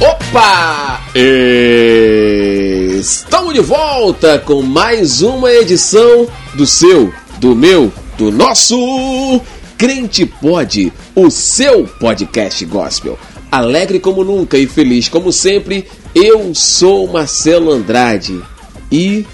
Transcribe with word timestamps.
Opa! 0.00 1.00
Estamos 2.96 3.52
de 3.52 3.60
volta 3.60 4.38
com 4.38 4.62
mais 4.62 5.22
uma 5.22 5.50
edição 5.50 6.28
do 6.54 6.64
seu, 6.64 7.12
do 7.40 7.56
meu, 7.56 7.92
do 8.16 8.30
nosso 8.30 9.40
Crente 9.76 10.24
Pode, 10.24 10.92
o 11.16 11.28
seu 11.30 11.84
podcast 11.84 12.64
gospel. 12.66 13.18
Alegre 13.50 13.98
como 13.98 14.22
nunca 14.22 14.56
e 14.56 14.68
feliz 14.68 15.08
como 15.08 15.32
sempre, 15.32 15.84
eu 16.14 16.54
sou 16.54 17.08
Marcelo 17.08 17.72
Andrade. 17.72 18.40
E 18.92 19.26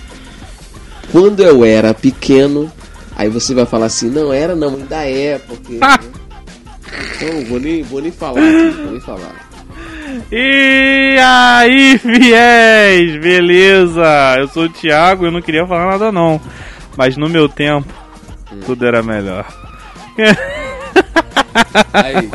quando 1.12 1.42
eu 1.42 1.62
era 1.62 1.92
pequeno, 1.92 2.72
aí 3.14 3.28
você 3.28 3.52
vai 3.52 3.66
falar 3.66 3.86
assim: 3.86 4.08
não 4.08 4.32
era, 4.32 4.56
não, 4.56 4.76
ainda 4.76 5.04
é, 5.04 5.38
porque. 5.38 5.78
Então, 7.16 7.44
vou 7.46 7.58
nem, 7.58 7.82
vou 7.82 8.00
nem 8.00 8.12
falar 8.12 8.40
vou 8.40 8.92
nem 8.92 9.00
falar. 9.00 9.43
E 10.30 11.16
aí, 11.20 11.98
fiéis, 11.98 13.16
beleza? 13.20 14.36
Eu 14.38 14.48
sou 14.48 14.64
o 14.64 14.68
Thiago 14.68 15.24
e 15.24 15.28
eu 15.28 15.32
não 15.32 15.42
queria 15.42 15.66
falar 15.66 15.92
nada 15.92 16.12
não. 16.12 16.40
Mas 16.96 17.16
no 17.16 17.28
meu 17.28 17.48
tempo, 17.48 17.92
hum. 18.52 18.60
tudo 18.64 18.86
era 18.86 19.02
melhor. 19.02 19.46
Aí. 21.92 22.30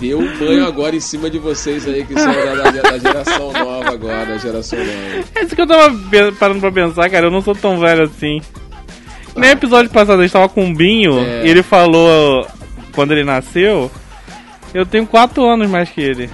Deu 0.00 0.18
um 0.18 0.38
banho 0.38 0.66
agora 0.66 0.96
em 0.96 1.00
cima 1.00 1.28
de 1.28 1.38
vocês 1.38 1.86
aí, 1.86 2.06
que 2.06 2.14
são 2.18 2.32
da, 2.32 2.54
da, 2.54 2.70
da 2.70 2.98
geração 2.98 3.52
nova 3.52 3.92
agora, 3.92 4.24
da 4.24 4.38
geração 4.38 4.78
nova. 4.78 5.24
É 5.34 5.44
isso 5.44 5.54
que 5.54 5.60
eu 5.60 5.66
tava 5.66 5.94
parando 6.38 6.60
pra 6.60 6.72
pensar, 6.72 7.10
cara, 7.10 7.26
eu 7.26 7.30
não 7.30 7.42
sou 7.42 7.54
tão 7.54 7.78
velho 7.78 8.04
assim. 8.04 8.40
No 9.36 9.44
episódio 9.44 9.90
passado 9.90 10.20
a 10.20 10.22
gente 10.22 10.32
tava 10.32 10.48
com 10.48 10.64
um 10.64 10.74
Binho 10.74 11.18
é. 11.20 11.46
e 11.46 11.50
ele 11.50 11.62
falou 11.62 12.46
quando 12.92 13.12
ele 13.12 13.24
nasceu 13.24 13.90
eu 14.72 14.86
tenho 14.86 15.06
4 15.06 15.44
anos 15.44 15.68
mais 15.68 15.88
que 15.88 16.00
ele. 16.00 16.30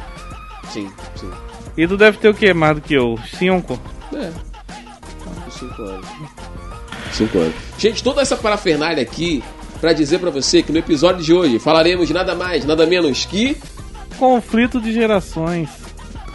Sim, 0.70 0.90
sim. 1.14 1.30
E 1.76 1.86
tu 1.86 1.96
deve 1.96 2.18
ter 2.18 2.28
o 2.28 2.34
que 2.34 2.52
mais 2.54 2.76
do 2.76 2.80
que 2.80 2.94
eu? 2.94 3.18
5? 3.38 3.78
É. 4.14 4.32
5 5.50 5.82
anos. 5.82 6.06
5 7.12 7.38
anos. 7.38 7.54
Gente, 7.78 8.02
toda 8.02 8.22
essa 8.22 8.36
parafernália 8.36 9.02
aqui 9.02 9.42
para 9.80 9.92
dizer 9.92 10.18
para 10.18 10.30
você 10.30 10.62
que 10.62 10.72
no 10.72 10.78
episódio 10.78 11.22
de 11.22 11.32
hoje 11.32 11.58
falaremos 11.58 12.08
de 12.08 12.14
nada 12.14 12.34
mais, 12.34 12.64
nada 12.64 12.86
menos 12.86 13.24
que 13.24 13.56
conflito 14.18 14.80
de 14.80 14.92
gerações. 14.92 15.85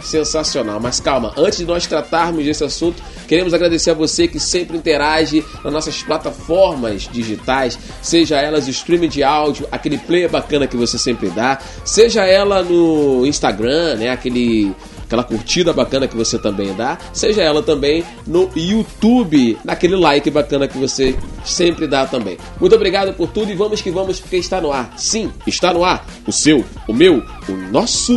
Sensacional, 0.02 0.80
mas 0.80 1.00
calma, 1.00 1.32
antes 1.36 1.58
de 1.58 1.64
nós 1.64 1.86
tratarmos 1.86 2.44
desse 2.44 2.64
assunto, 2.64 3.02
queremos 3.28 3.54
agradecer 3.54 3.90
a 3.90 3.94
você 3.94 4.26
que 4.26 4.40
sempre 4.40 4.76
interage 4.76 5.44
nas 5.62 5.72
nossas 5.72 6.02
plataformas 6.02 7.08
digitais, 7.10 7.78
seja 8.02 8.36
elas 8.36 8.66
o 8.66 8.70
streaming 8.70 9.08
de 9.08 9.22
áudio, 9.22 9.66
aquele 9.70 9.98
player 9.98 10.28
bacana 10.28 10.66
que 10.66 10.76
você 10.76 10.98
sempre 10.98 11.30
dá, 11.30 11.58
seja 11.84 12.24
ela 12.24 12.62
no 12.62 13.24
Instagram, 13.26 13.96
né, 13.96 14.10
aquele 14.10 14.74
aquela 15.12 15.24
curtida 15.24 15.74
bacana 15.74 16.08
que 16.08 16.16
você 16.16 16.38
também 16.38 16.74
dá, 16.74 16.96
seja 17.12 17.42
ela 17.42 17.62
também 17.62 18.02
no 18.26 18.50
YouTube, 18.56 19.58
naquele 19.62 19.94
like 19.94 20.30
bacana 20.30 20.66
que 20.66 20.78
você 20.78 21.14
sempre 21.44 21.86
dá 21.86 22.06
também. 22.06 22.38
Muito 22.58 22.74
obrigado 22.74 23.12
por 23.12 23.28
tudo 23.28 23.52
e 23.52 23.54
vamos 23.54 23.82
que 23.82 23.90
vamos, 23.90 24.18
porque 24.18 24.36
está 24.36 24.58
no 24.58 24.72
ar. 24.72 24.94
Sim, 24.96 25.30
está 25.46 25.72
no 25.72 25.84
ar. 25.84 26.06
O 26.26 26.32
seu, 26.32 26.64
o 26.88 26.94
meu, 26.94 27.22
o 27.46 27.52
nosso. 27.70 28.14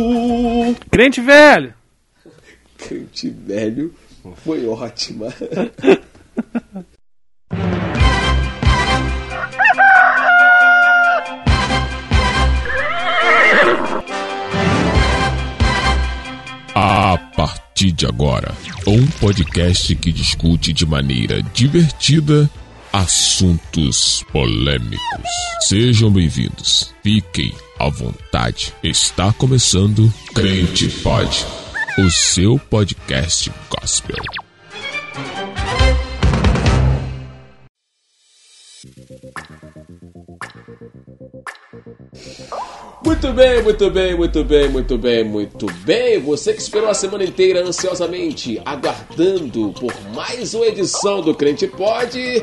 Crente 0.90 1.20
velho! 1.20 1.75
Crente 2.86 3.28
velho 3.30 3.92
foi 4.44 4.64
ótima. 4.66 5.26
A 16.74 17.18
partir 17.34 17.90
de 17.90 18.06
agora, 18.06 18.54
um 18.86 19.04
podcast 19.18 19.96
que 19.96 20.12
discute 20.12 20.72
de 20.72 20.86
maneira 20.86 21.42
divertida 21.42 22.48
assuntos 22.92 24.22
polêmicos. 24.32 25.30
Sejam 25.60 26.10
bem-vindos. 26.10 26.94
Fiquem 27.02 27.52
à 27.78 27.88
vontade. 27.88 28.72
Está 28.82 29.32
começando 29.32 30.12
Crente 30.34 30.88
Pode, 31.02 31.44
o 31.98 32.10
seu 32.10 32.60
podcast 32.68 33.50
gospel. 33.70 34.22
Muito 43.02 43.32
bem, 43.32 43.62
muito 43.62 43.90
bem, 43.90 44.14
muito 44.14 44.44
bem, 44.44 44.68
muito 44.68 44.98
bem, 44.98 45.24
muito 45.24 45.66
bem. 45.86 46.20
Você 46.20 46.52
que 46.52 46.60
esperou 46.60 46.90
a 46.90 46.94
semana 46.94 47.24
inteira 47.24 47.66
ansiosamente, 47.66 48.60
aguardando 48.62 49.72
por 49.72 49.94
mais 50.14 50.52
uma 50.52 50.66
edição 50.66 51.22
do 51.22 51.34
Crente 51.34 51.66
Pode. 51.66 52.42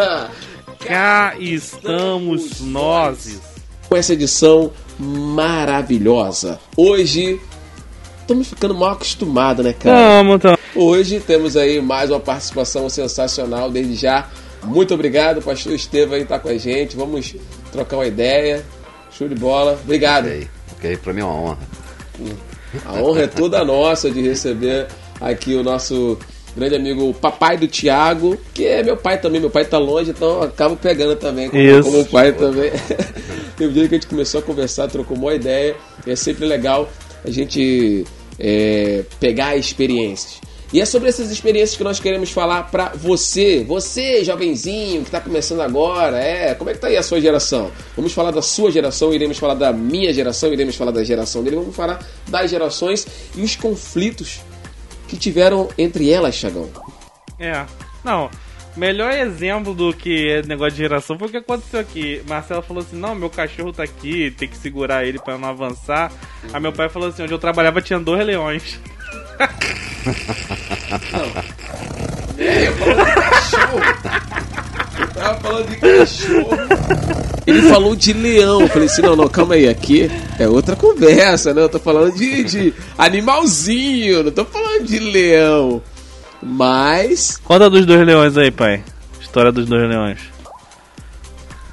Cá 0.80 1.34
estamos 1.38 2.62
nós. 2.62 3.42
Com 3.90 3.96
essa 3.96 4.14
edição 4.14 4.72
maravilhosa. 4.98 6.58
Hoje 6.76 7.40
estamos 8.30 8.48
ficando 8.48 8.74
mal 8.74 8.90
acostumados, 8.90 9.64
né, 9.64 9.72
cara? 9.72 9.96
Tamo, 9.96 10.38
tamo. 10.38 10.58
Hoje 10.76 11.18
temos 11.18 11.56
aí 11.56 11.80
mais 11.80 12.10
uma 12.10 12.20
participação 12.20 12.88
sensacional. 12.88 13.68
Desde 13.68 13.96
já, 13.96 14.28
muito 14.62 14.94
obrigado, 14.94 15.42
pastor 15.42 15.72
Estevam 15.72 16.14
aí 16.14 16.24
tá 16.24 16.38
com 16.38 16.48
a 16.48 16.56
gente. 16.56 16.96
Vamos 16.96 17.34
trocar 17.72 17.96
uma 17.96 18.06
ideia. 18.06 18.64
Show 19.10 19.28
de 19.28 19.34
bola. 19.34 19.78
Obrigado. 19.82 20.26
Ok, 20.26 20.48
okay. 20.76 20.96
para 20.96 21.12
mim 21.12 21.22
é 21.22 21.24
uma 21.24 21.34
honra. 21.34 21.58
A 22.86 22.92
honra 23.02 23.22
é 23.22 23.26
toda 23.26 23.64
nossa 23.64 24.08
de 24.08 24.22
receber 24.22 24.86
aqui 25.20 25.56
o 25.56 25.64
nosso 25.64 26.16
grande 26.56 26.76
amigo 26.76 27.12
papai 27.14 27.56
do 27.56 27.66
Tiago, 27.66 28.38
que 28.54 28.64
é 28.64 28.84
meu 28.84 28.96
pai 28.96 29.20
também. 29.20 29.40
Meu 29.40 29.50
pai 29.50 29.64
tá 29.64 29.76
longe, 29.76 30.10
então 30.12 30.28
eu 30.28 30.42
acabo 30.44 30.76
pegando 30.76 31.16
também 31.16 31.50
como, 31.50 31.82
como 31.82 32.04
pai 32.04 32.30
também. 32.32 32.70
Teve 33.58 33.70
um 33.70 33.72
dia 33.72 33.88
que 33.88 33.94
a 33.96 33.98
gente 33.98 34.06
começou 34.06 34.38
a 34.38 34.42
conversar, 34.44 34.86
trocou 34.86 35.16
uma 35.16 35.34
ideia. 35.34 35.74
E 36.06 36.12
é 36.12 36.16
sempre 36.16 36.46
legal 36.46 36.88
a 37.24 37.30
gente 37.30 38.06
é, 38.40 39.04
pegar 39.20 39.56
experiências. 39.56 40.40
E 40.72 40.80
é 40.80 40.84
sobre 40.84 41.08
essas 41.08 41.32
experiências 41.32 41.76
que 41.76 41.82
nós 41.82 41.98
queremos 41.98 42.30
falar 42.30 42.70
para 42.70 42.90
você, 42.90 43.64
você 43.64 44.24
jovenzinho 44.24 45.00
que 45.00 45.08
está 45.08 45.20
começando 45.20 45.60
agora, 45.60 46.16
é, 46.18 46.54
como 46.54 46.70
é 46.70 46.74
que 46.74 46.78
tá 46.78 46.86
aí 46.86 46.96
a 46.96 47.02
sua 47.02 47.20
geração? 47.20 47.72
Vamos 47.96 48.12
falar 48.12 48.30
da 48.30 48.40
sua 48.40 48.70
geração, 48.70 49.12
iremos 49.12 49.36
falar 49.36 49.54
da 49.54 49.72
minha 49.72 50.12
geração, 50.14 50.52
iremos 50.52 50.76
falar 50.76 50.92
da 50.92 51.02
geração 51.02 51.42
dele, 51.42 51.56
vamos 51.56 51.74
falar 51.74 52.06
das 52.28 52.48
gerações 52.48 53.04
e 53.34 53.42
os 53.42 53.56
conflitos 53.56 54.40
que 55.08 55.16
tiveram 55.16 55.68
entre 55.76 56.08
elas, 56.08 56.36
Chagão. 56.36 56.70
É, 57.36 57.66
não, 58.04 58.30
melhor 58.76 59.12
exemplo 59.12 59.74
do 59.74 59.92
que 59.92 60.42
negócio 60.46 60.72
de 60.72 60.78
geração 60.78 61.18
foi 61.18 61.28
o 61.28 61.30
que 61.30 61.36
aconteceu 61.36 61.80
aqui. 61.80 62.22
Marcelo 62.28 62.62
falou 62.62 62.82
assim: 62.82 62.96
não, 62.96 63.14
meu 63.14 63.30
cachorro 63.30 63.72
tá 63.72 63.82
aqui, 63.82 64.30
tem 64.36 64.48
que 64.48 64.56
segurar 64.56 65.04
ele 65.04 65.18
para 65.18 65.38
não 65.38 65.48
avançar. 65.48 66.12
Uhum. 66.44 66.50
Aí 66.52 66.60
meu 66.60 66.72
pai 66.72 66.88
falou 66.88 67.08
assim: 67.08 67.22
onde 67.22 67.32
eu 67.32 67.38
trabalhava 67.38 67.82
tinha 67.82 67.98
dois 67.98 68.24
leões. 68.24 68.80
É, 72.38 72.68
eu 72.68 72.72
falando 72.74 73.04
de. 73.04 73.20
Eu 75.00 75.06
tava 75.08 75.40
falando 75.40 75.68
de 75.68 75.76
cachorro. 75.76 76.56
Ele 77.46 77.62
falou 77.62 77.96
de 77.96 78.12
leão. 78.12 78.60
Eu 78.62 78.68
falei 78.68 78.86
assim: 78.86 79.02
não, 79.02 79.16
não, 79.16 79.28
calma 79.28 79.54
aí. 79.54 79.68
Aqui 79.68 80.10
é 80.38 80.48
outra 80.48 80.74
conversa, 80.74 81.52
né? 81.52 81.62
Eu 81.62 81.68
tô 81.68 81.78
falando 81.78 82.14
de, 82.14 82.44
de 82.44 82.74
animalzinho, 82.96 84.22
não 84.22 84.30
tô 84.30 84.44
falando 84.44 84.84
de 84.84 84.98
leão. 84.98 85.82
Mas. 86.42 87.36
Conta 87.38 87.68
dos 87.68 87.84
dois 87.84 88.06
leões 88.06 88.36
aí, 88.36 88.50
pai. 88.50 88.82
História 89.20 89.52
dos 89.52 89.66
dois 89.66 89.88
leões. 89.88 90.18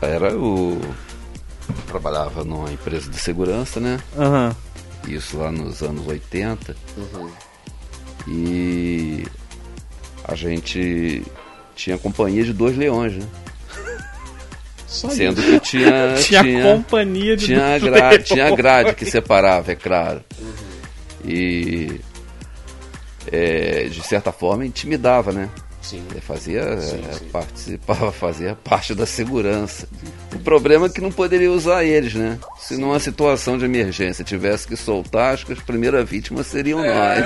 Era 0.01 0.35
o. 0.37 0.79
Eu 1.69 1.75
trabalhava 1.87 2.43
numa 2.43 2.71
empresa 2.71 3.09
de 3.09 3.17
segurança, 3.17 3.79
né? 3.79 3.99
Uhum. 4.15 4.55
Isso 5.11 5.37
lá 5.37 5.51
nos 5.51 5.81
anos 5.81 6.05
80. 6.05 6.75
Uhum. 6.97 7.29
E 8.27 9.25
a 10.23 10.35
gente 10.35 11.23
tinha 11.75 11.97
companhia 11.97 12.43
de 12.43 12.53
dois 12.53 12.77
leões, 12.77 13.13
né? 13.13 13.25
Só 14.85 15.09
Sendo 15.09 15.41
isso. 15.41 15.51
que 15.51 15.59
tinha. 15.61 16.15
tinha, 16.21 16.43
tinha 16.43 16.63
companhia 16.63 17.37
de 17.37 17.45
tinha 17.45 17.79
dois 17.79 17.83
gra 17.83 18.09
leões. 18.09 18.27
Tinha 18.27 18.55
grade 18.55 18.95
que 18.95 19.05
separava, 19.05 19.71
é 19.71 19.75
claro. 19.75 20.21
Uhum. 20.39 20.53
E. 21.25 22.01
É, 23.31 23.87
de 23.89 24.01
certa 24.03 24.31
forma 24.31 24.65
intimidava, 24.65 25.31
né? 25.31 25.49
Sim. 25.81 26.03
Fazia, 26.21 26.81
sim, 26.81 27.01
sim. 27.13 27.25
participava, 27.31 28.11
fazia 28.11 28.57
parte 28.61 28.93
da 28.93 29.05
segurança. 29.05 29.87
O 30.35 30.39
problema 30.39 30.87
é 30.87 30.89
que 30.89 30.99
não 30.99 31.11
poderia 31.11 31.49
usar 31.49 31.85
eles, 31.85 32.13
né? 32.13 32.37
Se 32.59 32.75
sim. 32.75 32.81
numa 32.81 32.99
situação 32.99 33.57
de 33.57 33.63
emergência 33.63 34.23
tivesse 34.23 34.67
que 34.67 34.75
soltar, 34.75 35.33
acho 35.33 35.45
que 35.45 35.53
as 35.53 35.61
primeiras 35.61 36.07
vítimas 36.09 36.47
seriam 36.47 36.83
é. 36.83 36.93
nós. 36.93 37.25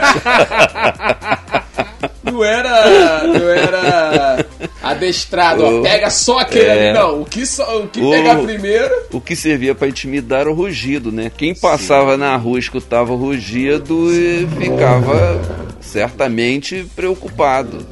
não 2.24 2.44
era, 2.44 3.24
não 3.24 3.50
era 3.50 4.45
Adestrado, 4.81 5.63
ó, 5.63 5.81
pega 5.81 6.09
só 6.09 6.39
aquele 6.39 6.65
é, 6.65 6.89
ali, 6.89 7.00
não. 7.00 7.21
O 7.21 7.25
que, 7.25 7.45
só, 7.45 7.81
o 7.81 7.88
que 7.88 8.01
o, 8.01 8.09
pegar 8.09 8.38
primeiro. 8.38 8.92
O 9.12 9.21
que 9.21 9.36
servia 9.36 9.75
para 9.75 9.88
intimidar 9.88 10.42
era 10.42 10.51
o 10.51 10.56
rugido, 10.56 11.12
né? 11.12 11.31
Quem 11.36 11.53
passava 11.53 12.18
na 12.18 12.36
rua 12.36 12.57
escutava 12.57 13.13
o 13.13 13.15
rugido 13.15 14.12
e 14.12 14.48
ficava 14.48 15.39
certamente 15.92 16.88
preocupado. 16.96 17.86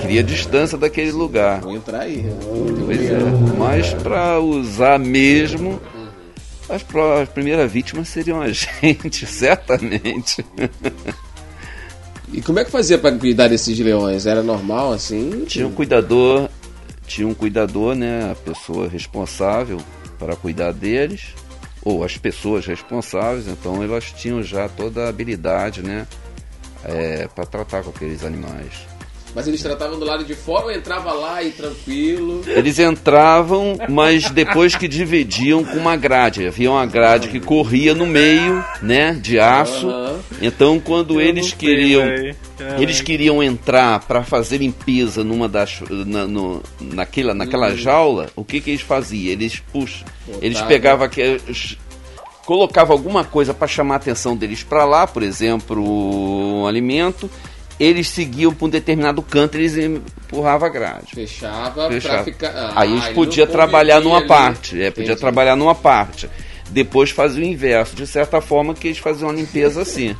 Queria 0.00 0.22
distância 0.22 0.78
daquele 0.78 1.10
lugar. 1.10 1.60
Vou 1.60 1.74
entrar 1.74 2.02
aí. 2.02 2.24
Pois 2.86 3.00
é. 3.00 3.18
Mas 3.58 3.92
para 3.94 4.38
usar 4.38 4.98
mesmo, 4.98 5.80
as, 6.68 6.84
as 7.20 7.28
primeiras 7.28 7.70
vítimas 7.70 8.08
seriam 8.08 8.40
a 8.40 8.48
gente, 8.52 9.26
certamente. 9.26 10.44
E 12.32 12.40
como 12.40 12.60
é 12.60 12.64
que 12.64 12.70
fazia 12.70 12.96
para 12.96 13.16
cuidar 13.16 13.48
desses 13.48 13.76
leões? 13.80 14.24
Era 14.24 14.42
normal 14.42 14.92
assim? 14.92 15.44
Tinha 15.46 15.66
um 15.66 15.72
cuidador, 15.72 16.48
tinha 17.06 17.26
um 17.26 17.34
cuidador, 17.34 17.96
né, 17.96 18.30
a 18.30 18.36
pessoa 18.36 18.88
responsável 18.88 19.78
para 20.16 20.36
cuidar 20.36 20.72
deles, 20.72 21.34
ou 21.82 22.04
as 22.04 22.16
pessoas 22.16 22.64
responsáveis, 22.66 23.48
então 23.48 23.82
elas 23.82 24.12
tinham 24.12 24.42
já 24.42 24.68
toda 24.68 25.06
a 25.06 25.08
habilidade, 25.08 25.82
né, 25.82 26.06
é, 26.84 27.28
para 27.28 27.46
tratar 27.46 27.82
com 27.82 27.90
aqueles 27.90 28.24
animais. 28.24 28.86
Mas 29.34 29.46
eles 29.46 29.62
tratavam 29.62 29.98
do 29.98 30.04
lado 30.04 30.24
de 30.24 30.34
fora 30.34 30.66
ou 30.66 30.72
entrava 30.72 31.12
lá 31.12 31.42
e 31.42 31.50
tranquilo? 31.50 32.42
Eles 32.46 32.78
entravam, 32.78 33.78
mas 33.88 34.28
depois 34.30 34.74
que 34.74 34.88
dividiam 34.88 35.64
com 35.64 35.76
uma 35.76 35.96
grade. 35.96 36.46
Havia 36.46 36.70
uma 36.70 36.84
grade 36.86 37.28
que 37.28 37.38
corria 37.38 37.94
no 37.94 38.06
meio, 38.06 38.64
né, 38.82 39.12
de 39.14 39.38
aço. 39.38 39.86
Uhum. 39.86 40.18
Então, 40.42 40.80
quando 40.80 41.20
Eu 41.20 41.28
eles 41.28 41.52
queriam, 41.52 42.02
eles 42.78 43.00
queriam 43.00 43.42
entrar 43.42 44.00
para 44.00 44.24
fazer 44.24 44.58
limpeza 44.58 45.22
numa 45.22 45.48
das, 45.48 45.80
na, 45.88 46.26
no, 46.26 46.62
naquela, 46.80 47.34
naquela 47.34 47.70
uhum. 47.70 47.76
jaula, 47.76 48.30
o 48.34 48.44
que 48.44 48.60
que 48.60 48.70
eles 48.70 48.82
faziam? 48.82 49.32
Eles 49.32 49.62
puxa, 49.72 50.04
eles 50.42 50.60
pegavam 50.62 51.06
aqueles 51.06 51.78
colocava 52.50 52.92
alguma 52.92 53.22
coisa 53.22 53.54
para 53.54 53.68
chamar 53.68 53.94
a 53.94 53.96
atenção 53.98 54.36
deles 54.36 54.64
para 54.64 54.84
lá, 54.84 55.06
por 55.06 55.22
exemplo, 55.22 55.80
um 55.80 56.66
alimento, 56.66 57.30
eles 57.78 58.08
seguiam 58.08 58.52
para 58.52 58.66
um 58.66 58.68
determinado 58.68 59.22
canto, 59.22 59.54
eles 59.56 59.76
empurravam 59.76 60.66
a 60.66 60.68
grade. 60.68 61.12
Fechava, 61.14 61.88
Fechava. 61.88 62.24
ficar. 62.24 62.48
Ah, 62.48 62.72
Aí 62.74 62.90
eles 62.90 63.06
podiam 63.10 63.46
trabalhar 63.46 64.00
numa 64.00 64.18
ali. 64.18 64.26
parte. 64.26 64.82
É, 64.82 64.90
podia 64.90 65.14
trabalhar 65.14 65.54
numa 65.54 65.76
parte. 65.76 66.28
Depois 66.70 67.10
fazia 67.10 67.40
o 67.40 67.46
inverso, 67.46 67.94
de 67.94 68.04
certa 68.04 68.40
forma 68.40 68.74
que 68.74 68.88
eles 68.88 68.98
faziam 68.98 69.28
uma 69.28 69.36
limpeza 69.36 69.82
assim. 69.82 70.16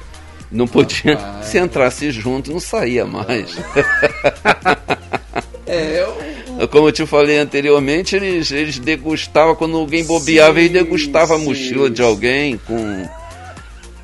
Não 0.53 0.69
podia. 0.69 1.17
Rapaz. 1.17 1.47
Se 1.47 1.59
entrasse 1.59 2.13
junto, 2.13 2.53
não 2.53 2.61
saía 2.61 3.05
mais. 3.05 3.57
é, 5.71 6.03
eu... 6.03 6.69
Como 6.69 6.89
eu 6.89 6.93
te 6.93 7.07
falei 7.07 7.39
anteriormente, 7.39 8.17
eles, 8.17 8.51
eles 8.51 8.79
degustavam, 8.79 9.55
quando 9.55 9.77
alguém 9.77 10.05
bobeava, 10.05 10.55
sim, 10.55 10.61
eles 10.61 10.73
degustavam 10.73 11.39
sim. 11.39 11.43
a 11.43 11.47
mochila 11.47 11.91
de 11.91 12.03
alguém 12.03 12.59
com 12.59 13.09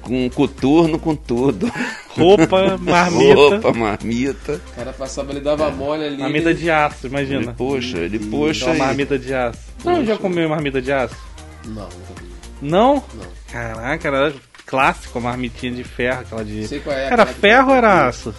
com 0.07 0.31
coturno, 0.31 0.99
com 0.99 1.17
tudo. 1.17 1.71
Roupa, 2.11 2.79
marmita. 2.81 3.35
Roupa, 3.35 3.73
marmita. 3.73 4.61
O 4.73 4.77
cara 4.77 4.93
passava, 4.93 5.33
ele 5.33 5.41
dava 5.41 5.71
mole 5.71 6.05
ali. 6.05 6.19
Marmita 6.19 6.55
de 6.55 6.71
aço, 6.71 7.09
imagina. 7.09 7.43
Ele 7.43 7.53
puxa, 7.53 7.99
ele 7.99 8.19
puxa. 8.19 8.67
Uma 8.67 8.87
marmita 8.87 9.19
de 9.19 9.35
aço. 9.35 9.59
Não, 9.85 10.05
já 10.05 10.17
comeu 10.17 10.49
marmita 10.49 10.81
de 10.81 10.93
aço? 10.93 11.17
Não, 11.65 11.83
nunca 11.83 12.21
vi. 12.21 12.27
Não? 12.63 12.95
Não. 12.95 13.27
Caraca, 13.51 14.09
era 14.09 14.35
clássico, 14.65 15.19
a 15.19 15.21
marmitinha 15.21 15.73
de 15.73 15.85
ferro, 15.85 16.21
aquela 16.21 16.45
de. 16.45 16.67
Sei 16.69 16.81
qual 16.81 16.97
é. 16.97 17.07
Era 17.07 17.27
ferro 17.27 17.71
ou 17.71 17.75
era 17.75 18.07
aço? 18.07 18.35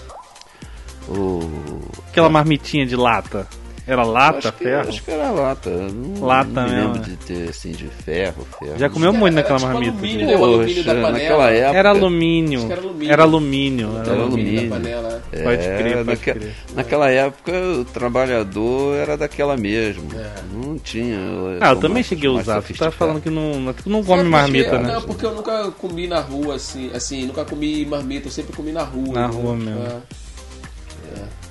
Oh. 1.09 1.39
Aquela 2.09 2.29
marmitinha 2.29 2.85
de 2.85 2.95
lata. 2.95 3.47
Era 3.87 4.03
lata, 4.03 4.49
acho 4.49 4.51
que, 4.51 4.63
ferro? 4.65 4.89
Acho 4.89 5.01
que 5.01 5.11
era 5.11 5.31
lata. 5.31 5.69
Não, 5.69 6.25
lata 6.25 6.49
não 6.49 6.63
me 6.63 6.75
mesmo. 6.75 6.93
lembro 6.93 7.09
de 7.09 7.15
ter 7.15 7.49
assim 7.49 7.71
de 7.71 7.85
ferro, 7.87 8.45
ferro. 8.59 8.77
Já 8.77 8.89
comeu 8.89 9.13
muito 9.13 9.35
naquela 9.35 9.59
tipo 9.59 9.71
marmita. 9.71 9.93
Alumínio, 9.93 10.27
né? 10.27 10.33
alumínio 10.33 10.83
da 10.83 10.93
panela. 10.93 11.11
Naquela 11.11 11.51
época. 11.51 11.77
Era 11.77 11.89
alumínio. 11.89 12.61
Era 12.69 12.81
alumínio. 12.81 13.11
Era 13.13 13.23
alumínio. 13.23 13.89
Era, 13.95 14.11
era 14.11 14.21
alumínio. 14.23 14.69
Panela, 14.69 15.23
é. 15.31 15.43
Pode 15.43 15.63
crer, 15.63 15.95
pode 15.95 16.05
naque, 16.05 16.33
crer. 16.33 16.55
Naquela 16.75 17.09
época 17.09 17.51
o 17.79 17.85
trabalhador 17.85 18.97
era 18.97 19.15
daquela 19.15 19.55
mesmo. 19.55 20.09
É. 20.13 20.33
Não 20.51 20.77
tinha. 20.77 21.17
Ah, 21.61 21.69
eu 21.69 21.77
também 21.77 22.03
cheguei 22.03 22.29
a 22.29 22.33
usar. 22.33 22.59
Você 22.59 22.73
tá 22.73 22.91
falando 22.91 23.21
que 23.21 23.29
não, 23.29 23.73
tu 23.73 23.89
não 23.89 24.03
come 24.03 24.23
marmita, 24.23 24.77
né? 24.79 24.95
Não, 24.95 25.01
porque 25.01 25.25
eu 25.25 25.33
nunca 25.33 25.71
comi 25.71 26.07
na 26.07 26.19
rua 26.19 26.55
assim, 26.55 26.91
assim, 26.93 27.25
nunca 27.25 27.45
comi 27.45 27.85
marmita, 27.85 28.27
eu 28.27 28.31
sempre 28.31 28.53
comi 28.53 28.73
na 28.73 28.83
rua. 28.83 29.13
Na 29.13 29.27
rua 29.27 29.55
mesmo. 29.55 30.03
É. 31.15 31.47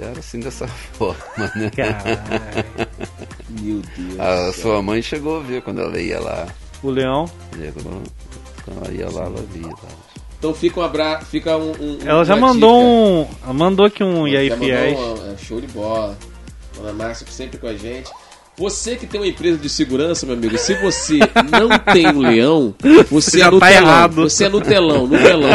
Era 0.00 0.18
assim 0.18 0.40
dessa 0.40 0.66
forma, 0.94 1.52
né? 1.56 1.70
Meu 3.48 3.82
Deus. 3.96 4.20
A 4.20 4.52
sua 4.52 4.82
mãe 4.82 5.02
chegou 5.02 5.38
a 5.38 5.42
ver 5.42 5.62
quando 5.62 5.80
ela 5.80 5.98
ia 6.00 6.20
lá. 6.20 6.46
O 6.82 6.90
leão? 6.90 7.28
Quando 8.64 8.84
ela 8.84 8.92
ia 8.92 9.10
lá, 9.10 9.24
ela 9.24 9.42
via. 9.52 9.68
Tá? 9.68 9.88
Então 10.38 10.54
fica 10.54 10.78
um 10.78 10.82
abraço, 10.84 11.26
fica 11.26 11.56
um, 11.56 11.72
um 11.80 11.98
Ela 12.04 12.24
já 12.24 12.36
mandou 12.36 13.24
dica. 13.24 13.50
um, 13.50 13.54
mandou 13.54 13.86
aqui 13.86 14.04
um 14.04 14.28
e 14.28 14.36
aí 14.36 14.52
um, 14.52 15.32
é, 15.32 15.36
show 15.36 15.60
de 15.60 15.66
bola. 15.66 16.16
Dona 16.76 16.92
Márcia 16.92 17.26
sempre 17.28 17.58
com 17.58 17.66
a 17.66 17.74
gente. 17.74 18.08
Você 18.58 18.96
que 18.96 19.06
tem 19.06 19.20
uma 19.20 19.26
empresa 19.26 19.56
de 19.56 19.68
segurança, 19.68 20.26
meu 20.26 20.34
amigo, 20.34 20.58
se 20.58 20.74
você 20.74 21.18
não 21.48 21.78
tem 21.94 22.08
um 22.08 22.18
leão, 22.18 22.74
você, 23.08 23.40
é 23.40 23.48
no 23.48 23.60
tá 23.60 23.68
telão. 23.68 23.88
Errado. 23.88 24.14
Você 24.14 24.44
é 24.46 24.48
no 24.48 24.60
telão, 24.60 25.06
no 25.06 25.16
telão. 25.16 25.50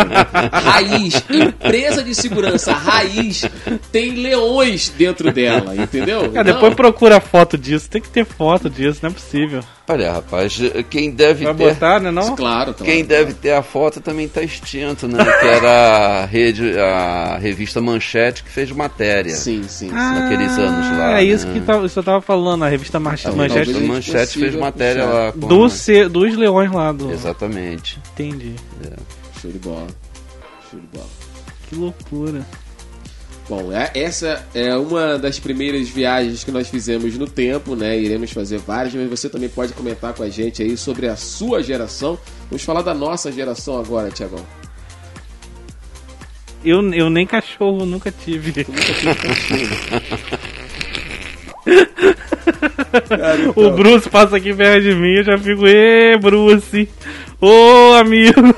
Raiz, 0.54 1.22
empresa 1.30 2.02
de 2.02 2.16
segurança, 2.16 2.72
raiz, 2.72 3.44
tem 3.92 4.12
leões 4.16 4.88
dentro 4.98 5.34
dela, 5.34 5.76
entendeu? 5.76 6.32
É, 6.34 6.44
depois 6.46 6.74
procura 6.76 7.20
foto 7.20 7.58
disso, 7.58 7.90
tem 7.90 8.02
que 8.02 8.10
ter 8.10 8.26
foto 8.26 8.70
disso, 8.70 9.00
não 9.04 9.10
é 9.10 9.14
possível. 9.14 9.62
Olha, 9.86 10.14
rapaz, 10.14 10.58
quem 10.90 11.12
deve 11.12 11.44
Vai 11.44 11.54
ter. 11.54 11.74
botar, 11.74 12.00
né? 12.00 12.10
Não? 12.10 12.36
Claro, 12.38 12.74
claro. 12.74 12.86
Quem 12.86 13.04
deve 13.04 13.34
ter 13.34 13.52
a 13.52 13.62
foto 13.62 14.00
também 14.00 14.28
está 14.28 14.42
extinto, 14.42 15.10
né? 15.10 15.22
que 15.22 15.46
era 15.46 16.22
a, 16.22 16.26
rede, 16.26 16.80
a 16.80 17.38
revista 17.38 17.82
Manchete 17.82 18.46
que 18.46 18.50
fez 18.50 18.72
matéria. 18.72 19.36
Sim, 19.36 19.64
sim. 19.68 19.90
Ah, 19.92 20.22
naqueles 20.22 20.58
anos 20.58 20.98
lá. 20.98 21.20
É 21.20 21.24
isso 21.26 21.46
né? 21.48 21.54
que 21.54 21.62
tá, 21.62 21.74
eu 21.74 22.04
tava 22.04 22.22
falando, 22.22 22.64
a 22.64 22.70
revista 22.70 22.98
Manchete. 22.98 23.28
A 23.28 23.38
Manchete, 23.38 23.74
Manchete 23.74 24.40
fez 24.40 24.56
matéria 24.56 25.04
lá. 25.04 25.32
Com 25.34 25.40
do 25.48 25.66
a... 25.66 26.08
dos 26.08 26.38
leões 26.38 26.72
lá 26.72 26.94
do. 26.94 27.12
Exatamente. 27.12 28.00
Entendi. 28.14 28.56
É. 28.86 28.96
Show 29.42 29.52
de 29.52 29.60
bola. 29.60 29.88
Show 30.72 30.80
de 30.80 30.88
bola. 30.98 31.10
Que 31.68 31.76
loucura. 31.76 32.46
Bom, 33.50 33.74
é, 33.74 33.92
essa 33.94 34.46
é 34.56 34.76
uma 34.76 35.18
das 35.18 35.38
primeiras 35.38 35.90
viagens 35.90 36.44
que 36.44 36.52
nós 36.52 36.70
fizemos 36.70 37.18
no 37.18 37.28
tempo, 37.28 37.76
né? 37.76 38.00
Iremos 38.00 38.32
fazer 38.32 38.58
várias, 38.60 38.94
mas 38.94 39.10
você 39.10 39.28
também 39.28 39.50
pode 39.50 39.74
comentar 39.74 40.14
com 40.14 40.24
a 40.24 40.30
gente 40.30 40.64
aí 40.64 40.78
sobre 40.78 41.08
a 41.08 41.18
sua 41.18 41.62
geração. 41.62 42.18
Vamos 42.50 42.64
falar 42.64 42.82
da 42.82 42.94
nossa 42.94 43.32
geração 43.32 43.78
agora, 43.78 44.10
Tiagão. 44.10 44.46
Eu, 46.64 46.82
eu 46.94 47.10
nem 47.10 47.28
cachorro 47.28 47.86
nunca 47.86 48.12
tive. 48.12 48.66
nunca 48.66 48.94
tive 48.94 49.16
cachorro. 49.16 50.24
Cara, 53.10 53.40
então... 53.40 53.68
O 53.68 53.72
Bruce 53.72 54.10
passa 54.10 54.38
aqui 54.38 54.54
perto 54.54 54.84
de 54.84 54.96
mim, 54.96 55.16
eu 55.16 55.24
já 55.24 55.38
fico, 55.38 55.66
ê, 55.68 56.18
Bruce, 56.18 56.88
ô 57.44 57.94
amigo. 57.96 58.56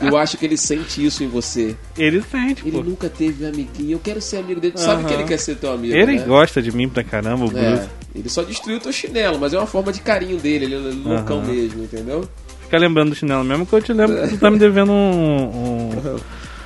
Eu 0.00 0.16
acho 0.16 0.36
que 0.36 0.44
ele 0.44 0.56
sente 0.56 1.04
isso 1.04 1.24
em 1.24 1.28
você. 1.28 1.74
Ele 1.96 2.22
sente, 2.22 2.62
Ele 2.66 2.76
pô. 2.76 2.82
nunca 2.82 3.08
teve 3.08 3.44
um 3.44 3.48
amiguinho. 3.48 3.92
Eu 3.92 3.98
quero 3.98 4.20
ser 4.20 4.38
amigo 4.38 4.60
dele. 4.60 4.74
Tu 4.74 4.80
sabe 4.80 5.04
que 5.04 5.14
ele 5.14 5.24
quer 5.24 5.38
ser 5.38 5.56
teu 5.56 5.72
amigo. 5.72 5.94
Ele 5.94 6.18
né? 6.18 6.24
gosta 6.24 6.60
de 6.60 6.70
mim 6.72 6.88
pra 6.88 7.02
caramba, 7.02 7.44
o 7.44 7.58
é, 7.58 7.70
Bruce. 7.70 7.88
Ele 8.14 8.28
só 8.28 8.42
destruiu 8.42 8.78
teu 8.80 8.92
chinelo, 8.92 9.38
mas 9.38 9.54
é 9.54 9.58
uma 9.58 9.66
forma 9.66 9.92
de 9.92 10.00
carinho 10.00 10.38
dele. 10.38 10.66
Ele 10.66 10.74
é 10.74 11.08
loucão 11.08 11.42
mesmo, 11.42 11.84
entendeu? 11.84 12.28
Fica 12.62 12.78
lembrando 12.78 13.10
do 13.10 13.14
chinelo 13.14 13.44
mesmo 13.44 13.66
que 13.66 13.72
eu 13.72 13.82
te 13.82 13.92
lembro 13.92 14.22
que 14.22 14.28
tu 14.28 14.38
tá 14.38 14.50
me 14.50 14.58
devendo 14.58 14.92
um... 14.92 15.44
um... 15.44 16.16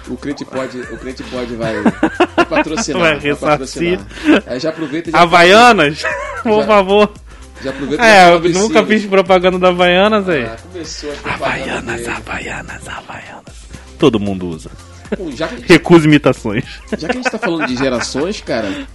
O 0.08 0.16
crente 0.16 0.42
pode, 0.42 0.78
o 0.78 0.96
crente 0.96 1.22
pode 1.24 1.54
vai, 1.54 1.82
vai 1.82 2.46
patrocinar. 2.46 3.02
Vai 3.12 3.18
ressarcir. 3.18 4.00
Aí 4.46 4.58
já 4.58 4.70
aproveita 4.70 5.10
e 5.10 5.12
já 5.12 5.20
Havaianas, 5.20 6.02
por 6.42 6.64
favor. 6.64 7.12
Já 7.62 7.70
aproveita 7.70 8.04
É, 8.04 8.34
eu 8.34 8.40
nunca 8.40 8.84
fiz 8.86 9.04
propaganda 9.06 9.58
da 9.58 9.68
Havaianas 9.68 10.28
aí. 10.28 10.44
Ah, 10.44 10.56
começou 10.72 11.10
a 11.24 11.34
Havaianas, 11.34 11.96
dele. 11.96 12.08
Havaianas, 12.08 12.88
Havaianas. 12.88 13.56
Todo 13.98 14.20
mundo 14.20 14.48
usa. 14.48 14.70
Bom, 15.16 15.30
já 15.32 15.46
gente, 15.48 15.66
Recusa 15.66 16.06
imitações. 16.06 16.64
Já 16.96 17.08
que 17.08 17.18
a 17.18 17.20
gente 17.20 17.30
tá 17.30 17.38
falando 17.38 17.66
de 17.66 17.76
gerações, 17.76 18.40
cara, 18.40 18.86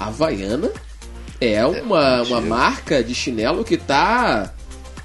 a 0.00 0.06
Havaiana 0.06 0.70
é 1.40 1.64
uma, 1.64 2.22
uma 2.22 2.40
marca 2.40 3.02
de 3.04 3.14
chinelo 3.14 3.64
que 3.64 3.76
tá 3.76 4.52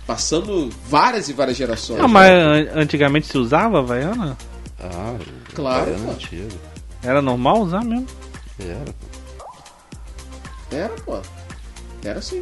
passando 0.06 0.70
várias 0.88 1.28
e 1.30 1.34
várias 1.34 1.58
gerações. 1.58 2.00
Não, 2.00 2.08
mas 2.08 2.32
né? 2.32 2.72
antigamente 2.76 3.28
se 3.28 3.38
usava 3.38 3.80
Havaiana? 3.80 4.38
Ah, 4.80 5.16
claro. 5.54 5.96
Era 7.04 7.22
normal 7.22 7.62
usar 7.62 7.84
mesmo? 7.84 8.08
Era. 8.60 8.96
Era, 10.72 10.94
pô. 11.02 11.20
Era 12.04 12.22
sim. 12.22 12.42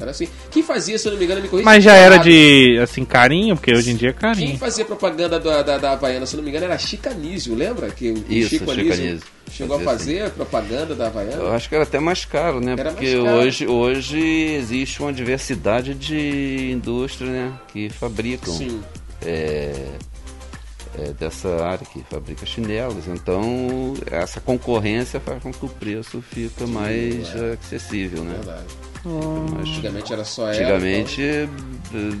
Era 0.00 0.10
assim. 0.12 0.28
Quem 0.50 0.62
fazia, 0.62 0.98
se 0.98 1.06
eu 1.08 1.12
não 1.12 1.18
me 1.18 1.24
engano, 1.24 1.40
me 1.42 1.48
corrija. 1.48 1.64
Mas 1.64 1.82
já 1.82 1.94
era 1.94 2.18
de, 2.18 2.78
assim, 2.82 3.04
carinho, 3.04 3.56
porque 3.56 3.72
hoje 3.72 3.90
em 3.90 3.96
dia 3.96 4.10
é 4.10 4.12
carinho. 4.12 4.48
Quem 4.50 4.58
fazia 4.58 4.84
propaganda 4.84 5.40
da, 5.40 5.62
da, 5.62 5.78
da 5.78 5.92
Havaiana, 5.92 6.24
se 6.24 6.34
eu 6.34 6.38
não 6.38 6.44
me 6.44 6.50
engano, 6.50 6.66
era 6.66 6.78
Anísio, 7.10 7.54
lembra? 7.54 7.90
Que 7.90 8.10
o 8.10 8.24
Isso, 8.28 8.50
Chico 8.50 8.64
Chico 8.66 8.70
Anísio 8.70 8.92
Anísio. 8.92 9.26
chegou 9.50 9.80
Fazia 9.80 9.90
a 9.90 9.98
fazer 9.98 10.30
propaganda 10.30 10.94
da 10.94 11.06
Havaiana. 11.06 11.42
Eu 11.42 11.52
acho 11.52 11.68
que 11.68 11.74
era 11.74 11.84
até 11.84 11.98
mais 11.98 12.24
caro, 12.24 12.60
né? 12.60 12.74
Era 12.78 12.90
Porque 12.92 13.12
caro. 13.12 13.36
hoje, 13.36 13.66
hoje 13.66 14.20
existe 14.20 15.00
uma 15.00 15.12
diversidade 15.12 15.94
de 15.94 16.70
indústrias, 16.72 17.30
né? 17.32 17.52
Que 17.72 17.88
fabricam 17.88 18.54
Sim. 18.54 18.80
é, 19.24 19.74
é, 20.98 21.12
dessa 21.12 21.48
área 21.64 21.86
que 21.86 22.02
fabrica 22.10 22.44
chinelos. 22.44 23.06
Então 23.06 23.94
essa 24.10 24.40
concorrência 24.40 25.20
faz 25.20 25.42
com 25.42 25.52
que 25.52 25.64
o 25.64 25.68
preço 25.68 26.20
fica 26.22 26.66
mais 26.66 27.34
é. 27.34 27.56
acessível, 27.62 28.24
né? 28.24 28.34
Verdade. 28.34 28.66
Mais- 29.54 29.68
Antigamente 29.68 30.12
era 30.12 30.24
só 30.24 30.42
ela. 30.52 30.52
Antigamente, 30.52 31.22
eh, 31.22 32.18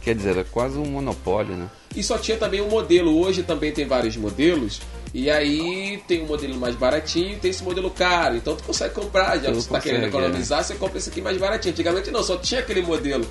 quer 0.00 0.14
dizer, 0.14 0.30
era 0.30 0.44
quase 0.44 0.78
um 0.78 0.86
monopólio, 0.86 1.56
né? 1.56 1.68
E 1.94 2.02
só 2.02 2.16
tinha 2.18 2.36
também 2.36 2.60
um 2.60 2.68
modelo. 2.68 3.18
Hoje 3.18 3.42
também 3.42 3.72
tem 3.72 3.86
vários 3.86 4.16
modelos. 4.16 4.80
E 5.12 5.30
aí 5.30 6.02
tem 6.08 6.22
um 6.24 6.26
modelo 6.26 6.56
mais 6.56 6.74
baratinho 6.74 7.34
e 7.34 7.36
tem 7.36 7.50
esse 7.50 7.62
modelo 7.62 7.88
caro. 7.90 8.36
Então 8.36 8.56
tu 8.56 8.64
consegue 8.64 8.94
comprar. 8.94 9.36
Já 9.38 9.46
que 9.46 9.52
Tu 9.52 9.60
você 9.60 9.68
tá 9.70 9.80
querendo 9.80 10.00
consegue, 10.06 10.16
economizar, 10.24 10.64
você 10.64 10.74
compra 10.74 10.98
esse 10.98 11.08
aqui 11.08 11.20
mais 11.20 11.36
baratinho. 11.38 11.72
Antigamente 11.72 12.10
não, 12.10 12.22
só 12.22 12.36
tinha 12.36 12.60
aquele 12.60 12.82
modelo. 12.82 13.24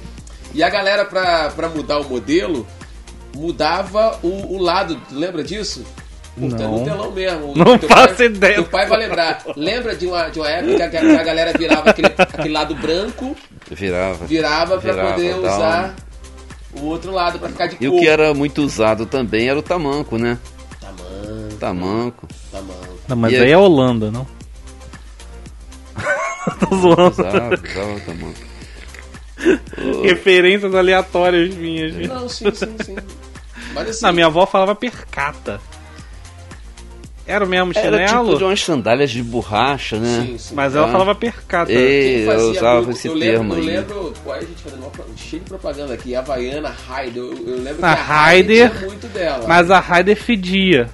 E 0.54 0.62
a 0.64 0.70
galera, 0.70 1.04
pra 1.04 1.70
mudar 1.76 2.00
o 2.00 2.08
modelo, 2.08 2.66
mudava 3.36 4.20
o, 4.24 4.56
o 4.56 4.62
lado. 4.62 5.00
Lembra 5.12 5.44
disso? 5.44 5.84
Não. 6.36 6.48
no 6.80 6.84
telão 6.84 7.12
mesmo. 7.12 7.54
Não 7.56 7.78
Teu 7.78 7.88
faço 7.88 8.16
pai, 8.16 8.26
ideia. 8.26 8.54
Teu 8.56 8.66
pai 8.66 8.88
vai 8.88 8.98
lembrar. 9.00 9.44
Lembra 9.56 9.96
de 9.96 10.08
uma, 10.08 10.30
de 10.30 10.40
uma 10.40 10.50
época 10.50 10.90
que 10.90 10.98
a, 10.98 11.20
a 11.20 11.24
galera 11.24 11.54
virava 11.58 11.90
aquele, 11.92 12.12
aquele 12.18 12.50
lado 12.54 12.74
branco, 12.76 13.36
Virava. 13.70 14.26
virava 14.26 14.78
pra 14.80 14.92
Virava, 14.94 15.14
poder 15.14 15.36
usar 15.36 15.96
o 16.76 16.86
outro 16.86 17.12
lado 17.12 17.38
pra 17.38 17.50
ficar 17.50 17.68
de 17.68 17.76
E 17.76 17.88
cor. 17.88 17.98
o 17.98 18.00
que 18.00 18.08
era 18.08 18.34
muito 18.34 18.64
usado 18.64 19.06
também 19.06 19.48
era 19.48 19.60
o 19.60 19.62
tamanco, 19.62 20.18
né? 20.18 20.40
Tamanho, 20.82 21.50
Tamanco. 21.60 22.28
tamanho. 22.52 23.00
Não, 23.08 23.16
mas 23.16 23.32
E 23.32 23.36
aí 23.36 23.44
aí? 23.44 23.52
é 23.52 23.58
Holanda, 23.58 24.10
não? 24.10 24.26
Tô 26.60 26.76
zoando. 26.76 27.12
Usava, 27.12 27.56
usava 27.64 27.94
o 27.96 28.00
tamanco. 28.00 28.40
Referências 30.04 30.74
aleatórias 30.74 31.54
minhas. 31.56 31.94
gente. 31.94 32.08
Não, 32.08 32.28
sim, 32.30 32.52
sim, 32.54 32.76
sim. 32.84 32.96
Mas 33.74 33.90
assim, 33.90 34.06
Não, 34.06 34.14
minha 34.14 34.26
avó 34.28 34.46
falava 34.46 34.76
percata. 34.76 35.60
Era 37.26 37.46
o 37.46 37.48
mesmo 37.48 37.72
Era 37.74 38.06
chinelo? 38.06 38.26
tipo 38.26 38.38
de 38.38 38.44
umas 38.44 38.62
sandálias 38.62 39.10
de 39.10 39.24
borracha, 39.24 39.98
né? 39.98 40.26
sim, 40.28 40.38
sim. 40.38 40.54
Mas 40.56 40.76
ela 40.76 40.88
Ah. 40.88 40.92
falava 40.92 41.16
percata. 41.16 41.72
E- 41.72 42.26
Quem 42.26 42.34
eu 42.36 42.50
usava 42.52 42.82
muito- 42.82 42.92
esse 42.98 43.08
eu 43.08 43.18
termo 43.18 43.54
lembro, 43.54 43.70
aí. 43.70 43.76
Eu 43.76 43.82
lembro, 43.82 44.14
pô, 44.26 44.32
a 44.34 44.42
gente 44.42 44.62
fazendo 44.62 44.80
uma, 44.82 44.92
cheio 45.16 45.42
de 45.42 45.48
propaganda 45.50 45.94
aqui, 45.94 46.14
Havaiana, 46.16 46.70
Raider. 46.86 47.24
Eu, 47.24 47.32
eu 47.48 47.58
lembro 47.64 47.86
A 47.86 47.94
que 47.96 48.02
a 48.02 48.04
Raider 48.04 48.58
Raider- 48.68 48.78
tinha 48.78 48.88
muito 48.90 49.08
dela. 49.08 49.48
Mas 49.48 49.72
a 49.72 49.80
Raider 49.80 50.18
fedia. 50.18 50.90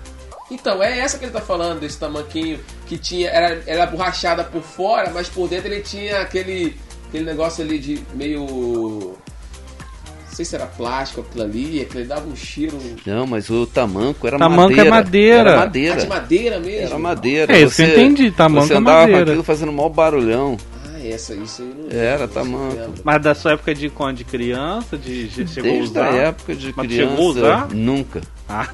Então, 0.52 0.82
é 0.84 1.00
essa 1.00 1.18
que 1.18 1.26
ele 1.26 1.32
tá 1.32 1.42
falando, 1.42 1.80
desse 1.80 1.98
tamanquinho 2.00 2.60
que 2.86 2.98
tinha, 2.98 3.28
era, 3.30 3.62
era 3.66 3.86
borrachada 3.88 4.44
por 4.44 4.62
fora, 4.62 5.10
mas 5.12 5.28
por 5.30 5.48
dentro 5.48 5.68
ele 5.72 5.82
tinha 5.82 6.22
aquele, 6.22 6.76
aquele 7.10 7.26
negócio 7.26 7.64
ali 7.64 7.78
de 7.80 8.00
meio. 8.16 8.46
Não 8.46 10.36
sei 10.36 10.46
se 10.46 10.56
era 10.56 10.66
plástico 10.68 11.20
aquilo 11.22 11.44
ali, 11.44 11.82
aquilo 11.82 12.00
ali 12.00 12.08
dava 12.08 12.28
um 12.30 12.36
cheiro. 12.36 12.78
Não, 13.06 13.28
mas 13.28 13.50
o 13.50 13.66
tamanco 13.68 14.26
era 14.26 14.38
Tamanco 14.38 14.72
é 14.72 14.90
madeira. 14.90 14.90
madeira. 14.90 15.38
Era 15.40 15.54
Ah, 15.54 15.58
madeira. 15.58 15.96
de 16.02 16.08
madeira 16.08 16.60
mesmo? 16.62 16.88
Era 16.88 17.00
madeira. 17.00 17.54
É, 17.58 17.62
isso 17.64 17.82
eu 17.82 17.88
entendi, 17.90 18.32
tamanco 18.32 18.68
Você 18.68 18.74
é 18.74 18.78
andava 18.78 19.00
madeira. 19.02 19.24
com 19.26 19.30
aquilo 19.32 19.44
fazendo 19.44 19.72
mó 19.74 19.90
barulhão. 19.90 20.56
Ah, 20.86 21.06
essa, 21.06 21.34
isso 21.34 21.62
aí 21.62 21.74
não 21.92 22.00
Era 22.00 22.26
tamanco. 22.28 22.94
Mas 23.04 23.22
da 23.22 23.36
sua 23.36 23.52
época 23.54 23.76
de 23.76 23.90
quando? 23.90 24.18
De 24.18 24.24
criança? 24.24 24.98
De, 24.98 25.28
de- 25.28 25.48
chegou 25.48 25.72
Desde 25.72 25.98
a 26.00 26.02
usar? 26.10 26.16
época 26.16 26.56
de 26.56 26.74
Mas 26.76 26.88
criança, 26.88 27.10
chegou 27.12 27.26
a 27.26 27.30
usar? 27.32 27.68
nunca. 27.74 28.22
Ah, 28.48 28.70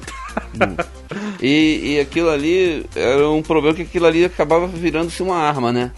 E, 1.40 1.94
e 1.94 2.00
aquilo 2.00 2.28
ali 2.30 2.84
era 2.94 3.28
um 3.30 3.42
problema 3.42 3.74
que 3.74 3.82
aquilo 3.82 4.06
ali 4.06 4.24
acabava 4.24 4.66
virando-se 4.66 5.22
uma 5.22 5.36
arma, 5.36 5.72
né? 5.72 5.90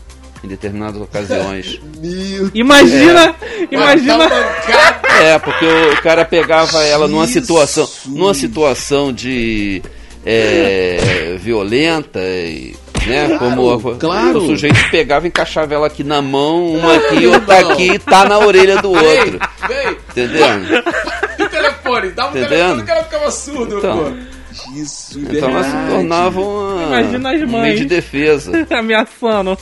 Em 0.44 0.48
determinadas 0.48 1.00
ocasiões. 1.00 1.80
Meu 2.00 2.50
Imagina, 2.54 3.34
imagina. 3.70 4.14
Uma 4.16 4.28
tabancada. 4.28 5.08
é, 5.22 5.38
porque 5.38 5.64
o 5.66 6.02
cara 6.02 6.24
pegava 6.24 6.82
ela 6.84 7.08
numa 7.08 7.26
Jesus. 7.26 7.44
situação, 7.46 7.88
numa 8.06 8.32
situação 8.34 9.12
de 9.12 9.82
é, 10.24 11.36
violenta 11.40 12.20
e 12.20 12.76
né, 13.06 13.36
como 13.38 13.72
a- 13.72 13.94
claro. 13.98 14.38
o 14.38 14.46
sujeito 14.46 14.90
pegava 14.90 15.26
e 15.26 15.28
encaixava 15.28 15.72
ela 15.74 15.86
aqui 15.86 16.04
na 16.04 16.20
mão, 16.20 16.66
uma 16.74 16.94
aqui, 16.96 17.26
outra 17.26 17.58
aqui, 17.72 17.92
e 17.92 17.98
tá 17.98 18.24
na 18.28 18.38
orelha 18.38 18.82
do 18.82 18.92
Vem, 18.92 19.18
outro, 19.18 19.38
vem. 19.66 19.96
entendendo? 20.10 20.84
E 21.38 21.42
o 21.44 21.48
telefone? 21.48 22.10
Dava 22.10 22.34
o 22.34 22.38
Entendendo? 22.38 22.48
telefone 22.48 22.82
que 22.84 22.90
ela 22.90 23.04
ficava 23.04 23.30
surdo, 23.30 23.78
Então. 23.78 23.98
pô. 23.98 24.37
Jesus, 24.52 25.16
Então 25.30 25.50
ela 25.50 25.62
se 25.62 25.70
verdade. 25.70 25.90
tornava 25.94 26.40
uma, 26.40 26.82
Imagina 26.84 27.28
as 27.30 27.34
um 27.36 27.38
meio 27.46 27.48
mães. 27.50 27.78
de 27.78 27.84
defesa. 27.86 28.66
Ameaçando. 28.78 29.58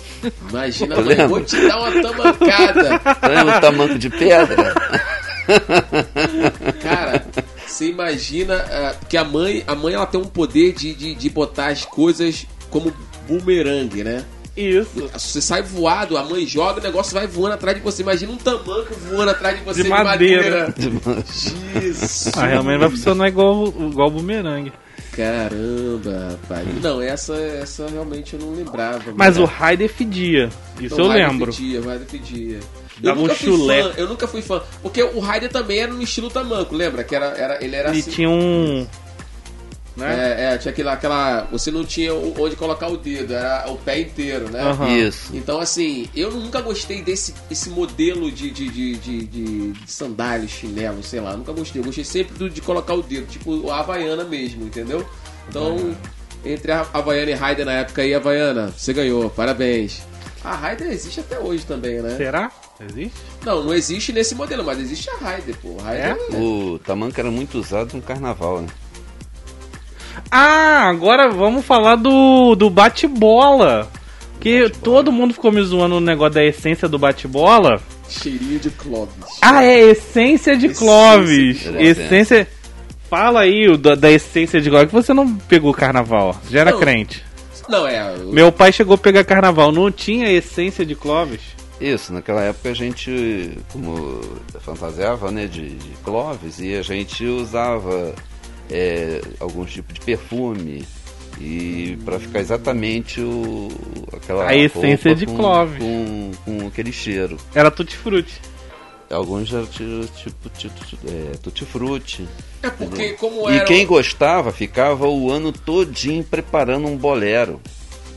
Imagina, 0.50 0.94
Tá 0.96 1.02
mãe, 1.02 1.26
vou 1.26 1.40
te 1.44 1.68
dar 1.68 1.78
uma 1.78 2.02
tamancada. 2.02 3.00
Lembra 3.28 3.58
o 3.58 3.60
tamanco 3.60 3.98
de 3.98 4.10
pedra? 4.10 4.74
Cara, 6.82 7.24
você 7.66 7.86
imagina 7.88 8.54
ah, 8.70 8.94
que 9.08 9.16
a 9.16 9.24
mãe, 9.24 9.62
a 9.66 9.74
mãe 9.74 9.94
ela 9.94 10.06
tem 10.06 10.20
um 10.20 10.24
poder 10.24 10.72
de, 10.72 10.94
de, 10.94 11.14
de 11.14 11.30
botar 11.30 11.68
as 11.68 11.84
coisas 11.84 12.46
como 12.70 12.92
bumerangue, 13.28 14.02
né? 14.04 14.24
Isso. 14.56 15.10
Você 15.12 15.40
sai 15.42 15.62
voado, 15.62 16.16
a 16.16 16.24
mãe 16.24 16.46
joga, 16.46 16.80
o 16.80 16.82
negócio 16.82 17.12
vai 17.12 17.26
voando 17.26 17.54
atrás 17.54 17.76
de 17.76 17.82
você. 17.82 18.02
Imagina 18.02 18.32
um 18.32 18.36
tamanco 18.36 18.94
voando 19.10 19.30
atrás 19.30 19.58
de 19.58 19.64
você 19.64 19.82
De 19.82 19.88
madeira. 19.88 20.72
Jesus. 21.74 22.32
Ah, 22.36 22.46
realmente 22.46 22.78
vai 22.78 22.90
funcionar 22.90 23.28
igual, 23.28 23.68
igual 23.68 24.10
bumerangue. 24.10 24.72
Caramba, 25.12 26.28
rapaz. 26.30 26.82
Não, 26.82 27.00
essa, 27.00 27.34
essa 27.36 27.86
realmente 27.88 28.34
eu 28.34 28.40
não 28.40 28.54
lembrava. 28.54 29.12
Mas 29.14 29.36
né? 29.36 29.42
o 29.42 29.46
Raider 29.46 29.88
fedia. 29.88 30.50
Isso 30.80 30.96
Não, 30.96 31.04
eu 31.06 31.10
Raider 31.10 31.30
lembro. 31.30 31.52
Pedia, 31.52 31.80
o 31.80 31.84
Raider 31.86 32.06
pedia. 32.06 32.56
Eu 32.56 33.02
Dava 33.02 33.18
um 33.18 33.22
nunca, 33.22 33.34
fui 33.34 33.46
chulé. 33.48 33.82
fã, 33.82 33.92
eu 33.96 34.08
nunca 34.08 34.28
fui 34.28 34.42
fã. 34.42 34.62
Porque 34.82 35.02
o 35.02 35.18
Raider 35.20 35.50
também 35.50 35.78
era 35.80 35.92
no 35.92 36.02
estilo 36.02 36.30
tamanco, 36.30 36.74
lembra? 36.74 37.02
Que 37.04 37.14
era, 37.14 37.26
era, 37.26 37.64
ele 37.64 37.76
era 37.76 37.90
Ele 37.90 38.00
assim. 38.00 38.10
tinha 38.10 38.28
um. 38.30 38.86
Né? 39.96 40.14
É, 40.14 40.54
é, 40.54 40.58
tinha 40.58 40.72
aquela, 40.72 40.92
aquela. 40.92 41.48
Você 41.50 41.70
não 41.70 41.82
tinha 41.82 42.12
onde 42.14 42.54
colocar 42.54 42.88
o 42.88 42.98
dedo, 42.98 43.32
era 43.32 43.70
o 43.70 43.78
pé 43.78 44.00
inteiro, 44.00 44.50
né? 44.50 44.60
Aham. 44.60 44.94
Isso. 44.94 45.34
Então, 45.34 45.58
assim, 45.58 46.06
eu 46.14 46.30
nunca 46.30 46.60
gostei 46.60 47.00
desse 47.00 47.34
esse 47.50 47.70
modelo 47.70 48.30
de, 48.30 48.50
de, 48.50 48.68
de, 48.68 48.96
de, 48.96 49.26
de, 49.26 49.72
de 49.72 49.90
sandália, 49.90 50.46
chinelo, 50.46 51.02
sei 51.02 51.20
lá. 51.20 51.34
Nunca 51.34 51.52
gostei. 51.52 51.80
Eu 51.80 51.86
gostei 51.86 52.04
sempre 52.04 52.36
do, 52.36 52.50
de 52.50 52.60
colocar 52.60 52.92
o 52.92 53.02
dedo, 53.02 53.26
tipo 53.26 53.70
a 53.70 53.80
Havaiana 53.80 54.24
mesmo, 54.24 54.66
entendeu? 54.66 55.06
Então, 55.48 55.96
entre 56.44 56.72
a 56.72 56.86
Havaiana 56.92 57.30
e 57.30 57.34
Raider 57.34 57.64
na 57.64 57.72
época 57.72 58.02
aí, 58.02 58.14
Havaiana, 58.14 58.74
você 58.76 58.92
ganhou, 58.92 59.30
parabéns. 59.30 60.02
A 60.44 60.54
Raider 60.54 60.88
existe 60.88 61.20
até 61.20 61.38
hoje 61.38 61.64
também, 61.64 62.02
né? 62.02 62.16
Será? 62.16 62.52
Existe? 62.78 63.18
Não, 63.44 63.64
não 63.64 63.74
existe 63.74 64.12
nesse 64.12 64.34
modelo, 64.34 64.62
mas 64.62 64.78
existe 64.78 65.08
a 65.10 65.16
Raider, 65.16 65.56
pô. 65.56 65.76
A 65.80 65.84
Raider 65.84 66.16
é? 66.32 66.36
O 66.36 66.78
tamanco 66.78 67.18
era 67.18 67.30
muito 67.30 67.58
usado 67.58 67.94
no 67.96 68.02
carnaval, 68.02 68.60
né? 68.60 68.68
Ah, 70.30 70.88
agora 70.88 71.28
vamos 71.30 71.64
falar 71.64 71.96
do, 71.96 72.54
do 72.54 72.68
bate-bola. 72.70 73.90
Que 74.40 74.68
todo 74.68 75.10
mundo 75.10 75.32
ficou 75.34 75.50
me 75.50 75.62
zoando 75.62 75.94
no 75.98 76.00
negócio 76.06 76.34
da 76.34 76.44
essência 76.44 76.86
do 76.88 76.98
bate-bola. 76.98 77.80
Cheirinho 78.08 78.58
de 78.60 78.70
Clóvis. 78.70 79.14
Ah, 79.42 79.64
é 79.64 79.80
essência 79.80 80.56
de 80.56 80.66
Essência 80.66 80.86
Clovis. 80.86 81.58
de 81.58 81.64
Clovis, 81.64 81.98
Essência. 81.98 82.48
Fala 83.08 83.40
aí 83.40 83.76
da, 83.78 83.94
da 83.94 84.10
essência 84.10 84.60
de 84.60 84.68
Clovis, 84.68 84.88
que 84.88 84.94
você 84.94 85.14
não 85.14 85.34
pegou 85.36 85.72
carnaval. 85.72 86.36
Já 86.50 86.60
era 86.60 86.70
Não. 86.72 86.78
crente. 86.78 87.24
Não, 87.68 87.86
é. 87.88 88.12
o- 88.14 88.32
Meu 88.32 88.52
pai 88.52 88.72
chegou 88.72 88.94
a 88.94 88.98
pegar 88.98 89.24
carnaval, 89.24 89.72
não 89.72 89.90
tinha 89.90 90.30
essência 90.30 90.84
de 90.86 90.94
Clovis. 90.94 91.40
Isso, 91.80 92.12
naquela 92.12 92.42
época 92.42 92.70
a 92.70 92.74
gente, 92.74 93.58
como 93.72 94.20
fantasiava, 94.60 95.30
né, 95.30 95.46
de, 95.46 95.70
de 95.70 95.90
Clovis, 96.04 96.58
e 96.60 96.74
a 96.74 96.82
gente 96.82 97.24
usava 97.24 98.14
é, 98.70 99.20
algum 99.40 99.64
tipo 99.64 99.92
de 99.92 100.00
perfume 100.00 100.84
e 101.40 101.98
para 102.04 102.18
ficar 102.18 102.40
exatamente 102.40 103.20
o 103.20 103.68
aquela 104.12 104.48
A 104.48 104.56
essência 104.56 105.10
roupa 105.10 105.14
de 105.14 105.26
com, 105.26 105.36
Clovis. 105.36 105.78
com, 105.78 106.30
com 106.44 106.66
aquele 106.66 106.92
cheiro. 106.92 107.36
Era 107.54 107.70
tutti-frutti. 107.70 108.40
Alguns 109.10 109.48
já 109.48 109.64
tinham 109.66 110.04
tipo, 110.16 110.48
tipo 110.48 110.74
é, 111.06 111.36
tutti-frutti. 111.42 112.26
É 112.62 112.70
porque, 112.70 113.10
como 113.10 113.48
E 113.50 113.56
era. 113.56 113.64
quem 113.64 113.86
gostava 113.86 114.50
ficava 114.50 115.06
o 115.06 115.30
ano 115.30 115.52
todinho 115.52 116.24
preparando 116.24 116.88
um 116.88 116.96
bolero. 116.96 117.60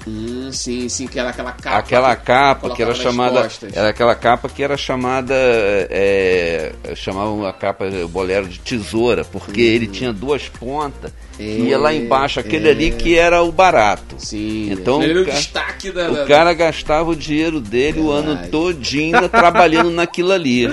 Hum, 0.08 0.50
sim, 0.52 0.88
sim, 0.88 1.08
que 1.08 1.20
era 1.20 1.30
aquela 1.30 1.52
capa. 1.52 1.78
Aquela 1.78 2.16
capa 2.16 2.70
que 2.72 2.82
era 2.82 2.94
chamada. 2.96 3.44
Costas. 3.44 3.76
Era 3.76 3.90
aquela 3.90 4.16
capa 4.16 4.50
que 4.50 4.64
era 4.64 4.78
chamada. 4.78 5.36
É, 5.36 6.72
chamavam 6.96 7.46
a 7.46 7.54
capa 7.54 7.86
bolero 8.10 8.48
de 8.48 8.60
tesoura, 8.60 9.26
porque 9.26 9.62
ele 9.62 9.88
uhum. 9.88 9.92
tinha 9.92 10.14
duas 10.14 10.48
pontas. 10.48 11.12
É, 11.40 11.44
e 11.44 11.70
ia 11.70 11.78
lá 11.78 11.94
embaixo, 11.94 12.40
aquele 12.40 12.68
é. 12.68 12.72
ali 12.72 12.92
que 12.92 13.18
era 13.18 13.42
o 13.44 13.52
barato. 13.52 14.16
Sim. 14.18 14.72
Então 14.72 15.02
ele 15.02 15.22
o, 15.22 15.26
ca... 15.26 15.32
o 15.32 15.36
destaque 15.36 15.92
da, 15.92 16.12
o 16.12 16.28
cara 16.28 16.54
gastava 16.54 17.10
o 17.10 17.16
dinheiro 17.16 17.60
dele 17.62 18.00
o 18.00 18.12
ano 18.12 18.48
todinho 18.50 19.28
trabalhando 19.30 19.92
naquilo 19.92 20.32
ali 20.32 20.68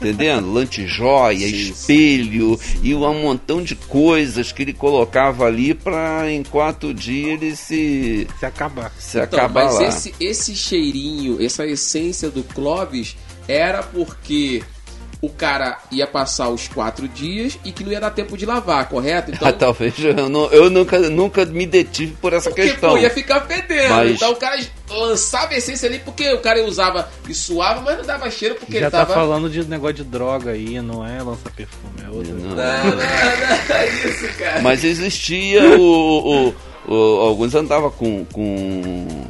entendendo? 0.00 0.52
Lantejoia, 0.52 1.46
espelho 1.46 2.58
sim. 2.58 2.78
e 2.82 2.94
um 2.94 3.22
montão 3.22 3.62
de 3.62 3.74
coisas 3.74 4.52
que 4.52 4.62
ele 4.62 4.72
colocava 4.72 5.46
ali 5.46 5.74
para 5.74 6.30
em 6.30 6.42
quatro 6.42 6.94
dias 6.94 7.28
ele 7.32 7.56
se 7.56 8.26
se 8.38 8.46
acabar. 8.46 8.92
Se 8.98 9.18
então, 9.18 9.38
acabar 9.38 9.64
mas 9.64 9.74
lá. 9.74 9.88
esse 9.88 10.14
esse 10.20 10.54
cheirinho, 10.54 11.42
essa 11.44 11.66
essência 11.66 12.30
do 12.30 12.42
Clóvis 12.42 13.16
era 13.46 13.82
porque 13.82 14.62
o 15.20 15.28
cara 15.28 15.78
ia 15.90 16.06
passar 16.06 16.48
os 16.48 16.68
quatro 16.68 17.08
dias 17.08 17.58
e 17.64 17.72
que 17.72 17.82
não 17.82 17.90
ia 17.90 18.00
dar 18.00 18.10
tempo 18.10 18.36
de 18.36 18.46
lavar, 18.46 18.88
correto? 18.88 19.32
Então, 19.32 19.48
ah, 19.48 19.52
talvez 19.52 19.94
eu, 19.98 20.28
não, 20.28 20.46
eu 20.52 20.70
nunca, 20.70 20.98
nunca 21.10 21.44
me 21.44 21.66
detive 21.66 22.14
por 22.20 22.32
essa 22.32 22.50
porque, 22.50 22.68
questão. 22.68 22.90
Pô, 22.90 22.98
ia 22.98 23.10
ficar 23.10 23.40
fedendo. 23.42 23.94
Mas... 23.94 24.12
Então 24.12 24.32
o 24.32 24.36
cara 24.36 24.60
lançava 24.88 25.54
essência 25.54 25.88
ali 25.88 25.98
porque 25.98 26.32
o 26.32 26.38
cara 26.38 26.64
usava 26.64 27.08
e 27.28 27.34
suava, 27.34 27.80
mas 27.80 27.98
não 27.98 28.04
dava 28.04 28.30
cheiro 28.30 28.54
porque 28.54 28.74
Já 28.74 28.86
ele 28.86 28.90
tá 28.90 28.98
tava... 28.98 29.14
falando 29.14 29.50
de 29.50 29.64
negócio 29.64 29.96
de 29.96 30.04
droga 30.04 30.52
aí, 30.52 30.80
não 30.80 31.04
é 31.04 31.22
lança 31.22 31.50
perfume, 31.50 31.94
é 32.04 32.08
outra. 32.08 32.32
Não, 32.32 32.48
não, 32.48 32.56
não, 32.56 32.96
não 32.96 33.76
é 33.76 33.88
isso, 33.88 34.38
cara. 34.38 34.62
Mas 34.62 34.84
existia 34.84 35.78
o, 35.78 36.48
o, 36.48 36.54
o 36.86 37.20
alguns 37.20 37.54
andavam 37.54 37.90
com, 37.90 38.24
com 38.26 39.26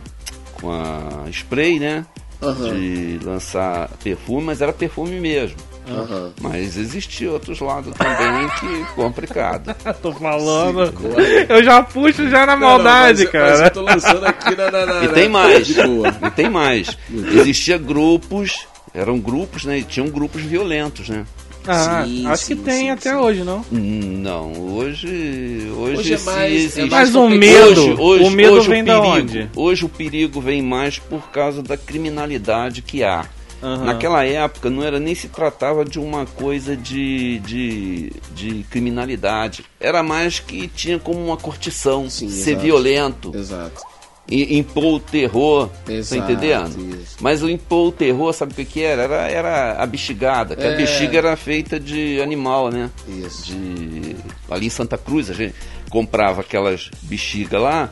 com 0.61 0.71
a 0.71 1.25
spray, 1.31 1.79
né? 1.79 2.05
Uhum. 2.41 2.75
De 2.75 3.19
lançar 3.25 3.89
perfume, 4.03 4.43
mas 4.43 4.61
era 4.61 4.73
perfume 4.73 5.19
mesmo. 5.19 5.57
Uhum. 5.89 6.31
Mas 6.41 6.77
existia 6.77 7.31
outros 7.31 7.61
lados 7.61 7.93
também 7.95 8.49
que 8.61 8.95
complicado. 8.95 9.75
tô 10.03 10.13
falando. 10.13 10.87
Sim, 10.87 11.47
eu 11.49 11.65
já 11.65 11.83
puxo 11.83 12.29
já 12.29 12.47
na 12.47 12.57
maldade, 12.57 13.25
não, 13.25 13.33
mas, 13.33 13.33
cara. 13.33 13.51
Mas 13.51 13.61
eu 13.61 13.71
tô 13.71 13.83
lançando 13.83 14.27
aqui 14.27 14.57
na. 14.57 14.71
na, 14.71 14.87
na 14.87 15.05
e 15.05 15.09
tem 15.09 15.29
mais. 15.29 15.69
e 15.69 16.31
tem 16.35 16.51
mais. 16.51 16.97
Existia 17.11 17.79
grupos, 17.79 18.67
eram 18.95 19.19
grupos, 19.19 19.65
né? 19.65 19.79
E 19.79 19.83
tinham 19.83 20.09
grupos 20.09 20.43
violentos, 20.43 21.09
né? 21.09 21.25
Ah, 21.67 22.05
sim, 22.07 22.27
acho 22.27 22.45
sim, 22.45 22.57
que 22.57 22.63
tem 22.63 22.81
sim, 22.81 22.91
até 22.91 23.17
hoje, 23.17 23.45
não? 23.45 23.63
Não, 23.71 24.53
hoje. 24.75 25.71
Hoje, 25.77 25.97
hoje 25.99 26.15
é 26.15 26.19
mais, 26.21 26.79
é 26.79 26.85
mais 26.87 27.15
o 27.15 27.29
medo. 27.29 27.69
Hoje, 27.69 27.95
hoje, 27.99 28.25
o 28.25 28.31
medo 28.31 28.55
hoje 28.55 28.69
vem 28.71 28.83
o 28.83 28.85
perigo, 28.87 29.03
da 29.03 29.09
onde? 29.09 29.51
Hoje 29.55 29.85
o 29.85 29.89
perigo 29.89 30.41
vem 30.41 30.63
mais 30.63 30.99
por 30.99 31.29
causa 31.31 31.63
da 31.63 31.77
criminalidade 31.77 32.81
que 32.81 33.05
há. 33.05 33.27
Uhum. 33.61 33.85
Naquela 33.85 34.25
época 34.25 34.71
não 34.71 34.85
era 34.85 35.01
nem 35.01 35.15
se 35.15 35.29
tratava 35.29 35.85
de 35.85 35.99
uma 35.99 36.27
coisa 36.27 36.77
de, 36.77 37.41
de, 37.41 38.13
de 38.33 38.63
criminalidade. 38.71 39.65
Era 39.81 40.03
mais 40.03 40.39
que 40.39 40.69
tinha 40.69 40.99
como 40.99 41.25
uma 41.25 41.37
curtição, 41.37 42.09
Sim, 42.09 42.29
ser 42.29 42.51
exato. 42.51 42.65
violento. 42.65 43.37
Exato. 43.37 43.83
E, 44.31 44.59
impor 44.59 44.97
o 44.97 45.01
terror, 45.01 45.71
tá 45.87 45.93
exato, 45.93 46.23
tá 46.23 46.33
entendendo? 46.33 46.97
Isso. 47.01 47.17
Mas 47.19 47.43
o 47.43 47.49
impor 47.49 47.89
o 47.89 47.93
terror, 47.93 48.33
sabe 48.35 48.53
o 48.53 48.55
que, 48.55 48.65
que 48.65 48.83
era? 48.83 49.03
era? 49.05 49.31
Era 49.31 49.83
a 49.83 49.87
bexigada, 49.87 50.55
que 50.55 50.63
é. 50.63 50.75
a 50.75 50.77
bexiga 50.77 51.17
era 51.17 51.35
feita 51.35 51.81
de 51.81 52.21
animal, 52.21 52.71
né? 52.71 52.91
Isso. 53.09 53.47
De, 53.47 54.17
ali 54.51 54.67
em 54.67 54.71
Santa 54.71 54.99
Cruz 54.99 55.31
a 55.31 55.33
gente 55.33 55.55
comprava 55.89 56.43
aquelas 56.43 56.91
bexigas 57.03 57.61
lá, 57.61 57.91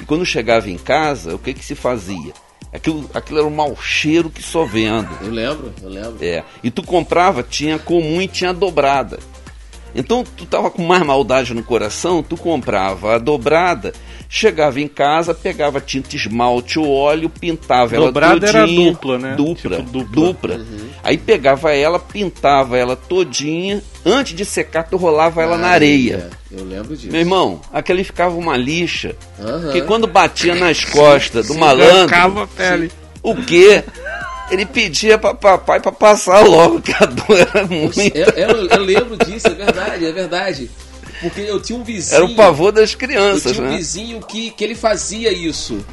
e 0.00 0.04
quando 0.06 0.24
chegava 0.24 0.70
em 0.70 0.78
casa, 0.78 1.34
o 1.34 1.38
que, 1.38 1.52
que 1.52 1.64
se 1.64 1.74
fazia? 1.74 2.32
Aquilo, 2.72 3.08
aquilo 3.14 3.38
era 3.38 3.46
um 3.46 3.54
mau 3.54 3.76
cheiro 3.76 4.28
que 4.28 4.42
só 4.42 4.64
vendo. 4.64 5.08
Eu 5.22 5.30
lembro, 5.30 5.72
eu 5.82 5.88
lembro. 5.88 6.18
É. 6.20 6.44
E 6.62 6.70
tu 6.70 6.82
comprava, 6.82 7.42
tinha 7.42 7.78
comum 7.78 8.20
e 8.20 8.28
tinha 8.28 8.52
dobrada. 8.52 9.18
Então 9.96 10.22
tu 10.36 10.44
tava 10.44 10.70
com 10.70 10.82
mais 10.82 11.02
maldade 11.02 11.54
no 11.54 11.62
coração, 11.62 12.22
tu 12.22 12.36
comprava 12.36 13.14
a 13.14 13.18
dobrada 13.18 13.92
Chegava 14.28 14.80
em 14.80 14.88
casa, 14.88 15.32
pegava 15.32 15.80
tinta 15.80 16.16
esmalte 16.16 16.78
ou 16.78 16.92
óleo, 16.92 17.30
pintava 17.30 17.96
Dobrada 17.96 18.46
ela 18.46 18.64
todinha. 18.64 18.88
era 18.88 18.90
dupla, 18.92 19.18
né? 19.18 19.34
Dupla. 19.36 19.76
Tipo, 19.76 19.90
dupla. 19.90 20.14
dupla. 20.14 20.54
Uhum. 20.56 20.88
Aí 21.02 21.16
pegava 21.16 21.72
ela, 21.72 21.98
pintava 21.98 22.76
ela 22.76 22.96
todinha. 22.96 23.82
Antes 24.04 24.34
de 24.34 24.44
secar, 24.44 24.82
tu 24.82 24.96
rolava 24.96 25.42
ela 25.42 25.54
ah, 25.54 25.58
na 25.58 25.68
areia. 25.68 26.28
É. 26.52 26.58
Eu 26.58 26.64
lembro 26.64 26.96
disso. 26.96 27.12
Meu 27.12 27.20
irmão, 27.20 27.60
aquele 27.72 28.02
ficava 28.02 28.36
uma 28.36 28.56
lixa. 28.56 29.14
Uhum. 29.38 29.72
Que 29.72 29.82
quando 29.82 30.08
batia 30.08 30.56
nas 30.56 30.84
costas 30.84 31.46
do 31.46 31.54
malandro. 31.54 32.14
a 32.14 32.46
pele. 32.48 32.90
O 33.22 33.36
quê? 33.36 33.84
Ele 34.50 34.64
pedia 34.64 35.18
para 35.18 35.34
papai 35.34 35.80
para 35.80 35.92
passar 35.92 36.40
logo, 36.46 36.80
que 36.80 36.92
a 36.92 37.06
dor 37.06 37.38
era 37.38 37.66
muito. 37.66 37.98
Eu, 38.00 38.28
eu, 38.30 38.66
eu, 38.68 38.82
lembro 38.82 39.16
disso, 39.16 39.48
é 39.48 39.54
verdade, 39.54 40.06
é 40.06 40.12
verdade. 40.12 40.70
Porque 41.20 41.40
eu 41.40 41.60
tinha 41.60 41.78
um 41.78 41.82
vizinho. 41.82 42.16
Era 42.16 42.24
o 42.24 42.34
pavor 42.34 42.70
das 42.70 42.94
crianças, 42.94 43.46
eu 43.46 43.52
tinha 43.54 43.66
um 43.66 43.70
né? 43.70 43.76
vizinho 43.76 44.20
que, 44.20 44.50
que 44.50 44.62
ele 44.62 44.74
fazia 44.74 45.32
isso. 45.32 45.84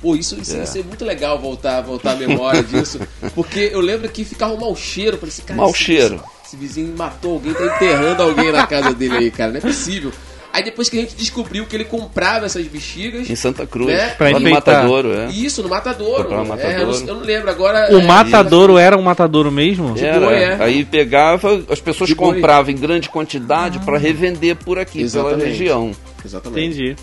Pô, 0.00 0.16
isso, 0.16 0.40
isso 0.40 0.54
é. 0.56 0.60
ia 0.60 0.66
ser 0.66 0.84
muito 0.84 1.04
legal 1.04 1.38
voltar, 1.38 1.82
voltar 1.82 2.12
a 2.12 2.16
memória 2.16 2.62
disso. 2.62 2.98
Porque 3.34 3.70
eu 3.72 3.80
lembro 3.80 4.08
que 4.08 4.24
ficava 4.24 4.54
um 4.54 4.60
mau 4.60 4.74
cheiro. 4.74 5.18
Falei 5.18 5.32
assim, 5.32 5.42
cara, 5.42 5.60
mau 5.60 5.70
esse, 5.70 5.78
cheiro. 5.78 6.14
Esse, 6.14 6.46
esse, 6.46 6.56
vizinho 6.56 6.96
matou 6.96 7.34
alguém, 7.34 7.52
tá 7.52 7.66
enterrando 7.66 8.22
alguém 8.22 8.50
na 8.50 8.66
casa 8.66 8.94
dele 8.94 9.16
aí, 9.16 9.30
cara. 9.30 9.50
Não 9.50 9.58
é 9.58 9.60
possível. 9.60 10.10
Aí 10.52 10.64
depois 10.64 10.88
que 10.88 10.98
a 10.98 11.00
gente 11.00 11.14
descobriu 11.14 11.64
que 11.64 11.76
ele 11.76 11.84
comprava 11.84 12.46
essas 12.46 12.66
bexigas. 12.66 13.30
Em 13.30 13.36
Santa 13.36 13.66
Cruz. 13.66 13.88
Né? 13.88 14.08
Pra 14.10 14.30
no 14.32 14.50
Matadouro, 14.50 15.12
é. 15.12 15.26
Isso, 15.30 15.62
no 15.62 15.68
Matadouro. 15.68 16.28
No 16.28 16.44
Matadouro. 16.44 16.68
É, 16.68 16.82
eu, 16.82 16.86
não, 16.86 16.94
eu, 16.94 17.14
não, 17.14 17.20
lembro 17.20 17.50
agora. 17.50 17.94
O 17.94 18.00
é, 18.00 18.04
Matadouro 18.04 18.76
era 18.76 18.98
um 18.98 19.02
Matadouro 19.02 19.52
mesmo? 19.52 19.94
Era. 19.96 20.26
Boi, 20.26 20.34
é. 20.34 20.62
Aí 20.62 20.84
pegava, 20.84 21.62
as 21.70 21.80
pessoas 21.80 22.08
de 22.08 22.16
compravam 22.16 22.64
boi. 22.64 22.74
em 22.74 22.76
grande 22.76 23.08
quantidade 23.08 23.78
ah. 23.80 23.84
para 23.84 23.96
revender 23.96 24.56
por 24.56 24.78
aqui, 24.78 25.02
Exatamente. 25.02 25.36
pela 25.38 25.48
região. 25.48 25.92
Exatamente. 26.24 26.66
Entendi. 26.66 26.96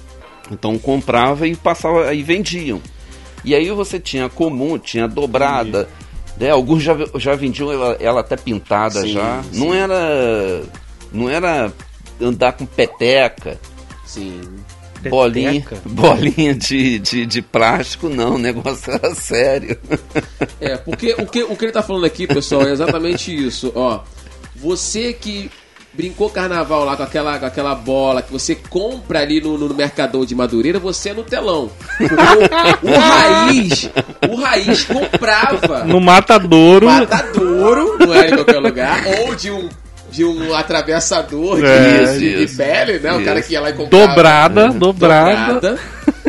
Então 0.51 0.77
comprava 0.77 1.47
e 1.47 1.55
passava 1.55 2.13
e 2.13 2.21
vendiam. 2.23 2.81
E 3.45 3.55
aí 3.55 3.69
você 3.71 3.97
tinha 3.97 4.27
comum, 4.27 4.77
tinha 4.77 5.07
dobrada. 5.07 5.87
Né? 6.37 6.49
Alguns 6.49 6.83
já, 6.83 6.95
já 7.15 7.33
vendiam 7.33 7.71
ela, 7.71 7.97
ela 7.99 8.19
até 8.19 8.35
pintada 8.35 9.01
sim, 9.01 9.13
já. 9.13 9.41
Sim. 9.51 9.59
Não 9.59 9.73
era. 9.73 10.63
Não 11.13 11.29
era 11.29 11.71
andar 12.21 12.53
com 12.53 12.65
peteca. 12.65 13.59
Sim. 14.05 14.41
Bolinha, 15.09 15.63
bolinha 15.85 16.55
de, 16.55 16.99
de, 16.99 17.25
de, 17.25 17.41
plástico, 17.41 18.09
não, 18.09 18.35
o 18.35 18.39
negócio 18.39 18.91
era 18.91 19.13
sério. 19.13 19.77
É, 20.59 20.75
porque 20.77 21.13
o 21.17 21.25
que, 21.25 21.43
o 21.43 21.55
que 21.55 21.65
ele 21.65 21.71
tá 21.71 21.83
falando 21.83 22.05
aqui, 22.05 22.25
pessoal, 22.25 22.67
é 22.67 22.71
exatamente 22.71 23.33
isso. 23.33 23.71
Ó, 23.75 24.01
você 24.55 25.13
que 25.13 25.51
brincou 25.93 26.29
carnaval 26.29 26.85
lá 26.85 26.95
com 26.95 27.03
aquela, 27.03 27.39
com 27.39 27.45
aquela 27.47 27.73
bola 27.73 28.21
que 28.21 28.31
você 28.31 28.53
compra 28.53 29.21
ali 29.21 29.41
no, 29.41 29.57
no 29.57 29.73
Mercador 29.73 30.25
de 30.25 30.35
Madureira, 30.35 30.79
você 30.79 31.09
é 31.09 31.13
no 31.13 31.23
telão. 31.23 31.71
O, 31.99 32.87
o, 32.87 32.99
Raiz, 32.99 33.89
o 34.29 34.35
Raiz 34.35 34.83
comprava. 34.83 35.83
No 35.85 35.99
Matadouro. 35.99 36.85
Matadouro, 36.85 37.97
não 37.99 38.13
é 38.13 38.29
em 38.29 38.35
qualquer 38.35 38.59
lugar. 38.59 39.03
Ou 39.21 39.35
de 39.35 39.49
um 39.49 39.67
de 40.09 40.23
um 40.23 40.53
atravessador 40.55 41.63
é, 41.63 42.17
de, 42.17 42.45
de, 42.45 42.55
pele, 42.55 42.99
né? 42.99 43.09
Isso. 43.11 43.19
O 43.19 43.25
cara 43.25 43.41
que 43.41 43.53
ia 43.53 43.61
lá 43.61 43.69
e 43.69 43.73
comprava. 43.73 44.07
Dobrada, 44.07 44.69
dobrada. 44.69 45.53
dobrada. 45.53 45.79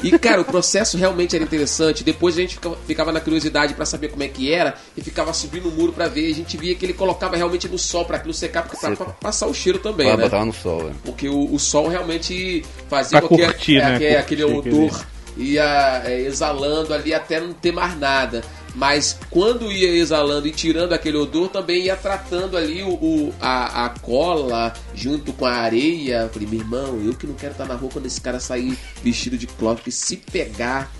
E, 0.02 0.16
cara, 0.18 0.40
o 0.40 0.44
processo 0.44 0.96
realmente 0.96 1.34
era 1.34 1.44
interessante. 1.44 2.04
Depois 2.04 2.36
a 2.36 2.40
gente 2.40 2.58
ficava, 2.86 3.12
na 3.12 3.20
curiosidade 3.20 3.74
para 3.74 3.84
saber 3.84 4.08
como 4.08 4.22
é 4.22 4.28
que 4.28 4.52
era 4.52 4.74
e 4.96 5.02
ficava 5.02 5.32
subindo 5.32 5.68
o 5.68 5.72
muro 5.72 5.92
para 5.92 6.08
ver. 6.08 6.30
A 6.30 6.34
gente 6.34 6.56
via 6.56 6.74
que 6.74 6.84
ele 6.84 6.92
colocava 6.92 7.36
realmente 7.36 7.68
no 7.68 7.78
sol 7.78 8.04
para 8.04 8.16
aquilo 8.16 8.34
secar, 8.34 8.66
pra, 8.66 8.78
pra, 8.78 8.96
pra, 8.96 9.06
passar 9.06 9.46
o 9.46 9.54
cheiro 9.54 9.78
também, 9.78 10.08
pra 10.08 10.16
né? 10.16 10.22
botar 10.24 10.44
no 10.44 10.52
sol, 10.52 10.88
é. 10.88 10.92
Porque 11.04 11.28
o, 11.28 11.52
o 11.52 11.58
sol 11.58 11.88
realmente 11.88 12.64
fazia 12.88 13.20
que 13.20 13.28
curtir, 13.28 13.78
é, 13.78 13.98
né? 13.98 14.04
é, 14.04 14.18
aquele 14.18 14.44
odor 14.44 15.04
ia 15.36 16.02
é, 16.04 16.20
exalando 16.22 16.92
ali 16.92 17.14
até 17.14 17.40
não 17.40 17.52
ter 17.52 17.72
mais 17.72 17.96
nada 17.96 18.42
mas 18.74 19.18
quando 19.31 19.70
ia 19.70 19.88
exalando 19.88 20.46
e 20.46 20.52
tirando 20.52 20.92
aquele 20.92 21.16
odor, 21.16 21.48
também 21.48 21.85
ia 21.85 21.96
tratando 21.96 22.57
ali 22.57 22.83
o, 22.83 22.90
o 22.90 23.35
a, 23.40 23.87
a, 23.87 23.88
cola 23.90 24.72
junto 24.94 25.33
com 25.33 25.46
a 25.46 25.52
areia. 25.52 26.22
Eu 26.22 26.28
falei, 26.28 26.48
meu 26.48 26.61
irmão, 26.61 27.00
eu 27.04 27.14
que 27.14 27.26
não 27.26 27.35
quero 27.35 27.52
estar 27.52 27.66
na 27.66 27.74
rua 27.74 27.90
quando 27.92 28.07
esse 28.07 28.20
cara 28.20 28.40
sair 28.40 28.76
vestido 29.02 29.37
de 29.37 29.46
porque 29.46 29.90
se 29.90 30.16
pegar. 30.16 30.90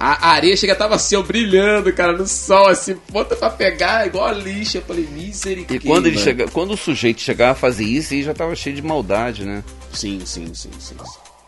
A 0.00 0.30
areia 0.30 0.56
chega 0.56 0.76
tava 0.76 0.94
assim, 0.94 1.16
ó, 1.16 1.22
brilhando, 1.22 1.92
cara, 1.92 2.12
no 2.12 2.24
sol, 2.24 2.68
assim, 2.68 2.94
ponta 3.10 3.34
pra 3.34 3.50
pegar, 3.50 4.06
igual 4.06 4.26
a 4.26 4.32
lixa. 4.32 4.78
Eu 4.78 4.82
falei, 4.82 5.08
misericórdia. 5.10 5.76
E 5.76 5.80
quando 5.80 6.06
ele 6.06 6.18
chega, 6.18 6.46
quando 6.46 6.72
o 6.72 6.76
sujeito 6.76 7.20
chegava 7.20 7.52
a 7.52 7.56
fazer 7.56 7.84
isso, 7.84 8.14
ele 8.14 8.22
já 8.22 8.32
tava 8.32 8.54
cheio 8.54 8.76
de 8.76 8.82
maldade, 8.82 9.44
né? 9.44 9.64
Sim, 9.92 10.20
sim, 10.24 10.54
sim, 10.54 10.70
sim. 10.78 10.94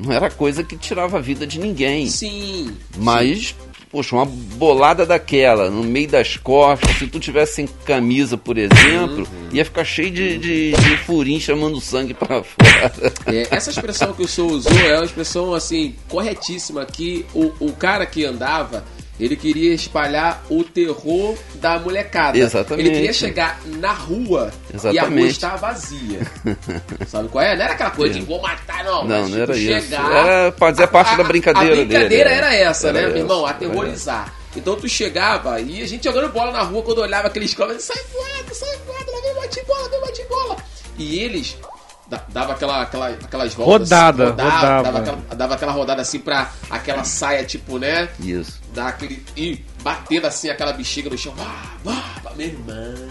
Não 0.02 0.12
era 0.12 0.30
coisa 0.30 0.64
que 0.64 0.76
tirava 0.76 1.18
a 1.18 1.20
vida 1.20 1.46
de 1.46 1.58
ninguém. 1.58 2.06
Sim. 2.06 2.74
Mas, 2.96 3.48
sim. 3.48 3.54
poxa, 3.90 4.16
uma 4.16 4.24
bolada 4.24 5.04
daquela, 5.04 5.70
no 5.70 5.82
meio 5.82 6.08
das 6.08 6.36
costas, 6.36 6.96
se 6.96 7.06
tu 7.06 7.20
tivesse 7.20 7.56
sem 7.56 7.66
camisa, 7.84 8.36
por 8.36 8.56
exemplo, 8.56 9.18
uhum. 9.18 9.48
ia 9.52 9.64
ficar 9.64 9.84
cheio 9.84 10.10
de, 10.10 10.38
de, 10.38 10.72
de 10.72 10.96
furinho 10.98 11.40
chamando 11.40 11.80
sangue 11.80 12.14
para 12.14 12.42
fora. 12.42 12.92
É, 13.26 13.48
essa 13.50 13.70
expressão 13.70 14.12
que 14.12 14.22
o 14.22 14.28
senhor 14.28 14.50
usou 14.50 14.72
é 14.72 14.96
uma 14.96 15.04
expressão, 15.04 15.54
assim, 15.54 15.94
corretíssima, 16.08 16.84
que 16.86 17.26
o, 17.34 17.52
o 17.60 17.72
cara 17.72 18.06
que 18.06 18.24
andava 18.24 18.84
ele 19.20 19.36
queria 19.36 19.74
espalhar 19.74 20.42
o 20.48 20.64
terror 20.64 21.36
da 21.56 21.78
molecada. 21.78 22.38
Exatamente. 22.38 22.88
Ele 22.88 22.96
queria 22.96 23.12
chegar 23.12 23.60
na 23.66 23.92
rua 23.92 24.50
Exatamente. 24.72 24.94
e 24.94 24.98
a 24.98 25.04
rua 25.04 25.28
estar 25.28 25.56
vazia. 25.56 26.20
Sabe 27.06 27.28
qual 27.28 27.44
é? 27.44 27.54
Não 27.54 27.64
era 27.64 27.74
aquela 27.74 27.90
coisa 27.90 28.14
de 28.14 28.24
vou 28.24 28.40
matar, 28.40 28.82
não. 28.82 29.04
Não, 29.04 29.22
mas, 29.22 29.30
não 29.30 29.40
tipo, 29.40 29.42
era 29.42 29.54
chegar, 29.54 29.78
isso. 29.78 29.94
Era 29.94 30.52
fazer 30.52 30.86
parte 30.86 31.12
a, 31.12 31.16
da 31.16 31.24
brincadeira 31.24 31.76
dele. 31.76 31.82
A 31.82 31.86
brincadeira 31.86 32.30
dele, 32.30 32.38
era 32.38 32.54
essa, 32.54 32.88
era 32.88 32.94
né, 32.94 33.04
essa, 33.04 33.12
meu 33.12 33.22
irmão? 33.22 33.46
Aterrorizar. 33.46 34.34
Então 34.56 34.74
tu 34.74 34.88
chegava 34.88 35.60
e 35.60 35.82
a 35.82 35.86
gente 35.86 36.02
jogando 36.04 36.32
bola 36.32 36.50
na 36.50 36.62
rua, 36.62 36.82
quando 36.82 36.98
olhava 36.98 37.28
aqueles 37.28 37.54
caras, 37.54 37.84
sai 37.84 38.02
voado, 38.12 38.54
sai 38.54 38.76
voado, 38.86 39.12
lá 39.12 39.20
vem 39.20 39.34
bate 39.34 39.64
bola, 39.64 39.88
vem 39.88 40.00
bate 40.00 40.24
bola. 40.28 40.56
E 40.98 41.18
eles 41.20 41.56
dava 42.28 42.52
aquela, 42.52 42.82
aquela, 42.82 43.08
aquelas 43.08 43.54
voltas. 43.54 43.90
Rodada, 43.90 44.24
rodada. 44.30 44.50
rodava. 44.50 44.82
Dava 44.82 44.98
aquela, 44.98 45.36
dava 45.36 45.54
aquela 45.54 45.72
rodada 45.72 46.02
assim 46.02 46.18
pra 46.18 46.50
aquela 46.68 47.04
saia, 47.04 47.44
tipo, 47.44 47.78
né? 47.78 48.08
Isso. 48.18 48.59
Dar 48.74 48.88
aquele. 48.88 49.22
E 49.36 49.60
batendo 49.82 50.26
assim 50.26 50.48
aquela 50.48 50.72
bexiga 50.72 51.10
no 51.10 51.18
chão. 51.18 51.34
Ah, 51.38 51.76
ah, 51.86 52.32
meu 52.36 52.46
irmão. 52.46 53.08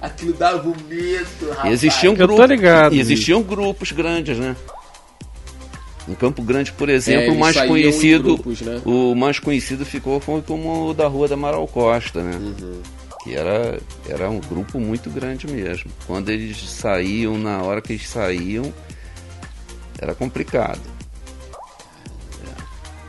Aquilo 0.00 0.32
dava 0.32 0.66
um 0.66 0.74
medo, 0.88 1.50
rapaz. 1.50 1.72
Existiam 1.72 2.14
grupos, 2.14 2.38
Eu 2.38 2.46
tô 2.46 2.52
ligado. 2.54 2.94
Existiam 2.94 3.42
grupos 3.42 3.92
grandes, 3.92 4.38
né? 4.38 4.56
Em 6.08 6.14
Campo 6.14 6.42
Grande, 6.42 6.72
por 6.72 6.88
exemplo, 6.88 7.26
é, 7.26 7.30
o 7.30 7.38
mais 7.38 7.56
conhecido, 7.56 8.34
grupos, 8.34 8.62
né? 8.62 8.80
o 8.84 9.14
mais 9.14 9.38
conhecido 9.38 9.84
ficou 9.84 10.20
como 10.46 10.88
o 10.88 10.94
da 10.94 11.06
Rua 11.06 11.28
da 11.28 11.34
Amaral 11.34 11.68
Costa, 11.68 12.22
né? 12.22 12.36
Uhum 12.36 12.82
que 13.22 13.34
era, 13.34 13.78
era 14.08 14.30
um 14.30 14.40
grupo 14.40 14.80
muito 14.80 15.10
grande 15.10 15.46
mesmo. 15.46 15.90
Quando 16.06 16.30
eles 16.30 16.58
saíam, 16.70 17.36
na 17.36 17.62
hora 17.62 17.82
que 17.82 17.92
eles 17.92 18.08
saíam, 18.08 18.72
era 20.00 20.14
complicado. 20.14 20.80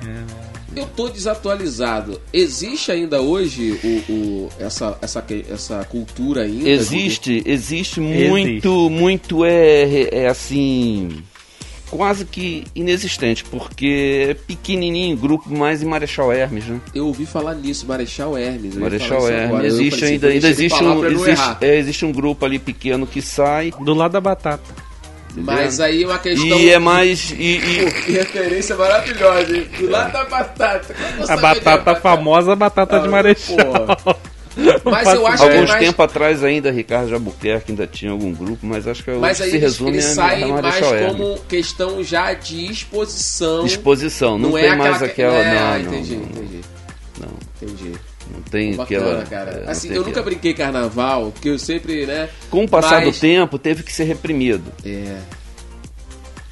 É. 0.06 0.51
Eu 0.76 0.86
tô 0.88 1.10
desatualizado. 1.10 2.22
Existe 2.32 2.92
ainda 2.92 3.22
hoje 3.22 3.80
o, 3.84 4.12
o, 4.12 4.50
essa, 4.60 4.98
essa, 5.02 5.24
essa 5.50 5.84
cultura 5.86 6.44
ainda? 6.44 6.70
Existe, 6.70 7.44
existe 7.46 8.00
muito, 8.00 8.48
existe. 8.50 8.90
muito 8.90 9.46
é, 9.46 10.24
é 10.24 10.28
assim 10.28 11.24
quase 11.92 12.24
que 12.24 12.64
inexistente, 12.74 13.44
porque 13.44 14.28
é 14.30 14.34
pequenininho, 14.34 15.18
grupo 15.18 15.54
mais 15.54 15.84
em 15.84 15.86
Marechal 15.86 16.32
Hermes, 16.32 16.66
né? 16.66 16.80
Eu 16.96 17.08
ouvi 17.08 17.26
falar 17.26 17.54
nisso, 17.54 17.86
Marechal 17.86 18.38
Hermes. 18.38 18.76
Marechal 18.78 19.30
Hermes. 19.30 19.74
Existe 19.74 20.06
ainda, 20.06 20.28
ainda 20.30 20.48
existe 20.48 20.82
um, 20.82 21.06
existe, 21.06 21.58
é, 21.60 21.78
existe 21.78 22.06
um 22.06 22.14
grupo 22.14 22.46
ali 22.46 22.58
pequeno 22.58 23.06
que 23.06 23.22
sai. 23.22 23.74
Do 23.82 23.94
lado 23.94 24.14
da 24.14 24.22
batata. 24.22 24.91
Entendeu? 25.32 25.44
Mas 25.46 25.80
aí 25.80 26.06
uma 26.06 26.20
questão. 26.20 26.60
E 26.60 26.70
é 26.70 26.80
mais. 26.80 27.32
E, 27.32 27.56
e... 27.56 27.92
que 27.92 28.12
referência 28.12 28.76
maravilhosa, 28.76 29.56
hein? 29.56 29.68
Do 29.78 29.90
lado 29.90 30.12
da 30.12 30.26
batata. 30.26 30.96
A 31.28 31.38
batata 31.38 31.96
famosa, 31.96 32.54
a 32.54 32.56
batata 32.56 32.98
ah, 32.98 33.00
de 33.00 33.08
Marechal. 33.08 33.58
Porra. 33.58 34.18
Mas 34.84 35.08
eu 35.14 35.26
acho 35.26 35.44
Alguns 35.44 35.70
mais... 35.70 35.86
tempo 35.86 36.04
atrás 36.04 36.44
ainda, 36.44 36.70
Ricardo 36.70 37.10
Jabuquerque 37.10 37.72
ainda 37.72 37.88
tinha 37.88 38.12
algum 38.12 38.34
grupo, 38.34 38.66
mas 38.66 38.86
acho 38.86 39.02
que 39.02 39.12
mas 39.12 39.38
se 39.38 39.58
resume 39.58 39.92
ele 39.92 40.02
sai 40.02 40.44
a 40.44 40.48
mais 40.48 40.80
como 41.08 41.40
questão 41.48 42.04
já 42.04 42.34
de 42.34 42.66
exposição. 42.66 43.66
Exposição, 43.66 44.38
não, 44.38 44.50
não 44.50 44.58
tem 44.58 44.66
é 44.66 44.76
mais 44.76 45.02
aquela. 45.02 45.40
aquela... 45.40 45.76
É, 45.76 45.80
não, 45.80 45.94
entendi, 45.94 46.16
não, 46.16 46.26
entendi. 46.26 46.62
Não. 47.18 47.30
Entendi. 47.62 48.11
Não 48.32 48.42
tem 48.42 48.76
Bacana, 48.76 49.22
aquela. 49.22 49.26
Cara. 49.26 49.64
Assim, 49.70 49.94
eu 49.94 50.04
nunca 50.04 50.24
brinquei 50.24 50.54
carnaval, 50.54 51.32
porque 51.32 51.50
eu 51.50 51.60
sempre, 51.60 52.06
né? 52.06 52.30
Com 52.50 52.64
o 52.64 52.70
passar 52.70 53.02
mas... 53.02 53.16
do 53.16 53.20
tempo, 53.20 53.60
teve 53.60 53.84
que 53.84 53.92
ser 53.92 54.06
reprimido. 54.06 54.72
É. 54.86 55.18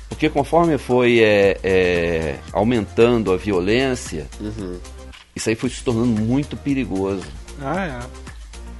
Porque 0.09 0.29
conforme 0.29 0.77
foi 0.77 1.19
é, 1.19 1.57
é, 1.63 2.35
aumentando 2.51 3.31
a 3.31 3.37
violência, 3.37 4.27
uhum. 4.41 4.77
isso 5.33 5.47
aí 5.47 5.55
foi 5.55 5.69
se 5.69 5.81
tornando 5.81 6.07
muito 6.07 6.57
perigoso. 6.57 7.23
Ah, 7.61 8.03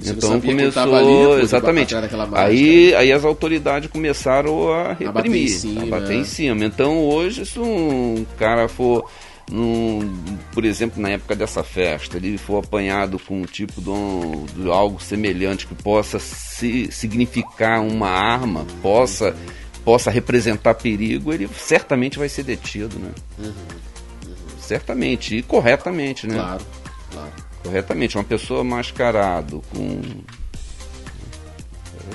é. 0.03 0.09
então 0.09 0.41
começou 0.41 0.95
ali, 0.95 1.41
exatamente. 1.41 1.95
Aí, 2.33 2.93
aí 2.93 3.11
as 3.13 3.23
autoridades 3.23 3.89
começaram 3.89 4.69
a 4.69 4.89
reprimir, 4.89 5.07
a 5.07 5.11
bater 5.13 5.37
em 5.37 5.47
cima. 5.47 5.85
Bater 5.85 6.15
em 6.17 6.25
cima. 6.25 6.65
Então 6.65 7.05
hoje 7.05 7.45
se 7.45 7.57
um 7.57 8.25
cara 8.37 8.67
for 8.67 9.09
num, 9.49 10.37
por 10.53 10.63
exemplo, 10.63 11.01
na 11.01 11.09
época 11.09 11.35
dessa 11.35 11.63
festa, 11.63 12.17
ele 12.17 12.37
for 12.37 12.63
apanhado 12.63 13.17
com 13.19 13.41
um 13.41 13.45
tipo 13.45 13.81
de, 13.81 13.89
um, 13.89 14.45
de 14.45 14.69
algo 14.69 15.01
semelhante 15.01 15.67
que 15.67 15.75
possa 15.75 16.19
se, 16.19 16.91
significar 16.91 17.81
uma 17.81 18.09
arma, 18.09 18.65
possa, 18.81 19.35
possa 19.83 20.11
representar 20.11 20.75
perigo, 20.75 21.33
ele 21.33 21.49
certamente 21.57 22.19
vai 22.19 22.29
ser 22.29 22.43
detido, 22.43 22.99
né? 22.99 23.11
Uhum, 23.37 23.45
uhum. 23.45 24.35
Certamente, 24.59 25.37
e 25.37 25.41
corretamente, 25.41 26.27
né? 26.27 26.35
Claro, 26.35 26.65
claro 27.11 27.49
corretamente. 27.63 28.17
Uma 28.17 28.23
pessoa 28.23 28.63
mascarado 28.63 29.61
com. 29.71 30.01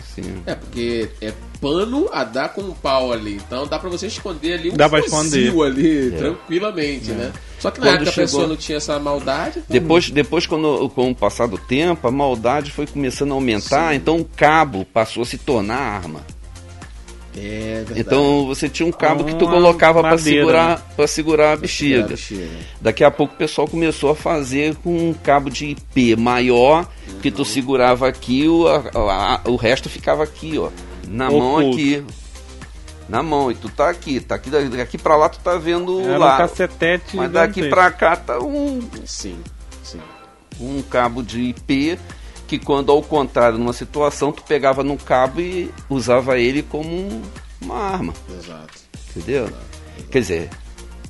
Assim. 0.04 0.42
É, 0.46 0.54
porque 0.54 1.08
é 1.20 1.32
pano 1.60 2.08
a 2.12 2.24
dar 2.24 2.50
com 2.50 2.60
um 2.60 2.72
pau 2.72 3.12
ali. 3.12 3.34
Então 3.34 3.66
dá 3.66 3.78
pra 3.78 3.88
você 3.88 4.06
esconder 4.06 4.54
ali 4.54 4.70
um 4.70 4.76
dá 4.76 4.86
esconder. 4.98 5.62
ali, 5.62 6.14
é. 6.14 6.16
tranquilamente, 6.16 7.10
é. 7.10 7.14
né? 7.14 7.32
Só 7.58 7.70
que 7.70 7.80
na 7.80 7.86
quando 7.86 7.94
época 7.96 8.10
chegou... 8.10 8.24
a 8.24 8.26
pessoa 8.26 8.46
não 8.46 8.56
tinha 8.56 8.76
essa 8.76 8.98
maldade. 8.98 9.60
Então... 9.60 9.64
Depois, 9.68 10.10
depois 10.10 10.46
quando, 10.46 10.88
com 10.90 11.10
o 11.10 11.14
passar 11.14 11.48
do 11.48 11.56
tempo, 11.56 12.06
a 12.06 12.10
maldade 12.10 12.70
foi 12.70 12.86
começando 12.86 13.32
a 13.32 13.34
aumentar, 13.34 13.90
Sim. 13.90 13.96
então 13.96 14.18
o 14.18 14.24
cabo 14.24 14.84
passou 14.92 15.22
a 15.22 15.26
se 15.26 15.38
tornar 15.38 15.76
arma. 15.76 16.20
É 17.36 17.76
verdade. 17.78 18.00
Então 18.00 18.46
você 18.46 18.68
tinha 18.68 18.86
um 18.86 18.92
cabo 18.92 19.24
que 19.24 19.34
tu 19.34 19.46
colocava 19.46 20.00
para 20.02 20.16
segurar, 20.18 20.80
para 20.96 21.06
segurar 21.06 21.52
a 21.52 21.56
bexiga. 21.56 22.06
bexiga. 22.06 22.46
Daqui 22.80 23.02
a 23.02 23.10
pouco 23.10 23.34
o 23.34 23.36
pessoal 23.36 23.66
começou 23.66 24.10
a 24.10 24.16
fazer 24.16 24.76
com 24.76 25.10
um 25.10 25.12
cabo 25.12 25.50
de 25.50 25.66
IP 25.66 26.16
maior 26.16 26.88
uhum. 27.08 27.18
que 27.20 27.30
tu 27.30 27.44
segurava 27.44 28.08
aqui, 28.08 28.46
o, 28.46 28.68
a, 28.68 28.82
a, 28.94 29.50
o 29.50 29.56
resto 29.56 29.88
ficava 29.88 30.22
aqui, 30.22 30.58
ó, 30.58 30.70
na 31.08 31.28
Oculto. 31.28 31.44
mão 31.44 31.70
aqui. 31.70 32.04
Na 33.06 33.22
mão, 33.22 33.50
e 33.50 33.54
tu 33.54 33.68
tá 33.68 33.90
aqui, 33.90 34.18
tá 34.18 34.36
aqui 34.36 34.48
daqui 34.48 34.96
para 34.96 35.14
lá 35.14 35.28
tu 35.28 35.38
tá 35.40 35.58
vendo 35.58 36.00
Era 36.00 36.16
lá. 36.16 36.34
Um 36.36 36.38
cacetete 36.38 37.16
mas 37.16 37.30
daqui 37.30 37.68
para 37.68 37.90
cá 37.90 38.16
tá 38.16 38.38
um 38.38 38.80
sim, 39.04 39.38
sim. 39.82 40.00
Um 40.58 40.80
cabo 40.80 41.22
de 41.22 41.40
IP 41.40 41.98
que 42.46 42.58
quando 42.58 42.90
ao 42.90 43.02
contrário, 43.02 43.58
numa 43.58 43.72
situação, 43.72 44.32
tu 44.32 44.42
pegava 44.42 44.82
no 44.82 44.96
cabo 44.96 45.40
e 45.40 45.70
usava 45.88 46.38
ele 46.38 46.62
como 46.62 47.22
uma 47.60 47.76
arma. 47.76 48.14
Exato. 48.28 48.74
Entendeu? 49.10 49.44
Exato, 49.44 49.62
exato. 49.96 50.10
Quer 50.10 50.20
dizer, 50.20 50.50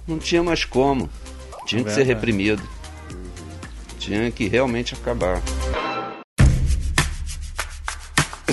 não 0.06 0.18
tinha 0.18 0.42
mais 0.42 0.64
como. 0.64 1.08
Tinha 1.66 1.82
que 1.82 1.90
ser 1.90 2.04
reprimido. 2.04 2.62
Uhum. 3.10 3.98
Tinha 3.98 4.30
que 4.30 4.46
realmente 4.46 4.94
acabar 4.94 5.40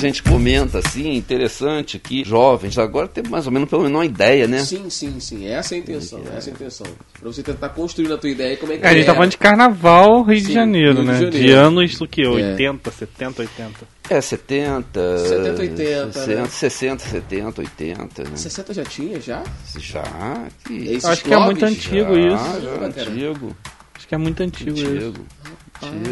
gente 0.02 0.24
comenta 0.24 0.80
assim, 0.80 1.16
interessante 1.16 1.98
que 2.00 2.24
jovens 2.24 2.78
agora 2.78 3.08
tem 3.08 3.24
mais 3.30 3.46
ou 3.46 3.52
menos 3.52 3.70
pelo 3.70 3.84
menos 3.84 3.98
uma 3.98 4.06
ideia, 4.06 4.48
né? 4.48 4.60
Sim, 4.60 4.90
sim, 4.90 5.20
sim. 5.20 5.48
Essa 5.48 5.76
é 5.76 5.78
a 5.78 5.80
intenção, 5.80 6.20
é. 6.20 6.38
essa 6.38 6.50
é 6.50 6.52
a 6.52 6.56
intenção. 6.56 6.88
Pra 7.20 7.32
você 7.32 7.44
tentar 7.44 7.70
construir 7.70 8.12
a 8.12 8.18
tua 8.18 8.30
ideia 8.30 8.58
como 8.58 8.74
é 8.74 8.78
que 8.78 8.86
é. 8.86 8.90
A 8.90 8.94
gente 8.94 9.06
tá 9.06 9.14
falando 9.14 9.32
de 9.32 9.38
carnaval 9.38 10.24
Rio 10.24 10.40
sim, 10.40 10.48
de 10.48 10.54
Janeiro, 10.54 10.94
Rio 10.96 11.04
né? 11.04 11.14
De, 11.14 11.24
Janeiro. 11.26 11.46
de 11.46 11.52
anos 11.52 11.98
do 11.98 12.08
que? 12.08 12.26
80, 12.26 12.90
é. 12.90 12.94
70, 12.94 13.42
80. 13.42 14.02
É, 14.10 14.20
70. 14.20 15.18
70, 15.18 15.62
80. 15.62 16.12
60, 16.12 16.42
né? 16.42 16.48
60, 16.48 17.04
70, 17.06 17.62
80. 17.62 18.24
Né? 18.24 18.36
60 18.36 18.74
já 18.74 18.84
tinha, 18.84 19.22
já? 19.22 19.44
Já. 19.78 20.48
Que... 20.66 21.00
Acho 21.04 21.24
que 21.24 21.34
é 21.34 21.40
muito 21.40 21.66
antigo 21.66 22.16
já, 22.16 22.28
isso. 22.28 22.62
Já, 22.62 22.78
já 22.78 22.86
antigo. 22.86 23.56
Acho 24.02 24.08
que 24.08 24.16
é 24.16 24.18
muito 24.18 24.42
antigo, 24.42 24.72
antigo. 24.72 24.96
isso 24.98 25.14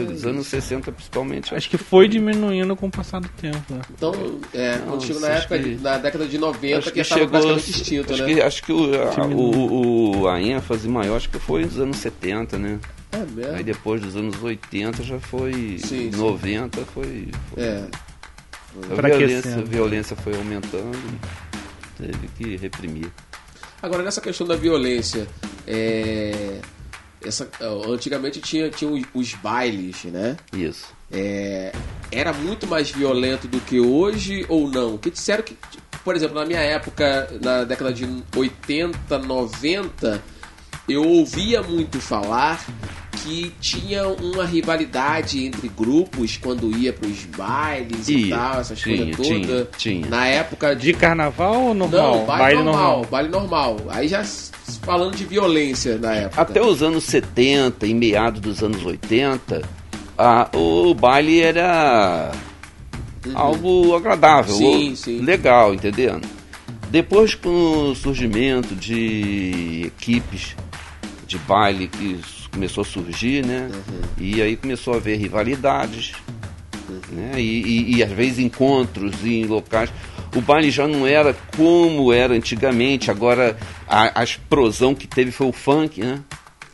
dos 0.05 0.25
anos 0.25 0.45
60 0.45 0.91
principalmente. 0.91 1.55
Acho 1.55 1.67
que 1.67 1.77
foi 1.77 2.07
diminuindo 2.07 2.75
com 2.75 2.85
o 2.85 2.91
passar 2.91 3.19
do 3.19 3.27
tempo. 3.29 3.73
Né? 3.73 3.81
Então, 3.91 4.13
é, 4.53 4.77
Não, 4.77 5.01
chegou 5.01 5.19
na 5.23 5.29
época, 5.29 5.57
que... 5.57 5.75
na 5.75 5.97
década 5.97 6.27
de 6.27 6.37
90, 6.37 6.77
acho 6.77 6.87
que, 6.91 6.99
que 6.99 7.03
chegou 7.03 7.27
praticamente 7.29 7.71
extinto, 7.71 8.13
acho 8.13 8.23
né? 8.23 8.33
Que, 8.35 8.41
acho 8.41 8.63
que 8.63 8.71
o, 8.71 8.93
a, 8.93 9.25
o, 9.25 10.21
o, 10.21 10.27
a 10.27 10.39
ênfase 10.39 10.87
maior 10.87 11.17
acho 11.17 11.29
que 11.29 11.39
foi 11.39 11.65
nos 11.65 11.79
anos 11.79 11.97
70, 11.97 12.59
né? 12.59 12.79
É 13.11 13.17
mesmo? 13.17 13.55
Aí 13.55 13.63
depois 13.63 13.99
dos 13.99 14.15
anos 14.15 14.39
80 14.39 15.01
já 15.01 15.19
foi. 15.19 15.79
Sim, 15.79 16.11
90 16.11 16.77
sim. 16.77 16.85
foi. 16.93 17.27
foi 17.49 17.63
é. 17.63 17.87
A 18.91 19.01
violência, 19.01 19.55
a 19.55 19.61
violência 19.61 20.15
foi 20.15 20.35
aumentando, 20.35 21.19
teve 21.97 22.27
que 22.37 22.55
reprimir. 22.55 23.11
Agora, 23.81 24.03
nessa 24.03 24.21
questão 24.21 24.45
da 24.45 24.55
violência, 24.55 25.27
é 25.65 26.61
essa, 27.23 27.49
antigamente 27.87 28.39
tinha, 28.41 28.69
tinha 28.69 28.91
os 29.13 29.33
bailes, 29.35 30.03
né? 30.05 30.37
Isso. 30.53 30.87
É, 31.11 31.71
era 32.11 32.31
muito 32.33 32.67
mais 32.67 32.91
violento 32.91 33.47
do 33.47 33.59
que 33.59 33.79
hoje 33.79 34.45
ou 34.47 34.69
não? 34.69 34.97
Que 34.97 35.09
disseram 35.09 35.43
que 35.43 35.57
por 36.03 36.15
exemplo, 36.15 36.35
na 36.35 36.45
minha 36.45 36.59
época, 36.59 37.29
na 37.41 37.63
década 37.63 37.91
de 37.91 38.07
80, 38.35 39.19
90, 39.19 40.23
eu 40.87 41.03
ouvia 41.03 41.61
muito 41.61 41.99
falar 41.99 42.65
que 43.11 43.53
tinha 43.59 44.07
uma 44.07 44.45
rivalidade 44.45 45.45
entre 45.45 45.67
grupos 45.67 46.37
quando 46.37 46.75
ia 46.77 46.93
pros 46.93 47.25
bailes 47.25 48.07
e, 48.07 48.25
e 48.25 48.29
tal, 48.29 48.59
essas 48.61 48.83
coisas 48.83 49.15
todas. 49.15 49.27
Tinha, 49.27 49.67
tinha. 49.77 50.07
Na 50.07 50.25
época 50.25 50.75
de... 50.75 50.87
de 50.87 50.93
carnaval 50.93 51.63
ou 51.63 51.73
normal? 51.73 52.17
Não, 52.17 52.25
baile, 52.25 52.41
baile 52.41 52.63
normal, 52.63 52.81
normal, 52.81 53.05
baile 53.09 53.29
normal. 53.29 53.77
Aí 53.89 54.07
já 54.07 54.23
falando 54.83 55.15
de 55.15 55.25
violência 55.25 55.97
na 55.97 56.13
época. 56.13 56.41
Até 56.41 56.61
os 56.61 56.81
anos 56.81 57.03
70 57.05 57.85
e 57.87 57.93
meados 57.93 58.41
dos 58.41 58.63
anos 58.63 58.85
80, 58.85 59.61
a, 60.17 60.49
o 60.53 60.93
baile 60.93 61.41
era 61.41 62.31
uhum. 63.25 63.37
algo 63.37 63.95
agradável, 63.95 64.55
sim, 64.55 64.95
sim. 64.95 65.21
legal, 65.21 65.73
entendendo? 65.73 66.27
Depois 66.89 67.35
com 67.35 67.91
o 67.91 67.95
surgimento 67.95 68.73
de 68.75 69.83
equipes 69.85 70.55
de 71.27 71.37
baile 71.37 71.87
que 71.87 72.19
começou 72.51 72.81
a 72.81 72.85
surgir, 72.85 73.45
né? 73.45 73.69
Uhum. 73.71 74.01
E 74.17 74.41
aí 74.41 74.55
começou 74.55 74.93
a 74.93 74.97
haver 74.97 75.17
rivalidades, 75.17 76.13
uhum. 76.89 76.99
né? 77.11 77.31
E, 77.37 77.61
e, 77.61 77.95
e, 77.97 78.03
às 78.03 78.11
vezes 78.11 78.39
encontros 78.39 79.25
em 79.25 79.45
locais. 79.45 79.91
O 80.35 80.41
baile 80.41 80.69
já 80.69 80.87
não 80.87 81.07
era 81.07 81.35
como 81.57 82.13
era 82.13 82.33
antigamente, 82.33 83.09
agora 83.09 83.57
a, 83.87 84.21
a 84.21 84.23
explosão 84.23 84.93
que 84.93 85.07
teve 85.07 85.31
foi 85.31 85.47
o 85.47 85.51
funk, 85.51 86.01
né? 86.01 86.19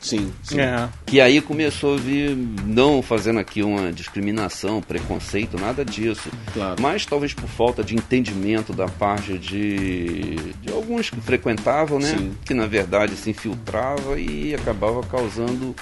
Sim, 0.06 0.32
sim. 0.44 0.60
É. 0.60 0.88
Que 1.04 1.20
aí 1.20 1.42
começou 1.42 1.96
a 1.96 1.98
vir, 1.98 2.38
não 2.64 3.02
fazendo 3.02 3.40
aqui 3.40 3.64
uma 3.64 3.92
discriminação, 3.92 4.80
preconceito, 4.80 5.60
nada 5.60 5.84
disso. 5.84 6.30
Claro. 6.54 6.76
Mas 6.80 7.08
talvez 7.08 7.34
por 7.34 7.50
falta 7.50 7.84
de 7.84 7.96
entendimento 7.96 8.72
da 8.72 8.88
parte 8.88 9.36
de, 9.40 10.36
de 10.62 10.72
alguns 10.72 11.10
que 11.10 11.20
frequentavam, 11.20 11.98
né? 11.98 12.16
Sim. 12.16 12.34
Que 12.46 12.54
na 12.54 12.68
verdade 12.68 13.16
se 13.16 13.32
infiltrava 13.32 14.20
e 14.20 14.54
acabava 14.54 15.02
causando 15.02 15.76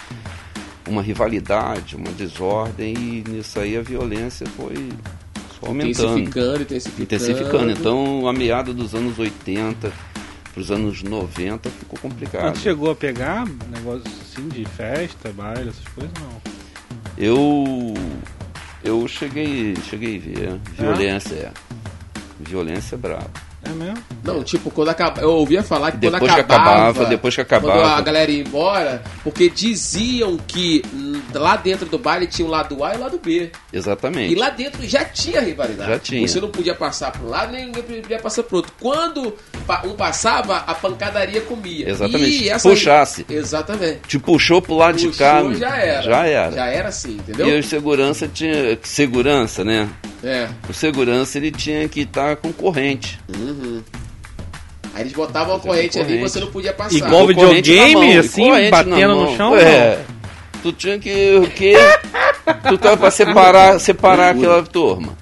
uma 0.88 1.02
rivalidade, 1.02 1.98
uma 1.98 2.12
desordem, 2.12 2.94
e 2.94 3.24
nisso 3.30 3.60
aí 3.60 3.76
a 3.76 3.82
violência 3.82 4.48
foi 4.56 4.90
aumentando. 5.62 6.20
Intensificando, 6.20 6.62
intensificando. 6.62 7.04
Intensificando. 7.04 7.72
Então, 7.72 8.28
a 8.28 8.32
meada 8.32 8.74
dos 8.74 8.96
anos 8.96 9.20
80 9.20 9.92
para 10.54 10.62
os 10.62 10.72
anos 10.72 11.02
90 11.02 11.70
ficou 11.70 12.00
complicado. 12.00 12.44
Mas 12.44 12.60
chegou 12.60 12.92
a 12.92 12.96
pegar 12.96 13.46
negócios 13.70 14.14
assim 14.22 14.48
de 14.48 14.64
festa, 14.66 15.32
baile, 15.32 15.70
essas 15.70 15.88
coisas 15.94 16.14
não? 16.22 16.42
Eu 17.18 17.94
eu 18.84 19.08
cheguei, 19.08 19.76
cheguei 19.90 20.18
a 20.18 20.20
ver 20.20 20.60
violência, 20.78 21.36
é. 21.36 21.52
Violência 22.40 22.96
é 22.96 22.98
brava. 22.98 23.32
É 23.66 23.70
mesmo? 23.70 24.04
Não, 24.24 24.44
tipo, 24.44 24.70
quando 24.70 24.90
acaba, 24.90 25.22
eu 25.22 25.32
ouvia 25.32 25.64
falar 25.64 25.92
que 25.92 25.98
depois 25.98 26.20
quando 26.22 26.32
acabava, 26.32 26.64
que 26.64 26.74
acabava, 26.74 27.06
depois 27.06 27.36
que 27.36 27.42
acabava, 27.42 27.80
quando 27.80 27.94
a 27.94 28.02
galera 28.02 28.30
ia 28.30 28.42
embora, 28.42 29.02
porque 29.24 29.50
diziam 29.50 30.36
que 30.36 30.82
lá 31.40 31.56
dentro 31.56 31.86
do 31.86 31.98
baile 31.98 32.28
tinha 32.28 32.48
o 32.48 32.52
lado 32.52 32.84
A 32.84 32.94
e 32.94 32.98
o 32.98 33.00
lado 33.00 33.20
B. 33.24 33.52
Exatamente. 33.72 34.34
E 34.34 34.36
lá 34.36 34.50
dentro 34.50 34.86
já 34.88 35.04
tinha 35.06 35.42
rivalidade. 35.42 35.90
Já 35.90 36.00
tinha. 36.00 36.28
Você 36.28 36.40
não 36.40 36.50
podia 36.50 36.76
passar 36.76 37.12
para 37.12 37.22
um 37.22 37.30
lado, 37.30 37.52
nem 37.52 37.66
ninguém 37.66 38.02
podia 38.02 38.20
passar 38.20 38.44
para 38.44 38.58
outro. 38.58 38.72
Quando 38.80 39.36
um 39.86 39.94
passava, 39.94 40.58
a 40.58 40.74
pancadaria 40.74 41.42
comia. 41.42 41.90
Exatamente. 41.90 42.44
E 42.44 42.50
essa 42.50 42.70
Puxasse. 42.70 43.26
Exatamente. 43.30 44.00
Te 44.08 44.20
puxou 44.20 44.62
pro 44.62 44.76
lado 44.76 44.96
Puxou, 44.96 45.12
de 45.12 45.18
cá. 45.18 45.54
Já 45.54 45.78
era. 45.78 46.02
Já 46.02 46.28
era. 46.28 46.52
Já 46.52 46.66
era 46.66 46.90
assim, 46.90 47.14
entendeu? 47.14 47.48
E 47.48 47.58
a 47.58 47.64
segurança 47.64 48.28
tinha 48.28 48.78
segurança, 48.84 49.64
né? 49.64 49.90
É. 50.24 50.48
O 50.70 50.74
segurança 50.74 51.38
ele 51.38 51.52
tinha 51.52 51.88
que 51.90 52.02
estar 52.02 52.38
com 52.38 52.52
corrente. 52.52 53.20
Uhum. 53.36 53.82
Aí 54.94 55.02
eles 55.02 55.14
botavam 55.14 55.56
a 55.56 55.60
corrente, 55.60 55.98
corrente 55.98 56.00
ali 56.00 56.18
e 56.20 56.22
você 56.22 56.40
não 56.40 56.48
podia 56.48 56.72
passar. 56.72 56.96
Igual 56.96 57.28
videogame, 57.28 58.18
assim, 58.18 58.50
batendo 58.70 59.16
no 59.16 59.36
chão? 59.36 59.58
É. 59.58 60.00
Tu 60.64 60.72
tinha 60.72 60.98
que. 60.98 61.36
O 61.36 61.50
quê? 61.50 61.74
tu 62.70 62.78
tava 62.78 62.96
pra 62.96 63.12
separar, 63.12 63.80
separar 63.82 64.34
aquela 64.34 64.64
turma. 64.64 65.18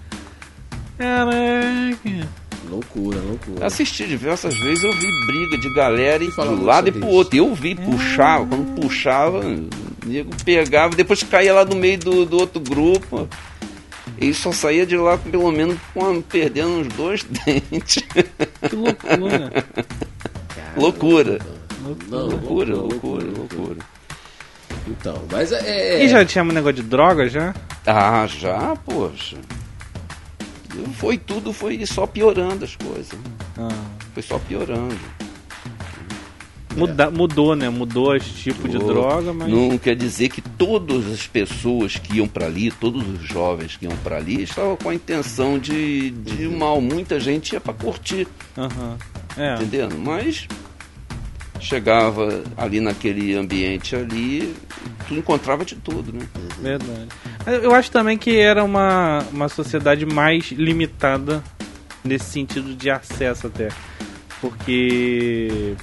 Caraca. 1.00 2.30
Loucura, 2.70 3.20
loucura. 3.20 3.66
Assisti 3.66 4.06
diversas 4.06 4.56
vezes, 4.56 4.84
eu 4.84 4.94
vi 4.94 5.26
briga 5.26 5.58
de 5.58 5.74
galera 5.74 6.24
e 6.24 6.30
do 6.30 6.64
lado 6.64 6.90
e 6.90 6.92
pro 6.92 7.08
outro. 7.08 7.36
Eu 7.36 7.56
vi, 7.56 7.74
puxava, 7.74 8.46
quando 8.46 8.80
puxava, 8.80 9.40
o 9.40 9.68
nego 10.06 10.30
pegava, 10.46 10.96
depois 10.96 11.24
caía 11.24 11.56
lá 11.56 11.66
no 11.66 11.76
meio 11.76 11.98
do, 11.98 12.24
do 12.24 12.38
outro 12.38 12.62
grupo. 12.62 13.28
E 14.20 14.36
só 14.36 14.52
saía 14.52 14.86
de 14.86 14.96
lá 14.96 15.18
pelo 15.18 15.52
menos 15.52 15.76
com, 15.92 16.22
perdendo 16.22 16.70
uns 16.82 16.88
dois 16.90 17.24
dentes. 17.46 18.04
Que 18.70 18.76
loucura. 18.76 19.66
loucura. 20.78 21.40
Não, 22.08 22.28
loucura, 22.28 22.76
loucura, 22.76 22.76
loucura, 22.76 23.26
loucura. 23.26 23.78
Então, 24.88 25.22
mas 25.32 25.52
é, 25.52 26.00
é. 26.00 26.04
E 26.04 26.10
já 26.10 26.26
tinha 26.26 26.44
um 26.44 26.48
negócio 26.48 26.82
de 26.82 26.84
droga 26.84 27.30
já? 27.30 27.54
Ah, 27.86 28.26
já, 28.28 28.76
poxa. 28.78 29.38
Foi 30.96 31.18
tudo, 31.18 31.52
foi 31.52 31.86
só 31.86 32.08
piorando 32.08 32.66
as 32.66 32.76
coisas. 32.76 33.18
Ah. 33.58 33.70
Foi 34.14 34.24
só 34.24 34.40
piorando. 34.40 34.98
Muda, 36.76 37.04
é. 37.06 37.10
Mudou, 37.10 37.56
né? 37.56 37.70
Mudou 37.70 38.16
esse 38.16 38.30
tipo 38.30 38.68
mudou. 38.68 38.80
de 38.80 38.86
droga, 38.86 39.34
mas. 39.34 39.50
Não 39.50 39.78
quer 39.78 39.96
dizer 39.96 40.30
que 40.30 40.42
todas 40.42 41.12
as 41.12 41.28
pessoas 41.28 41.98
que 41.98 42.18
iam 42.18 42.28
para 42.28 42.46
ali, 42.46 42.72
todos 42.72 43.08
os 43.08 43.28
jovens 43.28 43.76
que 43.76 43.86
iam 43.86 43.96
para 43.98 44.18
ali, 44.18 44.44
estavam 44.44 44.78
com 44.78 44.90
a 44.90 44.96
intenção 44.96 45.60
de, 45.60 46.12
de 46.12 46.48
uhum. 46.48 46.58
mal. 46.58 46.82
Muita 46.82 47.20
gente 47.20 47.54
ia 47.54 47.62
para 47.62 47.74
curtir. 47.74 48.28
Uhum. 48.58 48.98
É. 49.38 49.56
Entendendo? 49.56 49.98
Mas 49.98 50.48
chegava 51.62 52.44
ali 52.58 52.82
naquele 52.82 53.36
ambiente 53.36 53.96
ali, 53.96 54.54
tu 55.08 55.14
encontrava 55.14 55.64
de 55.64 55.76
tudo, 55.76 56.12
né? 56.12 56.28
Verdade. 56.60 57.08
Eu 57.64 57.74
acho 57.74 57.92
também 57.92 58.18
que 58.18 58.38
era 58.38 58.64
uma, 58.64 59.24
uma 59.32 59.48
sociedade 59.48 60.06
mais 60.06 60.52
limitada 60.52 61.44
nesse 62.04 62.26
sentido 62.26 62.76
de 62.76 62.90
acesso 62.90 63.48
até. 63.48 63.70
Porque 64.42 65.76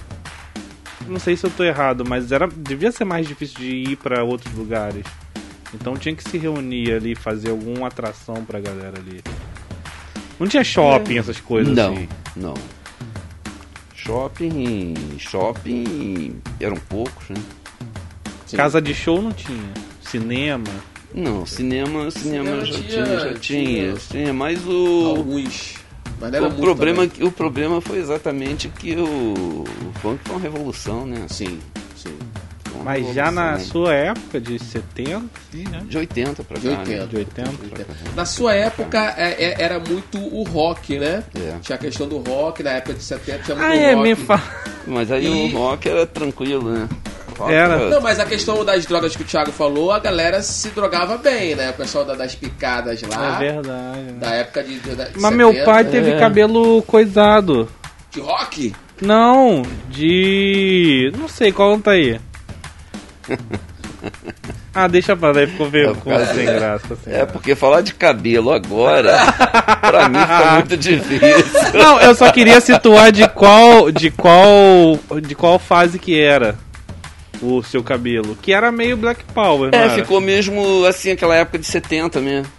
não 1.07 1.21
sei 1.21 1.37
se 1.37 1.47
eu 1.47 1.51
tô 1.51 1.63
errado, 1.63 2.05
mas 2.05 2.33
era 2.33 2.49
devia 2.49 2.91
ser 2.91 3.05
mais 3.05 3.27
difícil 3.27 3.59
de 3.59 3.93
ir 3.93 3.97
para 3.97 4.25
outros 4.25 4.53
lugares. 4.55 5.05
Então 5.73 5.97
tinha 5.97 6.15
que 6.15 6.29
se 6.29 6.39
reunir 6.39 6.93
ali, 6.93 7.15
fazer 7.15 7.51
alguma 7.51 7.87
atração 7.87 8.45
pra 8.45 8.59
galera 8.59 8.99
ali. 8.99 9.23
Não 10.41 10.47
tinha 10.47 10.65
shopping, 10.65 11.17
é. 11.17 11.19
essas 11.19 11.41
coisas 11.41 11.75
não, 11.75 11.93
assim. 11.93 12.09
Não, 12.37 12.55
Shopping, 14.09 14.95
shopping 15.19 16.41
eram 16.59 16.79
poucos, 16.89 17.29
né? 17.29 17.37
Sim. 18.47 18.57
Casa 18.57 18.81
de 18.81 18.95
show 18.95 19.21
não 19.21 19.33
tinha. 19.33 19.71
Cinema. 20.01 20.65
Não, 21.15 21.45
cinema, 21.45 22.11
cinema, 22.11 22.65
cinema 22.65 22.65
já, 22.65 22.73
tinha, 22.73 23.05
já 23.05 23.35
tinha, 23.35 23.93
tinha, 23.93 23.95
tinha, 23.95 24.33
mas 24.33 24.67
o 24.67 25.15
alguns 25.15 25.75
mas 26.19 26.35
o 26.43 26.51
problema, 26.53 27.07
também. 27.07 27.29
o 27.29 27.31
problema 27.31 27.83
foi 27.83 27.99
exatamente 27.99 28.69
que 28.69 28.97
o, 28.97 29.05
o 29.65 29.93
funk 30.01 30.21
foi 30.25 30.37
uma 30.37 30.41
revolução, 30.43 31.05
né? 31.05 31.27
Sim. 31.29 31.59
Mas 32.83 33.15
já 33.15 33.31
na 33.31 33.53
né? 33.53 33.59
sua 33.59 33.95
época, 33.95 34.41
de 34.41 34.59
70, 34.59 35.25
sim, 35.51 35.65
né? 35.69 35.83
De 35.87 35.99
80 35.99 36.45
pra 36.45 36.57
cá. 36.57 36.61
De 36.61 36.69
80. 36.69 37.01
Né? 37.01 37.07
De 37.07 37.17
80. 37.17 37.51
Na 38.15 38.25
sua 38.25 38.55
época 38.55 39.15
é, 39.17 39.45
é, 39.45 39.63
era 39.63 39.79
muito 39.79 40.19
o 40.19 40.43
rock, 40.45 40.99
né? 40.99 41.23
É. 41.35 41.59
Tinha 41.61 41.77
a 41.77 41.79
questão 41.79 42.09
do 42.09 42.19
rock, 42.19 42.63
na 42.63 42.71
época 42.73 42.95
de 42.95 43.03
70 43.03 43.39
tinha 43.45 43.57
muito 43.57 43.71
ah, 43.71 43.75
é, 43.75 43.95
rock. 43.95 44.09
Me 44.09 44.15
fa... 44.15 44.43
Mas 44.87 45.13
aí 45.13 45.27
e... 45.27 45.55
o 45.55 45.59
rock 45.59 45.89
era 45.89 46.07
tranquilo, 46.07 46.71
né? 46.71 46.89
Era. 47.47 47.89
Não, 47.89 48.01
mas 48.01 48.19
a 48.19 48.25
questão 48.25 48.65
das 48.65 48.85
drogas 48.85 49.15
que 49.15 49.23
o 49.23 49.25
Thiago 49.25 49.53
falou, 49.53 49.93
a 49.93 50.01
galera 50.01 50.43
se 50.43 50.71
drogava 50.71 51.17
bem, 51.19 51.55
né? 51.55 51.71
O 51.71 51.75
pessoal 51.75 52.05
das 52.05 52.35
picadas 52.35 53.01
lá. 53.03 53.37
É 53.37 53.39
verdade. 53.39 54.01
Né? 54.01 54.13
Da 54.19 54.31
época 54.31 54.65
de. 54.65 54.81
de, 54.81 54.91
de 54.91 54.97
mas 54.97 55.33
70. 55.33 55.37
meu 55.37 55.65
pai 55.65 55.85
teve 55.85 56.11
é. 56.11 56.19
cabelo 56.19 56.83
coisado. 56.83 57.69
De 58.11 58.21
rock? 58.21 58.75
Não, 59.01 59.63
de. 59.89 61.13
Não 61.17 61.29
sei, 61.29 61.53
qual 61.53 61.79
tá 61.79 61.93
aí. 61.93 62.19
Ah, 64.75 64.87
deixa 64.87 65.17
pra 65.17 65.33
lá, 65.33 65.47
ficou 65.47 65.69
meio 65.71 65.97
é, 66.07 66.27
sem 66.27 66.45
graça. 66.45 66.97
Sem 67.03 67.13
é, 67.13 67.27
porque 67.27 67.57
falar 67.57 67.81
de 67.81 67.93
cabelo 67.95 68.53
agora, 68.53 69.17
pra 69.81 70.09
mim 70.09 70.21
fica 70.21 70.53
muito 70.55 70.77
difícil. 70.77 71.73
Não, 71.75 72.01
eu 72.01 72.15
só 72.15 72.31
queria 72.31 72.61
situar 72.61 73.11
de 73.11 73.27
qual, 73.29 73.91
de 73.91 74.11
qual, 74.11 74.99
de 75.21 75.35
qual 75.35 75.59
fase 75.59 75.99
que 75.99 76.21
era 76.21 76.55
o 77.43 77.63
seu 77.63 77.83
cabelo, 77.83 78.37
que 78.41 78.53
era 78.53 78.71
meio 78.71 78.97
Black 78.97 79.25
Power, 79.35 79.71
É, 79.73 79.89
ficou 79.91 80.21
mesmo 80.21 80.85
assim, 80.85 81.11
aquela 81.11 81.35
época 81.35 81.59
de 81.59 81.67
70 81.67 82.21
mesmo. 82.21 82.53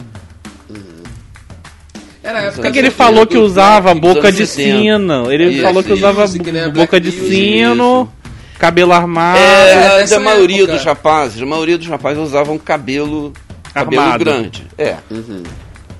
Era 2.21 2.39
a 2.39 2.43
época 2.43 2.71
que 2.71 2.79
ele 2.79 2.91
falou 2.91 3.25
que 3.25 3.37
usava 3.37 3.93
boca 3.95 4.31
de 4.31 4.45
sino. 4.45 5.31
Ele 5.31 5.61
falou 5.61 5.81
que 5.81 5.93
usava 5.93 6.25
boca 6.73 6.99
de 6.99 7.11
sino, 7.11 8.11
cabelo 8.59 8.91
armado. 8.91 9.39
É, 9.39 10.13
a 10.13 10.19
maioria 10.19 10.63
época. 10.63 10.73
dos 10.73 10.83
rapazes, 10.83 11.41
a 11.41 11.45
maioria 11.45 11.77
dos 11.77 11.87
rapazes 11.87 12.21
usavam 12.21 12.57
cabelo, 12.59 13.33
cabelo 13.73 14.19
grande. 14.19 14.67
É. 14.77 14.97
Uhum. 15.09 15.43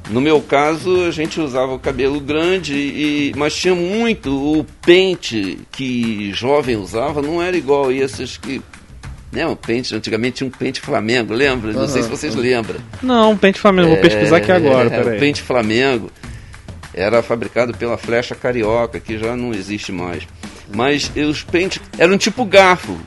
No 0.10 0.20
meu 0.20 0.42
caso, 0.42 1.06
a 1.06 1.12
gente 1.12 1.40
usava 1.40 1.74
o 1.74 1.80
cabelo 1.80 2.20
grande, 2.20 2.74
e, 2.74 3.32
mas 3.38 3.56
tinha 3.56 3.76
muito. 3.76 4.32
O 4.32 4.66
pente 4.82 5.60
que 5.72 6.32
jovem 6.34 6.76
usava 6.76 7.22
não 7.22 7.42
era 7.42 7.56
igual 7.56 7.90
a 7.90 7.94
esses 7.94 8.38
que. 8.38 8.62
Né, 9.32 9.46
o 9.46 9.56
pente, 9.56 9.96
antigamente 9.96 10.38
tinha 10.38 10.48
um 10.48 10.52
pente 10.52 10.82
Flamengo, 10.82 11.32
lembra? 11.36 11.72
Não 11.72 11.88
sei 11.88 12.02
se 12.02 12.10
vocês 12.10 12.34
lembram. 12.34 12.80
Não, 13.02 13.38
pente 13.38 13.60
Flamengo, 13.60 13.90
vou 13.90 13.98
é, 13.98 14.02
pesquisar 14.02 14.38
aqui 14.38 14.52
agora, 14.52 14.90
é. 14.90 15.02
O 15.02 15.20
pente 15.20 15.44
Flamengo 15.44 16.12
era 16.96 17.22
fabricado 17.22 17.72
pela 17.78 17.96
Flecha 17.96 18.34
Carioca, 18.34 19.00
que 19.00 19.20
já 19.20 19.36
não 19.36 19.54
existe 19.54 19.92
mais. 19.92 20.24
Mas 20.74 21.12
os 21.16 21.44
pentes 21.44 21.82
eram 21.98 22.18
tipo 22.18 22.46
garfo. 22.46 22.98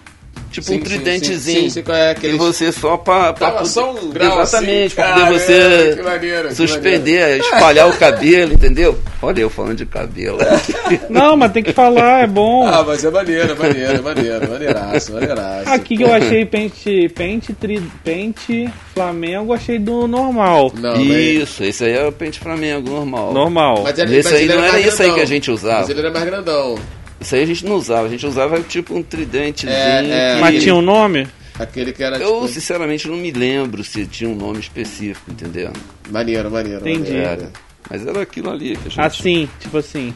Tipo 0.53 0.67
sim, 0.67 0.77
um 0.77 0.81
tridentezinho. 0.81 1.63
Sim, 1.63 1.71
sim, 1.71 1.83
sim, 1.83 1.93
é 1.93 2.11
aquele... 2.11 2.35
E 2.35 2.37
você 2.37 2.71
só 2.71 2.99
para 2.99 3.33
pra 3.33 3.65
só 3.65 3.91
um 3.91 4.11
grau 4.11 4.43
Exatamente, 4.43 4.87
assim, 4.87 4.95
para 4.95 5.15
poder 5.15 5.33
você 5.33 5.97
é, 5.99 6.03
maneiro, 6.03 6.55
suspender, 6.55 7.41
espalhar 7.41 7.89
o 7.89 7.97
cabelo, 7.97 8.53
entendeu? 8.53 8.99
Olha 9.23 9.41
eu 9.41 9.49
falando 9.49 9.79
de 9.79 9.87
cabelo. 9.87 10.37
Não, 11.09 11.39
mas 11.39 11.53
tem 11.53 11.63
que 11.63 11.73
falar, 11.73 12.25
é 12.25 12.27
bom. 12.27 12.67
Ah, 12.67 12.85
mas 12.87 13.03
é 13.03 13.11
maneiro, 13.11 13.57
maneiro, 13.59 14.03
maneiro, 14.03 14.51
maneiraço, 14.51 15.13
maneiraço. 15.13 15.71
Aqui 15.71 15.97
que 15.97 16.03
eu 16.03 16.13
achei 16.13 16.45
pente, 16.45 17.09
pente, 17.09 17.55
tri, 17.55 17.81
pente 18.05 18.69
Flamengo, 18.93 19.55
achei 19.55 19.79
do 19.79 20.07
normal. 20.07 20.71
Não, 20.75 21.01
isso, 21.01 21.63
mas... 21.63 21.69
esse 21.71 21.85
aí 21.85 21.95
é 21.95 22.07
o 22.07 22.13
pente 22.13 22.39
Flamengo 22.39 22.91
normal. 22.91 23.33
Normal. 23.33 23.85
Mas 23.85 23.99
ele, 23.99 24.19
esse 24.19 24.31
mas 24.31 24.39
aí 24.39 24.47
não 24.49 24.63
era 24.63 24.81
isso 24.81 25.03
aí 25.03 25.15
que 25.15 25.21
a 25.21 25.27
gente 25.27 25.51
usava. 25.51 25.81
Mas 25.81 25.89
ele 25.89 26.01
era 26.01 26.11
mais 26.11 26.25
grandão. 26.27 26.79
Isso 27.23 27.35
aí 27.35 27.43
a 27.43 27.47
gente 27.47 27.65
não 27.65 27.77
usava, 27.77 28.07
a 28.07 28.11
gente 28.11 28.27
usava 28.27 28.61
tipo 28.61 28.95
um 28.95 29.03
tridentezinho. 29.03 29.73
É, 29.73 30.37
é, 30.37 30.41
Mas 30.41 30.63
tinha 30.63 30.75
um 30.75 30.83
nome? 30.83 31.27
Aquele 31.59 31.93
que 31.93 32.03
era 32.03 32.17
Eu 32.17 32.35
tipo... 32.35 32.49
sinceramente 32.49 33.07
não 33.09 33.17
me 33.17 33.31
lembro 33.31 33.85
se 33.85 34.07
tinha 34.07 34.29
um 34.29 34.35
nome 34.35 34.59
específico, 34.59 35.31
entendeu? 35.31 35.73
Maneiro, 36.11 36.51
maneiro. 36.51 36.81
Entendi. 36.81 37.17
Era. 37.17 37.51
Mas 37.89 38.07
era 38.07 38.23
aquilo 38.23 38.51
ali 38.51 38.77
que 38.77 38.89
a 38.89 38.91
gente... 38.91 39.01
Assim, 39.01 39.49
tipo 39.61 39.79
assim. 39.79 40.13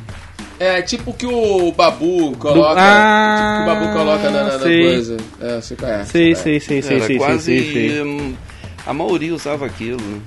É, 0.59 0.81
tipo 0.83 1.13
que 1.13 1.27
o 1.27 1.71
Babu 1.73 2.35
coloca. 2.39 2.75
Do... 2.75 2.81
Ah, 2.81 3.59
tipo 3.59 3.65
que 3.65 3.71
o 3.71 3.75
Babu 3.75 3.99
coloca 3.99 4.31
na, 4.31 4.45
na, 4.45 4.53
na 4.53 4.59
coisa. 4.59 5.17
É, 5.41 5.61
você 5.61 5.77
conhece. 5.77 6.11
Sei, 6.11 6.35
sei, 6.35 6.61
sei, 6.61 6.83
sei, 6.83 7.01
sei, 7.01 7.19
quase, 7.19 7.45
sei, 7.45 7.73
sei. 7.73 8.37
A 8.87 8.95
maioria 8.95 9.35
usava 9.35 9.67
aquilo, 9.67 10.01
né? 10.01 10.21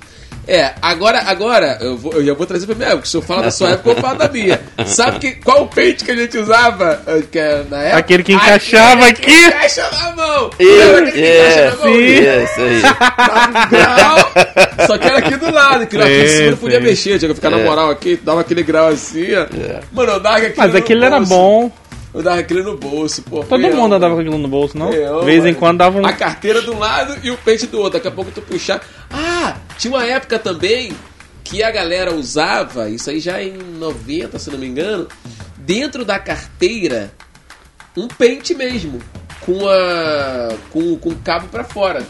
É, 0.47 0.73
agora, 0.81 1.21
agora 1.27 1.77
eu, 1.79 1.95
vou, 1.95 2.13
eu 2.13 2.25
já 2.25 2.33
vou 2.33 2.45
trazer 2.45 2.65
pra 2.65 2.75
minha 2.75 2.89
época. 2.89 3.05
Se 3.05 3.15
eu 3.15 3.21
falo 3.21 3.43
da 3.43 3.51
sua 3.51 3.69
época, 3.71 3.89
eu 3.91 3.95
falo 3.97 4.17
da 4.17 4.27
minha. 4.27 4.59
Sabe 4.85 5.19
que, 5.19 5.31
qual 5.35 5.63
o 5.63 5.67
pente 5.67 6.03
que 6.03 6.11
a 6.11 6.15
gente 6.15 6.37
usava 6.37 7.01
eh, 7.05 7.23
que 7.31 7.37
é, 7.37 7.63
na 7.69 7.77
época? 7.83 7.97
Aquele 7.99 8.23
que 8.23 8.33
encaixava 8.33 9.05
aqui. 9.07 9.21
Que 9.21 9.31
encaixa 9.31 9.89
na 9.91 10.15
mão. 10.15 10.49
Eu, 10.57 11.11
que 11.11 11.23
é, 11.23 11.71
sim. 11.71 11.99
Isso 12.43 12.61
aí. 12.61 12.81
só 14.87 14.97
que 14.97 15.07
era 15.07 15.19
aqui 15.19 15.35
do 15.35 15.51
lado. 15.51 15.85
Que 15.85 15.97
aqui 15.97 16.11
em 16.11 16.27
cima 16.27 16.51
não 16.51 16.57
podia 16.57 16.79
mexer. 16.79 17.19
Tinha 17.19 17.29
que 17.29 17.35
ficar 17.35 17.51
é. 17.51 17.57
na 17.57 17.63
moral 17.63 17.91
aqui, 17.91 18.19
dava 18.23 18.41
aquele 18.41 18.63
grau 18.63 18.87
assim. 18.87 19.35
Ó. 19.35 19.41
É. 19.41 19.81
Mano, 19.91 20.13
eu 20.13 20.19
dava 20.19 20.37
aquele 20.37 20.53
Mas 20.57 20.75
aquele 20.75 21.05
era 21.05 21.19
bom. 21.19 21.71
Eu 22.11 22.23
dava 22.23 22.39
aquele 22.39 22.63
no 22.63 22.75
bolso, 22.75 23.21
pô. 23.21 23.43
Todo 23.43 23.61
mundo 23.61 23.93
andava 23.93 24.15
com 24.15 24.21
aquilo 24.21 24.37
no 24.37 24.47
bolso, 24.47 24.75
não? 24.75 24.89
De 24.89 25.25
vez 25.25 25.45
em 25.45 25.53
quando 25.53 25.77
dava 25.77 25.99
um. 25.99 26.05
A 26.05 26.13
carteira 26.13 26.61
de 26.61 26.71
um 26.71 26.79
lado 26.79 27.15
e 27.21 27.29
o 27.29 27.37
pente 27.37 27.67
do 27.67 27.77
outro. 27.77 27.93
Daqui 27.93 28.07
a 28.07 28.11
pouco 28.11 28.31
tu 28.31 28.41
puxar. 28.41 28.81
Ah, 29.11 29.55
tinha 29.79 29.93
uma 29.93 30.05
época 30.05 30.37
também 30.37 30.91
que 31.41 31.63
a 31.63 31.71
galera 31.71 32.13
usava, 32.13 32.89
isso 32.89 33.09
aí 33.09 33.19
já 33.19 33.41
em 33.41 33.53
90, 33.57 34.37
se 34.37 34.51
não 34.51 34.59
me 34.59 34.67
engano, 34.67 35.07
dentro 35.57 36.03
da 36.03 36.19
carteira, 36.19 37.11
um 37.97 38.07
pente 38.07 38.53
mesmo. 38.53 38.99
Com 39.39 39.67
a. 39.67 40.49
com, 40.69 40.97
com 40.97 41.09
o 41.09 41.15
cabo 41.15 41.47
para 41.47 41.63
fora. 41.63 42.05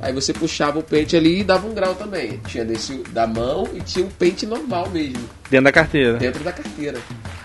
Aí 0.00 0.12
você 0.12 0.34
puxava 0.34 0.78
o 0.78 0.82
pente 0.82 1.16
ali 1.16 1.40
e 1.40 1.44
dava 1.44 1.66
um 1.66 1.74
grau 1.74 1.94
também. 1.94 2.40
Tinha 2.46 2.64
desse 2.64 2.98
da 3.10 3.26
mão 3.26 3.68
e 3.72 3.80
tinha 3.80 4.04
um 4.04 4.10
pente 4.10 4.44
normal 4.44 4.90
mesmo. 4.90 5.28
Dentro 5.48 5.64
da 5.64 5.72
carteira. 5.72 6.18
Dentro 6.18 6.44
da 6.44 6.52
carteira. 6.52 6.98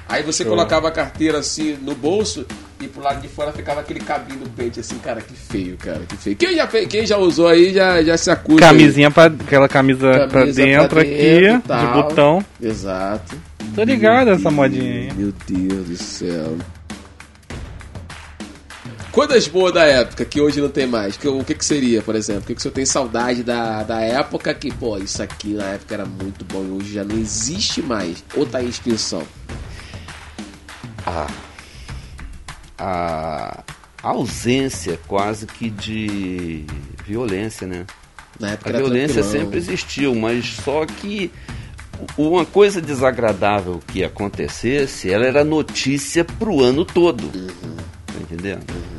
Aí 0.10 0.22
você 0.24 0.44
Show. 0.44 0.52
colocava 0.52 0.90
a 0.90 0.92
carteira 0.92 1.40
assim 1.40 1.78
no 1.82 1.96
bolso 1.96 2.46
e 2.82 2.88
pro 2.88 3.02
lado 3.02 3.22
de 3.22 3.28
fora 3.28 3.52
ficava 3.52 3.82
aquele 3.82 4.00
cabinho 4.00 4.40
do 4.40 4.50
pente 4.52 4.80
assim, 4.80 4.98
cara, 5.00 5.22
que 5.22 5.34
feio, 5.34 5.78
cara, 5.78 6.02
que 6.08 6.16
feio. 6.16 6.36
Quem 6.36 6.56
já, 6.56 6.68
fez, 6.68 6.88
quem 6.88 7.06
já 7.06 7.18
usou 7.18 7.48
aí 7.48 7.74
já, 7.74 8.02
já 8.02 8.18
se 8.18 8.32
acusa. 8.32 8.60
Camisinha 8.60 9.12
para 9.12 9.34
aquela 9.34 9.68
camisa, 9.68 10.12
camisa 10.12 10.28
pra 10.30 10.46
dentro, 10.46 10.90
pra 10.90 11.04
dentro 11.04 11.72
aqui, 11.72 11.86
de 11.86 11.94
botão. 11.94 12.46
Exato. 12.62 13.38
Tô 13.76 13.84
ligado 13.84 14.30
essa 14.30 14.50
modinha 14.50 14.92
aí. 14.92 15.14
Meu 15.14 15.34
Deus 15.48 15.88
do 15.88 15.98
céu. 15.98 16.58
Coisas 19.12 19.48
boas 19.48 19.74
da 19.74 19.86
época 19.86 20.24
que 20.24 20.40
hoje 20.40 20.62
não 20.62 20.70
tem 20.70 20.86
mais. 20.86 21.18
Que, 21.18 21.28
o 21.28 21.44
que, 21.44 21.56
que 21.56 21.66
seria, 21.66 22.02
por 22.02 22.16
exemplo? 22.16 22.44
O 22.44 22.46
que, 22.46 22.54
que 22.54 22.60
o 22.60 22.62
senhor 22.62 22.74
tem 22.74 22.86
saudade 22.86 23.44
da, 23.44 23.84
da 23.84 24.00
época 24.02 24.54
que, 24.54 24.72
pô, 24.72 24.98
isso 24.98 25.22
aqui 25.22 25.54
na 25.54 25.66
época 25.66 25.96
era 25.96 26.06
muito 26.06 26.46
bom 26.46 26.64
e 26.64 26.72
hoje 26.72 26.94
já 26.94 27.04
não 27.04 27.18
existe 27.18 27.82
mais? 27.82 28.24
Ou 28.36 28.46
tá 28.46 28.62
em 28.62 28.70
extinção? 28.70 29.24
A, 32.80 33.64
a 34.02 34.10
ausência 34.10 35.00
quase 35.08 35.46
que 35.46 35.70
de 35.70 36.66
violência, 37.06 37.68
né? 37.68 37.86
a 38.64 38.72
violência 38.72 39.22
sempre 39.24 39.58
existiu, 39.58 40.16
mas 40.16 40.46
só 40.64 40.86
que 40.86 41.32
uma 42.18 42.46
coisa 42.46 42.82
desagradável 42.82 43.82
que 43.88 44.04
acontecesse, 44.04 45.12
ela 45.12 45.26
era 45.26 45.44
notícia 45.44 46.24
pro 46.24 46.62
ano 46.62 46.86
todo. 46.86 47.24
Uhum. 47.24 47.76
Tá 48.08 48.14
entendendo? 48.22 48.64
Uhum. 48.72 48.99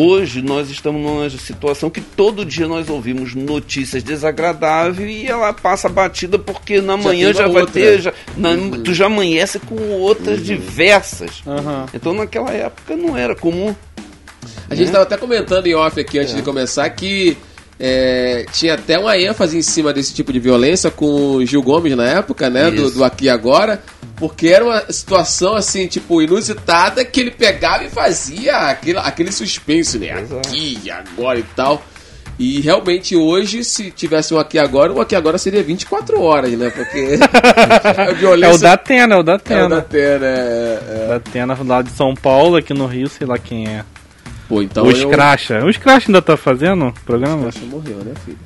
Hoje 0.00 0.42
nós 0.42 0.70
estamos 0.70 1.02
numa 1.02 1.28
situação 1.28 1.90
que 1.90 2.00
todo 2.00 2.44
dia 2.44 2.68
nós 2.68 2.88
ouvimos 2.88 3.34
notícias 3.34 4.00
desagradáveis 4.00 5.10
e 5.10 5.26
ela 5.26 5.52
passa 5.52 5.88
batida 5.88 6.38
porque 6.38 6.80
na 6.80 6.96
manhã 6.96 7.34
já, 7.34 7.48
vai 7.48 7.62
outra. 7.62 7.72
ter, 7.72 8.00
já, 8.00 8.14
na, 8.36 8.50
uhum. 8.50 8.80
tu 8.84 8.94
já 8.94 9.06
amanhece 9.06 9.58
com 9.58 9.74
outras 9.94 10.38
uhum. 10.38 10.44
diversas. 10.44 11.42
Uhum. 11.44 11.86
Então 11.92 12.12
naquela 12.12 12.52
época 12.52 12.94
não 12.94 13.18
era 13.18 13.34
comum. 13.34 13.74
A 14.70 14.74
gente 14.76 14.86
estava 14.86 15.04
né? 15.04 15.06
até 15.08 15.16
comentando 15.16 15.66
em 15.66 15.74
off 15.74 15.98
aqui 15.98 16.20
antes 16.20 16.32
é. 16.32 16.36
de 16.36 16.42
começar 16.42 16.88
que 16.90 17.36
é, 17.80 18.44
tinha 18.52 18.74
até 18.74 18.98
uma 18.98 19.16
ênfase 19.16 19.56
em 19.56 19.62
cima 19.62 19.92
desse 19.92 20.12
tipo 20.12 20.32
de 20.32 20.40
violência 20.40 20.90
com 20.90 21.36
o 21.36 21.46
Gil 21.46 21.62
Gomes 21.62 21.96
na 21.96 22.04
época, 22.04 22.50
né? 22.50 22.70
Do, 22.70 22.90
do, 22.90 23.04
Aqui 23.04 23.28
Agora. 23.28 23.82
Porque 24.16 24.48
era 24.48 24.64
uma 24.64 24.92
situação 24.92 25.54
assim, 25.54 25.86
tipo, 25.86 26.20
inusitada 26.20 27.04
que 27.04 27.20
ele 27.20 27.30
pegava 27.30 27.84
e 27.84 27.88
fazia 27.88 28.56
aquele, 28.56 28.98
aquele 28.98 29.30
suspense, 29.30 29.96
né? 29.96 30.20
Exato. 30.20 30.48
Aqui 30.48 30.90
agora 30.90 31.38
e 31.38 31.44
tal. 31.54 31.80
E 32.36 32.60
realmente 32.60 33.16
hoje, 33.16 33.62
se 33.64 33.90
tivesse 33.90 34.34
um 34.34 34.38
aqui 34.38 34.58
agora, 34.58 34.92
o 34.92 35.00
aqui 35.00 35.14
agora 35.14 35.38
seria 35.38 35.62
24 35.62 36.20
horas, 36.20 36.50
né? 36.52 36.70
Porque 36.70 37.18
a 38.00 38.12
violência. 38.12 38.52
É 38.52 38.54
o 38.54 38.58
da 38.58 38.72
Atena, 38.72 39.14
é 39.14 39.18
o 39.18 39.22
da 39.22 39.34
Atena. 39.34 39.60
É 39.60 39.64
o 39.64 39.68
da 39.68 39.78
Atena, 39.78 40.26
é. 40.26 40.82
é. 40.88 41.08
Da 41.08 41.16
Atena 41.16 41.58
lá 41.64 41.82
de 41.82 41.90
São 41.90 42.14
Paulo, 42.14 42.56
aqui 42.56 42.74
no 42.74 42.86
Rio, 42.86 43.08
sei 43.08 43.26
lá 43.26 43.38
quem 43.38 43.66
é. 43.68 43.84
Pô, 44.48 44.62
então 44.62 44.86
o 44.86 44.94
Scratcha. 44.94 45.64
O 45.64 45.72
Scratch 45.72 46.08
ainda 46.08 46.22
tá 46.22 46.36
fazendo 46.36 46.92
programa? 47.04 47.48
O 47.48 47.52
Scratch 47.52 47.70
morreu, 47.70 47.96
né, 47.98 48.12
filho? 48.24 48.38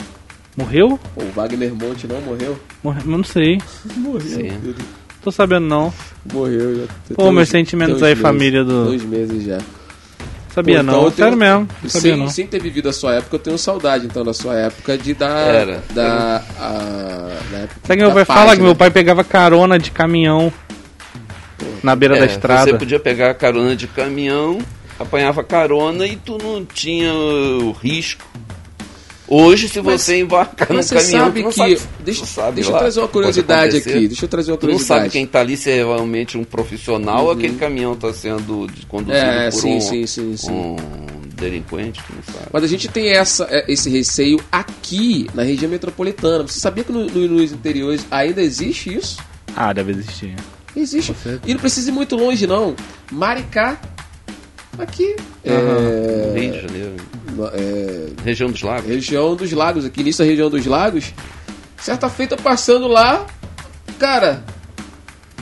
Morreu? 0.56 1.00
Pô, 1.14 1.22
o 1.22 1.30
Wagner 1.32 1.72
Monte 1.74 2.06
não 2.06 2.20
morreu? 2.20 2.58
Morreu, 2.82 3.02
não 3.06 3.24
sei. 3.24 3.60
morreu. 3.96 4.74
Tô 5.22 5.30
sabendo 5.30 5.66
não. 5.66 5.94
Morreu 6.32 6.76
já. 6.76 7.14
Pô, 7.14 7.30
meus 7.30 7.48
sentimentos 7.48 8.02
aí, 8.02 8.10
meses, 8.10 8.22
família 8.22 8.64
do. 8.64 8.86
Dois 8.86 9.04
meses 9.04 9.44
já. 9.44 9.58
Sabia 10.52 10.76
Pô, 10.76 10.82
então 10.82 11.02
não, 11.04 11.10
sério 11.10 11.36
mesmo. 11.36 11.68
Sabia 11.86 12.12
sem, 12.12 12.16
não. 12.16 12.28
sem 12.28 12.46
ter 12.46 12.60
vivido 12.60 12.88
a 12.88 12.92
sua 12.92 13.14
época, 13.14 13.36
eu 13.36 13.40
tenho 13.40 13.56
saudade 13.56 14.04
então 14.04 14.22
da 14.22 14.34
sua 14.34 14.54
época 14.54 14.98
de 14.98 15.14
dar. 15.14 15.54
Era. 15.54 15.82
Da, 15.94 16.44
a, 16.58 17.28
Sabe 17.84 18.00
que 18.00 18.06
meu 18.06 18.12
pai 18.12 18.24
fala 18.26 18.56
que 18.56 18.62
meu 18.62 18.76
pai 18.76 18.90
pegava 18.90 19.24
carona 19.24 19.78
de 19.78 19.90
caminhão 19.90 20.52
na 21.82 21.96
beira 21.96 22.16
é, 22.16 22.20
da 22.20 22.26
estrada. 22.26 22.70
Você 22.70 22.76
podia 22.76 23.00
pegar 23.00 23.32
carona 23.34 23.74
de 23.74 23.86
caminhão 23.86 24.58
apanhava 25.02 25.42
carona 25.44 26.06
e 26.06 26.16
tu 26.16 26.38
não 26.38 26.64
tinha 26.64 27.12
o 27.12 27.72
risco. 27.72 28.24
Hoje, 29.34 29.66
se 29.66 29.80
mas, 29.80 30.02
você 30.02 30.18
embarcar 30.20 30.70
no 30.70 30.84
caminhão, 30.84 31.24
sabe 31.24 31.42
que 31.42 31.52
sabe, 31.52 31.80
deixa, 32.00 32.26
sabe 32.26 32.56
deixa 32.56 32.70
eu 32.70 32.78
trazer 32.78 33.00
uma 33.00 33.08
curiosidade 33.08 33.76
aqui. 33.78 34.08
Deixa 34.08 34.24
eu 34.26 34.28
trazer 34.28 34.52
uma 34.52 34.58
curiosidade. 34.58 34.88
Tu 34.88 34.92
não 34.92 35.00
sabe 35.00 35.10
quem 35.10 35.24
está 35.24 35.40
ali 35.40 35.56
se 35.56 35.70
é 35.70 35.76
realmente 35.76 36.36
um 36.36 36.44
profissional 36.44 37.20
uhum. 37.20 37.24
ou 37.24 37.30
aquele 37.30 37.56
caminhão 37.56 37.94
está 37.94 38.12
sendo 38.12 38.66
conduzido 38.88 39.16
é, 39.16 39.50
por 39.50 39.58
sim, 39.58 39.76
um, 39.76 39.80
sim, 39.80 40.06
sim, 40.06 40.36
sim. 40.36 40.52
um 40.52 40.76
delinquente, 41.34 42.02
não 42.14 42.22
sabe. 42.22 42.46
Mas 42.52 42.62
a 42.62 42.66
gente 42.66 42.88
tem 42.88 43.08
essa, 43.08 43.46
é, 43.50 43.72
esse 43.72 43.88
receio 43.88 44.38
aqui 44.52 45.26
na 45.32 45.42
região 45.42 45.70
metropolitana. 45.70 46.46
Você 46.46 46.60
sabia 46.60 46.84
que 46.84 46.92
no, 46.92 47.06
no, 47.06 47.28
nos 47.28 47.52
interiores 47.52 48.04
ainda 48.10 48.42
existe 48.42 48.94
isso? 48.94 49.16
Ah, 49.56 49.72
deve 49.72 49.92
existir. 49.92 50.34
Existe. 50.76 51.14
E 51.46 51.54
não 51.54 51.60
precisa 51.60 51.90
ir 51.90 51.92
muito 51.92 52.16
longe, 52.16 52.46
não. 52.46 52.76
Maricá 53.10 53.80
Aqui. 54.78 55.16
Uhum. 55.44 56.34
É, 56.34 56.38
Rio 56.38 56.52
de 56.52 56.60
Janeiro. 56.60 56.96
É, 57.54 58.08
região 58.24 58.50
dos 58.50 58.62
Lagos. 58.62 58.86
Região 58.88 59.36
dos 59.36 59.52
Lagos, 59.52 59.84
aqui 59.84 60.02
nisso 60.02 60.22
a 60.22 60.24
região 60.24 60.48
dos 60.48 60.64
Lagos. 60.66 61.12
Certa 61.76 62.08
feita 62.08 62.36
passando 62.36 62.86
lá, 62.86 63.26
cara, 63.98 64.44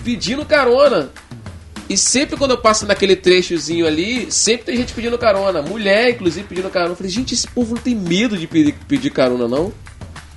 pedindo 0.03 0.45
carona. 0.45 1.11
E 1.88 1.97
sempre 1.97 2.37
quando 2.37 2.53
eu 2.53 2.59
passo 2.59 2.87
naquele 2.87 3.16
trechozinho 3.16 3.87
ali, 3.87 4.31
sempre 4.31 4.66
tem 4.66 4.77
gente 4.77 4.93
pedindo 4.93 5.19
carona. 5.19 5.61
Mulher, 5.61 6.11
inclusive, 6.11 6.47
pedindo 6.47 6.71
carona. 6.71 6.93
Eu 6.93 6.97
falei, 6.97 7.11
gente, 7.11 7.35
esse 7.35 7.49
povo 7.49 7.75
não 7.75 7.83
tem 7.83 7.95
medo 7.95 8.37
de 8.37 8.47
pedir, 8.47 8.75
pedir 8.87 9.11
carona, 9.11 9.49
não? 9.49 9.73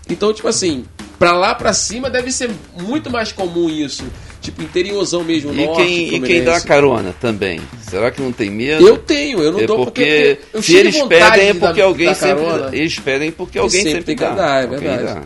Então, 0.09 0.33
tipo 0.33 0.47
assim, 0.47 0.83
Pra 1.23 1.31
lá 1.31 1.55
pra 1.55 1.71
cima 1.71 2.09
deve 2.09 2.33
ser 2.33 2.51
muito 2.77 3.09
mais 3.09 3.31
comum 3.31 3.69
isso. 3.69 4.03
Tipo, 4.43 4.61
interiorzão 4.61 5.23
mesmo, 5.23 5.53
E 5.53 5.65
norte, 5.65 5.81
quem, 5.85 6.15
e 6.15 6.19
quem 6.21 6.43
dá 6.43 6.59
carona 6.59 7.15
também? 7.19 7.61
Será 7.89 8.11
que 8.11 8.21
não 8.21 8.31
tem 8.33 8.51
medo? 8.51 8.85
Eu 8.85 8.97
tenho, 8.97 9.39
eu 9.41 9.53
não 9.53 9.59
é 9.61 9.65
dou 9.65 9.85
porque, 9.85 10.37
eu 10.53 10.61
se 10.61 10.75
eles 10.75 11.01
pedem 11.03 11.47
é 11.49 11.53
de 11.53 11.59
dar- 11.59 11.67
porque 11.67 11.81
alguém 11.81 12.07
dar 12.07 12.15
sempre 12.15 12.45
carona. 12.45 12.75
eles 12.75 12.99
pedem 12.99 13.31
porque 13.31 13.57
alguém 13.57 13.71
sempre 13.83 13.91
sempre, 13.91 14.03
tem 14.05 14.15
que 14.17 14.23
dá. 14.23 14.31
dar, 14.35 14.63
é 14.63 14.67
verdade. 14.67 15.03
dá. 15.05 15.21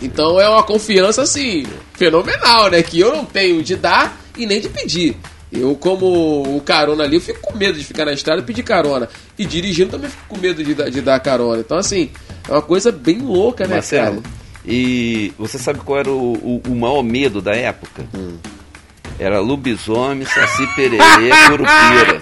Então 0.00 0.40
é 0.40 0.48
uma 0.48 0.62
confiança 0.62 1.22
assim, 1.22 1.66
fenomenal, 1.94 2.70
né? 2.70 2.82
Que 2.82 3.00
eu 3.00 3.12
não 3.14 3.24
tenho 3.24 3.62
de 3.62 3.74
dar 3.76 4.18
e 4.38 4.46
nem 4.46 4.60
de 4.60 4.68
pedir. 4.68 5.16
Eu, 5.52 5.74
como 5.74 6.56
o 6.56 6.60
carona 6.64 7.02
ali, 7.02 7.16
eu 7.16 7.20
fico 7.20 7.40
com 7.40 7.58
medo 7.58 7.76
de 7.76 7.84
ficar 7.84 8.04
na 8.04 8.12
estrada 8.12 8.40
e 8.40 8.44
pedir 8.44 8.62
carona. 8.62 9.08
E 9.36 9.44
dirigindo 9.44 9.90
também 9.90 10.08
fico 10.08 10.22
com 10.28 10.38
medo 10.38 10.62
de, 10.62 10.72
dar- 10.74 10.88
de 10.88 11.00
dar 11.00 11.18
carona. 11.18 11.58
Então, 11.60 11.76
assim, 11.76 12.10
é 12.48 12.52
uma 12.52 12.62
coisa 12.62 12.92
bem 12.92 13.18
louca, 13.18 13.66
né, 13.66 13.74
Marcelo, 13.74 14.22
cara? 14.22 14.34
E 14.66 15.32
você 15.38 15.58
sabe 15.58 15.80
qual 15.80 15.98
era 15.98 16.10
o, 16.10 16.32
o, 16.32 16.62
o 16.68 16.74
maior 16.74 17.02
medo 17.02 17.40
da 17.40 17.54
época? 17.54 18.04
Hum. 18.14 18.36
Era 19.18 19.38
lobisomem, 19.40 20.26
saci 20.26 20.66
pererê, 20.74 21.30
curupira. 21.48 22.20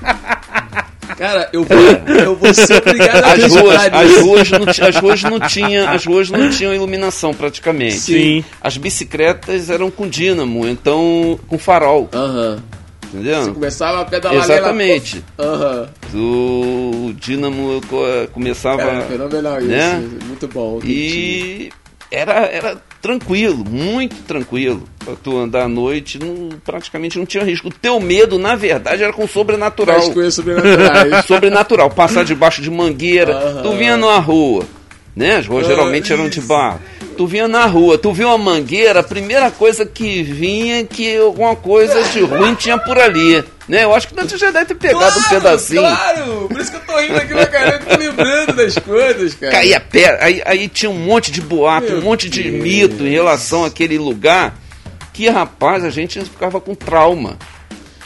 Cara, 1.17 1.49
eu 1.53 1.65
vou, 1.65 1.79
eu 2.17 2.37
vou 2.37 2.55
ser 2.55 2.77
obrigado 2.79 3.25
a 3.25 3.33
As 3.33 3.53
ruas, 3.55 3.77
as 3.93 4.17
ruas, 4.23 4.51
não, 4.51 4.87
as 4.89 4.97
ruas 4.97 5.23
não 5.23 5.41
tinha, 5.41 5.91
as 5.91 6.05
ruas 6.05 6.31
não 6.31 6.49
tinham 6.51 6.73
iluminação 6.75 7.33
praticamente. 7.35 7.95
Sim. 7.99 8.45
As 8.61 8.77
bicicletas 8.77 9.69
eram 9.71 9.91
com 9.91 10.09
dínamo, 10.09 10.67
então 10.69 11.39
com 11.49 11.59
farol, 11.59 12.09
Aham. 12.13 12.63
Você 13.11 13.17
entendeu? 13.17 13.55
começava 13.55 14.03
a 14.03 14.05
pedalar 14.05 14.45
Exatamente. 14.45 15.25
Aham. 15.39 15.89
O 16.15 17.13
dínamo 17.19 17.81
co- 17.89 18.29
começava 18.33 18.77
Cara, 18.83 19.01
fenomenal 19.03 19.59
isso. 19.61 19.69
né? 19.69 20.09
Muito 20.27 20.47
bom. 20.47 20.79
e 20.85 21.71
era, 22.11 22.33
era 22.47 22.77
tranquilo, 23.03 23.65
muito 23.69 24.17
tranquilo. 24.23 24.83
Pra 25.05 25.15
tu 25.17 25.37
andar 25.39 25.63
à 25.65 25.69
noite, 25.69 26.19
não- 26.19 26.51
praticamente 26.65 27.19
não 27.19 27.25
tinha 27.27 27.45
risco. 27.45 27.69
O 27.69 27.73
teu 27.73 27.99
medo, 28.01 28.39
na 28.39 28.55
verdade, 28.57 29.03
era 29.03 29.13
com 29.13 29.25
o 29.25 29.29
sobrenatural. 29.29 29.97
As 29.97 30.09
coisas 30.09 30.35
sobrenaturais. 30.35 31.25
sobrenatural, 31.27 31.91
passar 31.91 32.25
debaixo 32.25 32.61
de 32.63 32.71
mangueira. 32.71 33.33
Aham. 33.35 33.63
Tu 33.63 33.73
vinha 33.77 33.97
na 33.97 34.19
rua, 34.19 34.65
né? 35.19 35.37
As 35.37 35.47
ruas 35.47 35.67
Ah, 35.67 35.69
geralmente 35.71 36.13
eram 36.13 36.29
de 36.29 36.41
barro. 36.41 36.81
Tu 37.17 37.27
vinha 37.27 37.49
na 37.49 37.67
rua, 37.67 37.99
tu 37.99 38.13
viu 38.13 38.29
uma 38.29 38.39
mangueira, 38.39 39.01
a 39.01 39.03
primeira 39.03 39.51
coisa 39.51 39.85
que 39.85 40.23
vinha 40.23 40.81
é 40.81 40.85
que 40.85 41.17
alguma 41.19 41.57
coisa 41.57 42.01
de 42.05 42.21
ruim 42.21 42.55
tinha 42.55 42.79
por 42.79 42.97
ali. 42.97 43.43
Né? 43.69 43.83
Eu 43.83 43.93
acho 43.93 44.07
que 44.07 44.15
tu 44.15 44.39
já 44.39 44.53
deve 44.53 44.67
ter 44.67 44.77
pegado 44.77 45.19
um 45.19 45.23
pedacinho. 45.25 45.81
Claro! 45.83 46.47
Por 46.49 46.61
isso 46.61 46.71
que 46.71 46.77
eu 46.77 46.81
tô 46.81 46.97
rindo 47.01 47.17
aqui 47.17 47.35
pra 47.35 47.47
caramba, 47.47 47.85
tô 47.85 47.97
lembrando 47.97 48.53
das 48.55 48.79
coisas, 48.79 49.35
cara. 49.35 49.53
Caía 49.53 49.81
pedra, 49.81 50.19
aí, 50.25 50.41
aí 50.47 50.69
tinha 50.69 50.89
um 50.89 50.95
monte 50.95 51.33
de 51.33 51.41
boato, 51.41 51.89
Meu 51.89 51.99
um 51.99 52.03
monte 52.03 52.31
de 52.31 52.45
Deus. 52.45 52.63
mito 52.63 53.05
em 53.05 53.11
relação 53.11 53.65
àquele 53.65 53.99
lugar. 53.99 54.55
Que 55.13 55.29
rapaz, 55.29 55.83
a 55.85 55.91
gente 55.91 56.21
ficava 56.21 56.61
com 56.61 56.75
trauma. 56.77 57.37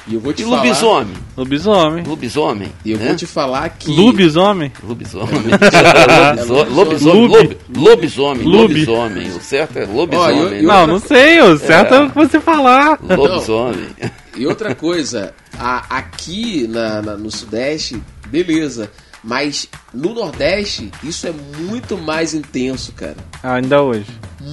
E 0.09 0.15
eu 0.15 0.21
vou 0.21 0.33
te 0.33 0.43
E 0.43 0.45
falar. 0.45 0.57
lobisomem? 0.57 1.15
Lobisomem. 1.37 2.05
Lobisomem. 2.05 2.73
E 2.85 2.91
eu 2.93 2.99
né? 2.99 3.07
vou 3.07 3.17
te 3.17 3.27
falar 3.27 3.69
que. 3.71 3.91
Lobisomem? 3.91 4.73
Lobisomem. 4.83 5.29
Lobiso- 5.43 6.65
Lobisomem. 6.75 7.57
Lobisomem. 7.77 8.43
Lube. 8.47 8.85
Lobisomem. 8.85 9.29
O 9.31 9.41
certo 9.41 9.79
é 9.79 9.87
lobisomem. 9.87 10.37
eu- 10.39 10.45
eu- 10.45 10.51
né? 10.51 10.63
Não, 10.63 10.87
não 10.87 10.99
sei. 10.99 11.41
O 11.41 11.57
certo 11.57 11.95
é 11.95 12.01
o 12.05 12.09
que 12.11 12.15
você 12.17 12.41
falar. 12.41 12.99
Lobisomem. 13.03 13.89
E 14.35 14.47
outra 14.47 14.75
coisa, 14.75 15.35
a- 15.61 15.85
aqui 15.91 16.67
na, 16.67 17.03
na- 17.03 17.17
no 17.19 17.31
Sudeste, 17.31 18.03
beleza. 18.29 18.91
Mas 19.23 19.69
no 19.93 20.15
Nordeste, 20.15 20.91
isso 21.05 21.27
é 21.27 21.33
muito 21.61 21.99
mais 21.99 22.33
intenso, 22.33 22.93
cara. 22.93 23.17
Ah, 23.43 23.57
ainda 23.57 23.83
hoje. 23.83 24.07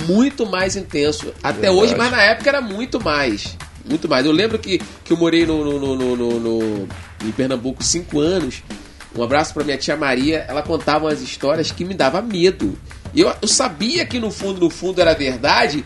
Muito 0.06 0.46
mais 0.46 0.76
intenso. 0.76 1.34
Até 1.42 1.62
Verdade. 1.62 1.78
hoje, 1.82 1.96
mas 1.96 2.12
na 2.12 2.22
época 2.22 2.50
era 2.50 2.60
muito 2.62 3.02
mais. 3.02 3.56
Muito 3.90 4.08
mais. 4.08 4.26
Eu 4.26 4.32
lembro 4.32 4.60
que, 4.60 4.78
que 5.04 5.12
eu 5.12 5.18
morei 5.18 5.46
no, 5.46 5.64
no, 5.66 5.80
no, 5.80 5.96
no- 5.96 6.16
no- 6.16 6.40
no- 6.40 6.88
em 7.26 7.32
Pernambuco 7.32 7.84
cinco 7.84 8.20
anos. 8.20 8.62
Um 9.16 9.24
abraço 9.24 9.54
pra 9.54 9.64
minha 9.64 9.78
tia 9.78 9.98
Maria. 9.98 10.46
Ela 10.48 10.62
contava 10.62 11.06
umas 11.06 11.22
histórias 11.22 11.72
que 11.72 11.84
me 11.84 11.94
dava 11.96 12.22
medo. 12.22 12.78
Eu, 13.16 13.34
eu 13.42 13.48
sabia 13.48 14.06
que 14.06 14.20
no 14.20 14.30
fundo, 14.32 14.60
no 14.62 14.70
fundo 14.70 15.02
era 15.02 15.16
verdade, 15.16 15.84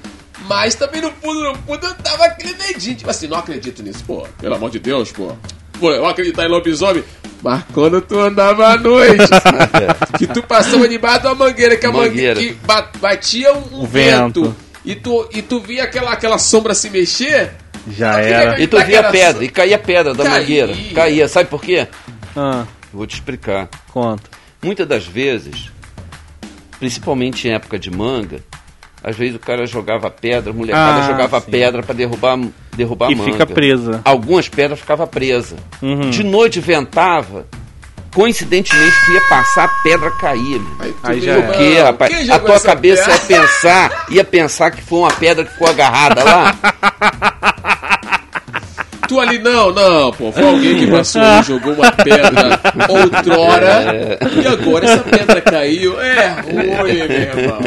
mas 0.50 0.76
também 0.76 1.02
no 1.02 1.10
fundo, 1.12 1.42
no 1.42 1.56
fundo 1.56 1.88
eu 1.88 1.94
tava 1.96 2.26
aquele 2.26 2.54
medinho. 2.56 2.96
Tipo 2.98 3.10
assim, 3.10 3.28
não 3.28 3.38
acredito 3.38 3.82
nisso, 3.82 4.04
pô. 4.06 4.28
Pelo 4.40 4.56
amor 4.56 4.70
de 4.70 4.80
Deus, 4.80 5.12
pô. 5.12 5.32
Pô, 5.80 5.92
eu 5.92 6.06
acreditar 6.06 6.44
em 6.46 6.50
lobisomem. 6.50 7.04
Mas 7.42 7.64
quando 7.74 8.00
tu 8.02 8.20
andava 8.20 8.68
à 8.68 8.78
noite, 8.78 9.24
que 10.18 10.28
tu 10.28 10.42
passava 10.44 10.88
debaixo 10.88 11.22
de 11.22 11.28
uma 11.28 11.36
mangueira, 11.36 11.76
que 11.78 11.86
a 11.86 11.92
mangueira, 11.92 12.36
Mangueira. 12.36 12.40
que 12.40 12.54
ba- 12.66 12.90
batia 13.02 13.54
um, 13.54 13.58
um 13.80 13.82
Um 13.82 13.86
vento, 13.86 14.44
vento. 14.44 14.56
e 14.86 14.96
tu, 14.96 15.30
e 15.34 15.42
tu 15.42 15.60
via 15.60 15.84
aquela, 15.84 16.12
aquela 16.14 16.38
sombra 16.38 16.74
se 16.74 16.90
mexer, 16.90 17.52
Já 17.88 18.20
era. 18.20 18.62
E 18.62 18.68
tu 18.68 18.78
via 18.86 19.04
pedra, 19.10 19.44
e 19.44 19.50
caía 19.50 19.78
pedra 19.78 20.14
da 20.14 20.24
Caía. 20.24 20.40
mangueira. 20.40 20.74
Caía, 20.96 21.28
sabe 21.28 21.50
por 21.50 21.62
quê? 21.62 21.88
Ah, 22.36 22.64
Vou 22.94 23.06
te 23.08 23.16
explicar. 23.16 23.68
conta. 23.92 24.24
Muitas 24.62 24.88
das 24.88 25.06
vezes, 25.06 25.70
principalmente 26.80 27.48
em 27.48 27.52
época 27.54 27.78
de 27.78 27.92
manga, 27.92 28.40
às 29.04 29.16
vezes 29.18 29.36
o 29.36 29.40
cara 29.40 29.66
jogava 29.66 30.10
pedra, 30.10 30.52
a 30.52 30.54
molecada 30.54 31.02
Ah, 31.04 31.08
jogava 31.08 31.42
sim. 31.42 31.52
pedra 31.52 31.84
pra 31.84 31.94
derrubar, 31.94 32.40
derrubar 32.76 33.12
E 33.12 33.16
manga. 33.16 33.32
fica 33.32 33.46
presa. 33.46 34.02
Algumas 34.06 34.48
pedras 34.48 34.80
ficavam 34.80 35.06
presas. 35.08 35.60
Uhum. 35.82 36.10
De 36.10 36.24
noite 36.24 36.60
ventava, 36.62 37.46
coincidentemente 38.14 38.96
que 39.06 39.12
ia 39.12 39.22
passar, 39.28 39.66
a 39.66 39.84
pedra 39.84 40.10
caía. 40.12 40.60
meu. 40.60 40.76
aí, 40.80 40.92
tu 40.94 40.98
Aí 41.04 41.20
viu, 41.20 41.34
já 41.36 41.42
Por 41.42 41.56
quê, 41.58 41.80
rapaz? 41.82 42.16
quem 42.16 42.32
A 42.32 42.40
tua 42.40 42.60
cabeça 42.62 43.12
ia 43.12 43.18
pensar, 43.20 44.06
ia 44.10 44.24
pensar 44.24 44.72
que 44.72 44.82
foi 44.82 45.00
uma 45.00 45.12
pedra 45.12 45.44
que 45.44 45.52
ficou 45.52 45.68
agarrada 45.68 46.24
lá. 46.24 46.56
Tu 49.14 49.20
ali, 49.20 49.38
não, 49.38 49.72
não, 49.72 50.12
pô, 50.12 50.32
foi 50.32 50.44
alguém 50.44 50.76
que 50.76 50.88
passou 50.88 51.22
ali, 51.22 51.44
jogou 51.44 51.74
uma 51.74 51.92
pedra 51.92 52.60
outrora, 52.90 54.18
e 54.42 54.48
agora 54.48 54.86
essa 54.86 55.04
pedra 55.04 55.40
caiu. 55.40 56.02
É 56.02 56.30
ruim, 56.42 57.08
meu 57.08 57.12
irmão. 57.12 57.60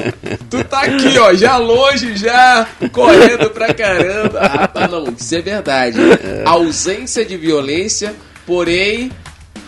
Tu 0.51 0.65
tá 0.65 0.81
aqui, 0.81 1.17
ó, 1.19 1.33
já 1.35 1.57
longe, 1.57 2.17
já, 2.17 2.67
correndo 2.91 3.49
pra 3.51 3.73
caramba. 3.73 4.41
Ah, 4.41 4.67
tá, 4.67 4.89
não, 4.89 5.05
isso 5.17 5.37
é 5.37 5.41
verdade. 5.41 5.99
Ausência 6.45 7.25
de 7.25 7.37
violência, 7.37 8.13
porém, 8.45 9.13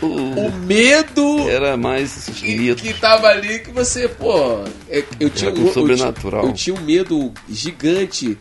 o 0.03 0.51
medo 0.67 1.49
Era 1.49 1.77
mais 1.77 2.29
que, 2.35 2.75
que 2.75 2.93
tava 2.95 3.29
ali 3.29 3.61
que 3.61 3.71
você, 3.71 4.09
pô. 4.09 4.65
é- 4.91 5.05
Eu 5.21 5.31
tinha, 5.31 5.53
um- 5.53 5.67
eu, 5.67 5.73
sobrenatural. 5.73 6.41
tinha- 6.43 6.51
eu 6.51 6.55
tinha 6.57 6.77
um 6.77 6.81
medo 6.85 7.33
gigante 7.49 8.37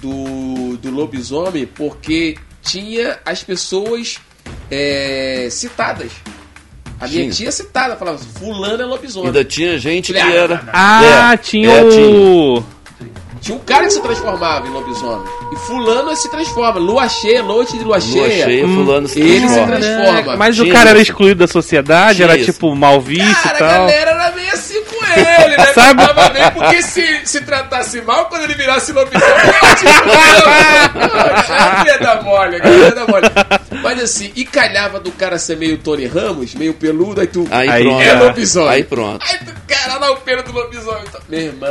do, 0.00 0.76
do 0.78 0.90
lobisomem 0.90 1.66
porque 1.66 2.36
tinha 2.68 3.18
as 3.24 3.42
pessoas 3.42 4.18
é, 4.70 5.48
citadas. 5.50 6.12
A 7.00 7.06
minha 7.06 7.22
Tinha. 7.22 7.30
tia 7.32 7.52
citada, 7.52 7.96
falava 7.96 8.18
fulano 8.18 8.82
é 8.82 8.86
lobisomem. 8.86 9.28
Ainda 9.28 9.44
tinha 9.44 9.78
gente 9.78 10.12
que 10.12 10.18
Ah, 10.18 10.32
era. 10.32 10.62
Ah, 10.72 11.32
É, 11.32 11.36
tinha 11.36 11.70
é, 11.70 11.84
o. 11.84 12.62
Tinha 13.40 13.56
um 13.56 13.60
cara 13.60 13.84
que 13.84 13.92
se 13.92 14.02
transformava 14.02 14.66
em 14.66 14.70
lobisomem. 14.70 15.24
E 15.52 15.56
fulano 15.58 16.14
se 16.16 16.28
transforma. 16.28 16.80
Lua 16.80 17.08
cheia, 17.08 17.40
noite 17.40 17.78
de 17.78 17.84
lua 17.84 18.00
cheia. 18.00 18.20
Lua 18.22 18.30
cheia, 18.46 18.66
fulano 18.66 19.06
se 19.08 19.20
ele 19.20 19.48
se 19.48 19.54
transforma. 19.64 20.36
Mas 20.36 20.58
o 20.58 20.62
Tinha 20.64 20.74
cara 20.74 20.90
era 20.90 21.00
excluído 21.00 21.38
da 21.38 21.46
sociedade, 21.46 22.16
Tinha 22.16 22.26
era 22.26 22.36
isso. 22.36 22.52
tipo 22.52 22.74
mal 22.74 23.00
visto 23.00 23.42
Cara, 23.44 23.54
e 23.54 23.62
a 23.62 23.68
tal. 23.68 23.78
galera 23.86 24.10
era 24.10 24.30
meio 24.32 24.52
assim 24.52 24.77
ele, 25.18 25.56
né? 25.56 25.66
Sabe? 25.74 26.02
Bem, 26.32 26.50
porque 26.52 26.82
se, 26.82 27.20
se 27.26 27.40
tratasse 27.42 28.00
mal, 28.02 28.26
quando 28.26 28.42
ele 28.44 28.54
virasse 28.54 28.92
lobisomem, 28.92 29.30
eu 29.34 30.98
não, 30.98 31.84
ia 31.86 31.98
dar 31.98 32.22
mole, 32.22 32.58
cara, 32.60 32.74
ia 32.74 32.90
dar 32.94 33.08
mole. 33.08 33.26
Mas 33.82 34.02
assim, 34.02 34.32
e 34.34 34.44
calhava 34.44 34.98
do 35.00 35.10
cara 35.12 35.38
ser 35.38 35.56
meio 35.56 35.78
Tony 35.78 36.06
Ramos, 36.06 36.54
meio 36.54 36.74
peludo, 36.74 37.20
aí 37.20 37.26
tu... 37.26 37.46
Aí, 37.50 37.68
Aí 37.68 37.82
pronto. 37.84 38.00
é 38.02 38.06
já. 38.06 38.18
lobisomem. 38.22 38.70
Aí 38.70 38.84
pronto. 38.84 39.24
Aí 39.28 39.38
tu, 39.38 39.54
cara, 39.66 39.98
dá 39.98 40.10
o 40.12 40.16
pelo 40.18 40.42
do 40.42 40.52
lobisomem. 40.52 41.02
Então, 41.08 41.20
Meu 41.28 41.40
irmão... 41.40 41.68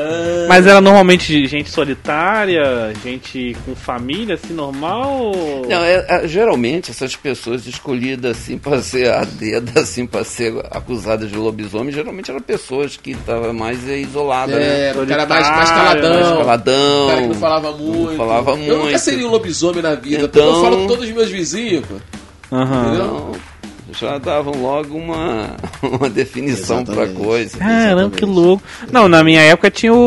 Mas 0.47 0.65
era 0.67 0.79
normalmente 0.81 1.45
gente 1.47 1.69
solitária, 1.69 2.93
gente 3.03 3.55
com 3.65 3.75
família, 3.75 4.35
assim, 4.35 4.53
normal? 4.53 5.09
ou- 5.11 5.65
Não, 5.67 5.83
é- 5.83 6.05
é, 6.07 6.27
geralmente 6.27 6.91
essas 6.91 7.15
pessoas 7.15 7.65
escolhidas 7.65 8.37
assim 8.37 8.57
para 8.57 8.81
ser 8.81 9.11
a 9.11 9.23
dedo, 9.23 9.77
assim 9.79 10.05
para 10.05 10.23
ser 10.23 10.53
acusadas 10.71 11.29
de 11.29 11.35
lobisomem, 11.37 11.93
geralmente 11.93 12.29
eram 12.31 12.39
pessoas 12.41 12.95
que 12.97 13.13
estavam 13.37 13.53
mais 13.53 13.87
é, 13.89 13.97
isoladas, 13.99 14.55
né? 14.55 14.89
É, 14.89 14.91
o 14.91 15.07
cara 15.07 15.25
mais, 15.25 15.47
mais 15.49 15.69
caladão. 15.69 16.13
Mais 16.13 16.37
caladão. 16.37 17.05
O 17.05 17.07
cara 17.09 17.21
que 17.21 17.27
não 17.27 17.35
falava 17.35 17.71
muito. 17.71 18.15
falava 18.17 18.51
Eu 18.51 18.57
nunca 18.75 18.83
muito. 18.89 18.99
seria 18.99 19.27
um 19.27 19.31
lobisomem 19.31 19.81
na 19.81 19.95
vida. 19.95 20.23
Então- 20.25 20.45
Eu 20.45 20.61
falo 20.61 20.77
com 20.77 20.87
todos 20.87 21.05
os 21.07 21.11
meus 21.13 21.29
vizinhos, 21.29 21.85
pô. 21.85 21.95
Aham. 22.55 22.85
Entendeu? 22.87 23.05
Então, 23.05 23.31
já 23.99 24.17
davam 24.17 24.53
logo 24.61 24.97
uma, 24.97 25.55
uma 25.81 26.09
definição 26.09 26.83
para 26.83 27.03
Exatamente. 27.03 27.23
coisa. 27.25 27.57
Caramba, 27.57 28.15
que 28.15 28.25
louco. 28.25 28.61
Não, 28.91 29.07
na 29.07 29.23
minha 29.23 29.41
época 29.41 29.71
tinha 29.71 29.93
o- 29.93 29.97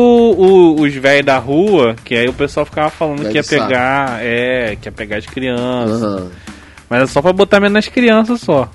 o- 0.77 0.81
os 0.81 0.93
velhos 0.93 1.25
da 1.25 1.37
rua, 1.39 1.95
que 2.05 2.15
aí 2.15 2.27
o 2.27 2.33
pessoal 2.33 2.65
ficava 2.65 2.89
falando 2.89 3.19
Velho 3.19 3.31
que 3.31 3.37
ia 3.37 3.43
saco. 3.43 3.63
pegar, 3.63 4.19
é, 4.23 4.77
que 4.79 4.87
ia 4.87 4.91
pegar 4.91 5.17
as 5.17 5.25
crianças. 5.25 6.01
Aham. 6.03 6.27
Mas 6.89 6.97
era 6.97 7.07
só 7.07 7.21
pra 7.21 7.31
botar 7.33 7.59
medo 7.61 7.71
nas 7.73 7.87
crianças 7.87 8.41
só. 8.41 8.69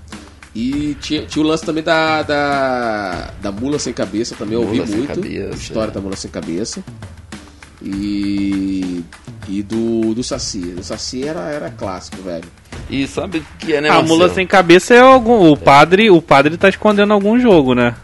E 0.59 0.97
tinha, 1.03 1.21
tinha 1.27 1.45
o 1.45 1.47
lance 1.47 1.67
também 1.67 1.85
da, 1.85 2.23
da, 2.23 3.31
da 3.43 3.53
mula 3.53 3.79
sem 3.79 3.93
cabeça, 3.93 4.35
também 4.35 4.55
eu 4.55 4.63
ouvi 4.63 4.77
Mula 4.77 4.87
sem 4.87 4.97
muito. 4.97 5.15
cabeça, 5.15 5.51
a 5.51 5.55
história 5.55 5.91
é. 5.91 5.93
da 5.95 6.01
mula 6.01 6.17
sem 6.17 6.31
cabeça. 6.31 6.83
E. 7.83 9.05
E 9.49 9.63
do, 9.63 10.15
do 10.15 10.25
Saci. 10.25 10.61
Do 10.61 10.83
Saci 10.83 11.25
era, 11.29 11.41
era 11.51 11.71
clássico, 11.71 12.23
velho. 12.23 12.45
E 12.89 13.07
sabe 13.07 13.39
o 13.39 13.45
que 13.59 13.75
é, 13.75 13.83
né, 13.83 13.91
A 13.91 13.97
Marcelo? 13.97 14.19
mula 14.19 14.33
sem 14.33 14.47
cabeça 14.47 14.95
é 14.95 15.01
algum. 15.01 15.51
O 15.53 15.59
padre, 15.59 16.09
o 16.11 16.23
padre 16.23 16.57
tá 16.57 16.71
escondendo 16.71 17.13
algum 17.13 17.39
jogo, 17.39 17.75
né? 17.75 17.95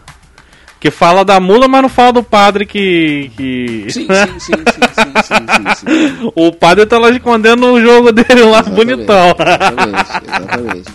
Que 0.83 0.91
fala 0.91 1.23
da 1.23 1.39
mula, 1.39 1.65
mas 1.65 1.81
não 1.81 1.87
fala 1.87 2.11
do 2.11 2.21
padre 2.21 2.65
que. 2.65 3.31
que... 3.37 3.85
Sim, 3.89 4.05
sim, 4.05 4.37
sim, 4.37 4.51
sim, 4.51 4.83
sim, 4.91 5.13
sim, 5.23 5.75
sim, 5.79 6.19
sim. 6.19 6.31
O 6.35 6.51
padre 6.51 6.85
tá 6.85 6.99
lá 6.99 7.09
escondendo 7.09 7.67
o 7.67 7.79
jogo 7.81 8.11
dele 8.11 8.41
lá 8.43 8.59
Exatamente, 8.59 8.85
bonitão. 8.85 9.27
Exatamente, 9.29 10.11
exatamente. 10.27 10.91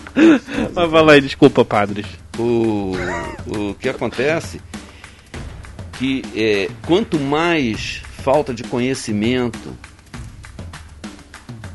Mas 0.75 0.91
fala 0.91 1.13
aí, 1.13 1.21
desculpa, 1.21 1.65
padres. 1.65 2.05
o, 2.37 2.93
o 3.47 3.73
que 3.79 3.89
acontece 3.89 4.61
que 5.93 6.21
é, 6.35 6.69
quanto 6.85 7.19
mais 7.19 8.03
falta 8.23 8.53
de 8.53 8.61
conhecimento, 8.61 9.75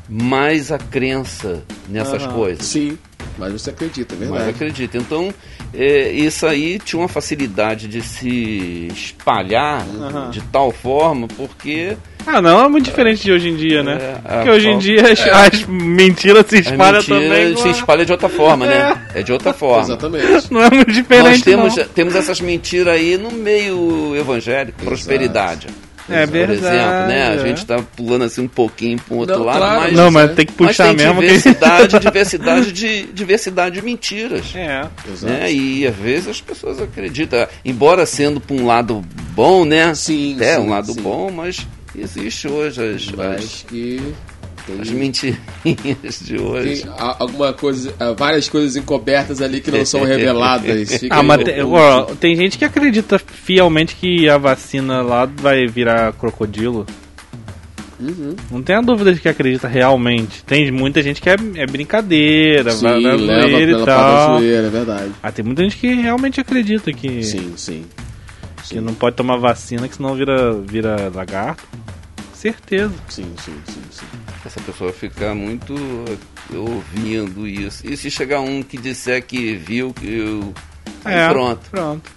mais 0.07 0.71
a 0.71 0.77
crença 0.77 1.65
nessas 1.89 2.25
coisas. 2.27 2.65
Sim, 2.65 2.97
mas 3.37 3.51
você 3.51 3.71
acredita, 3.71 4.15
é 4.15 4.17
Mas 4.19 4.29
verdade. 4.29 4.49
acredita. 4.51 4.97
Então, 4.97 5.33
é, 5.77 6.11
isso 6.11 6.45
aí 6.45 6.79
tinha 6.79 6.99
uma 6.99 7.07
facilidade 7.07 7.87
de 7.87 8.01
se 8.01 8.87
espalhar 8.93 9.85
Aham. 10.01 10.29
de 10.29 10.41
tal 10.43 10.71
forma, 10.71 11.27
porque 11.35 11.95
Ah, 12.25 12.41
não, 12.41 12.65
é 12.65 12.67
muito 12.67 12.85
diferente 12.85 13.23
de 13.23 13.31
hoje 13.31 13.49
em 13.49 13.55
dia, 13.55 13.83
né? 13.83 13.97
É, 14.25 14.35
Porque 14.37 14.49
hoje 14.49 14.67
em 14.69 14.77
dia 14.79 15.11
as, 15.11 15.19
as 15.21 15.65
mentiras 15.65 16.45
se 16.47 16.59
espalham 16.59 16.99
mentira 17.01 17.19
também. 17.19 17.57
se 17.57 17.69
espalha 17.69 18.05
de 18.05 18.11
outra 18.11 18.29
forma, 18.29 18.65
né? 18.65 19.01
É 19.13 19.21
de 19.21 19.31
outra 19.31 19.53
forma. 19.53 19.83
Exatamente. 19.83 20.47
Não 20.51 20.63
é 20.63 20.69
muito 20.71 20.91
diferente. 20.91 21.29
Nós 21.29 21.41
temos, 21.41 21.75
não. 21.77 21.83
temos 21.85 22.15
essas 22.15 22.41
mentiras 22.41 22.93
aí 22.95 23.17
no 23.17 23.31
meio 23.31 24.15
evangélico, 24.15 24.83
prosperidade. 24.83 25.67
É 26.09 26.25
Por 26.25 26.31
verdade. 26.33 26.59
exemplo, 26.59 27.07
né? 27.07 27.27
A 27.29 27.37
gente 27.37 27.65
tá 27.65 27.81
pulando 27.95 28.25
assim 28.25 28.41
um 28.41 28.47
pouquinho 28.47 28.99
para 28.99 29.15
um 29.15 29.17
outro 29.19 29.37
Não, 29.39 29.43
lado, 29.45 29.57
claro, 29.57 29.81
mas, 29.81 29.93
Não, 29.93 30.11
mas 30.11 30.29
né? 30.29 30.35
tem 30.35 30.45
que 30.45 30.53
mas 30.59 30.67
puxar 30.69 30.87
tem 30.87 30.95
mesmo. 30.97 31.13
que- 31.21 31.27
diversidade, 31.27 31.97
diversidade 31.99 32.71
de 32.71 33.03
diversidade 33.13 33.75
de 33.75 33.81
mentiras. 33.81 34.45
É. 34.55 34.85
Exato. 35.11 35.33
Né? 35.33 35.51
E 35.51 35.87
às 35.87 35.95
vezes 35.95 36.27
as 36.27 36.41
pessoas 36.41 36.79
acreditam, 36.81 37.47
embora 37.63 38.05
sendo 38.05 38.39
para 38.39 38.55
um 38.55 38.65
lado 38.65 39.03
bom, 39.31 39.65
né? 39.65 39.93
Sim, 39.95 40.37
É, 40.39 40.55
sim, 40.55 40.61
um 40.61 40.69
lado 40.69 40.93
sim. 40.93 41.01
bom, 41.01 41.31
mas 41.31 41.65
existe 41.97 42.47
hoje 42.47 42.81
as, 42.83 42.95
as, 43.07 43.11
Mas 43.11 43.65
que. 43.67 44.13
Tem, 44.65 44.81
as 44.81 44.89
mentirinhas 44.89 46.19
de 46.21 46.37
hoje. 46.39 46.81
tem 46.81 46.91
alguma 46.97 47.53
coisa, 47.53 47.93
ah, 47.99 48.13
várias 48.13 48.49
coisas 48.49 48.75
encobertas 48.75 49.41
ali 49.41 49.61
que 49.61 49.69
não 49.69 49.85
são 49.85 50.01
reveladas. 50.05 51.01
Ah, 51.09 51.21
mas 51.21 51.43
tem, 51.43 51.61
ó, 51.63 52.03
tem 52.19 52.35
gente 52.35 52.57
que 52.57 52.65
acredita 52.65 53.19
fielmente 53.19 53.95
que 53.95 54.27
a 54.27 54.37
vacina 54.37 55.01
lá 55.01 55.25
vai 55.25 55.67
virar 55.67 56.13
crocodilo. 56.13 56.85
Uhum. 57.99 58.35
Não 58.51 58.61
tenha 58.61 58.81
dúvida 58.81 59.13
de 59.13 59.21
que 59.21 59.29
acredita 59.29 59.67
realmente. 59.67 60.43
Tem 60.43 60.69
muita 60.71 61.01
gente 61.01 61.21
que 61.21 61.29
é, 61.29 61.35
é 61.55 61.65
brincadeira, 61.65 62.71
Sim, 62.71 62.83
vai 62.83 62.99
na 63.01 63.13
leva 63.13 63.49
zoeira 63.49 63.71
e 63.71 63.85
tal. 63.85 64.39
zoeira, 64.39 64.67
é 64.67 64.69
verdade. 64.69 65.11
Ah, 65.23 65.31
tem 65.31 65.45
muita 65.45 65.63
gente 65.63 65.77
que 65.77 65.93
realmente 65.93 66.41
acredita 66.41 66.91
que, 66.91 67.23
Sim, 67.23 67.53
sim. 67.55 67.85
que 68.67 68.81
não 68.81 68.93
pode 68.93 69.15
tomar 69.15 69.37
vacina, 69.37 69.87
que 69.87 69.95
senão 69.95 70.13
vira, 70.15 70.53
vira 70.53 71.09
lagarto. 71.13 71.63
Certeza. 72.33 72.93
Sim, 73.07 73.31
sim, 73.43 73.53
sim, 73.65 73.81
sim. 73.91 74.05
Essa 74.45 74.61
pessoa 74.61 74.93
fica 74.93 75.33
muito 75.33 75.73
ouvindo 76.53 77.47
isso. 77.47 77.85
E 77.87 77.97
se 77.97 78.11
chegar 78.11 78.41
um 78.41 78.61
que 78.61 78.77
disser 78.77 79.25
que 79.25 79.55
viu, 79.55 79.91
que 79.93 80.07
eu. 80.07 80.53
Aí 81.03 81.15
É, 81.15 81.29
pronto. 81.29 81.69
Pronto. 81.71 82.11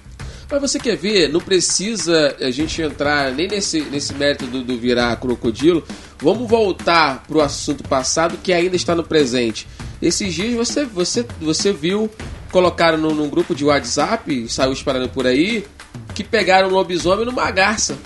Mas 0.50 0.60
você 0.60 0.78
quer 0.78 0.96
ver, 0.96 1.28
não 1.28 1.40
precisa 1.40 2.34
a 2.40 2.50
gente 2.50 2.80
entrar 2.80 3.32
nem 3.32 3.48
nesse, 3.48 3.80
nesse 3.82 4.14
mérito 4.14 4.46
do, 4.46 4.62
do 4.62 4.78
virar 4.78 5.16
crocodilo. 5.16 5.84
Vamos 6.18 6.48
voltar 6.48 7.22
pro 7.26 7.40
assunto 7.40 7.84
passado 7.84 8.38
que 8.42 8.52
ainda 8.52 8.74
está 8.74 8.94
no 8.94 9.04
presente. 9.04 9.66
Esses 10.00 10.32
dias 10.32 10.54
você, 10.54 10.84
você, 10.84 11.26
você 11.40 11.72
viu, 11.72 12.10
colocaram 12.50 12.96
no, 12.96 13.14
num 13.14 13.28
grupo 13.28 13.54
de 13.54 13.64
WhatsApp, 13.64 14.48
saiu 14.48 14.72
espalhando 14.72 15.10
por 15.10 15.26
aí, 15.26 15.66
que 16.14 16.24
pegaram 16.24 16.68
um 16.68 16.72
lobisomem 16.72 17.26
numa 17.26 17.50
garça. 17.50 17.98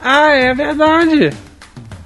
Ah, 0.00 0.30
é 0.30 0.54
verdade. 0.54 1.30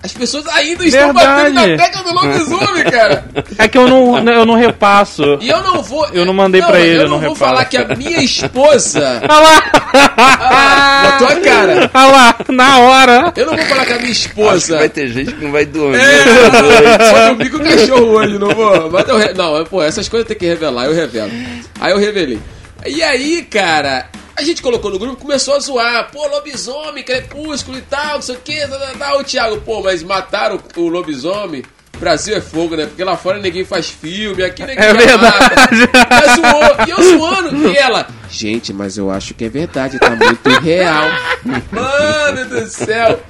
As 0.05 0.13
pessoas 0.13 0.47
ainda 0.49 0.85
estão 0.85 1.15
Verdade. 1.15 1.55
batendo 1.55 1.77
na 1.77 1.83
tecla 1.83 2.03
do 2.03 2.13
lobisomem, 2.15 2.85
cara. 2.85 3.25
É 3.57 3.69
que 3.69 3.79
eu 3.79 3.89
não, 3.89 4.19
eu 4.29 4.45
não 4.45 4.55
repasso. 4.55 5.39
E 5.41 5.49
eu 5.49 5.63
não 5.63 5.83
vou. 5.83 6.07
Eu 6.13 6.25
não 6.27 6.35
mandei 6.35 6.61
pra 6.61 6.79
ele, 6.79 6.99
eu 6.99 7.03
eu 7.03 7.09
não 7.09 7.19
não 7.21 7.29
vou 7.29 7.35
falar 7.37 7.65
que 7.65 7.77
a 7.77 7.87
minha 7.97 8.21
esposa. 8.23 9.23
Ah 9.29 9.41
lá! 9.41 9.63
Ah, 10.17 11.03
na 11.05 11.13
tua 11.19 11.37
cara. 11.41 11.91
Ah 11.95 12.07
lá, 12.07 12.37
na 12.49 12.79
hora. 12.81 13.33
Eu 13.37 13.47
não 13.47 13.57
vou 13.57 13.65
falar 13.65 13.87
que 13.87 13.93
a 13.93 13.99
minha 13.99 14.11
Acho 14.11 14.23
que 14.29 14.29
esposa. 14.29 14.77
vai 14.79 14.89
ter 14.89 15.09
gente 15.09 15.33
que 15.33 15.45
não 15.45 15.53
vai 15.53 15.65
dormir. 15.65 15.99
É, 16.01 17.11
só 17.11 17.29
dormir 17.29 17.51
com 17.51 17.57
o 17.59 17.61
cachorro 17.65 18.07
hoje, 18.19 18.39
não 18.39 18.51
vou. 18.51 18.91
Mas 18.91 19.09
eu 19.09 19.17
re- 19.17 19.33
não, 19.35 19.65
pô, 19.65 19.83
essas 19.83 20.09
coisas 20.09 20.27
tem 20.29 20.37
que 20.37 20.47
revelar, 20.47 20.85
eu 20.87 20.95
revelo. 20.95 21.31
Aí 21.81 21.93
eu 21.93 21.99
revelei. 21.99 22.39
E 22.87 23.03
aí, 23.03 23.43
cara, 23.43 24.07
a 24.37 24.43
gente 24.43 24.63
colocou 24.63 24.91
no 24.91 24.99
grupo, 24.99 25.17
começou 25.17 25.55
a 25.55 25.61
zoar, 25.61 26.11
pô, 26.11 26.27
lobisomem, 26.27 27.05
crepúsculo 27.05 27.79
e 27.79 27.83
tal, 27.83 28.15
não 28.17 28.23
sei 28.23 28.35
o 28.37 28.41
que, 28.41 28.61
tal. 28.99 29.21
O 29.21 29.25
Thiago, 29.25 29.61
pô, 29.61 29.83
mas 29.83 30.03
mataram 30.03 30.61
o 30.77 30.89
lobisomem. 30.89 31.63
Brasil 31.99 32.37
é 32.37 32.41
fogo, 32.41 32.75
né? 32.77 32.87
Porque 32.87 33.05
lá 33.05 33.17
fora 33.17 33.39
ninguém 33.39 33.65
faz 33.65 33.89
filme, 33.89 34.43
aqui 34.43 34.63
ninguém 34.67 34.85
É 34.85 34.93
verdade. 34.93 35.39
mata. 35.87 36.11
Ela 36.11 36.35
zoou, 36.35 36.87
e 36.87 36.91
eu 36.91 37.19
zoando. 37.19 37.69
E 37.71 37.77
ela, 37.77 38.09
gente, 38.29 38.73
mas 38.73 38.99
eu 38.99 39.11
acho 39.13 39.33
que 39.33 39.45
é 39.45 39.49
verdade, 39.49 39.99
tá 40.01 40.11
muito 40.11 40.49
real. 40.61 41.05
Mano 41.71 42.45
do 42.49 42.67
céu. 42.69 43.21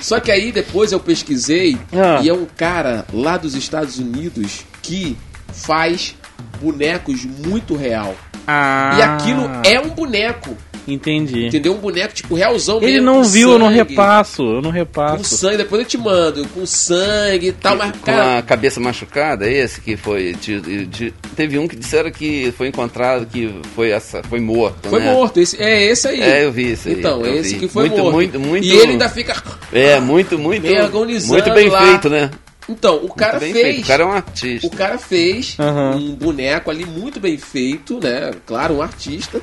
Só 0.00 0.20
que 0.20 0.30
aí 0.32 0.50
depois 0.52 0.90
eu 0.90 0.98
pesquisei 1.00 1.76
Ah. 1.92 2.20
e 2.22 2.28
é 2.30 2.32
um 2.34 2.46
cara 2.46 3.04
lá 3.12 3.36
dos 3.36 3.54
Estados 3.54 3.98
Unidos 3.98 4.64
que 4.82 5.16
faz 5.52 6.14
bonecos 6.60 7.24
muito 7.24 7.76
real. 7.76 8.16
Ah, 8.46 8.96
E 8.98 9.02
aquilo 9.02 9.48
é 9.64 9.80
um 9.80 9.88
boneco, 9.90 10.56
Entendi. 10.86 11.46
entendeu? 11.46 11.72
Um 11.74 11.78
boneco 11.78 12.12
tipo 12.12 12.34
realzão 12.34 12.76
Ele 12.76 12.92
mesmo, 12.92 13.06
não 13.06 13.14
com 13.22 13.24
viu, 13.24 13.52
eu 13.52 13.58
não 13.58 13.66
sangue, 13.68 13.78
repasso, 13.78 14.42
eu 14.42 14.54
não 14.56 14.62
Com 14.64 14.70
repasso. 14.70 15.36
sangue, 15.36 15.56
depois 15.56 15.80
eu 15.80 15.88
te 15.88 15.96
mando, 15.96 16.46
com 16.48 16.66
sangue 16.66 17.48
e 17.48 17.52
tal, 17.52 17.74
mas 17.76 17.92
Com 17.92 17.98
cara, 18.00 18.38
a 18.38 18.42
cabeça 18.42 18.78
machucada, 18.80 19.48
esse 19.50 19.80
que 19.80 19.96
foi. 19.96 20.34
de- 20.34 20.84
de- 20.86 21.10
teve 21.34 21.58
um 21.58 21.66
que 21.66 21.74
disseram 21.76 22.10
que 22.10 22.52
foi 22.56 22.68
encontrado, 22.68 23.24
que 23.24 23.50
foi, 23.74 23.90
essa, 23.92 24.22
foi 24.24 24.40
morto. 24.40 24.88
foi 24.90 25.00
né? 25.00 25.10
morto. 25.12 25.40
Esse, 25.40 25.60
é 25.62 25.84
esse 25.86 26.06
aí. 26.06 26.20
É, 26.20 26.44
eu 26.44 26.52
vi 26.52 26.72
isso 26.72 26.88
aí. 26.88 26.94
Então, 26.98 27.24
esse 27.26 27.54
vi. 27.54 27.60
que 27.60 27.68
foi 27.68 27.88
muito, 27.88 28.02
morto. 28.02 28.12
Muito, 28.14 28.40
muito, 28.40 28.66
E 28.66 28.72
ele 28.72 28.92
ainda 28.92 29.08
fica. 29.08 29.42
É, 29.72 29.98
muito, 30.00 30.38
muito. 30.38 30.62
Meio 30.62 30.84
agonizando 30.84 31.32
Muito 31.32 31.54
bem 31.54 31.68
lá. 31.70 31.80
feito, 31.86 32.10
né? 32.10 32.30
Então, 32.68 32.96
o 33.04 33.12
cara 33.14 33.38
fez. 33.38 33.52
feito. 33.52 33.84
O 33.84 33.86
cara 33.86 34.02
é 34.02 34.06
um 34.06 34.12
artista. 34.12 34.66
O 34.66 34.70
cara 34.70 34.98
fez 34.98 35.56
Aham. 35.58 35.96
um 35.96 36.14
boneco 36.14 36.70
ali 36.70 36.86
muito 36.86 37.20
bem 37.20 37.36
feito, 37.36 38.00
né? 38.02 38.30
Claro, 38.46 38.76
um 38.76 38.82
artista. 38.82 39.40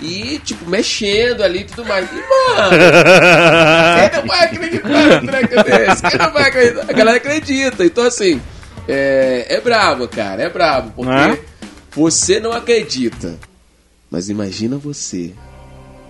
E, 0.00 0.40
tipo, 0.44 0.68
mexendo 0.68 1.42
ali 1.42 1.60
e 1.60 1.64
tudo 1.64 1.84
mais. 1.86 2.08
E, 2.10 2.14
mano, 2.14 2.70
quem 4.10 4.20
não 4.20 4.26
vai 4.26 4.44
acreditar 4.44 4.88
num 5.22 5.26
treco 5.26 5.62
desse? 5.64 6.02
Quem 6.02 6.18
não 6.18 6.32
vai 6.32 6.42
acreditar? 6.48 6.82
A 6.88 6.92
galera 6.92 7.16
acredita. 7.16 7.84
Então, 7.84 8.04
assim, 8.04 8.40
é, 8.88 9.46
é 9.48 9.60
brabo, 9.60 10.08
cara. 10.08 10.42
É 10.42 10.48
brabo. 10.50 10.90
Porque 10.96 11.10
Não 11.10 11.16
é? 11.32 11.38
você 11.92 12.40
não 12.40 12.52
acredita. 12.52 13.38
Mas 14.10 14.28
imagina 14.28 14.76
você, 14.76 15.32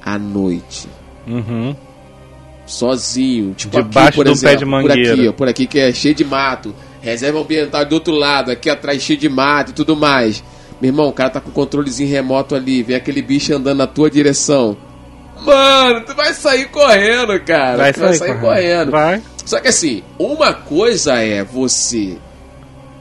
à 0.03 0.19
noite, 0.19 0.89
Uhum. 1.27 1.75
Sozinho, 2.67 3.55
tipo 3.55 3.77
Debaixo 3.77 4.09
aqui, 4.09 4.17
por 4.17 4.27
exemplo, 4.27 4.49
pé 4.49 4.57
de 4.57 4.65
por 4.65 4.93
aqui, 4.93 5.29
ó, 5.29 5.33
por 5.33 5.49
aqui 5.49 5.67
que 5.67 5.79
é 5.79 5.93
cheio 5.93 6.15
de 6.15 6.25
mato, 6.25 6.75
reserva 7.01 7.41
ambiental 7.41 7.85
do 7.85 7.95
outro 7.95 8.15
lado, 8.15 8.51
aqui 8.51 8.71
atrás 8.71 9.03
cheio 9.03 9.19
de 9.19 9.29
mato 9.29 9.71
e 9.71 9.75
tudo 9.75 9.95
mais. 9.95 10.43
Meu 10.81 10.91
irmão, 10.91 11.09
o 11.09 11.13
cara 11.13 11.31
tá 11.31 11.41
com 11.41 11.51
o 11.51 11.53
controlezinho 11.53 12.11
remoto 12.11 12.55
ali, 12.55 12.83
vem 12.83 12.97
aquele 12.97 13.23
bicho 13.23 13.55
andando 13.55 13.79
na 13.79 13.87
tua 13.87 14.11
direção. 14.11 14.77
Mano, 15.45 16.01
tu 16.05 16.15
vai 16.15 16.33
sair 16.33 16.69
correndo, 16.69 17.39
cara. 17.41 17.77
Vai 17.77 17.93
tu 17.93 18.01
vai 18.01 18.15
sair 18.15 18.29
sair 18.29 18.41
correndo. 18.41 18.91
correndo. 18.91 18.91
Vai. 18.91 19.23
Só 19.45 19.61
que 19.61 19.69
assim, 19.69 20.03
uma 20.19 20.55
coisa 20.55 21.15
é 21.15 21.45
você 21.45 22.17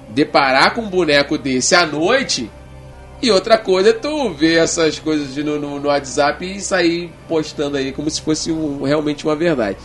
deparar 0.09 0.74
com 0.74 0.82
um 0.82 0.89
boneco 0.89 1.38
desse 1.38 1.74
à 1.74 1.86
noite, 1.86 2.49
e 3.24 3.32
outra 3.32 3.57
coisa 3.57 3.89
é 3.89 3.93
tu 3.93 4.32
ver 4.34 4.57
essas 4.57 4.99
coisas 4.99 5.34
de 5.34 5.43
no, 5.43 5.57
no, 5.59 5.80
no 5.80 5.88
WhatsApp 5.88 6.45
e 6.45 6.59
sair 6.61 7.09
postando 7.28 7.78
aí 7.78 7.91
como 7.91 8.09
se 8.09 8.21
fosse 8.21 8.51
um- 8.51 8.84
realmente 8.84 9.26
uma 9.26 9.36
verdade. 9.36 9.78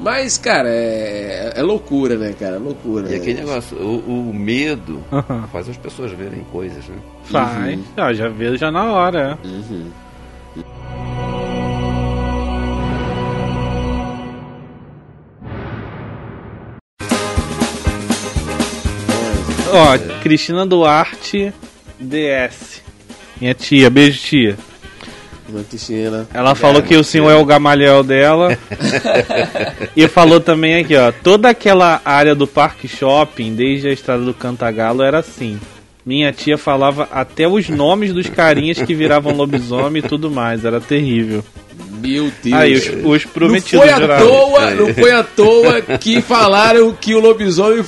Mas, 0.00 0.36
cara, 0.36 0.68
é, 0.68 1.52
é 1.56 1.62
loucura, 1.62 2.16
né, 2.16 2.34
cara? 2.38 2.56
É 2.56 2.58
loucura. 2.58 3.06
E 3.08 3.10
né? 3.12 3.16
aquele 3.16 3.40
negócio, 3.40 3.76
o, 3.78 4.28
o 4.30 4.34
medo 4.34 5.02
Aham. 5.12 5.48
faz 5.52 5.68
as 5.68 5.76
pessoas 5.76 6.12
verem 6.12 6.44
coisas, 6.52 6.86
né? 6.86 6.96
Faz. 7.24 7.80
Ah, 7.96 8.12
já 8.12 8.28
veio 8.28 8.56
já 8.58 8.70
na 8.70 8.84
hora. 8.92 9.38
é. 9.42 9.46
Uhum. 9.46 9.90
Ó, 19.72 19.98
Cristina 20.22 20.64
Duarte 20.66 21.52
DS. 21.98 22.82
Minha 23.40 23.54
tia, 23.54 23.90
beijo 23.90 24.18
tia. 24.18 24.56
Uma 25.48 25.62
Cristina. 25.62 26.26
Ela 26.34 26.54
falou 26.54 26.82
que 26.82 26.96
o 26.96 27.04
senhor 27.04 27.30
é 27.30 27.36
o 27.36 27.44
Gamaliel 27.44 28.02
dela. 28.02 28.58
e 29.94 30.08
falou 30.08 30.40
também 30.40 30.76
aqui, 30.76 30.96
ó. 30.96 31.12
Toda 31.12 31.48
aquela 31.48 32.00
área 32.04 32.34
do 32.34 32.46
parque 32.46 32.88
shopping, 32.88 33.54
desde 33.54 33.88
a 33.88 33.92
estrada 33.92 34.24
do 34.24 34.34
Cantagalo, 34.34 35.02
era 35.02 35.18
assim. 35.18 35.60
Minha 36.04 36.32
tia 36.32 36.58
falava 36.58 37.08
até 37.12 37.46
os 37.48 37.68
nomes 37.68 38.12
dos 38.12 38.28
carinhas 38.28 38.80
que 38.80 38.94
viravam 38.94 39.34
lobisomem 39.34 40.02
e 40.04 40.08
tudo 40.08 40.30
mais. 40.30 40.64
Era 40.64 40.80
terrível. 40.80 41.44
Meu 42.00 42.30
Deus. 42.42 42.56
Aí, 42.56 42.74
os, 42.74 42.90
os 43.04 43.24
prometidos 43.24 43.86
não 43.86 43.96
foi, 43.96 44.14
à 44.14 44.18
toa, 44.18 44.70
não 44.70 44.94
foi 44.94 45.12
à 45.12 45.22
toa 45.22 45.82
que 45.98 46.20
falaram 46.20 46.92
que 46.92 47.14
o 47.14 47.20
lobisomem 47.20 47.84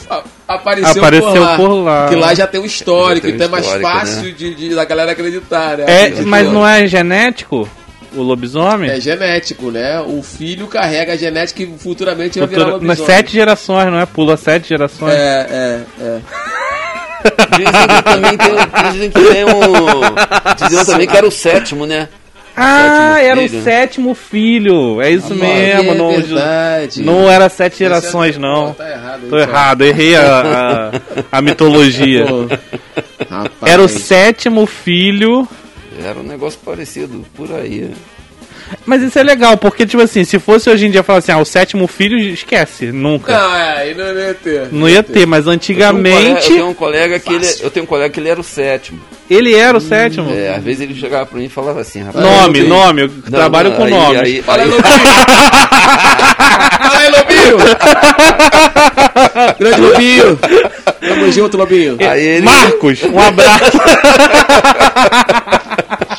apareceu, 0.48 1.02
apareceu 1.02 1.32
por, 1.32 1.40
lá, 1.40 1.56
por 1.56 1.68
lá. 1.68 2.08
Que 2.08 2.14
lá 2.16 2.34
já 2.34 2.46
tem 2.46 2.60
um 2.60 2.64
histórico, 2.64 3.26
tem 3.26 3.34
um 3.34 3.36
então 3.36 3.46
é 3.46 3.50
mais 3.50 3.66
fácil 3.66 4.22
né? 4.22 4.34
de, 4.36 4.54
de, 4.54 4.74
da 4.74 4.84
galera 4.84 5.12
acreditar, 5.12 5.76
né? 5.76 5.84
É, 5.86 6.22
mas 6.22 6.50
não 6.50 6.66
é 6.66 6.86
genético? 6.86 7.68
O 8.14 8.22
lobisomem? 8.22 8.90
É 8.90 8.98
genético, 8.98 9.70
né? 9.70 10.00
O 10.00 10.22
filho 10.22 10.66
carrega 10.66 11.12
a 11.12 11.16
genética 11.16 11.62
e 11.62 11.78
futuramente 11.78 12.38
vai 12.38 12.48
virar 12.48 12.64
lobisomem. 12.64 12.88
Nas 12.88 12.98
sete 13.00 13.32
gerações, 13.32 13.92
não 13.92 14.00
é? 14.00 14.06
Pula 14.06 14.36
sete 14.38 14.70
gerações. 14.70 15.12
É, 15.12 15.46
é, 15.50 15.82
é. 16.00 16.18
Dizem 17.56 17.88
que 17.88 18.02
também 18.02 18.36
tem, 18.36 18.92
dizem 18.92 19.10
que 19.10 19.20
tem 19.20 19.44
um. 19.44 20.64
Diziam 20.64 20.84
também 20.84 21.06
que 21.06 21.16
era 21.16 21.26
o 21.26 21.30
sétimo, 21.30 21.84
né? 21.84 22.08
Ah, 22.60 23.22
era 23.22 23.40
o 23.40 23.48
sétimo 23.48 24.14
filho. 24.14 25.00
É 25.00 25.10
isso 25.10 25.32
ah, 25.32 25.36
mesmo. 25.36 25.92
É 25.92 25.94
não, 25.94 26.10
verdade. 26.10 27.02
não 27.02 27.30
era 27.30 27.48
sete 27.48 27.74
é 27.74 27.88
gerações, 27.88 28.36
é... 28.36 28.38
não. 28.38 28.72
Tá 28.74 28.90
errado, 28.90 29.28
Tô 29.28 29.38
errado, 29.38 29.84
errei 29.84 30.16
a, 30.16 30.90
a, 30.90 30.90
a 31.38 31.42
mitologia. 31.42 32.26
era 33.64 33.82
o 33.82 33.88
sétimo 33.88 34.66
filho. 34.66 35.46
Era 36.04 36.18
um 36.18 36.24
negócio 36.24 36.58
parecido 36.64 37.24
por 37.34 37.52
aí. 37.52 37.90
Mas 38.84 39.02
isso 39.02 39.18
é 39.18 39.22
legal, 39.22 39.56
porque, 39.56 39.86
tipo 39.86 40.02
assim, 40.02 40.24
se 40.24 40.38
fosse 40.38 40.70
hoje 40.70 40.86
em 40.86 40.90
dia 40.90 41.02
falar 41.02 41.18
assim, 41.18 41.32
ah, 41.32 41.38
o 41.38 41.44
sétimo 41.44 41.86
filho, 41.86 42.18
esquece, 42.18 42.92
nunca. 42.92 43.32
Não, 43.32 43.54
é, 43.54 43.78
aí 43.78 43.94
não 43.94 44.06
ia 44.06 44.34
ter. 44.34 44.68
Não, 44.72 44.88
ia 44.88 45.02
ter, 45.02 45.26
mas 45.26 45.46
antigamente. 45.46 46.50
Eu 46.50 46.56
tenho 46.56 46.68
um 46.68 46.74
colega, 46.74 47.18
que 47.18 47.32
ele, 47.32 47.46
eu 47.60 47.70
tenho 47.70 47.84
um 47.84 47.86
colega 47.86 48.10
que 48.10 48.20
ele 48.20 48.28
era 48.28 48.40
o 48.40 48.44
sétimo. 48.44 49.00
Ele 49.30 49.54
era 49.54 49.76
o 49.76 49.80
hum, 49.80 49.84
sétimo? 49.84 50.32
É, 50.32 50.54
às 50.54 50.64
vezes 50.64 50.80
ele 50.80 50.94
chegava 50.94 51.26
pra 51.26 51.38
mim 51.38 51.44
e 51.44 51.50
falava 51.50 51.80
assim, 51.80 52.02
rapaz. 52.02 52.24
Nome, 52.24 52.62
nome, 52.62 53.02
eu 53.02 53.08
não, 53.08 53.30
trabalho 53.30 53.70
não, 53.70 53.76
com 53.76 53.88
nome. 53.88 54.16
Aí, 54.16 54.42
Fala 54.42 54.62
aí, 54.62 54.68
Lobinho! 54.68 54.88
Fala 56.78 56.98
aí, 56.98 57.10
Lobinho! 57.10 57.58
Grande 59.58 59.80
Lobinho! 59.80 60.38
Tamo 61.00 61.32
junto, 61.32 61.56
Lobinho. 61.58 61.98
Aí 62.00 62.26
ele... 62.26 62.46
Marcos, 62.46 63.02
um 63.02 63.20
abraço. 63.20 63.78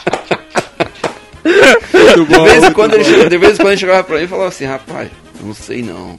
Muito 2.17 2.25
bom, 2.25 2.43
de, 2.43 2.49
vez 2.49 2.63
em 2.63 2.73
quando 2.73 2.93
ele, 2.95 3.29
de 3.29 3.37
vez 3.37 3.53
em 3.53 3.57
quando 3.57 3.71
ele 3.71 3.77
chegava 3.77 4.03
pra 4.03 4.17
mim 4.17 4.23
e 4.23 4.27
falava 4.27 4.49
assim, 4.49 4.65
rapaz, 4.65 5.09
não 5.41 5.53
sei 5.53 5.81
não. 5.81 6.17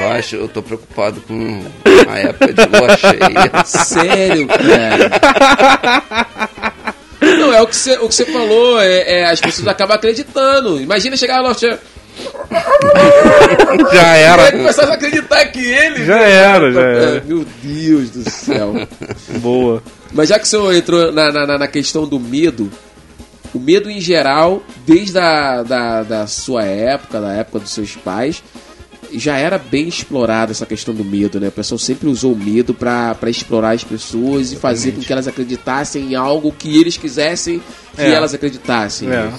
Eu 0.00 0.08
acho, 0.12 0.36
eu 0.36 0.48
tô 0.48 0.62
preocupado 0.62 1.20
com 1.20 1.62
a 2.08 2.18
época 2.18 2.52
de 2.52 2.66
lua 2.66 2.96
cheia. 2.96 3.64
Sério, 3.64 4.48
cara? 4.48 5.10
Não, 7.20 7.52
é 7.52 7.62
o 7.62 7.66
que 7.66 7.76
você, 7.76 7.96
o 7.98 8.08
que 8.08 8.14
você 8.14 8.24
falou, 8.26 8.80
é, 8.80 9.20
é, 9.20 9.30
as 9.30 9.40
pessoas 9.40 9.68
acabam 9.68 9.96
acreditando. 9.96 10.80
Imagina 10.80 11.16
chegar 11.16 11.40
lá, 11.40 11.54
cheia. 11.54 11.78
já 13.92 14.16
era. 14.16 14.52
começar 14.52 14.84
a 14.84 14.94
acreditar 14.94 15.44
que 15.46 15.64
ele. 15.64 16.04
Já 16.04 16.20
era, 16.20 16.72
já 16.72 16.80
era. 16.80 17.24
Meu 17.24 17.44
Deus 17.62 18.10
do 18.10 18.30
céu. 18.30 18.74
Boa. 19.40 19.82
Mas 20.12 20.28
já 20.28 20.38
que 20.38 20.44
o 20.44 20.48
senhor 20.48 20.74
entrou 20.74 21.12
na, 21.12 21.32
na, 21.32 21.58
na 21.58 21.66
questão 21.66 22.06
do 22.06 22.20
medo, 22.20 22.70
o 23.54 23.60
medo 23.60 23.88
em 23.88 24.00
geral, 24.00 24.62
desde 24.84 25.18
a 25.18 25.62
da, 25.62 26.02
da 26.02 26.26
sua 26.26 26.64
época, 26.64 27.20
da 27.20 27.32
época 27.32 27.60
dos 27.60 27.70
seus 27.70 27.94
pais, 27.94 28.42
já 29.12 29.36
era 29.36 29.58
bem 29.58 29.86
explorada 29.86 30.50
essa 30.50 30.66
questão 30.66 30.92
do 30.92 31.04
medo, 31.04 31.38
né? 31.38 31.48
O 31.48 31.52
pessoal 31.52 31.78
sempre 31.78 32.08
usou 32.08 32.32
o 32.32 32.36
medo 32.36 32.74
para 32.74 33.16
explorar 33.28 33.70
as 33.70 33.84
pessoas 33.84 34.52
e 34.52 34.56
fazer 34.56 34.92
com 34.92 35.00
que 35.00 35.12
elas 35.12 35.28
acreditassem 35.28 36.12
em 36.12 36.14
algo 36.16 36.50
que 36.52 36.80
eles 36.80 36.96
quisessem 36.96 37.62
que 37.94 38.02
é. 38.02 38.12
elas 38.12 38.34
acreditassem. 38.34 39.10
É. 39.10 39.32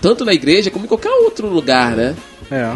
Tanto 0.00 0.24
na 0.24 0.32
igreja 0.32 0.70
como 0.70 0.84
em 0.84 0.88
qualquer 0.88 1.10
outro 1.10 1.46
lugar, 1.48 1.96
né? 1.96 2.16
É. 2.50 2.74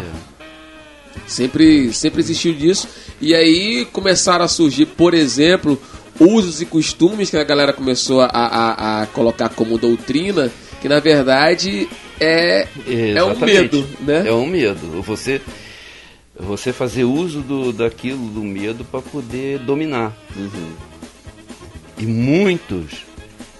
Sempre, 1.27 1.91
sempre 1.91 2.21
existiu 2.21 2.53
disso. 2.53 2.87
E 3.19 3.33
aí 3.33 3.85
começaram 3.91 4.45
a 4.45 4.47
surgir, 4.47 4.85
por 4.85 5.13
exemplo, 5.13 5.81
usos 6.19 6.61
e 6.61 6.65
costumes 6.65 7.29
que 7.29 7.37
a 7.37 7.43
galera 7.43 7.73
começou 7.73 8.21
a, 8.21 8.27
a, 8.27 9.01
a 9.01 9.07
colocar 9.07 9.49
como 9.49 9.77
doutrina 9.77 10.51
que 10.81 10.89
na 10.89 10.99
verdade 10.99 11.87
é, 12.19 12.67
é 13.15 13.23
um 13.23 13.37
medo, 13.39 13.87
né? 14.01 14.27
É 14.27 14.31
um 14.31 14.45
medo. 14.45 15.01
Você, 15.01 15.41
você 16.37 16.71
fazer 16.71 17.03
uso 17.03 17.41
do, 17.41 17.73
daquilo, 17.73 18.27
do 18.29 18.41
medo, 18.41 18.85
para 18.85 19.01
poder 19.01 19.59
dominar. 19.59 20.15
Uhum. 20.35 20.73
E 21.97 22.05
muitos, 22.05 23.05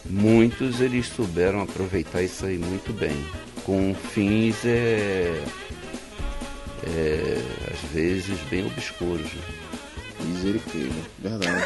muitos 0.10 0.82
eles 0.82 1.08
souberam 1.08 1.62
aproveitar 1.62 2.22
isso 2.22 2.46
aí 2.46 2.58
muito 2.58 2.94
bem. 2.94 3.16
Com 3.64 3.96
fins, 3.96 4.64
é, 4.66 5.42
é 6.84 7.42
às 7.74 7.92
vezes, 7.92 8.38
bem 8.50 8.66
obscuros. 8.66 9.32
Misericórdia, 10.26 10.90
verdade. 11.20 11.64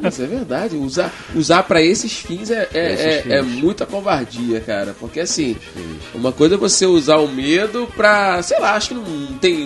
Mas 0.00 0.20
é 0.20 0.26
verdade, 0.26 0.76
usar, 0.76 1.12
usar 1.34 1.62
para 1.62 1.82
esses 1.82 2.12
fins 2.12 2.50
é, 2.50 2.68
é, 2.72 2.92
é, 2.92 3.22
fins. 3.22 3.32
é, 3.32 3.42
muita 3.42 3.86
covardia, 3.86 4.60
cara. 4.60 4.94
Porque 4.98 5.20
assim, 5.20 5.56
uma 6.14 6.32
coisa 6.32 6.54
é 6.54 6.58
você 6.58 6.86
usar 6.86 7.16
o 7.16 7.28
medo 7.28 7.88
pra. 7.96 8.42
Sei 8.42 8.58
lá, 8.58 8.74
acho 8.74 8.88
que 8.88 8.94
não 8.94 9.38
tem 9.38 9.64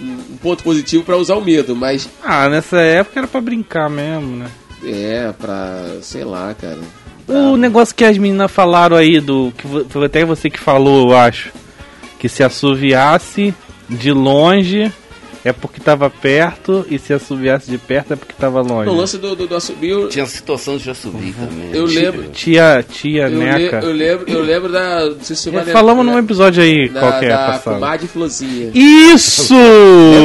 um, 0.00 0.36
ponto 0.40 0.62
positivo 0.62 1.04
para 1.04 1.16
usar 1.16 1.36
o 1.36 1.44
medo, 1.44 1.74
mas. 1.74 2.08
Ah, 2.22 2.48
nessa 2.48 2.78
época 2.78 3.20
era 3.20 3.26
para 3.26 3.40
brincar 3.40 3.90
mesmo, 3.90 4.36
né? 4.36 4.50
É, 4.84 5.32
pra. 5.32 5.98
sei 6.02 6.24
lá, 6.24 6.54
cara. 6.54 6.78
O 7.28 7.58
negócio 7.58 7.94
que 7.94 8.04
as 8.04 8.16
meninas 8.16 8.50
falaram 8.50 8.96
aí, 8.96 9.20
do. 9.20 9.52
que 9.56 9.66
foi 9.88 10.06
até 10.06 10.24
você 10.24 10.48
que 10.48 10.58
falou, 10.58 11.10
eu 11.10 11.16
acho. 11.16 11.52
Que 12.18 12.28
se 12.28 12.42
assoviasse 12.42 13.54
de 13.88 14.12
longe 14.12 14.92
é 15.48 15.52
porque 15.52 15.80
tava 15.80 16.10
perto 16.10 16.86
e 16.90 16.98
se 16.98 17.12
assobiasse 17.12 17.70
de 17.70 17.78
perto 17.78 18.12
é 18.12 18.16
porque 18.16 18.34
tava 18.34 18.60
longe. 18.60 18.86
No 18.86 18.94
lance 18.94 19.18
do, 19.18 19.34
do, 19.34 19.46
do 19.46 19.56
assobio. 19.56 20.08
Tinha 20.08 20.26
situação 20.26 20.76
de 20.76 20.90
assovio 20.90 21.34
uhum. 21.38 21.46
também. 21.46 21.70
Eu 21.72 21.86
lembro. 21.86 22.28
Tia, 22.30 22.84
tia, 22.88 23.28
eu 23.28 23.38
Neca. 23.38 23.80
Le, 23.80 23.86
eu 23.86 23.92
lembro, 23.92 24.30
eu 24.30 24.42
lembro 24.42 24.72
da. 24.72 25.06
Não 25.06 25.20
sei 25.20 25.36
se 25.36 25.50
você 25.50 25.70
é, 25.70 25.72
Falamos 25.72 26.04
né, 26.04 26.12
num 26.12 26.18
episódio 26.18 26.62
aí 26.62 26.88
da, 26.88 27.00
qualquer 27.00 27.30
da 27.30 27.46
passado. 27.46 27.74
Comadre 27.74 28.06
Florzinha. 28.06 28.70
Isso! 28.74 29.54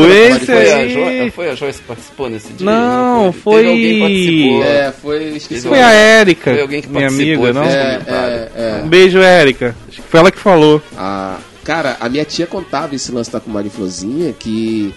esse 0.09 0.45
foi 0.45 0.71
aí. 0.71 1.27
A 1.27 1.31
foi 1.31 1.49
a 1.49 1.55
Joyce 1.55 1.79
que 1.79 1.87
participou 1.87 2.29
nesse 2.29 2.53
dia? 2.53 2.65
Não, 2.65 3.25
não 3.25 3.33
foi. 3.33 3.63
foi... 3.63 4.61
É, 4.63 4.91
foi. 4.91 5.23
Esqueci 5.35 5.67
foi 5.67 5.81
a 5.81 5.91
Érica. 5.91 6.51
Foi 6.51 6.61
alguém 6.61 6.81
que 6.81 6.89
minha 6.89 7.07
amiga, 7.07 7.53
não? 7.53 7.63
É, 7.63 8.01
é, 8.07 8.51
é. 8.55 8.81
Um 8.83 8.87
beijo, 8.87 9.19
Érica. 9.19 9.75
Acho 9.87 10.01
que 10.01 10.07
foi 10.07 10.19
ela 10.19 10.31
que 10.31 10.39
falou. 10.39 10.81
Ah. 10.97 11.37
Cara, 11.63 11.95
a 11.99 12.09
minha 12.09 12.25
tia 12.25 12.45
contava 12.45 12.93
esse 12.93 13.11
lance 13.11 13.31
da 13.31 13.39
comadre 13.39 13.69
Florzinha 13.69 14.33
que 14.37 14.93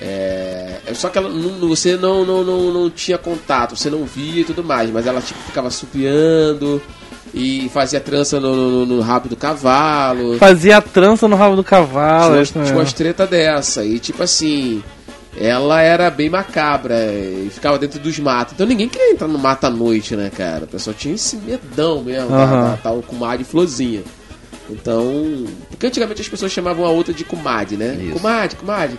é, 0.00 0.80
é, 0.86 0.94
só 0.94 1.08
que 1.08 1.18
ela, 1.18 1.28
não, 1.28 1.68
você 1.68 1.96
não, 1.96 2.24
não, 2.24 2.44
não, 2.44 2.72
não 2.72 2.90
tinha 2.90 3.18
contato, 3.18 3.76
você 3.76 3.90
não 3.90 4.04
via 4.04 4.42
e 4.42 4.44
tudo 4.44 4.62
mais, 4.62 4.90
mas 4.90 5.06
ela 5.06 5.20
tipo, 5.20 5.40
ficava 5.40 5.70
supiando 5.70 6.80
e 7.34 7.68
fazia 7.70 8.00
trança 8.00 8.38
no, 8.38 8.54
no, 8.54 8.86
no, 8.86 9.00
rabo 9.00 9.28
do 9.28 9.36
cavalo. 9.36 10.38
Fazia 10.38 10.80
trança 10.80 11.26
no 11.26 11.36
rabo 11.36 11.56
do 11.56 11.64
cavalo. 11.64 12.44
Tinha, 12.44 12.64
tinha 12.64 12.76
umas 12.76 12.92
treta 12.92 13.26
dessa. 13.26 13.84
E 13.84 13.98
tipo 13.98 14.22
assim, 14.22 14.82
ela 15.36 15.80
era 15.82 16.10
bem 16.10 16.30
macabra 16.30 16.96
e 17.12 17.50
ficava 17.50 17.78
dentro 17.78 17.98
dos 17.98 18.18
matos. 18.18 18.54
Então 18.54 18.66
ninguém 18.66 18.88
queria 18.88 19.12
entrar 19.12 19.28
no 19.28 19.38
mato 19.38 19.64
à 19.64 19.70
noite, 19.70 20.14
né, 20.16 20.30
cara? 20.34 20.64
O 20.64 20.68
pessoal 20.68 20.94
tinha 20.94 21.14
esse 21.14 21.36
medão 21.36 22.02
mesmo, 22.02 22.30
uhum. 22.30 22.36
da, 22.36 22.70
da, 22.70 22.76
tal 22.76 23.02
comadre 23.02 23.44
florzinha. 23.44 24.02
Então, 24.70 25.46
porque 25.70 25.86
antigamente 25.86 26.20
as 26.20 26.28
pessoas 26.28 26.52
chamavam 26.52 26.84
a 26.84 26.90
outra 26.90 27.12
de 27.14 27.24
comadre, 27.24 27.76
né? 27.76 27.98
Isso. 28.00 28.12
Comadre, 28.12 28.56
comadre. 28.56 28.98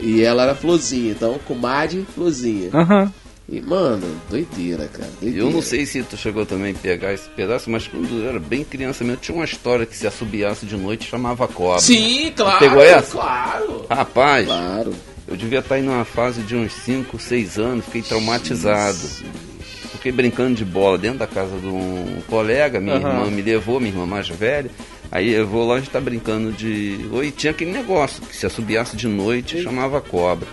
E 0.00 0.22
ela 0.22 0.44
era 0.44 0.54
florzinha, 0.54 1.12
então 1.12 1.38
comadre, 1.46 2.06
florzinha. 2.14 2.70
Aham. 2.72 3.12
E, 3.48 3.60
mano, 3.60 4.06
doideira, 4.30 4.86
cara. 4.86 5.10
Doideira. 5.20 5.44
Eu 5.44 5.50
não 5.50 5.60
sei 5.60 5.84
se 5.84 6.00
tu 6.04 6.16
chegou 6.16 6.46
também 6.46 6.72
a 6.72 6.78
pegar 6.78 7.12
esse 7.12 7.28
pedaço, 7.30 7.68
mas 7.68 7.88
quando 7.88 8.22
eu 8.22 8.28
era 8.28 8.38
bem 8.38 8.62
criança 8.62 9.02
mesmo, 9.02 9.20
tinha 9.20 9.34
uma 9.34 9.44
história 9.44 9.84
que 9.84 9.96
se 9.96 10.06
assobiasse 10.06 10.64
de 10.64 10.76
noite 10.76 11.08
chamava 11.08 11.48
cobra. 11.48 11.80
Sim, 11.80 12.32
claro. 12.36 12.60
Pegou 12.60 12.80
essa? 12.80 13.10
Claro. 13.10 13.86
Rapaz, 13.90 14.46
claro. 14.46 14.94
eu 15.26 15.36
devia 15.36 15.58
estar 15.58 15.74
aí 15.74 15.82
numa 15.82 16.04
fase 16.04 16.42
de 16.42 16.54
uns 16.54 16.72
5, 16.72 17.18
6 17.18 17.58
anos, 17.58 17.84
fiquei 17.86 18.02
traumatizado. 18.02 18.98
Fiquei 20.00 20.12
brincando 20.12 20.54
de 20.54 20.64
bola 20.64 20.96
dentro 20.96 21.18
da 21.18 21.26
casa 21.26 21.58
de 21.58 21.66
um 21.66 22.22
colega, 22.26 22.80
minha 22.80 22.96
uhum. 22.96 23.06
irmã 23.06 23.26
me 23.26 23.42
levou, 23.42 23.78
minha 23.78 23.92
irmã 23.92 24.06
mais 24.06 24.26
velha. 24.26 24.70
Aí 25.12 25.30
eu 25.30 25.46
vou 25.46 25.68
lá, 25.68 25.74
a 25.74 25.78
gente 25.78 25.90
tá 25.90 26.00
brincando 26.00 26.50
de. 26.52 27.06
Oi, 27.12 27.30
tinha 27.30 27.50
aquele 27.50 27.70
negócio 27.70 28.22
que 28.22 28.34
se 28.34 28.46
assobiasse 28.46 28.96
de 28.96 29.06
noite 29.06 29.62
chamava 29.62 30.00
cobra. 30.00 30.48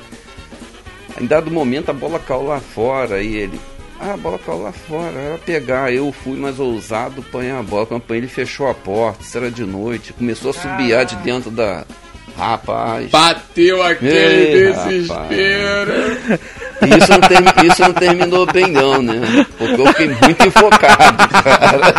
Em 1.22 1.26
dado 1.26 1.50
momento 1.50 1.90
a 1.90 1.94
bola 1.94 2.20
caiu 2.20 2.44
lá 2.44 2.60
fora 2.60 3.24
e 3.24 3.38
ele. 3.38 3.58
Ah, 4.02 4.16
a 4.16 4.18
bola 4.18 4.38
caiu 4.38 4.64
lá 4.64 4.74
fora, 4.74 5.18
era 5.18 5.38
pegar. 5.38 5.94
Eu 5.94 6.12
fui 6.12 6.38
mais 6.38 6.60
ousado, 6.60 7.24
apanhar 7.26 7.62
a 7.62 7.64
bola. 7.64 7.86
Quando 7.86 8.02
apanhei, 8.02 8.24
ele 8.24 8.28
fechou 8.28 8.68
a 8.68 8.74
porta, 8.74 9.24
isso 9.24 9.38
era 9.38 9.50
de 9.50 9.64
noite. 9.64 10.12
Começou 10.12 10.52
a 10.52 10.54
subiar 10.54 11.06
de 11.06 11.16
dentro 11.18 11.50
da. 11.50 11.86
Rapaz. 12.36 13.10
Bateu 13.10 13.82
aquele 13.82 14.14
Ei, 14.14 14.74
desespero. 14.74 15.94
Isso 16.82 17.12
não, 17.12 17.20
termi... 17.22 17.50
isso 17.64 17.82
não 17.82 17.94
terminou 17.94 18.46
bem, 18.46 18.68
não, 18.68 19.02
né? 19.02 19.46
Porque 19.58 19.82
eu 19.82 19.88
fiquei 19.88 20.08
muito 20.08 20.48
enfocado, 20.48 21.30
cara. 21.44 21.94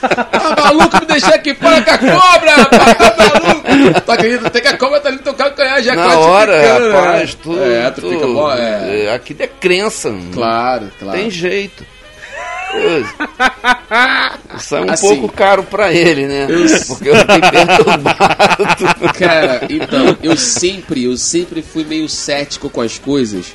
Tá 0.00 0.64
maluco 0.64 1.00
me 1.00 1.06
deixar 1.06 1.34
aqui 1.34 1.54
fora 1.54 1.82
com 1.82 1.90
a 1.90 1.98
cobra, 1.98 2.54
rapaz? 2.56 2.94
Tá 2.96 3.40
maluco? 3.42 4.00
Tu 4.00 4.12
acredita? 4.12 4.50
Tem 4.50 4.62
que 4.62 4.68
a 4.68 4.76
cobra 4.78 5.00
tá 5.00 5.08
ali 5.08 5.18
no 5.18 5.22
teu 5.22 5.34
calcanhar 5.34 5.82
já 5.82 5.94
Na 5.94 6.18
hora, 6.18 6.90
rapaz, 6.92 7.34
né? 7.34 7.40
tu, 7.42 7.62
é, 7.62 7.90
tu, 7.90 8.00
tu 8.00 8.10
fica 8.10 8.26
bom, 8.26 8.52
é. 8.52 9.04
é. 9.04 9.14
Aquilo 9.14 9.42
é 9.42 9.46
crença. 9.46 10.14
Claro, 10.32 10.90
claro. 10.98 11.18
Tem 11.18 11.30
jeito. 11.30 11.84
Sai 14.58 14.84
um 14.84 14.90
assim, 14.90 15.08
pouco 15.08 15.34
caro 15.34 15.62
pra 15.62 15.92
ele, 15.92 16.26
né? 16.26 16.46
Eu... 16.48 16.66
Porque 16.86 17.08
eu 17.08 17.16
fiquei 17.16 17.40
perturbado. 17.40 18.18
Cara, 19.18 19.66
então, 19.70 20.16
eu 20.22 20.36
sempre, 20.36 21.04
eu 21.04 21.16
sempre 21.16 21.62
fui 21.62 21.84
meio 21.84 22.08
cético 22.08 22.68
com 22.68 22.80
as 22.80 22.98
coisas. 22.98 23.54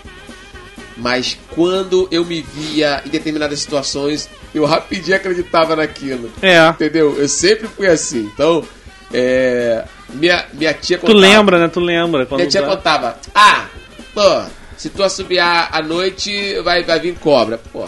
Mas 0.95 1.38
quando 1.49 2.07
eu 2.11 2.24
me 2.24 2.41
via 2.41 3.01
em 3.05 3.09
determinadas 3.09 3.59
situações, 3.59 4.30
eu 4.53 4.66
rapidinho 4.66 5.18
acreditava 5.18 5.76
naquilo. 5.76 6.32
É. 6.41 6.68
Entendeu? 6.70 7.20
Eu 7.20 7.28
sempre 7.28 7.68
fui 7.68 7.88
assim. 7.88 8.30
Então, 8.34 8.64
é, 9.11 9.84
minha, 10.09 10.45
minha 10.53 10.74
tia 10.74 10.97
contava. 10.97 11.18
Tu 11.18 11.20
lembra, 11.20 11.59
né? 11.59 11.68
Tu 11.68 11.80
lembra. 11.80 12.28
minha 12.32 12.47
tia 12.47 12.64
contava. 12.64 13.18
Ah, 13.34 13.66
pô, 14.14 14.43
se 14.78 14.89
tu 14.89 15.03
assobiar 15.03 15.70
à 15.72 15.82
noite, 15.82 16.59
vai, 16.61 16.84
vai 16.84 16.99
vir 16.99 17.16
cobra. 17.16 17.59
Pô, 17.72 17.88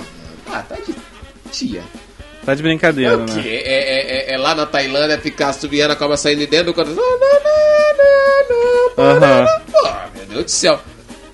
ah, 0.51 0.63
tá 0.67 0.75
de 0.75 0.93
Tá 2.45 2.53
de 2.53 2.61
brincadeira, 2.61 3.13
é 3.13 3.17
né? 3.17 3.43
É, 3.43 3.55
é, 3.55 4.31
é, 4.31 4.33
é, 4.33 4.37
lá 4.37 4.53
na 4.53 4.65
Tailândia 4.65 5.19
ficar 5.19 5.51
subiando 5.53 5.93
a 5.93 5.95
cobra 5.95 6.15
saindo 6.15 6.39
de 6.39 6.47
dentro 6.47 6.67
do 6.67 6.73
coração. 6.73 7.03
Uhum. 8.97 10.15
Meu 10.15 10.25
Deus 10.27 10.45
do 10.45 10.51
céu. 10.51 10.79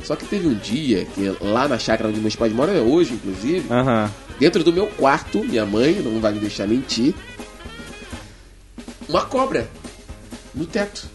Só 0.03 0.15
que 0.15 0.26
teve 0.26 0.47
um 0.47 0.55
dia 0.55 1.05
que 1.05 1.36
lá 1.41 1.67
na 1.67 1.78
chácara 1.78 2.09
onde 2.09 2.19
meus 2.19 2.36
pais 2.36 2.53
moram, 2.53 2.74
é 2.74 2.80
hoje, 2.80 3.13
inclusive, 3.13 3.67
uhum. 3.69 4.09
dentro 4.39 4.63
do 4.63 4.74
meu 4.74 4.88
quarto, 4.88 5.43
minha 5.43 5.65
mãe 5.65 5.93
não 5.95 6.19
vai 6.19 6.32
me 6.32 6.39
deixar 6.39 6.67
mentir, 6.67 7.13
uma 9.07 9.26
cobra 9.26 9.69
no 10.55 10.65
teto 10.65 11.09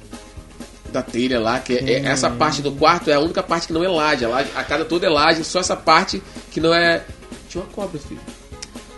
da 0.92 1.02
telha 1.02 1.40
lá, 1.40 1.58
que 1.58 1.76
é, 1.76 2.00
hum. 2.00 2.06
essa 2.06 2.30
parte 2.30 2.62
do 2.62 2.72
quarto 2.72 3.10
é 3.10 3.14
a 3.14 3.20
única 3.20 3.42
parte 3.42 3.66
que 3.66 3.72
não 3.72 3.82
é 3.82 3.88
laje. 3.88 4.24
A, 4.24 4.28
laje, 4.28 4.50
a 4.54 4.62
casa 4.62 4.84
toda 4.84 5.06
é 5.06 5.10
laje, 5.10 5.44
só 5.44 5.60
essa 5.60 5.76
parte 5.76 6.22
que 6.50 6.60
não 6.60 6.72
é. 6.72 7.02
Tinha 7.48 7.62
uma 7.62 7.72
cobra, 7.72 7.98
filho. 7.98 8.20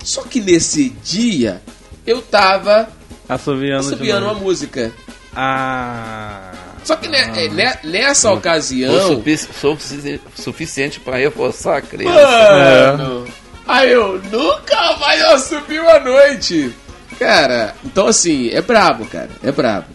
Só 0.09 0.22
que 0.22 0.40
nesse 0.40 0.88
dia 1.04 1.61
eu 2.06 2.22
tava 2.22 2.88
assoviando, 3.28 3.86
assoviando 3.86 4.24
uma 4.24 4.32
música. 4.32 4.90
Ah. 5.36 6.50
Só 6.82 6.96
que 6.96 7.09
ah. 7.09 7.80
nessa 7.84 8.32
ocasião. 8.32 9.06
Sufici 9.06 10.20
suficiente 10.34 10.98
para 10.98 11.18
reforçar 11.18 11.76
a 11.76 11.82
criança. 11.82 12.96
Mano, 12.96 13.26
é. 13.26 13.32
Aí 13.66 13.92
eu 13.92 14.18
nunca 14.32 14.96
mais 14.96 15.22
assobio 15.24 15.86
à 15.86 16.00
noite. 16.00 16.74
Cara, 17.18 17.74
então 17.84 18.06
assim, 18.06 18.48
é 18.48 18.62
brabo, 18.62 19.04
cara. 19.04 19.28
É 19.42 19.52
brabo. 19.52 19.88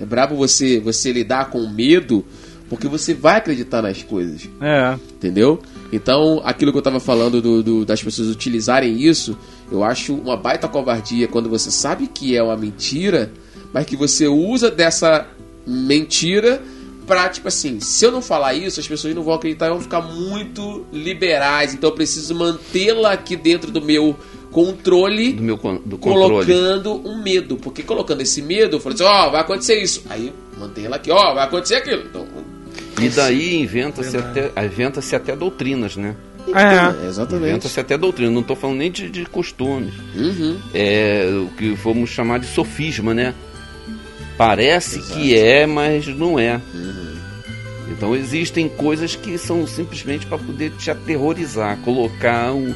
É 0.00 0.04
brabo 0.06 0.34
você, 0.34 0.80
você 0.80 1.12
lidar 1.12 1.50
com 1.50 1.68
medo 1.68 2.26
porque 2.72 2.88
você 2.88 3.12
vai 3.12 3.36
acreditar 3.36 3.82
nas 3.82 4.02
coisas. 4.02 4.48
É. 4.58 4.94
Entendeu? 5.12 5.60
Então, 5.92 6.40
aquilo 6.42 6.72
que 6.72 6.78
eu 6.78 6.82
tava 6.82 7.00
falando 7.00 7.42
do, 7.42 7.62
do, 7.62 7.84
das 7.84 8.02
pessoas 8.02 8.28
utilizarem 8.28 8.98
isso, 8.98 9.36
eu 9.70 9.84
acho 9.84 10.14
uma 10.14 10.38
baita 10.38 10.66
covardia 10.66 11.28
quando 11.28 11.50
você 11.50 11.70
sabe 11.70 12.06
que 12.06 12.34
é 12.34 12.42
uma 12.42 12.56
mentira, 12.56 13.30
mas 13.74 13.84
que 13.84 13.94
você 13.94 14.26
usa 14.26 14.70
dessa 14.70 15.26
mentira 15.66 16.62
pra, 17.06 17.28
tipo 17.28 17.46
assim, 17.46 17.78
se 17.78 18.06
eu 18.06 18.10
não 18.10 18.22
falar 18.22 18.54
isso, 18.54 18.80
as 18.80 18.88
pessoas 18.88 19.14
não 19.14 19.22
vão 19.22 19.34
acreditar 19.34 19.66
e 19.66 19.68
vão 19.68 19.80
ficar 19.82 20.00
muito 20.00 20.86
liberais. 20.90 21.74
Então 21.74 21.90
eu 21.90 21.94
preciso 21.94 22.34
mantê-la 22.34 23.12
aqui 23.12 23.36
dentro 23.36 23.70
do 23.70 23.82
meu 23.82 24.16
controle, 24.50 25.34
do 25.34 25.42
meu 25.42 25.56
do 25.56 25.98
controle. 25.98 26.46
colocando 26.46 27.06
um 27.06 27.22
medo. 27.22 27.58
Porque 27.58 27.82
colocando 27.82 28.22
esse 28.22 28.40
medo, 28.40 28.76
eu 28.76 28.80
falei 28.80 28.94
assim, 28.94 29.04
ó, 29.04 29.28
oh, 29.28 29.30
vai 29.30 29.42
acontecer 29.42 29.78
isso. 29.78 30.04
Aí 30.08 30.32
mantém 30.58 30.86
ela 30.86 30.96
aqui, 30.96 31.10
ó, 31.10 31.32
oh, 31.32 31.34
vai 31.34 31.44
acontecer 31.44 31.74
aquilo. 31.74 32.04
Então, 32.08 32.26
e 33.00 33.08
daí 33.08 33.60
inventa-se 33.60 34.16
até, 34.16 34.50
inventa 34.64 35.00
até 35.16 35.34
doutrinas, 35.34 35.96
né? 35.96 36.14
É, 36.48 37.06
exatamente. 37.06 37.50
Inventa-se 37.50 37.80
até 37.80 37.96
doutrina, 37.96 38.30
não 38.30 38.40
estou 38.40 38.56
falando 38.56 38.78
nem 38.78 38.90
de, 38.90 39.08
de 39.08 39.24
costumes. 39.24 39.94
Uhum. 40.14 40.58
É 40.74 41.30
o 41.34 41.48
que 41.56 41.72
vamos 41.74 42.10
chamar 42.10 42.40
de 42.40 42.46
sofisma, 42.46 43.14
né? 43.14 43.34
Parece 44.36 44.98
Exato. 44.98 45.20
que 45.20 45.36
é, 45.36 45.66
mas 45.66 46.06
não 46.08 46.38
é. 46.38 46.60
Uhum. 46.74 47.12
Então 47.90 48.16
existem 48.16 48.68
coisas 48.68 49.14
que 49.14 49.38
são 49.38 49.66
simplesmente 49.66 50.26
para 50.26 50.38
poder 50.38 50.72
te 50.72 50.90
aterrorizar, 50.90 51.78
colocar 51.78 52.52
o, 52.52 52.74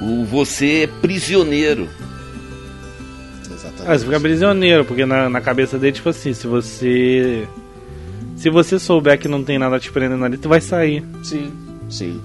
o 0.00 0.24
você 0.24 0.88
prisioneiro. 1.00 1.88
Exatamente. 3.44 3.82
Ah, 3.86 3.98
você 3.98 4.04
fica 4.04 4.20
prisioneiro, 4.20 4.84
porque 4.84 5.06
na, 5.06 5.28
na 5.28 5.40
cabeça 5.40 5.78
dele, 5.78 5.92
tipo 5.92 6.08
assim, 6.08 6.32
se 6.32 6.46
você 6.46 7.46
se 8.44 8.50
você 8.50 8.78
souber 8.78 9.18
que 9.18 9.26
não 9.26 9.42
tem 9.42 9.58
nada 9.58 9.80
te 9.80 9.90
prendendo 9.90 10.22
ali, 10.22 10.36
tu 10.36 10.50
vai 10.50 10.60
sair. 10.60 11.02
Sim, 11.22 11.50
sim. 11.88 12.20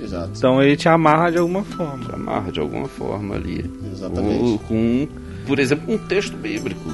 Exato. 0.00 0.32
Então 0.36 0.60
ele 0.60 0.76
te 0.76 0.88
amarra 0.88 1.30
de 1.30 1.38
alguma 1.38 1.62
forma. 1.62 2.06
Te 2.06 2.12
amarra 2.12 2.50
de 2.50 2.58
alguma 2.58 2.88
forma 2.88 3.36
ali. 3.36 3.64
Exatamente. 3.92 4.36
Com, 4.36 4.58
com 4.58 5.08
por 5.46 5.60
exemplo, 5.60 5.94
um 5.94 5.96
texto 5.96 6.36
bíblico. 6.36 6.92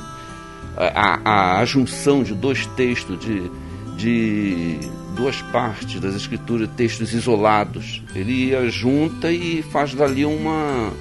A, 0.77 1.21
a, 1.25 1.61
a 1.61 1.65
junção 1.65 2.23
de 2.23 2.35
dois 2.35 2.67
textos, 2.67 3.19
de, 3.19 3.51
de 3.97 4.79
duas 5.17 5.41
partes 5.41 5.99
das 5.99 6.15
escrituras, 6.15 6.69
textos 6.77 7.15
isolados. 7.15 8.03
Ele 8.15 8.53
junta 8.71 9.33
e 9.33 9.63
faz 9.63 9.95
dali 9.95 10.27
uma 10.27 10.93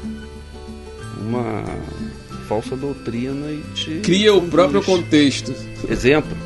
uma 1.20 1.62
falsa 2.48 2.78
doutrina 2.78 3.52
e 3.52 3.62
te 3.76 4.00
cria 4.00 4.34
o 4.34 4.48
próprio 4.48 4.82
contexto. 4.82 5.54
Exemplo, 5.90 6.38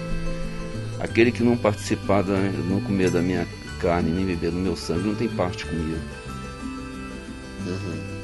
Aquele 0.99 1.31
que 1.31 1.43
não 1.43 1.55
participar, 1.55 2.23
da, 2.23 2.37
não 2.67 2.81
comer 2.81 3.11
da 3.11 3.21
minha 3.21 3.47
carne, 3.79 4.09
nem 4.09 4.25
beber 4.25 4.51
do 4.51 4.57
meu 4.57 4.75
sangue, 4.75 5.07
não 5.07 5.15
tem 5.15 5.27
parte 5.27 5.65
comigo. 5.65 5.99
Uhum. 7.65 8.17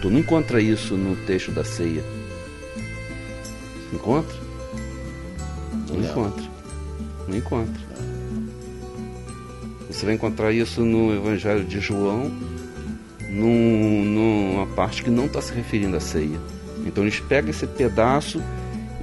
Tu 0.00 0.10
não 0.10 0.18
encontra 0.18 0.60
isso 0.60 0.96
no 0.96 1.16
texto 1.24 1.50
da 1.50 1.64
ceia. 1.64 2.04
Encontra? 3.92 4.36
Não, 5.88 5.96
não. 5.96 6.10
encontra. 6.10 6.44
Não 7.28 7.36
encontra. 7.36 7.84
Você 9.88 10.06
vai 10.06 10.14
encontrar 10.14 10.52
isso 10.52 10.82
no 10.82 11.14
Evangelho 11.14 11.64
de 11.64 11.78
João, 11.78 12.32
num, 13.30 14.04
numa 14.04 14.66
parte 14.66 15.02
que 15.02 15.10
não 15.10 15.26
está 15.26 15.40
se 15.40 15.52
referindo 15.52 15.96
à 15.96 16.00
ceia. 16.00 16.40
Então 16.86 17.04
eles 17.04 17.20
pegam 17.20 17.50
esse 17.50 17.66
pedaço 17.66 18.42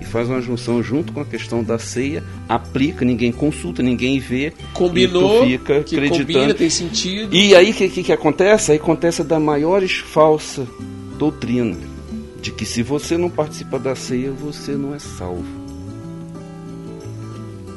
e 0.02 0.06
faz 0.06 0.28
uma 0.28 0.42
junção 0.42 0.82
junto 0.82 1.14
com 1.14 1.22
a 1.22 1.26
questão 1.26 1.64
da 1.64 1.78
ceia, 1.78 2.24
aplica, 2.50 3.06
ninguém 3.06 3.32
consulta, 3.32 3.84
ninguém 3.84 4.20
vê. 4.20 4.52
Combinou, 4.74 5.46
fica 5.46 5.84
que 5.84 5.96
acreditando. 5.96 6.34
combina, 6.34 6.54
tem 6.56 6.70
sentido. 6.70 7.36
E 7.36 7.56
aí 7.56 7.70
o 7.70 7.74
que, 7.74 7.88
que, 7.88 8.04
que 8.04 8.12
acontece? 8.12 8.72
Aí 8.72 8.78
acontece 8.80 9.24
da 9.24 9.40
maiores 9.40 10.00
falsa 10.00 10.68
doutrina, 11.20 11.78
de 12.42 12.52
que 12.52 12.66
se 12.66 12.82
você 12.82 13.16
não 13.16 13.30
participa 13.30 13.78
da 13.78 13.96
ceia, 13.96 14.32
você 14.32 14.72
não 14.72 14.96
é 14.96 15.00
salvo. 15.00 15.62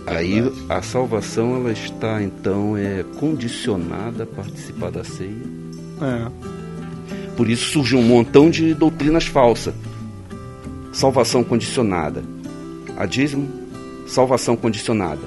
Aí 0.06 0.50
a 0.68 0.80
salvação 0.80 1.56
ela 1.56 1.72
está 1.72 2.22
então 2.22 2.76
é 2.76 3.04
condicionada 3.18 4.24
a 4.24 4.26
participar 4.26 4.90
da 4.90 5.04
ceia. 5.04 5.34
É. 6.00 6.30
Por 7.36 7.50
isso 7.50 7.70
surge 7.70 7.96
um 7.96 8.02
montão 8.02 8.48
de 8.48 8.72
doutrinas 8.72 9.26
falsas 9.26 9.74
salvação 10.94 11.42
condicionada 11.42 12.22
a 12.96 13.04
dízimo, 13.04 13.50
salvação 14.06 14.56
condicionada 14.56 15.22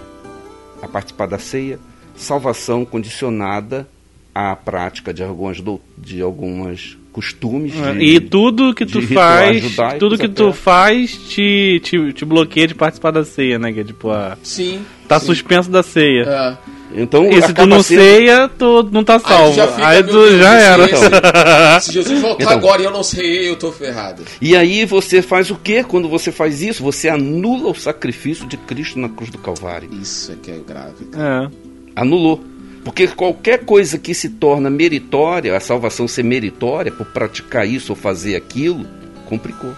a 0.81 0.87
participar 0.87 1.27
da 1.27 1.37
ceia, 1.37 1.77
salvação 2.15 2.85
condicionada 2.85 3.87
à 4.33 4.55
prática 4.55 5.13
de 5.13 5.21
algumas, 5.21 5.61
de 5.97 6.21
algumas 6.21 6.97
costumes. 7.11 7.75
É, 7.75 7.93
de, 7.93 8.05
e 8.05 8.19
tudo 8.19 8.73
que 8.73 8.85
tu 8.85 9.01
faz, 9.01 9.75
tudo 9.99 10.17
que 10.17 10.25
até. 10.25 10.33
tu 10.33 10.53
faz 10.53 11.17
te, 11.17 11.81
te, 11.83 12.13
te 12.13 12.23
bloqueia 12.23 12.67
de 12.67 12.75
participar 12.75 13.11
da 13.11 13.25
ceia, 13.25 13.59
né? 13.59 13.73
Que 13.73 13.81
é 13.81 13.83
tipo 13.83 14.09
a. 14.09 14.37
Sim. 14.41 14.85
Tá 15.07 15.19
sim. 15.19 15.25
suspenso 15.25 15.69
da 15.69 15.83
ceia. 15.83 16.23
É. 16.23 16.76
Então, 16.93 17.29
e 17.29 17.41
se 17.41 17.53
tu 17.53 17.65
não 17.65 17.83
sendo... 17.83 17.99
ceia, 17.99 18.49
tu 18.49 18.89
não 18.91 19.03
tá 19.03 19.19
salvo. 19.19 19.61
Aí, 19.61 19.97
aí 19.97 20.03
tu 20.03 20.37
já 20.37 20.53
era. 20.53 20.85
Então. 20.85 21.79
Se 21.81 21.91
Jesus 21.91 22.21
voltar 22.21 22.43
então, 22.43 22.57
agora 22.57 22.81
e 22.81 22.85
eu 22.85 22.91
não 22.91 23.03
sei, 23.03 23.49
eu 23.49 23.55
tô 23.55 23.71
ferrado. 23.71 24.23
E 24.41 24.55
aí 24.55 24.85
você 24.85 25.21
faz 25.21 25.51
o 25.51 25.55
que 25.55 25.83
quando 25.83 26.07
você 26.07 26.31
faz 26.31 26.61
isso? 26.61 26.83
Você 26.83 27.09
anula 27.09 27.69
o 27.69 27.75
sacrifício 27.75 28.47
de 28.47 28.57
Cristo 28.57 28.99
na 28.99 29.09
cruz 29.09 29.29
do 29.29 29.37
Calvário. 29.37 29.89
Isso 30.01 30.31
é 30.31 30.35
que 30.41 30.49
é 30.49 30.59
grave. 30.65 31.05
Cara. 31.11 31.51
É. 31.53 32.01
Anulou. 32.01 32.43
Porque 32.83 33.05
qualquer 33.07 33.65
coisa 33.65 33.97
que 33.97 34.13
se 34.13 34.29
torna 34.29 34.69
meritória, 34.69 35.55
a 35.57 35.59
salvação 35.59 36.07
ser 36.07 36.23
meritória 36.23 36.89
por 36.89 37.07
praticar 37.07 37.67
isso 37.67 37.91
ou 37.91 37.97
fazer 37.97 38.35
aquilo, 38.35 38.87
complicou. 39.25 39.73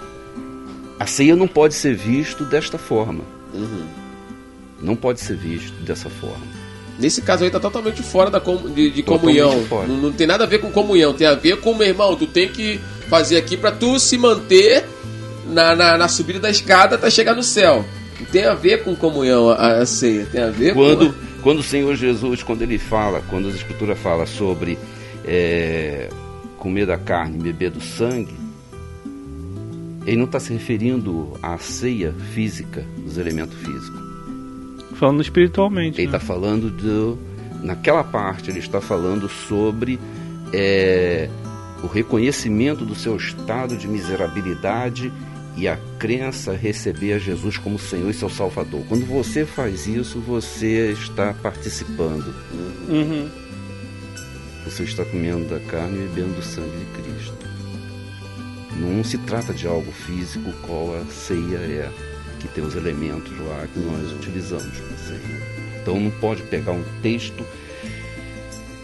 A 0.99 1.07
ceia 1.07 1.35
não 1.35 1.47
pode 1.47 1.73
ser 1.73 1.95
visto 1.95 2.45
desta 2.45 2.77
forma. 2.77 3.23
Uhum. 3.51 3.87
Não 4.81 4.95
pode 4.95 5.21
ser 5.21 5.35
visto 5.35 5.73
dessa 5.83 6.09
forma. 6.09 6.45
Nesse 6.99 7.21
caso 7.21 7.45
aí 7.45 7.49
tá 7.49 7.59
totalmente 7.59 8.03
fora 8.03 8.29
da 8.29 8.41
com, 8.41 8.57
de, 8.57 8.89
de 8.89 9.01
comunhão. 9.01 9.65
Não, 9.87 9.97
não, 9.97 10.11
tem 10.11 10.27
nada 10.27 10.43
a 10.43 10.47
ver 10.47 10.59
com 10.59 10.69
comunhão, 10.69 11.13
tem 11.13 11.25
a 11.25 11.33
ver 11.33 11.57
com, 11.61 11.73
meu 11.73 11.87
irmão, 11.87 12.15
tu 12.15 12.27
tem 12.27 12.49
que 12.49 12.79
fazer 13.07 13.37
aqui 13.37 13.55
para 13.55 13.71
tu 13.71 13.97
se 13.97 14.17
manter 14.17 14.85
na, 15.47 15.75
na, 15.75 15.97
na, 15.97 16.07
subida 16.09 16.39
da 16.39 16.49
escada 16.49 16.95
até 16.95 17.09
chegar 17.09 17.33
no 17.33 17.43
céu. 17.43 17.85
Não 18.19 18.25
tem 18.25 18.45
a 18.45 18.53
ver 18.53 18.83
com 18.83 18.93
comunhão 18.95 19.49
a, 19.49 19.77
a 19.77 19.85
ceia, 19.85 20.27
tem 20.29 20.41
a 20.41 20.49
ver 20.49 20.73
quando, 20.73 21.13
com... 21.13 21.41
Quando 21.41 21.59
o 21.59 21.63
Senhor 21.63 21.95
Jesus, 21.95 22.43
quando 22.43 22.63
ele 22.63 22.77
fala, 22.77 23.23
quando 23.29 23.47
a 23.47 23.51
Escritura 23.51 23.95
fala 23.95 24.25
sobre 24.25 24.77
é, 25.25 26.09
comer 26.57 26.85
da 26.85 26.97
carne 26.97 27.37
e 27.37 27.41
beber 27.41 27.71
do 27.71 27.79
sangue, 27.79 28.35
ele 30.05 30.17
não 30.17 30.25
está 30.25 30.39
se 30.39 30.51
referindo 30.51 31.37
à 31.41 31.57
ceia 31.57 32.13
física, 32.33 32.85
dos 32.97 33.17
elementos 33.17 33.57
físicos. 33.57 34.08
Falando 34.99 35.21
espiritualmente. 35.21 36.01
Ele 36.01 36.07
está 36.07 36.19
né? 36.19 36.25
falando 36.25 36.69
do. 36.69 37.17
Naquela 37.63 38.03
parte, 38.03 38.49
ele 38.49 38.59
está 38.59 38.81
falando 38.81 39.29
sobre 39.29 39.99
é, 40.53 41.29
o 41.83 41.87
reconhecimento 41.87 42.85
do 42.85 42.95
seu 42.95 43.15
estado 43.15 43.77
de 43.77 43.87
miserabilidade 43.87 45.11
e 45.57 45.67
a 45.67 45.77
crença 45.97 46.53
receber 46.53 47.13
a 47.13 47.19
Jesus 47.19 47.57
como 47.57 47.79
Senhor 47.79 48.09
e 48.09 48.13
seu 48.13 48.29
Salvador. 48.29 48.83
Quando 48.87 49.05
você 49.05 49.45
faz 49.45 49.87
isso, 49.87 50.19
você 50.19 50.91
está 50.91 51.33
participando. 51.33 52.33
Uhum. 52.87 53.29
Você 54.65 54.83
está 54.83 55.03
comendo 55.05 55.49
da 55.49 55.59
carne 55.61 55.97
e 55.97 56.07
bebendo 56.07 56.35
do 56.35 56.41
sangue 56.41 56.77
de 56.77 57.01
Cristo. 57.01 57.45
Não 58.77 59.03
se 59.03 59.17
trata 59.17 59.53
de 59.53 59.67
algo 59.67 59.91
físico, 59.91 60.53
qual 60.65 60.95
a 60.95 61.05
ceia 61.11 61.57
é, 61.57 61.89
que 62.39 62.47
tem 62.47 62.63
os 62.63 62.75
elementos 62.75 63.31
lá 63.39 63.67
que 63.73 63.79
nós 63.79 64.11
utilizamos. 64.13 64.73
Então 65.81 65.99
não 65.99 66.11
pode 66.11 66.43
pegar 66.43 66.71
um 66.71 66.83
texto 67.01 67.43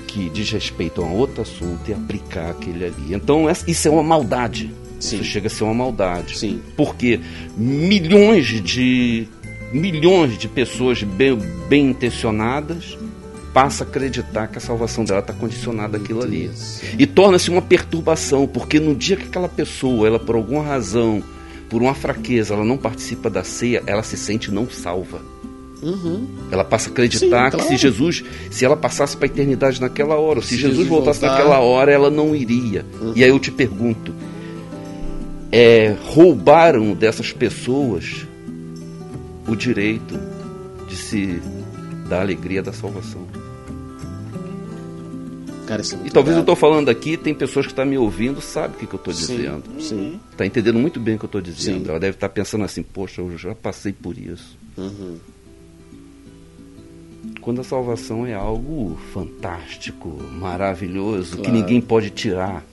que 0.07 0.29
diz 0.29 0.49
respeito 0.51 1.01
a 1.01 1.05
outro 1.05 1.41
assunto 1.41 1.89
e 1.89 1.93
aplicar 1.93 2.51
aquele 2.51 2.85
ali. 2.85 3.13
Então 3.13 3.47
isso 3.67 3.87
é 3.87 3.91
uma 3.91 4.03
maldade. 4.03 4.73
Sim. 4.99 5.17
Isso 5.17 5.25
chega 5.25 5.47
a 5.47 5.49
ser 5.49 5.63
uma 5.63 5.73
maldade. 5.73 6.37
Sim. 6.37 6.61
Porque 6.75 7.19
milhões 7.57 8.45
de 8.61 9.27
milhões 9.73 10.37
de 10.37 10.47
pessoas 10.47 11.03
bem, 11.03 11.37
bem 11.67 11.89
intencionadas 11.89 12.97
passa 13.53 13.83
a 13.83 13.87
acreditar 13.87 14.47
que 14.47 14.57
a 14.57 14.61
salvação 14.61 15.05
dela 15.05 15.19
está 15.19 15.31
condicionada 15.31 15.97
àquilo 15.97 16.21
ali. 16.21 16.51
E 16.99 17.05
torna-se 17.07 17.49
uma 17.49 17.61
perturbação, 17.61 18.45
porque 18.45 18.81
no 18.81 18.93
dia 18.93 19.15
que 19.15 19.23
aquela 19.23 19.47
pessoa, 19.47 20.07
ela 20.07 20.19
por 20.19 20.35
alguma 20.35 20.61
razão, 20.61 21.23
por 21.75 21.81
uma 21.81 21.93
fraqueza, 21.93 22.53
ela 22.53 22.63
não 22.63 22.77
participa 22.77 23.29
da 23.29 23.43
ceia, 23.43 23.83
ela 23.85 24.01
se 24.01 24.15
sente 24.15 24.49
não 24.49 24.69
salva. 24.69 25.19
Uhum. 25.83 26.25
Ela 26.49 26.63
passa 26.63 26.87
a 26.87 26.91
acreditar 26.93 27.19
Sim, 27.19 27.29
claro. 27.29 27.57
que 27.57 27.63
se 27.63 27.75
Jesus, 27.75 28.23
se 28.49 28.63
ela 28.63 28.77
passasse 28.77 29.17
para 29.17 29.25
a 29.25 29.29
eternidade 29.29 29.81
naquela 29.81 30.15
hora, 30.15 30.39
ou 30.39 30.41
se, 30.41 30.51
se 30.51 30.55
Jesus, 30.55 30.71
Jesus, 30.71 30.87
voltasse 30.87 31.19
voltar... 31.19 31.35
naquela 31.35 31.59
hora, 31.59 31.91
ela 31.91 32.09
não 32.09 32.33
iria. 32.33 32.85
Uhum. 33.01 33.11
E 33.13 33.25
aí 33.25 33.29
eu 33.29 33.37
te 33.41 33.51
pergunto, 33.51 34.15
é, 35.51 35.93
roubaram 36.05 36.93
dessas 36.93 37.33
pessoas 37.33 38.25
o 39.45 39.53
direito 39.53 40.17
de 40.87 40.95
se 40.95 41.41
dar 42.07 42.21
alegria 42.21 42.63
da 42.63 42.71
salvação. 42.71 43.27
Cara, 45.65 45.81
isso 45.81 45.95
é 45.95 45.97
muito 45.97 46.09
e 46.09 46.13
talvez 46.13 46.35
grave. 46.35 46.39
eu 46.39 46.53
estou 46.53 46.55
falando 46.55 46.89
aqui, 46.89 47.17
tem 47.17 47.33
pessoas 47.33 47.65
que 47.65 47.71
estão 47.71 47.85
tá 47.85 47.89
me 47.89 47.97
ouvindo, 47.97 48.39
sabe 48.41 48.75
o 48.75 48.77
que, 48.79 48.85
que 48.87 48.93
eu 48.93 48.97
estou 48.97 49.13
dizendo. 49.13 49.63
Sim. 49.79 50.19
Está 50.31 50.45
entendendo 50.45 50.77
muito 50.77 50.99
bem 50.99 51.15
o 51.15 51.19
que 51.19 51.25
eu 51.25 51.27
estou 51.27 51.41
dizendo. 51.41 51.85
Sim. 51.85 51.89
Ela 51.89 51.99
deve 51.99 52.17
estar 52.17 52.27
tá 52.27 52.33
pensando 52.33 52.63
assim, 52.63 52.83
poxa, 52.83 53.21
eu 53.21 53.37
já 53.37 53.55
passei 53.55 53.91
por 53.91 54.17
isso. 54.17 54.57
Uhum. 54.77 55.17
Quando 57.41 57.61
a 57.61 57.63
salvação 57.63 58.25
é 58.25 58.33
algo 58.33 58.97
fantástico, 59.11 60.09
maravilhoso, 60.33 61.37
claro. 61.37 61.43
que 61.43 61.51
ninguém 61.51 61.81
pode 61.81 62.09
tirar. 62.11 62.63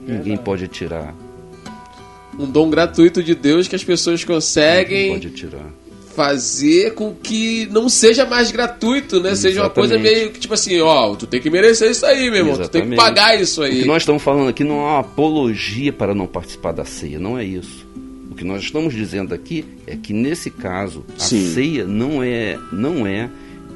Ninguém 0.00 0.36
pode 0.36 0.68
tirar. 0.68 1.14
Um 2.38 2.50
dom 2.50 2.68
gratuito 2.68 3.22
de 3.22 3.34
Deus 3.34 3.68
que 3.68 3.76
as 3.76 3.84
pessoas 3.84 4.24
conseguem. 4.24 5.14
Ninguém 5.14 5.20
pode 5.20 5.30
tirar 5.30 5.83
fazer 6.14 6.94
com 6.94 7.14
que 7.14 7.66
não 7.70 7.88
seja 7.88 8.24
mais 8.24 8.50
gratuito, 8.50 9.20
né? 9.20 9.30
Exatamente. 9.30 9.38
Seja 9.38 9.62
uma 9.62 9.70
coisa 9.70 9.98
meio 9.98 10.30
que, 10.30 10.40
tipo 10.40 10.54
assim, 10.54 10.80
ó, 10.80 11.14
tu 11.14 11.26
tem 11.26 11.40
que 11.40 11.50
merecer 11.50 11.90
isso 11.90 12.06
aí, 12.06 12.30
meu 12.30 12.40
irmão. 12.40 12.54
Exatamente. 12.54 12.70
Tu 12.70 12.80
tem 12.80 12.90
que 12.90 12.96
pagar 12.96 13.40
isso 13.40 13.62
aí. 13.62 13.78
O 13.78 13.82
que 13.82 13.86
nós 13.86 14.02
estamos 14.02 14.22
falando 14.22 14.48
aqui 14.48 14.64
não 14.64 14.76
é 14.76 14.84
uma 14.84 14.98
apologia 15.00 15.92
para 15.92 16.14
não 16.14 16.26
participar 16.26 16.72
da 16.72 16.84
ceia, 16.84 17.18
não 17.18 17.38
é 17.38 17.44
isso. 17.44 17.86
O 18.30 18.34
que 18.34 18.44
nós 18.44 18.62
estamos 18.62 18.94
dizendo 18.94 19.34
aqui 19.34 19.64
é 19.86 19.96
que 19.96 20.12
nesse 20.12 20.50
caso 20.50 21.04
a 21.16 21.22
Sim. 21.22 21.52
ceia 21.52 21.84
não 21.84 22.22
é, 22.22 22.58
não 22.72 23.06
é, 23.06 23.30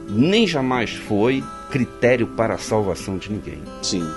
nem 0.09 0.47
jamais 0.47 0.91
foi 0.91 1.45
critério 1.71 2.27
para 2.27 2.55
a 2.55 2.59
salvação 2.59 3.19
de 3.19 3.31
ninguém. 3.31 3.59
Sim. 3.83 4.09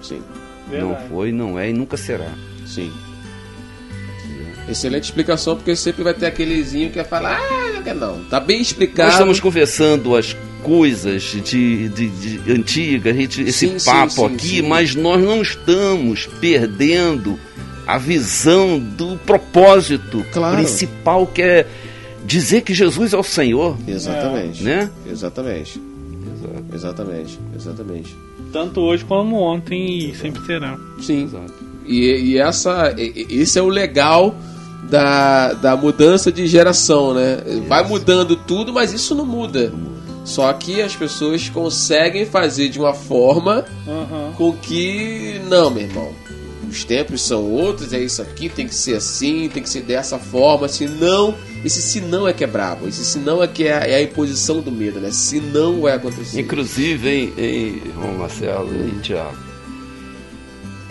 Sim. 0.00 0.22
Não 0.70 0.96
foi, 1.08 1.32
não 1.32 1.58
é 1.58 1.68
e 1.68 1.72
nunca 1.72 1.96
será. 1.96 2.32
Sim. 2.64 2.90
Excelente 4.70 5.04
explicação, 5.04 5.56
porque 5.56 5.74
sempre 5.74 6.02
vai 6.02 6.14
ter 6.14 6.26
aquelezinho 6.26 6.90
que 6.90 6.96
vai 6.96 7.04
falar, 7.04 7.38
ah, 7.38 7.72
não 7.74 7.82
quer 7.82 7.94
não. 7.94 8.24
Tá 8.24 8.38
bem 8.38 8.60
explicado. 8.60 9.08
Nós 9.08 9.14
estamos 9.14 9.40
conversando 9.40 10.14
as 10.16 10.36
coisas 10.62 11.22
de, 11.22 11.88
de, 11.88 12.08
de 12.08 12.52
antiga, 12.52 13.12
gente, 13.12 13.42
esse 13.42 13.78
sim, 13.78 13.84
papo 13.84 14.10
sim, 14.10 14.26
aqui, 14.26 14.48
sim, 14.48 14.62
mas 14.62 14.94
nós 14.94 15.22
não 15.22 15.42
estamos 15.42 16.26
perdendo 16.40 17.38
a 17.86 17.98
visão 17.98 18.78
do 18.78 19.16
propósito 19.18 20.24
claro. 20.32 20.56
principal 20.56 21.26
que 21.26 21.42
é 21.42 21.66
dizer 22.24 22.60
que 22.60 22.72
Jesus 22.72 23.12
é 23.12 23.16
o 23.16 23.22
Senhor. 23.22 23.76
Exatamente. 23.88 24.62
Né? 24.62 24.90
Exatamente. 25.10 25.80
Exato. 26.36 26.64
Exatamente. 26.72 27.40
Exatamente. 27.56 28.16
Tanto 28.52 28.80
hoje 28.80 29.04
como 29.04 29.36
ontem 29.36 30.10
e 30.10 30.14
sempre 30.14 30.44
será. 30.44 30.78
Sim. 31.00 31.24
Exato. 31.24 31.54
E, 31.86 32.32
e 32.32 32.38
essa, 32.38 32.94
esse 32.96 33.58
é 33.58 33.62
o 33.62 33.68
legal 33.68 34.34
da, 34.88 35.52
da 35.52 35.76
mudança 35.76 36.32
de 36.32 36.46
geração, 36.46 37.14
né? 37.14 37.38
Vai 37.68 37.86
mudando 37.86 38.36
tudo, 38.36 38.72
mas 38.72 38.92
isso 38.92 39.14
não 39.14 39.26
muda. 39.26 39.72
Só 40.24 40.52
que 40.52 40.80
as 40.82 40.94
pessoas 40.94 41.48
conseguem 41.48 42.24
fazer 42.26 42.68
de 42.68 42.78
uma 42.78 42.94
forma 42.94 43.64
uhum. 43.86 44.32
com 44.36 44.52
que. 44.52 45.40
Não, 45.48 45.70
meu 45.70 45.82
irmão. 45.84 46.12
Os 46.68 46.84
tempos 46.84 47.22
são 47.22 47.50
outros, 47.50 47.92
é 47.92 47.98
isso 47.98 48.22
aqui, 48.22 48.48
tem 48.48 48.64
que 48.64 48.74
ser 48.74 48.94
assim, 48.94 49.48
tem 49.48 49.60
que 49.60 49.68
ser 49.68 49.82
dessa 49.82 50.18
forma, 50.18 50.68
senão. 50.68 51.34
Esse 51.64 51.82
senão 51.82 52.28
é 52.28 52.32
que 52.32 52.44
é 52.44 52.46
brabo, 52.46 52.86
esse 52.86 53.04
senão 53.04 53.42
é 53.42 53.48
que 53.48 53.64
é 53.64 53.74
a, 53.74 53.80
é 53.80 53.96
a 53.96 54.02
imposição 54.02 54.60
do 54.60 54.70
medo, 54.70 55.00
né? 55.00 55.10
Se 55.10 55.40
não 55.40 55.80
vai 55.80 55.94
acontecer. 55.94 56.40
Inclusive, 56.40 57.08
hein, 57.08 57.32
hein 57.36 57.82
Marcelo 58.16 58.70
e 58.72 59.00
Tiago, 59.00 59.36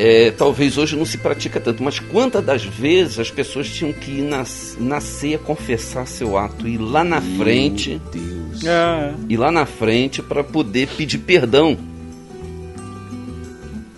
é, 0.02 0.32
talvez 0.32 0.78
hoje 0.78 0.96
não 0.96 1.04
se 1.06 1.18
pratica 1.18 1.60
tanto, 1.60 1.84
mas 1.84 2.00
quantas 2.00 2.42
das 2.42 2.64
vezes 2.64 3.20
as 3.20 3.30
pessoas 3.30 3.70
tinham 3.70 3.92
que 3.92 4.12
ir 4.12 4.22
na, 4.22 4.46
na 4.80 5.02
ceia 5.02 5.38
confessar 5.38 6.08
seu 6.08 6.38
ato, 6.38 6.66
ir 6.70 6.78
lá 6.78 7.04
na 7.04 7.20
Meu 7.20 7.38
frente, 7.38 8.02
Deus. 8.10 8.64
É. 8.64 9.14
ir 9.28 9.36
lá 9.36 9.52
na 9.52 9.66
frente 9.66 10.22
para 10.22 10.42
poder 10.42 10.88
pedir 10.96 11.18
perdão. 11.18 11.78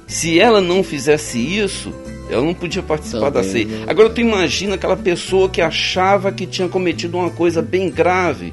Se 0.08 0.40
ela 0.40 0.60
não 0.60 0.84
fizesse 0.84 1.38
isso, 1.38 1.94
ela 2.32 2.42
não 2.42 2.56
podia 2.56 2.82
participar 2.82 3.32
Também, 3.32 3.34
da 3.34 3.44
ceia. 3.44 3.66
Né? 3.68 3.86
Agora 3.88 4.10
tu 4.10 4.22
imagina 4.22 4.74
aquela 4.74 4.98
pessoa 4.98 5.50
que 5.50 5.62
achava 5.62 6.32
que 6.32 6.48
tinha 6.48 6.68
cometido 6.68 7.16
uma 7.16 7.30
coisa 7.30 7.62
bem 7.62 7.92
grave, 7.92 8.52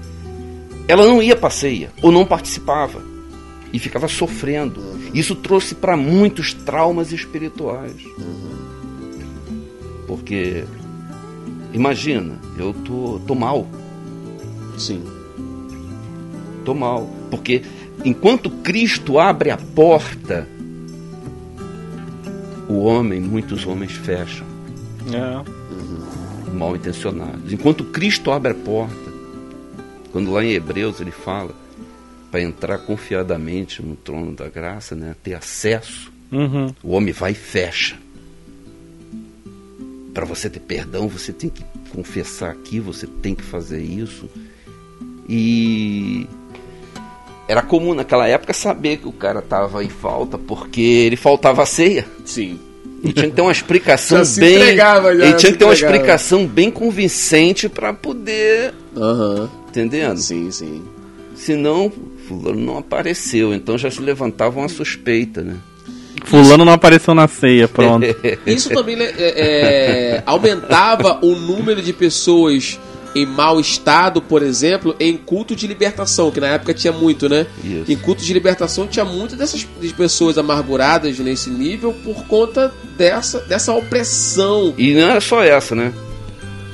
ela 0.86 1.06
não 1.06 1.22
ia 1.22 1.34
para 1.34 1.48
a 1.48 1.50
ceia 1.50 1.90
ou 2.02 2.12
não 2.12 2.26
participava 2.26 3.02
e 3.72 3.78
ficava 3.78 4.06
sofrendo. 4.06 4.97
Isso 5.12 5.34
trouxe 5.34 5.74
para 5.74 5.96
muitos 5.96 6.52
traumas 6.52 7.12
espirituais. 7.12 7.94
Porque, 10.06 10.64
imagina, 11.72 12.38
eu 12.58 12.72
tô, 12.72 13.20
tô 13.26 13.34
mal. 13.34 13.66
Sim. 14.76 15.02
Tô 16.64 16.74
mal. 16.74 17.08
Porque 17.30 17.62
enquanto 18.04 18.50
Cristo 18.50 19.18
abre 19.18 19.50
a 19.50 19.56
porta, 19.56 20.46
o 22.68 22.80
homem, 22.80 23.20
muitos 23.20 23.66
homens 23.66 23.92
fecham. 23.92 24.46
É. 25.12 26.54
Mal 26.54 26.76
intencionados. 26.76 27.52
Enquanto 27.52 27.84
Cristo 27.84 28.30
abre 28.30 28.52
a 28.52 28.54
porta, 28.54 29.10
quando 30.12 30.30
lá 30.30 30.44
em 30.44 30.52
Hebreus 30.52 31.00
ele 31.00 31.10
fala 31.10 31.54
para 32.30 32.40
entrar 32.42 32.78
confiadamente 32.78 33.82
no 33.82 33.96
trono 33.96 34.32
da 34.32 34.48
graça, 34.48 34.94
né, 34.94 35.14
ter 35.22 35.34
acesso, 35.34 36.12
Uhum. 36.30 36.72
o 36.82 36.90
homem 36.92 37.12
vai 37.12 37.32
e 37.32 37.34
fecha. 37.34 37.96
Para 40.12 40.24
você 40.26 40.50
ter 40.50 40.60
perdão, 40.60 41.08
você 41.08 41.32
tem 41.32 41.48
que 41.48 41.62
confessar 41.90 42.50
aqui, 42.50 42.80
você 42.80 43.06
tem 43.06 43.34
que 43.34 43.42
fazer 43.42 43.80
isso. 43.80 44.28
E 45.28 46.26
era 47.46 47.62
comum 47.62 47.94
naquela 47.94 48.26
época 48.26 48.52
saber 48.52 48.98
que 48.98 49.08
o 49.08 49.12
cara 49.12 49.38
estava 49.38 49.82
em 49.84 49.88
falta 49.88 50.36
porque 50.36 50.80
ele 50.80 51.16
faltava 51.16 51.62
a 51.62 51.66
ceia. 51.66 52.04
Sim. 52.24 52.58
E 53.02 53.12
tinha 53.12 53.28
que 53.30 53.36
ter 53.36 53.42
uma 53.42 53.52
explicação 53.52 54.20
bem. 54.36 54.56
entregava, 54.56 55.16
já 55.16 55.24
ele 55.24 55.34
tinha 55.36 55.52
que 55.52 55.58
ter 55.58 55.64
uma 55.64 55.72
entregava. 55.72 55.96
explicação 55.96 56.46
bem 56.46 56.70
convincente 56.70 57.68
para 57.68 57.92
poder. 57.94 58.74
Aham. 58.96 59.48
Entendendo? 59.68 60.18
Sim, 60.18 60.50
sim. 60.50 60.82
Senão, 61.36 61.92
fulano 62.28 62.60
não 62.60 62.78
apareceu. 62.78 63.54
Então 63.54 63.78
já 63.78 63.90
se 63.90 64.00
levantava 64.00 64.58
uma 64.58 64.68
suspeita, 64.68 65.42
né? 65.42 65.56
Fulano 66.24 66.64
não 66.64 66.72
apareceu 66.72 67.14
na 67.14 67.26
ceia, 67.28 67.66
pronto. 67.68 68.04
Isso 68.46 68.68
também 68.70 68.96
é, 69.00 69.14
é, 69.16 70.22
aumentava 70.26 71.18
o 71.22 71.34
número 71.34 71.80
de 71.80 71.92
pessoas 71.92 72.78
em 73.14 73.24
mau 73.24 73.58
estado, 73.58 74.20
por 74.20 74.42
exemplo, 74.42 74.94
em 75.00 75.16
culto 75.16 75.56
de 75.56 75.66
libertação, 75.66 76.30
que 76.30 76.40
na 76.40 76.48
época 76.48 76.74
tinha 76.74 76.92
muito, 76.92 77.28
né? 77.28 77.46
Isso. 77.64 77.90
Em 77.90 77.96
culto 77.96 78.22
de 78.22 78.32
libertação 78.32 78.86
tinha 78.86 79.04
muito 79.04 79.34
dessas 79.36 79.66
de 79.80 79.94
pessoas 79.94 80.36
amarguradas 80.36 81.18
nesse 81.18 81.48
nível 81.48 81.94
por 82.04 82.24
conta 82.26 82.72
dessa, 82.96 83.40
dessa 83.40 83.72
opressão. 83.72 84.74
E 84.76 84.92
não 84.94 85.08
era 85.08 85.20
só 85.20 85.42
essa, 85.42 85.74
né? 85.74 85.92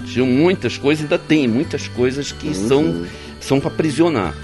Tinha 0.07 0.24
muitas 0.24 0.76
coisas, 0.76 1.05
ainda 1.05 1.18
tem 1.18 1.46
muitas 1.46 1.86
coisas 1.86 2.32
que 2.32 2.48
Uhum. 2.48 2.68
são, 2.68 3.07
são 3.40 3.61
para 3.61 3.68
aprisionar. 3.70 4.34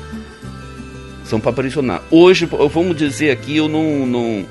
São 1.31 1.39
para 1.39 1.51
aprisionar. 1.51 2.03
Hoje, 2.11 2.49
eu- 2.51 2.69
vamos 2.69 2.97
dizer 2.97 3.31
aqui, 3.31 3.57
eu 3.57 3.69
não. 3.69 4.05
não 4.05 4.45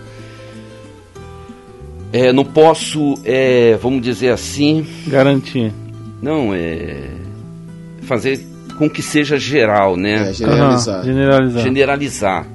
é, 2.13 2.31
não 2.31 2.45
posso, 2.45 3.15
é, 3.25 3.77
vamos 3.81 4.01
dizer 4.01 4.29
assim, 4.31 4.87
Garantia. 5.05 5.73
não, 6.21 6.53
é. 6.55 7.09
fazer 8.03 8.39
com 8.77 8.89
que 8.89 9.01
seja 9.01 9.37
geral, 9.37 9.95
É, 9.95 9.97
né? 9.97 10.33
generalizar. 10.33 10.95
Aham, 10.95 11.03
generalizar. 11.05 11.63
Generalizar. 11.63 12.47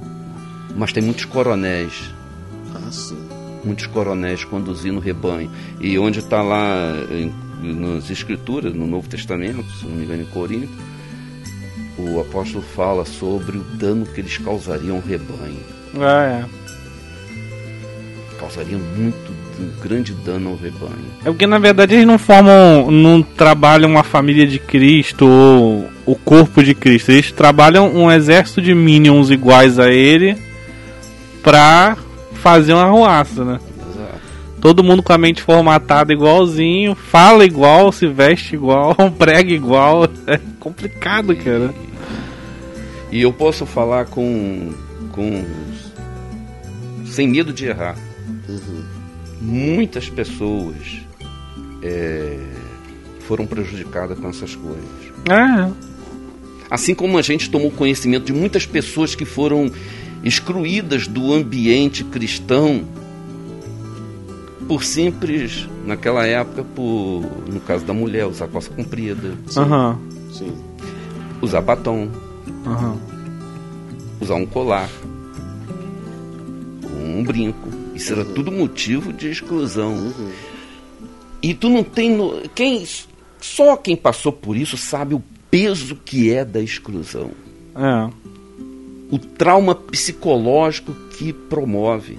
Mas 0.75 0.91
tem 0.91 1.03
muitos 1.03 1.23
coronéis 1.25 2.11
Ah, 2.73 2.91
sim. 2.91 3.15
muitos 3.63 3.85
coronéis 3.85 4.43
conduzindo 4.43 4.97
o 4.97 4.99
rebanho. 4.99 5.49
E 5.79 5.97
onde 5.99 6.17
está 6.19 6.41
lá 6.41 6.91
em, 7.11 7.31
nas 7.63 8.09
Escrituras, 8.09 8.73
no 8.73 8.87
Novo 8.87 9.07
Testamento, 9.07 9.63
se 9.79 9.85
não 9.85 9.95
me 9.95 10.03
engano, 10.03 10.23
em 10.23 10.25
Corinto, 10.25 10.73
o 11.97 12.19
apóstolo 12.19 12.63
fala 12.75 13.05
sobre 13.05 13.57
o 13.57 13.61
dano 13.61 14.05
que 14.05 14.21
eles 14.21 14.37
causariam 14.37 14.97
ao 14.97 15.01
rebanho. 15.01 15.59
Ah, 15.99 16.43
é. 16.43 16.45
Causariam 18.39 18.79
muito, 18.97 19.31
um 19.59 19.81
grande 19.81 20.13
dano 20.13 20.51
ao 20.51 20.55
rebanho. 20.55 21.05
É 21.21 21.25
porque 21.25 21.47
na 21.47 21.57
verdade 21.57 21.95
eles 21.95 22.05
não 22.05 22.17
formam, 22.17 22.91
não 22.91 23.21
trabalham 23.21 23.89
uma 23.89 24.03
família 24.03 24.45
de 24.45 24.59
Cristo 24.59 25.25
ou 25.25 25.89
o 26.05 26.15
corpo 26.15 26.61
de 26.61 26.75
Cristo. 26.75 27.11
Eles 27.11 27.31
trabalham 27.31 27.95
um 27.95 28.11
exército 28.11 28.61
de 28.61 28.75
minions 28.75 29.29
iguais 29.29 29.79
a 29.79 29.89
ele 29.89 30.37
pra 31.41 31.97
fazer 32.33 32.73
uma 32.73 32.83
arruaça, 32.83 33.45
né? 33.45 33.59
Exato. 33.79 34.19
Todo 34.59 34.83
mundo 34.83 35.01
com 35.01 35.13
a 35.13 35.17
mente 35.17 35.41
formatada 35.41 36.11
igualzinho, 36.11 36.93
fala 36.93 37.45
igual, 37.45 37.91
se 37.91 38.07
veste 38.07 38.55
igual, 38.55 38.95
prega 39.17 39.53
igual. 39.53 40.09
É 40.27 40.39
complicado, 40.59 41.35
cara. 41.35 41.73
E 43.11 43.21
eu 43.21 43.31
posso 43.31 43.65
falar 43.65 44.05
com, 44.05 44.73
com 45.11 45.45
sem 47.05 47.27
medo 47.27 47.53
de 47.53 47.65
errar. 47.65 47.95
Muitas 49.41 50.09
pessoas 50.09 51.01
é, 51.81 52.37
foram 53.21 53.45
prejudicadas 53.45 54.17
com 54.19 54.29
essas 54.29 54.55
coisas. 54.55 55.13
É. 55.29 55.71
Assim 56.69 56.95
como 56.95 57.17
a 57.17 57.21
gente 57.21 57.49
tomou 57.49 57.71
conhecimento 57.71 58.25
de 58.25 58.33
muitas 58.33 58.65
pessoas 58.65 59.15
que 59.15 59.25
foram 59.25 59.71
excluídas 60.23 61.07
do 61.07 61.33
ambiente 61.33 62.03
cristão 62.03 62.83
por 64.67 64.83
simples, 64.83 65.69
naquela 65.85 66.25
época, 66.25 66.63
por, 66.63 67.23
no 67.47 67.59
caso 67.59 67.85
da 67.85 67.93
mulher, 67.93 68.25
usar 68.25 68.47
calça 68.47 68.71
comprida. 68.71 69.35
Sim. 69.47 70.53
usar 71.41 71.61
batom, 71.61 72.09
Aham. 72.65 72.97
usar 74.21 74.35
um 74.35 74.45
colar, 74.45 74.89
um 76.93 77.23
brinco. 77.23 77.69
Isso 77.93 78.11
era 78.13 78.25
tudo 78.25 78.51
motivo 78.51 79.13
de 79.13 79.29
exclusão. 79.29 80.13
E 81.41 81.53
tu 81.53 81.69
não 81.69 81.83
tem. 81.83 82.09
no- 82.15 82.41
Quem, 82.53 82.85
só 83.39 83.77
quem 83.77 83.95
passou 83.95 84.31
por 84.31 84.57
isso 84.57 84.75
sabe 84.77 85.13
o 85.15 85.23
peso 85.49 85.95
que 86.03 86.31
é 86.31 86.43
da 86.43 86.61
exclusão. 86.61 87.31
É. 87.75 88.09
o 89.11 89.19
trauma 89.19 89.75
psicológico 89.75 90.93
que 91.17 91.31
promove. 91.31 92.17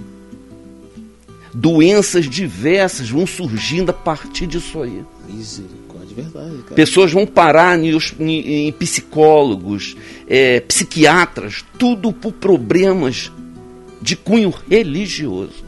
Doenças 1.53 2.29
diversas 2.29 3.09
vão 3.09 3.25
surgindo 3.27 3.89
a 3.89 3.93
partir 3.93 4.47
disso 4.47 4.81
aí. 4.81 5.03
Misericórdia, 5.27 5.86
verdade, 6.21 6.57
cara. 6.63 6.75
Pessoas 6.75 7.11
vão 7.11 7.25
parar 7.25 7.77
em, 7.79 7.89
em- 8.19 8.67
em 8.67 8.71
psicólogos, 8.71 9.95
é, 10.27 10.59
psiquiatras, 10.61 11.63
tudo 11.77 12.11
por 12.11 12.31
problemas 12.33 13.31
de 14.01 14.15
cunho 14.15 14.53
religioso. 14.69 15.65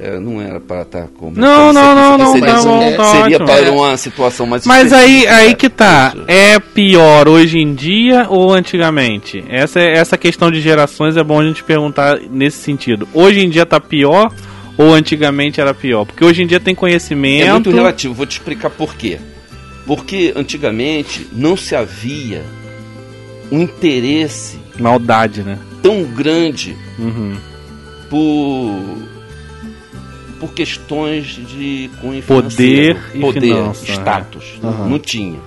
É, 0.00 0.16
não 0.20 0.40
era 0.40 0.60
para 0.60 0.82
estar 0.82 1.08
comentando 1.08 1.40
Não, 1.42 1.70
isso 1.70 1.74
não, 1.74 1.90
aqui, 1.90 2.40
não, 2.40 2.56
isso 2.56 2.66
não, 2.68 2.76
aqui 2.86 2.96
tá 2.96 2.96
seria, 2.96 2.96
tá 2.96 3.04
seria 3.10 3.36
ótimo. 3.38 3.46
para 3.46 3.72
uma 3.72 3.96
situação 3.96 4.46
mais 4.46 4.64
Mas 4.64 4.92
aí, 4.92 5.26
aí 5.26 5.56
que 5.56 5.68
tá. 5.68 6.12
Isso. 6.14 6.24
É 6.28 6.60
pior 6.60 7.26
hoje 7.28 7.58
em 7.58 7.74
dia 7.74 8.26
ou 8.30 8.52
antigamente? 8.54 9.44
Essa, 9.48 9.80
essa 9.80 10.16
questão 10.16 10.52
de 10.52 10.60
gerações 10.60 11.16
é 11.16 11.24
bom 11.24 11.40
a 11.40 11.44
gente 11.44 11.64
perguntar 11.64 12.20
nesse 12.30 12.58
sentido. 12.58 13.08
Hoje 13.12 13.40
em 13.40 13.50
dia 13.50 13.66
tá 13.66 13.80
pior 13.80 14.32
ou 14.78 14.94
antigamente 14.94 15.60
era 15.60 15.74
pior? 15.74 16.06
Porque 16.06 16.24
hoje 16.24 16.42
em 16.42 16.46
dia 16.46 16.60
tem 16.60 16.74
conhecimento. 16.74 17.44
É 17.46 17.52
muito 17.52 17.70
relativo, 17.70 18.14
vou 18.14 18.24
te 18.24 18.32
explicar 18.32 18.70
por 18.70 18.94
quê. 18.94 19.18
Porque 19.84 20.32
antigamente 20.36 21.26
não 21.32 21.56
se 21.56 21.74
havia 21.74 22.44
um 23.50 23.62
interesse 23.62 24.58
Maldade, 24.78 25.42
né? 25.42 25.58
tão 25.82 26.04
grande 26.04 26.76
Uhum. 26.98 27.36
por 28.08 29.08
por 30.40 30.52
questões 30.52 31.26
de 31.26 31.90
cunho 32.00 32.22
Poder 32.22 32.96
e 33.12 33.18
poder, 33.18 33.40
finança, 33.40 33.84
status, 33.90 34.44
é. 34.62 34.66
Aham. 34.66 34.88
não 34.88 34.98
tinha. 35.00 35.40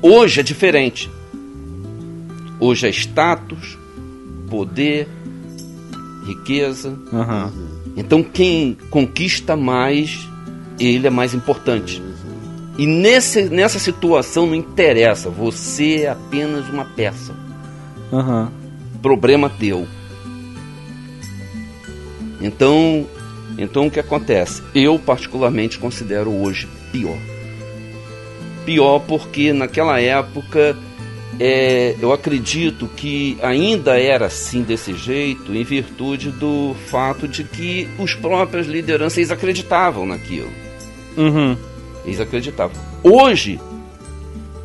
Hoje 0.00 0.40
é 0.40 0.42
diferente. 0.42 1.10
Hoje 2.58 2.86
é 2.86 2.90
status, 2.90 3.76
poder, 4.48 5.06
riqueza. 6.26 6.98
Aham. 7.12 7.52
Então 8.00 8.22
quem 8.22 8.78
conquista 8.88 9.54
mais, 9.54 10.26
ele 10.80 11.06
é 11.06 11.10
mais 11.10 11.34
importante. 11.34 12.02
E 12.78 12.86
nesse, 12.86 13.42
nessa 13.50 13.78
situação 13.78 14.46
não 14.46 14.54
interessa, 14.54 15.28
você 15.28 16.04
é 16.04 16.08
apenas 16.08 16.66
uma 16.70 16.86
peça. 16.86 17.34
Aham. 18.10 18.50
Problema 19.02 19.50
teu. 19.50 19.86
Então, 22.40 23.06
então 23.58 23.86
o 23.86 23.90
que 23.90 24.00
acontece? 24.00 24.62
Eu 24.74 24.98
particularmente 24.98 25.78
considero 25.78 26.32
hoje 26.32 26.66
pior. 26.90 27.18
Pior 28.64 29.00
porque 29.00 29.52
naquela 29.52 30.00
época 30.00 30.74
é, 31.38 31.94
eu 32.00 32.12
acredito 32.12 32.88
que 32.88 33.38
ainda 33.42 33.98
era 33.98 34.26
assim 34.26 34.62
desse 34.62 34.94
jeito 34.94 35.54
em 35.54 35.62
virtude 35.62 36.30
do 36.30 36.74
fato 36.86 37.28
de 37.28 37.44
que 37.44 37.88
os 37.98 38.14
próprios 38.14 38.66
lideranças 38.66 39.30
acreditavam 39.30 40.06
naquilo. 40.06 40.50
Uhum. 41.16 41.56
Eles 42.04 42.20
acreditavam. 42.20 42.76
Hoje, 43.02 43.60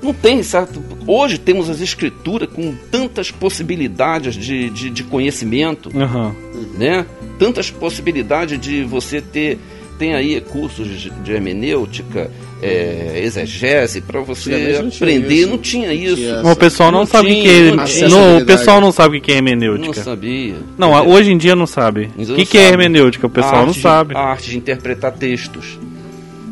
não 0.02 0.14
tem 0.14 0.44
certo. 0.44 0.84
Hoje 1.08 1.38
temos 1.38 1.70
as 1.70 1.82
escrituras 1.82 2.50
com 2.50 2.76
tantas 2.92 3.32
possibilidades 3.32 4.36
de, 4.36 4.70
de, 4.70 4.90
de 4.90 5.04
conhecimento, 5.04 5.92
Aham. 5.98 6.36
né? 6.78 7.06
Tantas 7.40 7.72
possibilidades 7.72 8.60
de 8.60 8.84
você 8.84 9.22
ter. 9.22 9.60
Tem 9.98 10.14
aí 10.14 10.42
cursos 10.42 10.88
de, 11.24 11.32
hermenêutica, 11.32 12.30
é, 12.62 13.22
exegese, 13.24 14.02
para 14.02 14.20
você 14.20 14.50
não 14.82 14.88
aprender. 14.90 15.34
isso. 15.34 15.50
Não 15.50 15.58
tinha 15.58 15.94
isso. 15.94 16.16
Tinha 16.18 16.42
O 16.42 16.56
pessoal 16.56 16.92
não, 16.92 17.00
Não 17.00 17.06
sabe 17.06 17.28
o 17.30 17.34
que, 17.34 17.42
tinha 17.42 17.86
que 17.86 18.04
é. 18.04 18.08
Não, 18.10 18.38
o 18.38 18.46
pessoal 18.46 18.82
não 18.82 18.92
sabe 18.92 19.18
o 19.18 19.22
que 19.22 19.32
é 19.32 19.36
Não 19.36 19.38
hermenêutica. 19.48 20.04
sabia. 20.04 20.56
Não, 20.78 20.92
Entendeu? 20.94 21.14
hoje 21.16 21.32
em 21.32 21.38
dia 21.38 21.56
não 21.56 21.66
sabe. 21.66 22.10
O 22.18 22.24
não 22.24 22.36
que, 22.36 22.46
que 22.46 22.58
é 22.58 22.68
hermenêutica? 22.68 23.26
O 23.26 23.30
pessoal 23.30 23.62
A 23.64 23.66
não 23.66 23.72
de- 23.72 23.80
sabe. 23.80 24.16
A 24.18 24.20
arte 24.20 24.50
de 24.50 24.58
interpretar 24.58 25.14
textos. 25.14 25.80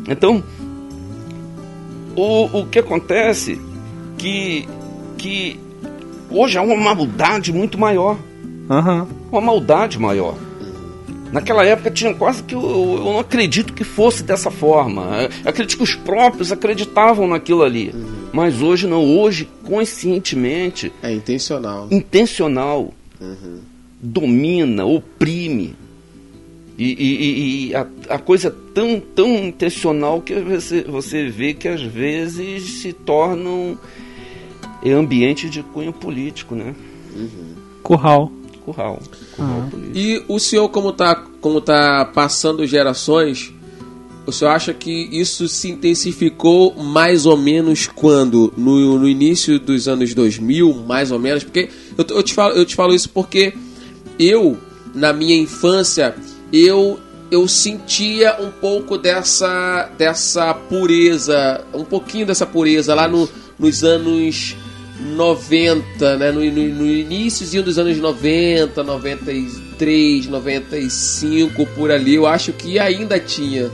Então, 0.08 0.42
o, 2.16 2.60
o 2.60 2.66
que 2.66 2.78
acontece 2.78 3.60
que, 4.16 4.66
que 5.18 5.58
hoje 6.30 6.56
há 6.56 6.62
uma 6.62 6.76
maldade 6.94 7.52
muito 7.52 7.78
maior. 7.78 8.16
Uhum. 8.70 9.06
Uma 9.30 9.40
maldade 9.40 9.98
maior. 9.98 10.34
Naquela 11.34 11.64
época 11.64 11.90
tinha 11.90 12.14
quase 12.14 12.44
que 12.44 12.54
eu, 12.54 12.62
eu, 12.62 13.04
não 13.04 13.18
acredito 13.18 13.72
que 13.72 13.82
fosse 13.82 14.22
dessa 14.22 14.52
forma. 14.52 15.28
Eu 15.42 15.50
acredito 15.50 15.76
que 15.76 15.82
os 15.82 15.96
próprios 15.96 16.52
acreditavam 16.52 17.26
naquilo 17.26 17.64
ali. 17.64 17.90
Uhum. 17.92 18.28
Mas 18.32 18.62
hoje 18.62 18.86
não, 18.86 19.04
hoje 19.04 19.48
conscientemente. 19.64 20.92
É 21.02 21.12
intencional. 21.12 21.88
Intencional. 21.90 22.94
Uhum. 23.20 23.58
Domina, 24.00 24.84
oprime. 24.84 25.74
E, 26.78 26.92
e, 26.92 27.68
e 27.70 27.74
a, 27.74 27.84
a, 28.10 28.18
coisa 28.20 28.46
é 28.46 28.52
tão, 28.72 29.00
tão 29.00 29.34
intencional 29.34 30.20
que 30.20 30.36
você, 30.36 30.82
você 30.82 31.28
vê 31.28 31.52
que 31.52 31.66
às 31.66 31.82
vezes 31.82 32.80
se 32.80 32.92
tornam 32.92 33.76
ambiente 34.84 35.50
de 35.50 35.64
cunho 35.64 35.92
político, 35.92 36.54
né? 36.54 36.76
Uhum. 37.12 37.54
Curral. 37.82 38.30
Curral. 38.64 39.00
curral 39.36 39.68
uhum. 39.72 39.92
E 39.94 40.22
o 40.28 40.38
senhor, 40.38 40.68
como 40.68 40.90
está 40.90 41.14
como 41.40 41.60
tá 41.60 42.04
passando 42.06 42.66
gerações, 42.66 43.52
o 44.26 44.32
senhor 44.32 44.52
acha 44.52 44.72
que 44.72 45.08
isso 45.12 45.46
se 45.48 45.70
intensificou 45.70 46.74
mais 46.74 47.26
ou 47.26 47.36
menos 47.36 47.86
quando? 47.86 48.52
No, 48.56 48.98
no 48.98 49.08
início 49.08 49.58
dos 49.58 49.86
anos 49.86 50.14
2000, 50.14 50.72
mais 50.86 51.10
ou 51.10 51.18
menos? 51.18 51.44
Porque 51.44 51.68
eu, 51.96 52.06
eu, 52.08 52.22
te 52.22 52.32
falo, 52.32 52.54
eu 52.54 52.64
te 52.64 52.74
falo 52.74 52.94
isso 52.94 53.10
porque 53.10 53.52
eu, 54.18 54.56
na 54.94 55.12
minha 55.12 55.36
infância, 55.36 56.14
eu 56.52 56.98
eu 57.30 57.48
sentia 57.48 58.36
um 58.40 58.50
pouco 58.50 58.96
dessa 58.96 59.90
dessa 59.98 60.54
pureza, 60.54 61.64
um 61.74 61.84
pouquinho 61.84 62.26
dessa 62.26 62.46
pureza 62.46 62.94
lá 62.94 63.08
no, 63.08 63.28
nos 63.58 63.82
anos 63.82 64.56
90, 65.00 66.16
né? 66.16 66.30
No, 66.30 66.40
no, 66.40 66.68
no 66.68 66.86
início 66.86 67.62
dos 67.62 67.78
anos 67.78 67.98
90, 67.98 68.82
93, 68.82 70.26
95, 70.28 71.66
por 71.66 71.90
ali, 71.90 72.14
eu 72.14 72.26
acho 72.26 72.52
que 72.52 72.78
ainda 72.78 73.18
tinha. 73.18 73.70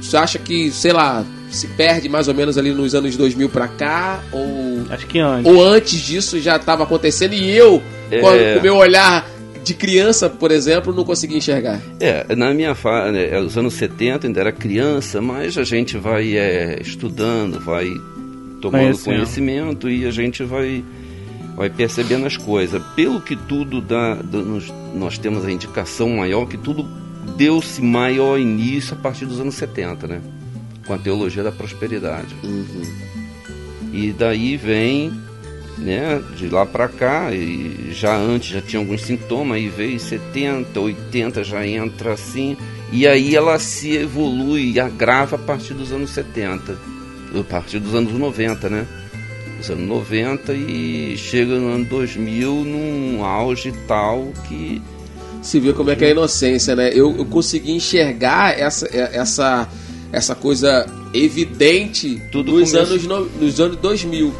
Você 0.00 0.16
acha 0.16 0.38
que, 0.38 0.70
sei 0.72 0.92
lá, 0.92 1.24
se 1.50 1.68
perde 1.68 2.08
mais 2.08 2.26
ou 2.26 2.34
menos 2.34 2.58
ali 2.58 2.72
nos 2.72 2.94
anos 2.94 3.16
2000 3.16 3.48
pra 3.48 3.68
cá? 3.68 4.22
Ou, 4.32 4.84
acho 4.90 5.06
que 5.06 5.20
antes. 5.20 5.52
Ou 5.52 5.64
antes 5.64 6.00
disso 6.00 6.40
já 6.40 6.56
estava 6.56 6.82
acontecendo 6.82 7.34
e 7.34 7.50
eu, 7.50 7.82
é... 8.10 8.20
com 8.20 8.58
o 8.58 8.62
meu 8.62 8.76
olhar 8.76 9.30
de 9.62 9.74
criança, 9.74 10.28
por 10.28 10.50
exemplo, 10.50 10.92
não 10.92 11.04
conseguia 11.04 11.38
enxergar? 11.38 11.80
É, 12.00 12.34
na 12.34 12.52
minha 12.52 12.74
fase, 12.74 13.12
né, 13.12 13.38
os 13.38 13.56
anos 13.56 13.74
70 13.74 14.26
ainda 14.26 14.40
era 14.40 14.50
criança, 14.50 15.20
mas 15.20 15.56
a 15.56 15.62
gente 15.62 15.96
vai 15.96 16.36
é, 16.36 16.80
estudando, 16.80 17.60
vai 17.60 17.88
tomando 18.62 18.98
conhecimento 18.98 19.90
e 19.90 20.06
a 20.06 20.10
gente 20.10 20.42
vai 20.44 20.84
vai 21.54 21.68
percebendo 21.68 22.26
as 22.26 22.36
coisas. 22.36 22.82
Pelo 22.96 23.20
que 23.20 23.36
tudo 23.36 23.80
dá, 23.80 24.16
nós, 24.22 24.72
nós 24.94 25.18
temos 25.18 25.44
a 25.44 25.50
indicação 25.50 26.08
maior 26.08 26.46
que 26.46 26.56
tudo 26.56 26.82
deu-se 27.36 27.82
maior 27.82 28.38
início 28.38 28.94
a 28.94 28.96
partir 28.96 29.26
dos 29.26 29.38
anos 29.38 29.54
70, 29.56 30.06
né? 30.06 30.20
Com 30.86 30.94
a 30.94 30.98
teologia 30.98 31.42
da 31.42 31.52
prosperidade. 31.52 32.34
Uhum. 32.42 32.82
E 33.92 34.12
daí 34.12 34.56
vem 34.56 35.12
né, 35.78 36.22
de 36.36 36.48
lá 36.48 36.64
para 36.64 36.88
cá, 36.88 37.32
e 37.32 37.90
já 37.92 38.16
antes 38.16 38.50
já 38.50 38.60
tinha 38.60 38.80
alguns 38.80 39.02
sintomas, 39.02 39.56
aí 39.56 39.68
veio 39.68 39.98
70, 39.98 40.78
80 40.78 41.44
já 41.44 41.66
entra 41.66 42.12
assim, 42.12 42.56
e 42.90 43.06
aí 43.06 43.34
ela 43.34 43.58
se 43.58 43.96
evolui 43.96 44.72
e 44.72 44.80
agrava 44.80 45.36
a 45.36 45.38
partir 45.38 45.74
dos 45.74 45.92
anos 45.92 46.10
70, 46.10 46.76
a 47.40 47.44
partir 47.44 47.78
dos 47.78 47.94
anos 47.94 48.12
90, 48.12 48.68
né? 48.68 48.86
Os 49.60 49.70
anos 49.70 49.86
90 49.86 50.52
e 50.54 51.16
chega 51.16 51.58
no 51.58 51.74
ano 51.74 51.84
2000 51.84 52.64
num 52.64 53.24
auge 53.24 53.72
tal 53.86 54.32
que. 54.48 54.82
Se 55.40 55.58
vê 55.58 55.72
como 55.72 55.90
é 55.90 55.96
que 55.96 56.04
é 56.04 56.08
a 56.08 56.10
inocência, 56.10 56.76
né? 56.76 56.90
Eu, 56.92 57.16
eu 57.16 57.24
consegui 57.24 57.72
enxergar 57.72 58.56
essa, 58.58 58.88
essa, 58.92 59.68
essa 60.12 60.34
coisa 60.36 60.86
evidente 61.12 62.22
Tudo 62.30 62.52
nos, 62.52 62.74
anos, 62.74 63.04
nos 63.04 63.60
anos 63.60 63.76
2000 63.76 64.32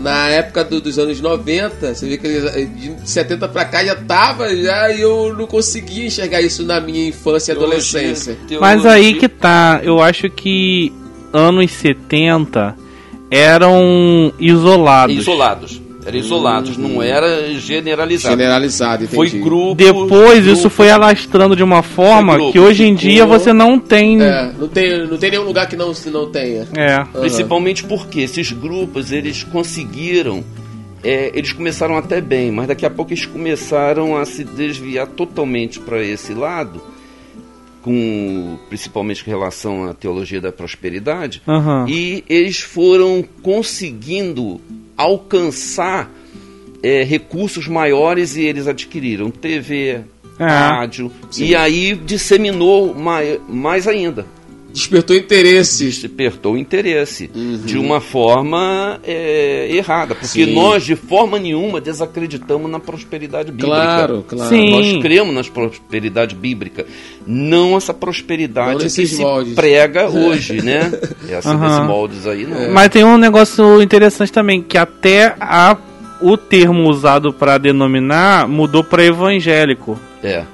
na 0.00 0.28
época 0.28 0.64
do, 0.64 0.80
dos 0.80 0.98
anos 0.98 1.20
90, 1.20 1.94
você 1.94 2.08
vê 2.08 2.16
que 2.18 2.28
de 2.66 3.10
70 3.10 3.48
para 3.48 3.64
cá 3.64 3.84
já 3.84 3.96
tava 3.96 4.54
já 4.54 4.92
e 4.92 5.00
eu 5.00 5.34
não 5.36 5.46
conseguia 5.46 6.06
enxergar 6.06 6.40
isso 6.40 6.64
na 6.64 6.80
minha 6.80 7.08
infância 7.08 7.52
e 7.52 7.56
adolescência. 7.56 8.38
Mas 8.60 8.86
aí 8.86 9.14
que 9.14 9.28
tá, 9.28 9.80
eu 9.82 10.00
acho 10.00 10.30
que 10.30 10.92
anos 11.32 11.70
70 11.72 12.76
eram 13.30 14.32
isolados. 14.38 15.16
Isolados. 15.16 15.88
Era 16.08 16.16
isolados, 16.16 16.78
não 16.78 17.02
era 17.02 17.52
generalizado. 17.52 18.34
Generalizado, 18.34 19.04
entendi. 19.04 19.14
Foi 19.14 19.28
grupo. 19.28 19.74
Depois 19.74 20.42
grupo, 20.42 20.58
isso 20.58 20.70
foi 20.70 20.90
alastrando 20.90 21.54
de 21.54 21.62
uma 21.62 21.82
forma 21.82 22.34
grupo, 22.34 22.52
que 22.52 22.58
hoje 22.58 22.84
em 22.84 22.94
dia 22.94 23.26
você 23.26 23.52
não 23.52 23.78
tem. 23.78 24.22
É, 24.22 24.50
não 24.58 24.68
tem, 24.68 25.06
não 25.06 25.18
tem 25.18 25.32
nenhum 25.32 25.44
lugar 25.44 25.68
que 25.68 25.76
não, 25.76 25.92
não 26.06 26.30
tenha. 26.30 26.66
É. 26.74 27.00
Uhum. 27.00 27.20
Principalmente 27.20 27.84
porque 27.84 28.20
esses 28.20 28.52
grupos 28.52 29.12
eles 29.12 29.44
conseguiram. 29.44 30.42
É, 31.04 31.30
eles 31.34 31.52
começaram 31.52 31.94
até 31.96 32.22
bem, 32.22 32.50
mas 32.50 32.68
daqui 32.68 32.86
a 32.86 32.90
pouco 32.90 33.12
eles 33.12 33.26
começaram 33.26 34.16
a 34.16 34.24
se 34.24 34.44
desviar 34.44 35.06
totalmente 35.08 35.78
para 35.78 36.02
esse 36.02 36.32
lado 36.32 36.80
com 37.82 38.58
principalmente 38.68 39.24
com 39.24 39.30
relação 39.30 39.88
à 39.88 39.94
teologia 39.94 40.40
da 40.40 40.52
prosperidade, 40.52 41.42
uhum. 41.46 41.86
e 41.88 42.24
eles 42.28 42.60
foram 42.60 43.24
conseguindo 43.42 44.60
alcançar 44.96 46.10
é, 46.82 47.02
recursos 47.04 47.68
maiores 47.68 48.36
e 48.36 48.42
eles 48.42 48.66
adquiriram 48.66 49.30
TV, 49.30 50.00
é. 50.38 50.44
rádio, 50.44 51.10
Sim. 51.30 51.46
e 51.46 51.56
aí 51.56 51.94
disseminou 51.94 52.94
mais, 52.94 53.40
mais 53.48 53.86
ainda 53.86 54.37
despertou 54.72 55.16
interesse. 55.16 55.84
Despertou 55.86 56.56
interesse. 56.56 57.30
Uhum. 57.34 57.58
De 57.64 57.78
uma 57.78 58.00
forma 58.00 59.00
é, 59.04 59.68
errada. 59.70 60.14
Porque 60.14 60.44
Sim. 60.44 60.54
nós, 60.54 60.84
de 60.84 60.96
forma 60.96 61.38
nenhuma, 61.38 61.80
desacreditamos 61.80 62.70
na 62.70 62.78
prosperidade 62.78 63.50
bíblica. 63.50 63.74
Claro, 63.74 64.24
claro. 64.26 64.48
Sim. 64.48 64.70
Nós 64.70 65.02
cremos 65.02 65.34
na 65.34 65.42
prosperidade 65.44 66.34
bíblica. 66.34 66.86
Não 67.26 67.76
essa 67.76 67.92
prosperidade 67.92 68.72
não 68.72 68.78
que 68.78 68.90
se 68.90 69.22
moldes. 69.22 69.54
prega 69.54 70.08
hoje, 70.08 70.62
né? 70.62 70.90
Essa 71.28 71.54
uhum. 71.54 71.60
desses 71.60 71.86
moldes 71.86 72.26
aí, 72.26 72.46
não. 72.46 72.56
É. 72.56 72.68
Mas 72.68 72.88
tem 72.88 73.04
um 73.04 73.18
negócio 73.18 73.82
interessante 73.82 74.32
também, 74.32 74.62
que 74.62 74.78
até 74.78 75.34
a, 75.40 75.76
o 76.22 76.36
termo 76.36 76.88
usado 76.88 77.32
para 77.32 77.58
denominar 77.58 78.48
mudou 78.48 78.82
para 78.82 79.04
evangélico. 79.04 79.98
É. 80.22 80.44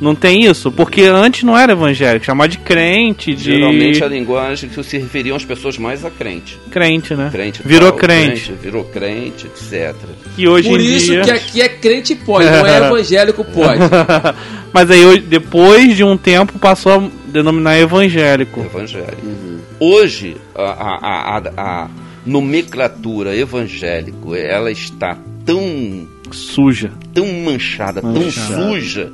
Não 0.00 0.14
tem 0.14 0.44
isso? 0.44 0.72
Porque 0.72 1.02
antes 1.02 1.44
não 1.44 1.56
era 1.56 1.72
evangélico, 1.72 2.24
chamar 2.24 2.48
de 2.48 2.58
crente, 2.58 3.34
de... 3.34 3.44
Geralmente 3.44 4.02
a 4.02 4.08
linguagem 4.08 4.68
que 4.68 4.82
se 4.82 4.98
referiam 4.98 5.36
às 5.36 5.44
pessoas 5.44 5.78
mais 5.78 6.04
a 6.04 6.10
crente. 6.10 6.58
Crente, 6.70 7.14
né? 7.14 7.28
Crente. 7.30 7.62
Virou 7.64 7.90
tal, 7.90 8.00
crente. 8.00 8.46
crente. 8.46 8.62
Virou 8.62 8.84
crente, 8.84 9.46
etc. 9.46 9.94
E 10.36 10.48
hoje 10.48 10.68
Por 10.68 10.80
em 10.80 10.84
isso 10.84 11.12
dia... 11.12 11.22
que 11.22 11.30
aqui 11.30 11.62
é 11.62 11.68
crente 11.68 12.14
pode, 12.14 12.46
não 12.46 12.66
é 12.66 12.76
evangélico 12.86 13.44
pode. 13.44 13.80
Mas 14.72 14.90
aí 14.90 15.20
depois 15.20 15.96
de 15.96 16.02
um 16.02 16.16
tempo 16.16 16.58
passou 16.58 16.92
a 16.92 17.08
denominar 17.26 17.78
evangélico. 17.78 18.60
Evangélico. 18.60 19.24
Uhum. 19.24 19.58
Hoje 19.78 20.36
a, 20.54 20.62
a, 20.62 21.38
a, 21.38 21.52
a 21.56 21.90
nomenclatura 22.26 23.36
evangélico 23.36 24.34
ela 24.34 24.70
está 24.70 25.16
tão 25.44 26.08
suja, 26.32 26.90
tão 27.12 27.26
manchada, 27.26 28.02
manchada. 28.02 28.56
tão 28.56 28.72
suja 28.72 29.12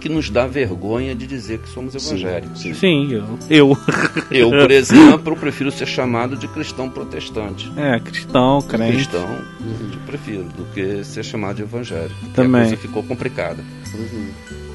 que 0.00 0.08
nos 0.08 0.30
dá 0.30 0.46
vergonha 0.46 1.14
de 1.14 1.26
dizer 1.26 1.58
que 1.58 1.68
somos 1.68 1.94
evangélicos. 1.94 2.60
Sim, 2.60 2.74
sim. 2.74 3.12
eu. 3.12 3.38
Eu, 3.50 3.78
eu 4.30 4.50
por 4.50 4.70
exemplo, 4.70 5.36
prefiro 5.38 5.70
ser 5.70 5.86
chamado 5.86 6.36
de 6.36 6.46
cristão 6.48 6.88
protestante. 6.88 7.70
É, 7.76 7.98
cristão, 8.00 8.62
crente. 8.62 8.92
Cristão, 8.92 9.26
uhum. 9.60 9.90
eu 9.92 10.00
prefiro, 10.06 10.44
do 10.56 10.64
que 10.72 11.04
ser 11.04 11.24
chamado 11.24 11.56
de 11.56 11.62
evangélico. 11.62 12.14
Também. 12.34 12.62
A 12.62 12.64
coisa 12.66 12.76
ficou 12.80 13.02
complicada. 13.02 13.62
Uhum. 13.94 14.28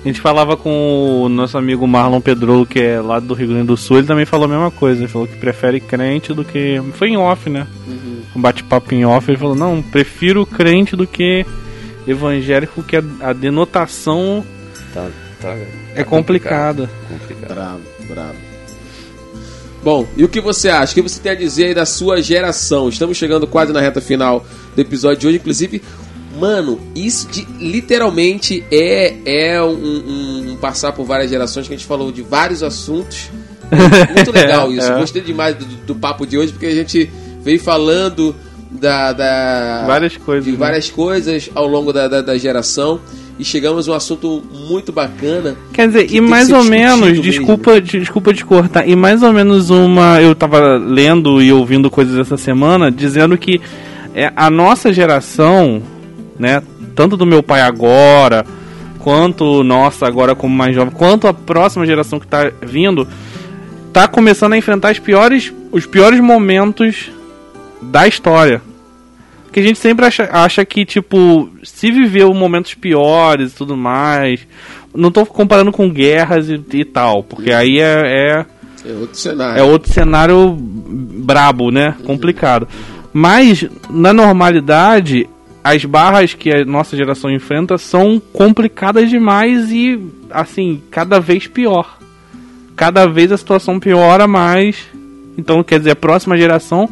A 0.04 0.08
gente 0.08 0.20
falava 0.20 0.58
com 0.58 1.22
o 1.24 1.30
nosso 1.30 1.58
amigo 1.58 1.88
Marlon 1.88 2.20
Pedro, 2.20 2.66
que 2.66 2.82
é 2.82 3.00
lá 3.00 3.22
do 3.22 3.34
Rio 3.34 3.48
Grande 3.48 3.68
do 3.68 3.78
Sul, 3.78 4.00
ele 4.00 4.08
também 4.08 4.26
falou 4.26 4.46
a 4.46 4.50
mesma 4.50 4.70
coisa. 4.70 5.00
Ele 5.00 5.08
falou 5.08 5.26
que 5.26 5.38
prefere 5.38 5.80
crente 5.80 6.34
do 6.34 6.44
que. 6.44 6.82
Foi 6.94 7.08
em 7.08 7.16
off, 7.16 7.50
né? 7.50 7.66
Uhum. 7.88 8.22
Um 8.36 8.42
bate-papo 8.42 8.94
em 8.94 9.06
off. 9.06 9.32
Ele 9.32 9.38
falou: 9.38 9.56
não, 9.56 9.82
prefiro 9.82 10.46
crente 10.46 10.94
do 10.94 11.08
que 11.08 11.46
evangélico, 12.06 12.84
que 12.84 12.98
a 12.98 13.32
denotação 13.32 14.44
Tá, 14.94 15.10
tá, 15.42 15.50
é 15.96 15.96
tá 15.96 16.04
complicado. 16.06 16.90
complicado. 17.10 17.54
Bravo, 17.54 17.82
bravo. 18.08 18.36
Bom, 19.84 20.08
e 20.16 20.24
o 20.24 20.30
que 20.30 20.40
você 20.40 20.70
acha? 20.70 20.94
O 20.94 20.96
que 20.96 21.02
você 21.02 21.20
tem 21.20 21.32
a 21.34 21.36
dizer 21.36 21.66
aí 21.66 21.74
da 21.74 21.86
sua 21.86 22.22
geração? 22.22 22.88
Estamos 22.88 23.18
chegando 23.18 23.46
quase 23.46 23.74
na 23.74 23.82
reta 23.82 24.00
final 24.00 24.46
do 24.74 24.82
episódio 24.82 25.18
de 25.18 25.28
hoje. 25.28 25.38
Inclusive, 25.38 25.82
mano, 26.40 26.80
isso 26.96 27.28
de, 27.28 27.46
literalmente 27.60 28.64
é, 28.72 29.16
é 29.26 29.62
um, 29.62 29.74
um, 29.74 30.52
um, 30.52 30.58
passar 30.58 30.94
por 30.94 31.06
várias 31.06 31.30
gerações 31.30 31.68
que 31.68 31.74
a 31.74 31.78
gente 31.78 31.88
falou 31.88 32.12
de 32.12 32.22
vários 32.22 32.64
assuntos. 32.64 33.30
Muito 34.16 34.32
legal 34.32 34.72
isso. 34.72 34.88
é. 34.90 35.00
Gostei 35.00 35.22
demais 35.22 35.56
do, 35.56 35.66
do 35.66 35.96
papo 35.96 36.26
de 36.26 36.38
hoje 36.38 36.54
porque 36.54 36.68
a 36.68 36.76
gente 36.76 37.12
veio 37.42 37.60
falando 37.60 38.34
da, 38.72 39.14
da 39.14 39.84
várias 39.86 40.18
coisas, 40.18 40.46
de 40.46 40.52
né? 40.52 40.58
várias 40.58 40.90
coisas 40.90 41.50
ao 41.54 41.68
longo 41.68 41.92
da, 41.92 42.08
da, 42.08 42.22
da, 42.22 42.38
geração 42.38 43.00
e 43.38 43.44
chegamos 43.44 43.90
a 43.90 43.94
um 43.94 43.96
assunto 43.96 44.44
muito 44.68 44.92
bacana. 44.92 45.56
Quer 45.74 45.88
dizer, 45.88 46.12
e 46.12 46.22
mais 46.22 46.52
ou 46.52 46.64
menos, 46.64 47.20
desculpa, 47.22 47.82
desculpa 47.82 48.34
te 48.34 48.46
cortar, 48.46 48.88
e 48.88 48.96
mais 48.96 49.24
ou 49.24 49.34
menos 49.34 49.70
uma, 49.70 50.22
eu 50.22 50.36
tava 50.36 50.78
lendo 50.78 51.42
e 51.42 51.52
ouvindo 51.52 51.90
coisas 51.90 52.18
essa 52.18 52.38
semana 52.38 52.92
dizendo 52.92 53.38
que 53.38 53.60
é, 54.14 54.32
a 54.36 54.50
nossa 54.50 54.94
geração, 54.94 55.82
né, 56.38 56.62
tanto 56.96 57.18
do 57.18 57.26
meu 57.26 57.42
pai 57.42 57.62
agora, 57.62 58.46
quanto 59.00 59.64
nossa 59.64 60.08
agora 60.08 60.36
como 60.36 60.56
mais 60.56 60.76
jovem, 60.76 60.94
quanto 60.94 61.28
a 61.28 61.34
próxima 61.34 61.86
geração 61.86 62.20
que 62.20 62.26
está 62.26 62.52
vindo, 62.62 63.08
tá 63.92 64.08
começando 64.08 64.54
a 64.54 64.58
enfrentar 64.58 64.92
os 64.92 65.00
piores, 65.00 65.52
os 65.72 65.86
piores 65.86 66.20
momentos 66.20 67.12
da 67.82 68.08
história. 68.08 68.62
Que 69.54 69.60
a 69.60 69.64
gente 69.64 69.78
sempre 69.78 70.04
acha, 70.04 70.28
acha 70.32 70.66
que, 70.66 70.84
tipo, 70.84 71.48
se 71.64 71.92
viveu 71.92 72.34
momentos 72.34 72.74
piores 72.74 73.52
e 73.52 73.56
tudo 73.56 73.78
mais. 73.78 74.48
Não 74.96 75.12
tô 75.12 75.24
comparando 75.28 75.72
com 75.72 75.88
guerras 75.92 76.50
e, 76.50 76.60
e 76.74 76.84
tal, 76.84 77.24
porque 77.24 77.54
aí 77.54 77.80
é, 77.80 78.02
é. 78.04 78.46
É 78.84 78.94
outro 78.94 79.16
cenário. 79.16 79.60
É 79.60 79.64
outro 79.64 79.94
cenário 79.94 80.58
brabo, 80.58 81.70
né? 81.70 81.96
Complicado. 82.04 82.68
Mas, 83.14 83.64
na 83.92 84.12
normalidade, 84.12 85.30
as 85.64 85.86
barras 85.86 86.34
que 86.34 86.52
a 86.52 86.66
nossa 86.66 86.98
geração 86.98 87.30
enfrenta 87.30 87.78
são 87.78 88.20
complicadas 88.34 89.08
demais 89.08 89.72
e, 89.72 90.00
assim, 90.32 90.82
cada 90.90 91.20
vez 91.20 91.46
pior. 91.46 92.00
Cada 92.76 93.06
vez 93.06 93.32
a 93.32 93.38
situação 93.38 93.80
piora 93.80 94.28
mais. 94.28 94.78
Então, 95.38 95.64
quer 95.64 95.78
dizer, 95.78 95.92
a 95.92 95.96
próxima 95.96 96.36
geração 96.36 96.90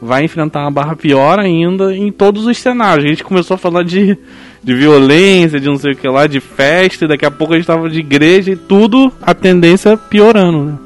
vai 0.00 0.24
enfrentar 0.24 0.62
uma 0.62 0.70
barra 0.70 0.94
pior 0.94 1.38
ainda 1.38 1.94
em 1.94 2.12
todos 2.12 2.46
os 2.46 2.58
cenários. 2.58 3.04
A 3.04 3.08
gente 3.08 3.24
começou 3.24 3.54
a 3.54 3.58
falar 3.58 3.82
de, 3.82 4.16
de 4.62 4.74
violência, 4.74 5.58
de 5.58 5.66
não 5.66 5.78
sei 5.78 5.92
o 5.92 5.96
que 5.96 6.08
lá, 6.08 6.26
de 6.26 6.40
festa, 6.40 7.04
e 7.04 7.08
daqui 7.08 7.24
a 7.24 7.30
pouco 7.30 7.54
a 7.54 7.56
gente 7.56 7.66
tava 7.66 7.88
de 7.88 7.98
igreja 7.98 8.52
e 8.52 8.56
tudo, 8.56 9.12
a 9.20 9.34
tendência 9.34 9.96
piorando, 9.96 10.64
né? 10.64 10.78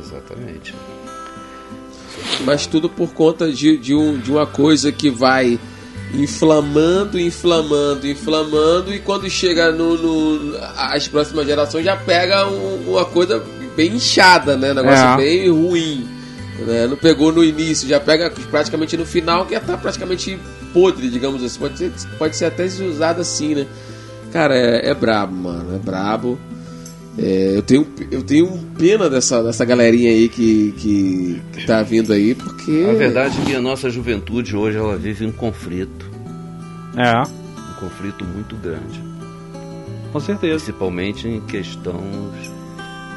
Exatamente. 0.00 0.74
Mas 2.44 2.66
tudo 2.66 2.88
por 2.88 3.12
conta 3.12 3.52
de, 3.52 3.76
de, 3.76 3.94
um, 3.94 4.18
de 4.18 4.30
uma 4.30 4.46
coisa 4.46 4.90
que 4.90 5.10
vai 5.10 5.58
inflamando, 6.14 7.18
inflamando, 7.18 8.06
inflamando, 8.06 8.94
e 8.94 9.00
quando 9.00 9.28
chega 9.28 9.72
no, 9.72 9.96
no 9.96 10.56
as 10.76 11.08
próximas 11.08 11.46
gerações 11.46 11.84
já 11.84 11.96
pega 11.96 12.46
um, 12.48 12.92
uma 12.92 13.04
coisa 13.04 13.42
bem 13.76 13.92
inchada, 13.94 14.56
né? 14.56 14.72
Negócio 14.72 15.04
é. 15.04 15.16
bem 15.16 15.50
ruim. 15.50 16.15
Né? 16.64 16.86
Não 16.86 16.96
pegou 16.96 17.32
no 17.32 17.44
início, 17.44 17.88
já 17.88 18.00
pega 18.00 18.30
praticamente 18.50 18.96
no 18.96 19.04
final, 19.04 19.46
que 19.46 19.54
já 19.54 19.60
tá 19.60 19.76
praticamente 19.76 20.38
podre, 20.72 21.08
digamos 21.08 21.42
assim. 21.42 21.58
Pode 21.58 21.78
ser, 21.78 21.92
pode 22.18 22.36
ser 22.36 22.44
até 22.46 22.64
usado 22.64 23.20
assim, 23.20 23.54
né? 23.54 23.66
Cara, 24.32 24.56
é, 24.56 24.90
é 24.90 24.94
brabo, 24.94 25.34
mano. 25.34 25.74
É 25.74 25.78
brabo. 25.78 26.38
É, 27.18 27.52
eu, 27.56 27.62
tenho, 27.62 27.86
eu 28.10 28.22
tenho 28.22 28.58
pena 28.76 29.08
dessa, 29.08 29.42
dessa 29.42 29.64
galerinha 29.64 30.10
aí 30.10 30.28
que, 30.28 30.72
que, 30.72 31.42
que 31.52 31.66
tá 31.66 31.82
vindo 31.82 32.12
aí, 32.12 32.34
porque. 32.34 32.86
A 32.90 32.92
verdade 32.92 33.38
é 33.40 33.44
que 33.44 33.54
a 33.54 33.60
nossa 33.60 33.88
juventude 33.88 34.54
hoje 34.54 34.76
ela 34.76 34.96
vive 34.96 35.24
um 35.24 35.32
conflito. 35.32 36.10
É. 36.96 37.22
Um 37.22 37.80
conflito 37.80 38.24
muito 38.24 38.54
grande. 38.56 39.02
Com 40.12 40.20
certeza. 40.20 40.64
Principalmente 40.64 41.26
em 41.26 41.40
questões 41.40 42.52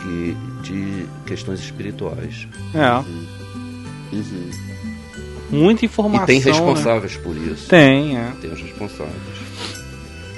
que, 0.01 0.37
de 0.61 1.05
questões 1.25 1.59
espirituais. 1.59 2.47
É. 2.73 2.91
Uhum. 2.91 3.25
Uhum. 4.11 4.49
Muita 5.51 5.85
informação. 5.85 6.23
E 6.23 6.27
tem 6.27 6.39
responsáveis 6.39 7.15
né? 7.15 7.21
por 7.23 7.35
isso. 7.35 7.67
Tem, 7.67 8.17
é. 8.17 8.31
Tem 8.41 8.51
os 8.51 8.61
responsáveis. 8.61 9.39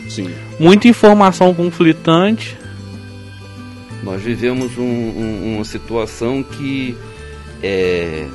Sim. 0.10 0.30
Muita 0.60 0.88
informação 0.88 1.54
conflitante. 1.54 2.58
Nós 4.04 4.22
vivemos 4.22 4.78
um, 4.78 4.84
um, 4.84 5.56
uma 5.56 5.66
situação 5.66 6.42
que 6.42 6.98
é, 7.62 8.26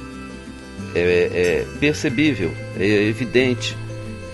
é, 0.95 1.01
é 1.01 1.67
percebível, 1.81 2.53
é 2.79 2.85
evidente 2.85 3.77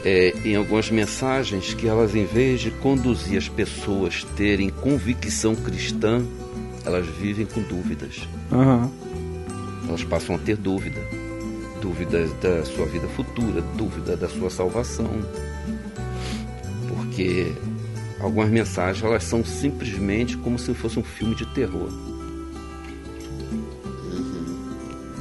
é, 0.04 0.34
em 0.44 0.56
algumas 0.56 0.90
mensagens 0.90 1.74
que 1.74 1.88
elas, 1.88 2.14
em 2.14 2.24
vez 2.24 2.60
de 2.60 2.70
conduzir 2.70 3.38
as 3.38 3.48
pessoas 3.48 4.26
a 4.30 4.36
terem 4.36 4.68
convicção 4.68 5.54
cristã, 5.54 6.22
elas 6.84 7.06
vivem 7.06 7.46
com 7.46 7.62
dúvidas. 7.62 8.28
Uhum. 8.50 8.90
Elas 9.88 10.04
passam 10.04 10.36
a 10.36 10.38
ter 10.38 10.56
dúvida. 10.56 11.00
Dúvida 11.80 12.26
da 12.40 12.64
sua 12.64 12.86
vida 12.86 13.06
futura, 13.08 13.60
dúvida 13.76 14.16
da 14.16 14.28
sua 14.28 14.50
salvação. 14.50 15.10
Porque 16.88 17.52
algumas 18.20 18.50
mensagens 18.50 19.04
elas 19.04 19.24
são 19.24 19.44
simplesmente 19.44 20.36
como 20.36 20.58
se 20.58 20.74
fosse 20.74 20.98
um 20.98 21.04
filme 21.04 21.34
de 21.34 21.46
terror. 21.46 21.88
Uhum. 24.12 24.46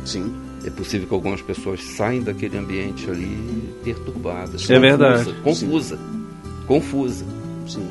Sim. 0.06 0.36
É 0.64 0.70
possível 0.70 1.08
que 1.08 1.14
algumas 1.14 1.42
pessoas 1.42 1.84
saiam 1.84 2.24
daquele 2.24 2.56
ambiente 2.58 3.10
ali 3.10 3.74
perturbadas. 3.84 4.70
É 4.70 4.76
confusa, 4.76 4.80
verdade. 4.80 5.34
Confusa. 5.42 5.98
Sim. 5.98 6.66
Confusa. 6.68 7.26
Sim. 7.68 7.88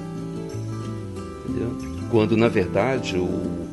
Entendeu? 1.49 1.90
Quando 2.11 2.37
na 2.37 2.49
verdade 2.49 3.17
o 3.17 3.69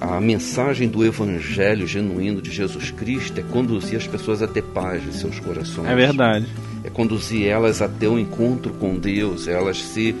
a 0.00 0.20
mensagem 0.20 0.88
do 0.88 1.04
evangelho 1.04 1.86
genuíno 1.86 2.42
de 2.42 2.50
Jesus 2.50 2.90
Cristo 2.90 3.40
é 3.40 3.42
conduzir 3.42 3.96
as 3.96 4.06
pessoas 4.06 4.42
a 4.42 4.46
ter 4.46 4.62
paz 4.62 5.02
em 5.06 5.12
seus 5.12 5.40
corações. 5.40 5.88
É 5.88 5.94
verdade. 5.94 6.46
É 6.84 6.90
conduzir 6.90 7.46
elas 7.46 7.80
a 7.80 7.88
ter 7.88 8.08
um 8.08 8.18
encontro 8.18 8.72
com 8.74 8.98
Deus, 8.98 9.48
elas 9.48 9.78
se 9.78 10.14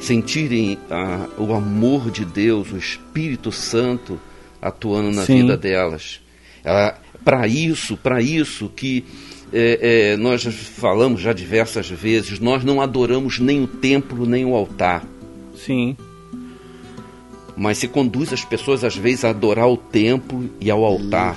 sentirem 0.00 0.78
ah, 0.90 1.26
o 1.36 1.52
amor 1.52 2.10
de 2.10 2.24
Deus, 2.24 2.72
o 2.72 2.78
Espírito 2.78 3.52
Santo 3.52 4.18
atuando 4.62 5.12
na 5.12 5.24
Sim. 5.24 5.42
vida 5.42 5.56
delas. 5.56 6.20
Para 7.24 7.46
isso, 7.46 7.96
para 7.96 8.20
isso 8.22 8.70
que 8.74 9.04
é, 9.52 10.12
é, 10.12 10.16
nós 10.16 10.44
falamos 10.44 11.20
já 11.20 11.32
diversas 11.32 11.88
vezes, 11.88 12.40
nós 12.40 12.64
não 12.64 12.80
adoramos 12.80 13.38
nem 13.38 13.62
o 13.62 13.66
templo 13.66 14.26
nem 14.26 14.44
o 14.44 14.54
altar. 14.54 15.04
Sim 15.54 15.96
mas 17.58 17.78
se 17.78 17.88
conduz 17.88 18.32
as 18.32 18.44
pessoas 18.44 18.84
às 18.84 18.96
vezes 18.96 19.24
a 19.24 19.30
adorar 19.30 19.68
o 19.68 19.76
templo 19.76 20.48
e 20.60 20.70
ao 20.70 20.84
altar. 20.84 21.36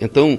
Então, 0.00 0.38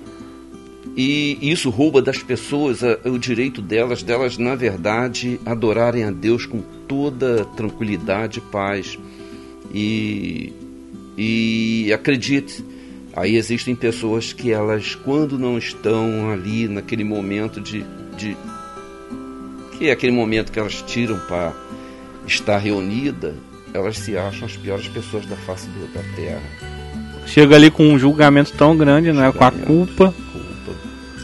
e 0.96 1.38
isso 1.42 1.70
rouba 1.70 2.02
das 2.02 2.22
pessoas 2.22 2.82
o 3.06 3.18
direito 3.18 3.62
delas, 3.62 4.04
delas 4.04 4.38
na 4.38 4.54
verdade 4.54 5.40
adorarem 5.46 6.04
a 6.04 6.12
Deus 6.12 6.46
com 6.46 6.62
toda 6.88 7.46
tranquilidade 7.56 8.40
e 8.40 8.42
paz. 8.42 9.00
E, 9.74 10.54
e 11.18 11.94
acredite, 11.94 12.64
aí 13.16 13.36
existem 13.36 13.76
pessoas 13.76 14.34
que 14.34 14.52
elas, 14.52 14.94
quando 14.94 15.40
não 15.40 15.58
estão 15.58 16.32
ali 16.32 16.68
naquele 16.68 17.04
momento 17.04 17.62
de, 17.62 17.86
de 18.18 18.36
que 19.78 19.88
é 19.88 19.92
aquele 19.92 20.12
momento 20.12 20.52
que 20.52 20.60
elas 20.60 20.82
tiram 20.82 21.20
para 21.28 21.54
estar 22.26 22.58
reunida, 22.58 23.36
elas 23.78 23.98
se 23.98 24.18
acham 24.18 24.46
as 24.46 24.58
piores 24.58 24.88
pessoas 24.88 25.26
da 25.26 25.36
face 25.36 25.68
do, 25.68 25.94
da 25.94 26.02
terra. 26.16 26.42
Chega 27.26 27.56
ali 27.56 27.70
com 27.70 27.88
um 27.88 28.00
julgamento 28.00 28.54
tão 28.54 28.76
grande, 28.76 29.12
né? 29.12 29.32
Com 29.32 29.44
a 29.44 29.52
culpa. 29.52 30.14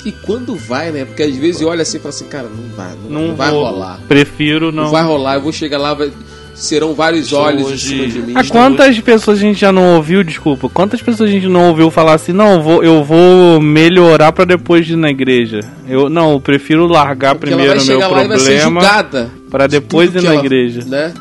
E 0.06 0.12
quando 0.12 0.56
vai, 0.56 0.92
né? 0.92 1.06
Porque 1.06 1.24
às 1.24 1.36
vezes 1.36 1.62
olha 1.62 1.82
assim 1.82 1.98
e 1.98 2.00
fala 2.00 2.10
assim, 2.14 2.26
cara, 2.26 2.50
não 2.50 2.76
vai, 2.76 2.92
não, 2.92 3.10
não, 3.10 3.28
não 3.30 3.36
vai 3.36 3.52
vou, 3.52 3.64
rolar. 3.64 4.00
Prefiro 4.08 4.72
não. 4.72 4.84
Não 4.84 4.92
vai 4.92 5.04
rolar, 5.04 5.36
eu 5.36 5.42
vou 5.42 5.54
chegar 5.54 5.78
lá, 5.78 5.94
vai, 5.94 6.12
serão 6.54 6.94
vários 6.94 7.32
olhos 7.32 7.72
em 7.72 7.78
cima 7.78 8.08
de 8.08 8.20
mim. 8.20 8.34
A 8.36 8.44
quantas 8.44 9.00
pessoas 9.00 9.38
a 9.38 9.42
gente 9.42 9.60
já 9.60 9.72
não 9.72 9.96
ouviu, 9.96 10.22
desculpa, 10.24 10.70
quantas 10.70 11.02
pessoas 11.02 11.30
a 11.30 11.32
gente 11.32 11.48
não 11.48 11.70
ouviu 11.70 11.90
falar 11.90 12.16
assim, 12.16 12.34
não, 12.34 12.56
eu 12.56 12.62
vou, 12.62 12.84
eu 12.84 13.04
vou 13.04 13.62
melhorar 13.62 14.34
para 14.34 14.44
depois 14.44 14.88
ir 14.90 14.98
na 14.98 15.10
igreja. 15.10 15.62
Eu 15.88 16.10
não, 16.10 16.34
eu 16.34 16.42
prefiro 16.42 16.86
largar 16.86 17.36
Porque 17.36 17.48
primeiro 17.48 17.82
o 17.82 17.86
meu 17.86 18.00
problema 18.00 19.32
para 19.50 19.68
depois 19.68 20.14
ir 20.14 20.22
na 20.22 20.34
ela, 20.34 20.40
igreja. 20.40 20.84
Né? 20.86 21.14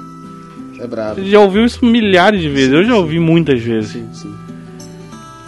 É 0.82 0.86
brabo. 0.86 1.20
Você 1.20 1.30
já 1.30 1.38
ouviu 1.38 1.64
isso 1.64 1.84
milhares 1.84 2.40
de 2.40 2.48
vezes. 2.48 2.70
Sim, 2.70 2.76
eu 2.76 2.84
já 2.84 2.96
ouvi 2.96 3.20
muitas 3.20 3.62
vezes. 3.62 3.92
Sim, 3.92 4.08
sim. 4.12 4.34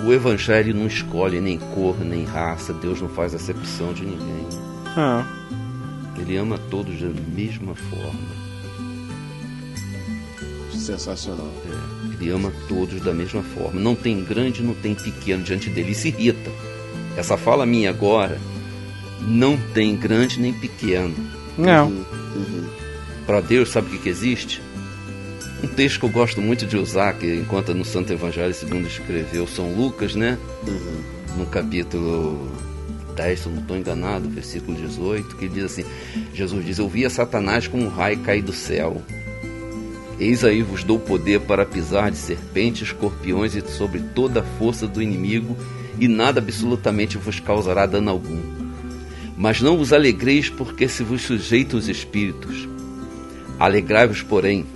O 0.07 0.13
evangelho 0.13 0.73
não 0.73 0.87
escolhe 0.87 1.41
nem 1.41 1.59
cor, 1.59 1.99
nem 2.05 2.25
raça. 2.25 2.73
Deus 2.73 3.01
não 3.01 3.09
faz 3.09 3.35
acepção 3.35 3.93
de 3.93 4.05
ninguém. 4.05 4.47
Ah. 4.97 5.27
Ele 6.17 6.37
ama 6.37 6.57
todos 6.71 7.01
da 7.01 7.09
mesma 7.35 7.75
forma. 7.75 8.45
Sensacional. 10.73 11.51
É, 11.67 12.15
ele 12.15 12.31
ama 12.31 12.53
todos 12.69 13.01
da 13.01 13.13
mesma 13.13 13.43
forma. 13.43 13.81
Não 13.81 13.97
tem 13.97 14.23
grande, 14.23 14.63
não 14.63 14.75
tem 14.75 14.95
pequeno 14.95 15.43
diante 15.43 15.69
dele. 15.69 15.89
Ele 15.89 15.95
se 15.97 16.09
irrita. 16.09 16.53
Essa 17.17 17.37
fala 17.37 17.67
minha 17.67 17.91
agora 17.91 18.39
não 19.21 19.57
tem 19.73 19.97
grande 19.97 20.39
nem 20.39 20.53
pequeno. 20.53 21.13
Não. 21.59 21.89
Uhum, 21.89 22.05
uhum. 22.37 22.69
Para 23.27 23.41
Deus, 23.41 23.71
sabe 23.71 23.89
o 23.89 23.91
que, 23.91 23.99
que 23.99 24.09
existe? 24.09 24.63
Um 25.65 25.67
texto 25.67 26.01
que 26.01 26.05
eu 26.05 26.11
gosto 26.11 26.43
muito 26.43 26.67
de 26.67 26.77
usar, 26.77 27.15
que 27.15 27.37
encontra 27.37 27.73
no 27.73 27.87
Santo 27.87 28.13
Evangelho 28.13 28.53
segundo 28.53 28.87
escreveu 28.87 29.47
São 29.47 29.73
Lucas, 29.73 30.15
né? 30.15 30.37
Uhum. 30.69 31.39
No 31.39 31.47
capítulo 31.47 32.53
10, 33.17 33.41
se 33.41 33.47
eu 33.47 33.53
não 33.53 33.63
estou 33.63 33.75
enganado, 33.75 34.29
versículo 34.29 34.77
18, 34.77 35.37
que 35.37 35.49
diz 35.49 35.65
assim: 35.65 35.85
Jesus 36.35 36.67
diz: 36.67 36.79
Eu 36.79 36.87
via 36.87 37.09
Satanás 37.09 37.67
como 37.67 37.87
um 37.87 37.89
raio 37.89 38.19
cair 38.19 38.43
do 38.43 38.53
céu. 38.53 39.01
Eis 40.21 40.45
aí 40.45 40.61
vos 40.61 40.85
dou 40.85 40.99
poder 40.99 41.41
para 41.41 41.65
pisar 41.65 42.11
de 42.11 42.19
serpentes, 42.19 42.89
escorpiões 42.89 43.55
e 43.55 43.67
sobre 43.67 44.01
toda 44.15 44.41
a 44.41 44.59
força 44.59 44.87
do 44.87 45.01
inimigo, 45.01 45.57
e 45.99 46.07
nada 46.07 46.41
absolutamente 46.41 47.17
vos 47.17 47.41
causará 47.41 47.87
dano 47.87 48.11
algum. 48.11 48.43
Mas 49.35 49.63
não 49.63 49.79
vos 49.79 49.95
alegreis 49.95 50.51
porque 50.51 50.87
se 50.89 51.03
vos 51.03 51.23
sujeitam 51.23 51.79
os 51.79 51.89
espíritos. 51.89 52.69
Alegrai-vos, 53.59 54.21
porém, 54.21 54.67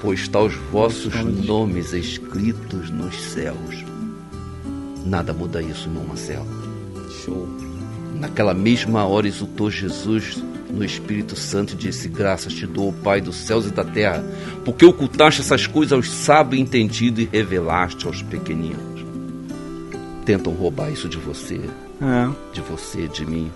pois 0.00 0.20
está 0.20 0.40
os 0.40 0.54
vossos 0.54 1.14
nomes 1.46 1.92
escritos 1.92 2.90
nos 2.90 3.20
céus. 3.20 3.84
Nada 5.04 5.32
muda 5.32 5.62
isso, 5.62 5.88
irmão 5.88 6.04
Marcelo. 6.04 6.46
Show. 7.24 7.48
Naquela 8.14 8.54
mesma 8.54 9.04
hora 9.04 9.26
exultou 9.26 9.70
Jesus 9.70 10.42
no 10.70 10.84
Espírito 10.84 11.36
Santo 11.36 11.72
e 11.72 11.76
disse: 11.76 12.08
Graças 12.08 12.52
te 12.52 12.66
dou, 12.66 12.92
Pai 12.92 13.20
dos 13.20 13.36
céus 13.36 13.66
e 13.66 13.70
da 13.70 13.84
terra, 13.84 14.22
porque 14.64 14.84
ocultaste 14.84 15.40
essas 15.40 15.66
coisas 15.66 15.92
aos 15.92 16.08
sábios 16.10 16.60
entendidos 16.62 17.24
e 17.24 17.28
revelaste 17.30 18.06
aos 18.06 18.22
pequeninos. 18.22 19.00
Tentam 20.24 20.52
roubar 20.52 20.90
isso 20.90 21.08
de 21.08 21.16
você, 21.16 21.60
É. 22.00 22.30
de 22.52 22.60
você, 22.60 23.08
de 23.08 23.26
mim. 23.26 23.50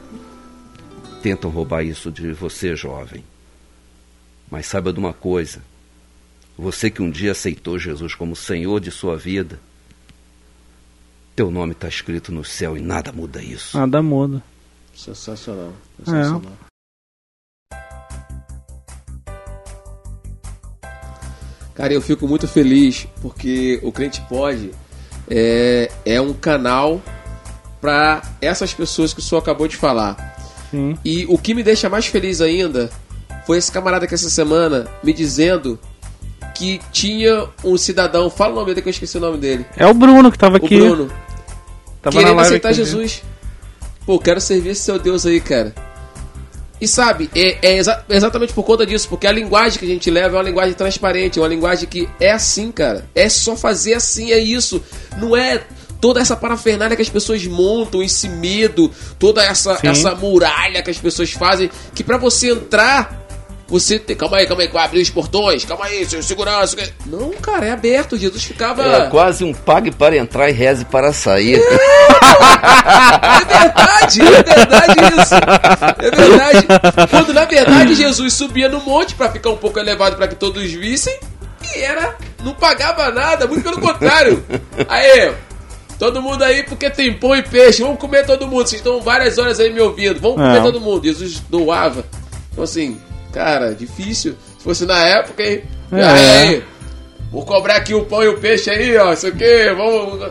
Tentam 1.23 1.51
roubar 1.51 1.83
isso 1.85 2.11
de 2.11 2.33
você, 2.33 2.75
jovem. 2.75 3.23
Mas 4.51 4.67
saiba 4.67 4.93
de 4.93 4.99
uma 4.99 5.13
coisa: 5.13 5.61
você 6.57 6.91
que 6.91 7.03
um 7.03 7.11
dia 7.11 7.33
aceitou 7.33 7.79
Jesus 7.79 8.15
como 8.15 8.37
Senhor 8.37 8.81
de 8.81 8.91
sua 8.91 9.17
vida, 9.17 9.59
teu 11.35 11.51
nome 11.51 11.73
está 11.73 11.89
escrito 11.89 12.31
no 12.31 12.45
céu 12.45 12.77
e 12.77 12.81
nada 12.81 13.13
muda 13.13 13.43
isso. 13.43 13.77
Nada 13.77 14.01
muda. 14.01 14.43
Sensacional. 14.95 15.73
Sensacional. 15.99 16.53
Cara, 21.75 21.93
eu 21.93 22.01
fico 22.01 22.29
muito 22.29 22.47
feliz 22.47 23.09
porque 23.21 23.81
o 23.83 23.91
Crente 23.91 24.21
Pode 24.29 24.71
é, 25.29 25.91
é 26.05 26.21
um 26.21 26.33
canal 26.33 27.03
para 27.81 28.23
essas 28.41 28.73
pessoas 28.73 29.13
que 29.13 29.19
o 29.19 29.23
senhor 29.23 29.41
acabou 29.41 29.67
de 29.67 29.77
falar. 29.77 30.37
Sim. 30.71 30.97
E 31.05 31.27
o 31.29 31.37
que 31.37 31.53
me 31.53 31.65
deixa 31.65 31.89
mais 31.89 32.07
feliz 32.07 32.41
ainda 32.41 32.91
foi 33.45 33.59
esse 33.59 33.73
camarada 33.73 34.07
que 34.07 34.15
essa 34.15 34.31
semana 34.31 34.87
me 35.03 35.13
dizendo 35.13 35.79
que 36.55 36.81
tinha 36.93 37.47
um 37.65 37.77
cidadão, 37.77 38.31
fala 38.31 38.53
o 38.53 38.55
nome 38.57 38.67
dele 38.69 38.83
que 38.83 38.89
eu 38.89 38.93
esqueci 38.93 39.17
o 39.17 39.21
nome 39.21 39.39
dele. 39.39 39.67
É 39.77 39.87
o 39.87 39.93
Bruno 39.95 40.31
que 40.31 40.39
tava 40.39 40.55
O 40.55 40.65
aqui. 40.65 40.79
Bruno, 40.79 41.11
Tava 42.01 42.17
querendo 42.19 42.41
aceitar 42.41 42.69
aqui. 42.69 42.77
Jesus. 42.79 43.23
Pô, 44.07 44.19
quero 44.19 44.41
servir 44.41 44.71
esse 44.71 44.83
seu 44.83 44.99
Deus 44.99 45.25
aí, 45.27 45.41
cara. 45.41 45.75
E 46.81 46.87
sabe, 46.89 47.31
é, 47.35 47.57
é 47.63 47.79
exa- 47.79 48.05
exatamente 48.11 48.53
por 48.53 48.63
conta 48.63 48.85
disso, 48.85 49.09
porque 49.09 49.27
a 49.27 49.33
linguagem 49.33 49.79
que 49.79 49.85
a 49.87 49.89
gente 49.89 50.11
leva 50.11 50.37
é 50.37 50.39
uma 50.39 50.45
linguagem 50.45 50.75
transparente, 50.75 51.39
é 51.39 51.43
uma 51.43 51.49
linguagem 51.49 51.89
que 51.89 52.09
é 52.21 52.31
assim, 52.33 52.71
cara. 52.71 53.07
É 53.15 53.29
só 53.29 53.57
fazer 53.57 53.95
assim, 53.95 54.33
é 54.33 54.39
isso. 54.39 54.83
Não 55.19 55.35
é 55.35 55.63
toda 56.01 56.21
essa 56.21 56.37
parafernália 56.37 56.95
que 56.95 57.01
as 57.01 57.09
pessoas 57.09 57.47
montam, 57.47 58.03
esse 58.03 58.29
medo, 58.29 58.91
toda 59.19 59.43
essa, 59.43 59.77
Sim. 59.77 59.87
essa 59.89 60.15
muralha 60.15 60.83
que 60.83 60.91
as 60.91 60.99
pessoas 60.99 61.31
fazem, 61.33 61.71
que 61.95 62.05
pra 62.05 62.19
você 62.19 62.51
entrar, 62.51 63.24
você 63.67 63.99
tem. 63.99 64.15
Calma 64.17 64.37
aí, 64.39 64.47
calma 64.47 64.63
aí, 64.63 64.69
vai 64.69 64.85
abrir 64.85 65.01
os 65.01 65.11
portões, 65.11 65.65
calma 65.65 65.87
aí, 65.87 66.05
seu 66.07 66.23
segurança. 66.23 66.77
Não, 67.07 67.31
cara, 67.33 67.67
é 67.67 67.71
aberto. 67.73 68.17
Jesus 68.17 68.45
ficava. 68.45 68.83
É 68.83 69.09
quase 69.09 69.43
um 69.45 69.53
pague 69.55 69.91
para 69.91 70.17
entrar 70.17 70.49
e 70.49 70.53
reze 70.53 70.85
para 70.85 71.13
sair. 71.13 71.61
É 71.61 73.45
verdade, 73.45 74.21
é 74.21 74.43
verdade 74.43 75.01
isso. 75.21 75.35
É 75.99 76.11
verdade. 76.11 76.67
Quando 77.11 77.33
na 77.33 77.45
verdade 77.45 77.95
Jesus 77.95 78.33
subia 78.35 78.69
no 78.69 78.81
monte 78.81 79.15
pra 79.15 79.31
ficar 79.31 79.51
um 79.51 79.57
pouco 79.57 79.79
elevado 79.79 80.17
pra 80.17 80.29
que 80.29 80.35
todos 80.35 80.63
vissem 80.73 81.19
e 81.75 81.79
era 81.81 82.17
não 82.43 82.53
pagava 82.55 83.11
nada, 83.11 83.47
muito 83.47 83.63
pelo 83.63 83.81
contrário. 83.81 84.45
Aí, 84.89 85.33
todo 85.99 86.21
mundo 86.21 86.43
aí 86.45 86.63
porque 86.65 86.91
tem 86.91 87.13
pão 87.15 87.35
e 87.35 87.43
peixe, 87.43 87.83
vamos 87.83 87.99
comer 87.99 88.27
todo 88.27 88.47
mundo. 88.47 88.67
Vocês 88.69 88.81
estão 88.81 89.01
várias 89.01 89.39
horas 89.39 89.59
aí 89.59 89.73
me 89.73 89.81
ouvindo, 89.81 90.21
vamos 90.21 90.39
É. 90.41 90.43
comer 90.49 90.63
todo 90.63 90.81
mundo. 90.81 91.05
Jesus 91.05 91.41
doava. 91.49 92.05
Então 92.53 92.65
assim, 92.65 92.99
cara, 93.35 93.75
difícil. 93.75 94.37
Se 94.59 94.65
fosse 94.65 94.87
na 94.87 94.99
época, 95.05 95.43
hein? 95.43 95.63
É. 95.93 96.05
Aí, 96.05 96.63
vou 97.31 97.45
cobrar 97.45 97.77
aqui 97.77 97.93
o 97.93 98.05
pão 98.05 98.23
e 98.23 98.29
o 98.29 98.39
peixe 98.39 98.71
aí, 98.71 98.97
ó, 98.97 99.13
isso 99.13 99.27
aqui, 99.27 99.75
vamos. 99.77 100.31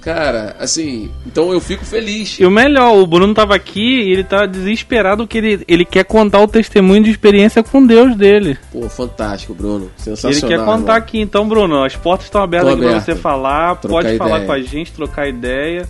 Cara, 0.00 0.56
assim, 0.58 1.10
então 1.26 1.52
eu 1.52 1.60
fico 1.60 1.84
feliz. 1.84 2.38
E 2.40 2.46
o 2.46 2.50
melhor, 2.50 2.96
o 2.96 3.06
Bruno 3.06 3.34
tava 3.34 3.54
aqui 3.54 4.00
e 4.02 4.12
ele 4.12 4.24
tá 4.24 4.46
desesperado 4.46 5.26
que 5.26 5.36
ele, 5.36 5.62
ele 5.68 5.84
quer 5.84 6.04
contar 6.04 6.40
o 6.40 6.48
testemunho 6.48 7.02
de 7.04 7.10
experiência 7.10 7.62
com 7.62 7.86
Deus 7.86 8.16
dele. 8.16 8.58
Pô, 8.72 8.88
fantástico, 8.88 9.52
Bruno. 9.54 9.84
Ele 9.84 10.16
Sensacional. 10.16 10.48
quer 10.48 10.64
contar 10.64 10.92
irmão. 10.94 10.96
aqui, 10.96 11.20
então, 11.20 11.46
Bruno, 11.46 11.84
as 11.84 11.96
portas 11.96 12.26
estão 12.26 12.42
abertas 12.42 12.70
aqui 12.70 12.80
pra 12.80 12.90
aberta. 12.92 13.12
você 13.14 13.20
falar, 13.20 13.76
Trocar 13.76 13.94
pode 14.04 14.16
falar 14.16 14.30
ideia. 14.36 14.46
com 14.46 14.52
a 14.52 14.62
gente, 14.62 14.92
trocar 14.92 15.28
ideia. 15.28 15.86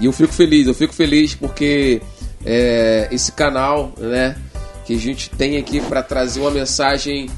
E 0.00 0.04
eu 0.06 0.12
fico 0.12 0.32
feliz, 0.32 0.68
eu 0.68 0.74
fico 0.74 0.94
feliz 0.94 1.34
porque 1.34 2.00
é, 2.44 3.08
esse 3.10 3.32
canal, 3.32 3.92
né, 3.98 4.36
que 4.86 4.94
a 4.94 4.98
gente 4.98 5.28
tem 5.30 5.56
aqui 5.56 5.80
para 5.80 6.02
trazer 6.02 6.40
uma 6.40 6.50
mensagem 6.50 7.28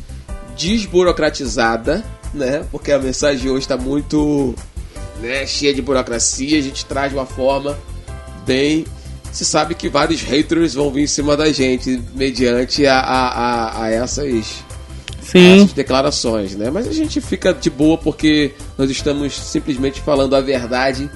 desburocratizada, 0.57 2.05
né? 2.35 2.65
Porque 2.71 2.93
a 2.93 2.99
mensagem 2.99 3.39
de 3.39 3.49
hoje 3.49 3.61
está 3.61 3.77
muito 3.77 4.55
né, 5.21 5.47
cheia 5.47 5.73
de 5.73 5.81
burocracia, 5.81 6.59
a 6.59 6.63
gente 6.63 6.85
traz 6.85 7.11
de 7.11 7.17
uma 7.17 7.27
forma 7.27 7.79
bem. 8.47 8.85
Você 9.33 9.45
sabe 9.45 9.75
que 9.75 9.89
vários 9.89 10.23
haters 10.23 10.75
vão 10.75 10.91
vir 10.91 11.05
em 11.05 11.07
cima 11.07 11.37
da 11.37 11.51
gente 11.51 12.03
mediante 12.15 12.87
a, 12.87 12.99
a, 12.99 13.29
a, 13.29 13.85
a 13.85 13.91
essas 13.91 14.65
Sim. 15.23 15.57
essas 15.57 15.73
declarações, 15.73 16.55
né? 16.55 16.71
Mas 16.71 16.87
a 16.87 16.93
gente 16.93 17.21
fica 17.21 17.53
de 17.53 17.71
boa 17.71 17.97
porque 17.97 18.53
nós 18.77 18.91
estamos 18.91 19.35
simplesmente 19.35 20.01
falando 20.01 20.35
a 20.35 20.41
verdade 20.41 21.11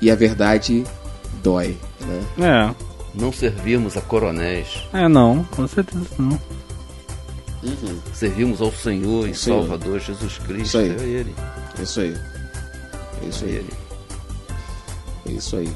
e 0.00 0.10
a 0.10 0.14
verdade 0.14 0.84
dói, 1.42 1.76
né? 2.38 2.70
É. 2.70 2.93
Não 3.14 3.32
servirmos 3.32 3.96
a 3.96 4.00
coronéis, 4.00 4.82
É, 4.92 5.06
não, 5.08 5.44
com 5.44 5.66
certeza 5.68 6.04
não. 6.18 6.38
servimos 8.12 8.60
ao 8.60 8.72
Senhor 8.72 9.28
e 9.28 9.34
Senhor. 9.34 9.60
Salvador 9.60 10.00
Jesus 10.00 10.38
Cristo. 10.38 10.62
Isso 10.64 10.78
aí. 10.78 10.90
É 10.90 11.02
Ele. 11.20 11.34
É 11.78 11.82
isso 11.82 12.00
aí. 12.00 12.14
É 13.22 13.28
isso 13.28 13.44
É 13.44 13.48
aí. 13.48 13.54
Ele. 13.54 13.70
É 15.28 15.32
isso 15.32 15.56
aí. 15.56 15.68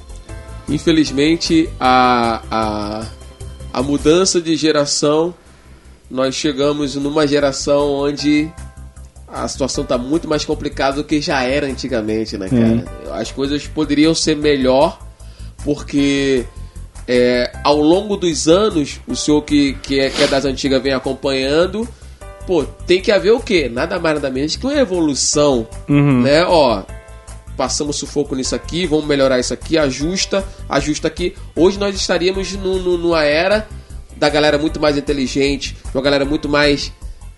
Infelizmente, 0.68 1.68
a, 1.80 2.42
a, 2.50 3.06
a 3.72 3.82
mudança 3.82 4.40
de 4.40 4.54
geração, 4.56 5.32
nós 6.10 6.34
chegamos 6.34 6.94
numa 6.96 7.26
geração 7.26 7.90
onde 7.92 8.50
a 9.26 9.46
situação 9.48 9.84
está 9.84 9.96
muito 9.96 10.28
mais 10.28 10.44
complicada 10.44 10.96
do 10.96 11.04
que 11.04 11.20
já 11.20 11.42
era 11.42 11.66
antigamente, 11.66 12.36
né, 12.36 12.48
cara? 12.48 13.14
As 13.18 13.30
coisas 13.30 13.66
poderiam 13.66 14.14
ser 14.14 14.36
melhor, 14.36 14.98
porque 15.64 16.44
é, 17.08 17.50
ao 17.64 17.80
longo 17.80 18.16
dos 18.16 18.46
anos, 18.46 19.00
o 19.08 19.16
senhor 19.16 19.40
que, 19.42 19.72
que, 19.82 19.98
é, 19.98 20.10
que 20.10 20.22
é 20.22 20.26
das 20.26 20.44
antigas 20.44 20.82
vem 20.82 20.92
acompanhando, 20.92 21.88
pô, 22.46 22.64
tem 22.86 23.00
que 23.00 23.10
haver 23.10 23.32
o 23.32 23.40
quê? 23.40 23.68
Nada 23.72 23.98
mais 23.98 24.16
nada 24.16 24.30
menos 24.30 24.54
que 24.56 24.66
uma 24.66 24.74
evolução 24.76 25.66
Uhum. 25.88 26.20
né? 26.22 26.44
Ó, 26.44 26.82
passamos 27.56 27.96
sufoco 27.96 28.34
nisso 28.36 28.54
aqui, 28.54 28.86
vamos 28.86 29.06
melhorar 29.06 29.38
isso 29.40 29.52
aqui, 29.54 29.76
ajusta, 29.78 30.44
ajusta 30.68 31.08
aqui. 31.08 31.34
Hoje 31.56 31.78
nós 31.78 31.94
estaríamos 31.96 32.52
no, 32.52 32.78
no- 32.78 32.98
numa 32.98 33.24
era 33.24 33.66
da 34.16 34.28
galera 34.28 34.58
muito 34.58 34.78
mais 34.80 34.96
inteligente, 34.96 35.76
uma 35.94 36.02
galera 36.02 36.24
muito 36.24 36.48
mais 36.48 36.92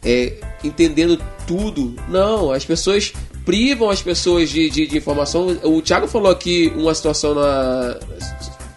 é, 0.04 0.34
entendendo 0.64 1.18
tudo. 1.46 1.94
Não, 2.08 2.50
as 2.50 2.64
pessoas 2.64 3.12
privam 3.44 3.88
as 3.90 4.02
pessoas 4.02 4.50
de, 4.50 4.68
de, 4.70 4.86
de 4.86 4.96
informação. 4.98 5.56
O 5.62 5.80
Thiago 5.82 6.06
falou 6.08 6.30
aqui 6.30 6.72
uma 6.76 6.94
situação 6.94 7.34
na. 7.34 7.96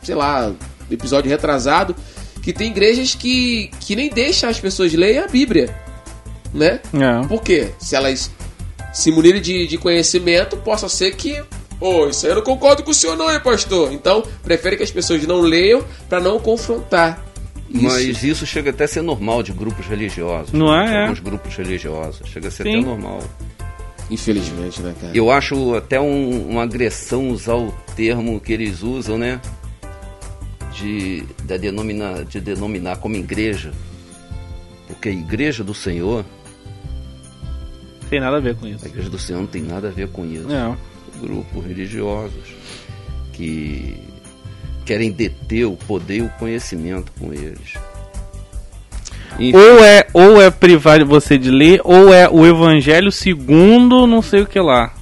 sei 0.01 0.15
lá, 0.15 0.51
episódio 0.91 1.29
retrasado, 1.29 1.95
que 2.41 2.51
tem 2.53 2.69
igrejas 2.71 3.15
que, 3.15 3.69
que 3.79 3.95
nem 3.95 4.09
deixam 4.09 4.49
as 4.49 4.59
pessoas 4.59 4.93
lerem 4.93 5.19
a 5.19 5.27
Bíblia. 5.27 5.73
Né? 6.53 6.79
É. 6.93 7.27
Por 7.27 7.41
quê? 7.41 7.71
Se 7.79 7.95
elas 7.95 8.29
se 8.93 9.11
munirem 9.11 9.41
de, 9.41 9.65
de 9.67 9.77
conhecimento, 9.77 10.55
possa 10.57 10.87
ser 10.87 11.15
que. 11.15 11.41
Ô, 11.79 12.07
isso 12.07 12.25
aí 12.25 12.31
eu 12.31 12.35
não 12.35 12.43
concordo 12.43 12.83
com 12.83 12.91
o 12.91 12.93
senhor, 12.93 13.17
não, 13.17 13.31
hein, 13.31 13.39
pastor? 13.43 13.91
Então, 13.91 14.23
prefere 14.43 14.77
que 14.77 14.83
as 14.83 14.91
pessoas 14.91 15.25
não 15.25 15.41
leiam 15.41 15.83
para 16.07 16.19
não 16.19 16.39
confrontar. 16.39 17.25
Isso. 17.69 17.83
Mas 17.83 18.23
isso 18.23 18.45
chega 18.45 18.69
até 18.69 18.83
a 18.83 18.87
ser 18.87 19.01
normal 19.01 19.41
de 19.41 19.51
grupos 19.51 19.87
religiosos. 19.87 20.51
Não 20.53 20.73
é, 20.73 20.85
De 20.85 20.93
é. 20.93 21.01
Alguns 21.03 21.19
grupos 21.19 21.55
religiosos. 21.55 22.21
Chega 22.29 22.49
a 22.49 22.51
ser 22.51 22.63
Sim. 22.63 22.77
até 22.77 22.85
normal. 22.85 23.19
Infelizmente, 24.11 24.81
né, 24.81 24.93
cara? 25.01 25.11
Eu 25.15 25.31
acho 25.31 25.73
até 25.75 25.99
um- 25.99 26.49
uma 26.49 26.63
agressão 26.63 27.29
usar 27.29 27.55
o 27.55 27.73
termo 27.95 28.39
que 28.39 28.53
eles 28.53 28.83
usam, 28.83 29.17
né? 29.17 29.39
De, 30.75 31.21
de, 31.43 31.57
denominar, 31.57 32.23
de 32.25 32.39
denominar 32.41 32.97
como 32.97 33.15
igreja. 33.15 33.71
Porque 34.87 35.09
a 35.09 35.11
igreja 35.11 35.63
do 35.63 35.73
Senhor, 35.73 36.25
Tem 38.09 38.19
nada 38.19 38.37
a 38.37 38.39
ver 38.39 38.55
com 38.55 38.67
isso. 38.67 38.85
a 38.85 38.87
igreja 38.87 39.09
do 39.09 39.17
Senhor 39.19 39.39
não 39.39 39.47
tem 39.47 39.61
nada 39.61 39.87
a 39.87 39.91
ver 39.91 40.07
com 40.09 40.25
isso. 40.25 40.51
É. 40.51 40.75
Grupos 41.21 41.65
religiosos 41.65 42.53
que 43.33 43.97
querem 44.85 45.11
deter 45.11 45.65
o 45.65 45.75
poder 45.75 46.17
e 46.17 46.21
o 46.23 46.29
conhecimento 46.39 47.11
com 47.19 47.31
eles. 47.33 47.73
Enfim. 49.39 49.55
Ou 49.55 49.83
é, 49.83 50.07
ou 50.13 50.41
é 50.41 50.51
privar 50.51 51.03
você 51.05 51.37
de 51.37 51.49
ler, 51.49 51.81
ou 51.83 52.13
é 52.13 52.29
o 52.29 52.45
Evangelho 52.45 53.11
segundo 53.11 54.05
não 54.05 54.21
sei 54.21 54.41
o 54.41 54.45
que 54.45 54.59
lá. 54.59 54.93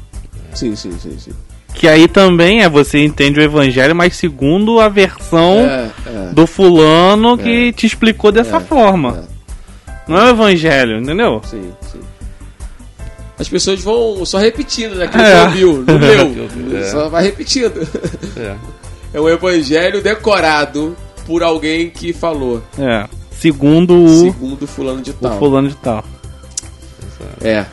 Sim, 0.53 0.75
sim, 0.75 0.97
sim, 0.99 1.17
sim. 1.19 1.31
Que 1.73 1.87
aí 1.87 2.07
também 2.07 2.61
é 2.61 2.69
você 2.69 3.03
entende 3.03 3.39
o 3.39 3.43
Evangelho, 3.43 3.95
mas 3.95 4.15
segundo 4.15 4.79
a 4.79 4.89
versão 4.89 5.59
é, 5.59 5.89
é. 6.05 6.33
do 6.33 6.45
fulano 6.45 7.37
que 7.37 7.69
é. 7.69 7.71
te 7.71 7.85
explicou 7.85 8.31
dessa 8.31 8.57
é, 8.57 8.59
forma. 8.59 9.25
É. 9.87 9.91
Não 10.07 10.17
é 10.17 10.25
o 10.25 10.29
Evangelho, 10.29 10.99
entendeu? 10.99 11.41
Sim, 11.45 11.71
sim. 11.91 11.99
As 13.39 13.49
pessoas 13.49 13.81
vão 13.81 14.23
só 14.23 14.37
repetindo, 14.37 14.95
né? 14.95 15.05
Aquilo 15.05 15.23
é. 15.23 15.31
que 15.31 15.63
ouviu, 15.65 15.83
não 15.87 15.97
leu. 15.97 16.85
Só 16.91 17.09
vai 17.09 17.23
repetindo. 17.23 17.87
É. 18.37 18.55
é 19.17 19.19
um 19.19 19.27
Evangelho 19.27 19.99
decorado 19.99 20.95
por 21.25 21.41
alguém 21.41 21.89
que 21.89 22.13
falou. 22.13 22.61
É. 22.77 23.07
Segundo 23.31 24.03
o. 24.03 24.25
Segundo 24.25 24.67
fulano 24.67 25.01
de 25.01 25.13
tal. 25.13 25.35
O 25.35 25.39
fulano 25.39 25.69
de 25.69 25.75
tal. 25.77 26.03
É. 27.41 27.65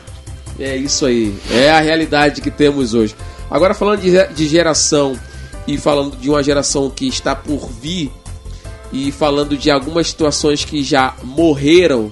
É 0.59 0.75
isso 0.75 1.05
aí. 1.05 1.35
É 1.51 1.69
a 1.69 1.79
realidade 1.79 2.41
que 2.41 2.49
temos 2.49 2.95
hoje. 2.95 3.15
Agora 3.49 3.73
falando 3.73 4.01
de, 4.01 4.47
geração 4.47 5.17
e 5.67 5.77
falando 5.77 6.15
de 6.15 6.29
uma 6.29 6.43
geração 6.43 6.89
que 6.89 7.07
está 7.07 7.35
por 7.35 7.69
vir 7.69 8.11
e 8.91 9.11
falando 9.11 9.57
de 9.57 9.69
algumas 9.69 10.07
situações 10.07 10.65
que 10.65 10.83
já 10.83 11.15
morreram, 11.23 12.11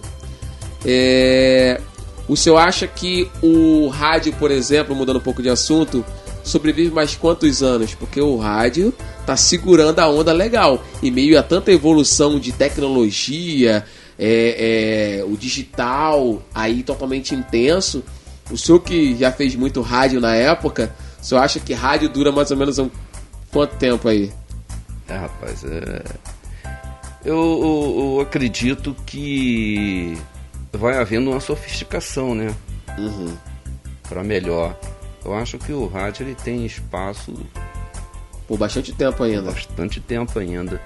é... 0.85 1.80
o 2.27 2.35
senhor 2.35 2.57
acha 2.57 2.88
que 2.88 3.30
o 3.41 3.88
rádio, 3.88 4.34
por 4.34 4.51
exemplo, 4.51 4.95
mudando 4.95 5.18
um 5.18 5.22
pouco 5.22 5.41
de 5.41 5.49
assunto, 5.49 6.03
sobrevive 6.43 6.91
mais 6.91 7.15
quantos 7.15 7.61
anos? 7.61 7.93
Porque 7.93 8.22
o 8.22 8.38
rádio 8.38 8.93
tá 9.26 9.35
segurando 9.35 9.99
a 9.99 10.09
onda 10.09 10.31
legal. 10.31 10.84
E 11.03 11.11
meio 11.11 11.38
a 11.38 11.43
tanta 11.43 11.72
evolução 11.72 12.39
de 12.39 12.51
tecnologia, 12.51 13.85
é, 14.18 15.19
é, 15.19 15.23
o 15.26 15.38
digital 15.38 16.41
aí 16.53 16.81
totalmente 16.81 17.35
intenso. 17.35 18.03
O 18.49 18.57
senhor 18.57 18.80
que 18.80 19.15
já 19.15 19.31
fez 19.31 19.55
muito 19.55 19.81
rádio 19.81 20.22
na 20.22 20.34
época, 20.34 20.95
senhor 21.23 21.41
acha 21.41 21.60
que 21.60 21.73
rádio 21.73 22.10
dura 22.10 22.31
mais 22.31 22.52
ou 22.52 22.57
menos 22.57 22.80
um 22.80 22.89
quanto 23.52 23.76
tempo 23.77 24.07
aí? 24.07 24.31
É, 25.07 25.15
rapaz, 25.15 25.64
é... 25.64 26.03
eu, 27.23 27.35
eu, 27.35 28.15
eu 28.15 28.22
acredito 28.22 28.95
que 29.06 30.18
vai 30.72 30.98
havendo 30.98 31.31
uma 31.31 31.39
sofisticação, 31.39 32.35
né? 32.35 32.53
Uhum. 32.98 33.35
Para 34.07 34.23
melhor. 34.23 34.77
Eu 35.23 35.34
acho 35.34 35.57
que 35.57 35.73
o 35.73 35.88
rádio 35.88 36.26
ele 36.26 36.35
tem 36.35 36.65
espaço 36.65 37.34
por 38.48 38.57
bastante 38.57 38.94
tempo 38.94 39.23
ainda. 39.23 39.52
Bastante 39.52 39.99
tempo 39.99 40.39
ainda. 40.39 40.81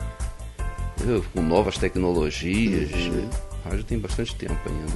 Com 1.34 1.42
novas 1.42 1.78
tecnologias. 1.78 2.92
Uhum. 2.92 3.30
O 3.64 3.70
rádio 3.70 3.84
tem 3.84 4.00
bastante 4.00 4.36
tempo 4.36 4.60
ainda. 4.66 4.94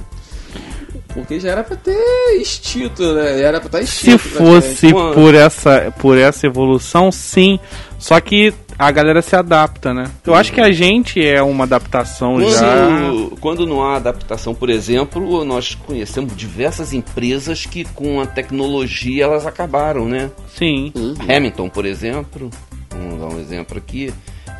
Porque 1.14 1.40
já 1.40 1.50
era 1.50 1.64
pra 1.64 1.76
ter 1.76 1.96
extinto, 2.38 3.14
né? 3.14 3.38
Já 3.38 3.46
era 3.46 3.58
pra 3.60 3.66
estar 3.68 3.80
extinto. 3.80 4.18
Se 4.18 4.28
fosse 4.28 4.92
por 4.92 5.34
essa, 5.34 5.92
por 5.98 6.18
essa 6.18 6.46
evolução, 6.46 7.10
sim. 7.10 7.58
Só 7.98 8.20
que 8.20 8.52
a 8.78 8.90
galera 8.90 9.22
se 9.22 9.34
adapta, 9.34 9.94
né? 9.94 10.10
Eu 10.26 10.34
acho 10.34 10.52
que 10.52 10.60
a 10.60 10.70
gente 10.70 11.24
é 11.24 11.42
uma 11.42 11.64
adaptação 11.64 12.34
quando, 12.34 12.50
já. 12.50 13.36
Quando 13.40 13.66
não 13.66 13.82
há 13.82 13.96
adaptação, 13.96 14.54
por 14.54 14.68
exemplo, 14.68 15.44
nós 15.44 15.74
conhecemos 15.74 16.36
diversas 16.36 16.92
empresas 16.92 17.64
que 17.64 17.84
com 17.84 18.20
a 18.20 18.26
tecnologia 18.26 19.24
elas 19.24 19.46
acabaram, 19.46 20.06
né? 20.06 20.30
Sim. 20.54 20.92
Uhum. 20.94 21.14
Hamilton, 21.26 21.70
por 21.70 21.86
exemplo, 21.86 22.50
vamos 22.90 23.20
dar 23.20 23.34
um 23.34 23.40
exemplo 23.40 23.78
aqui, 23.78 24.12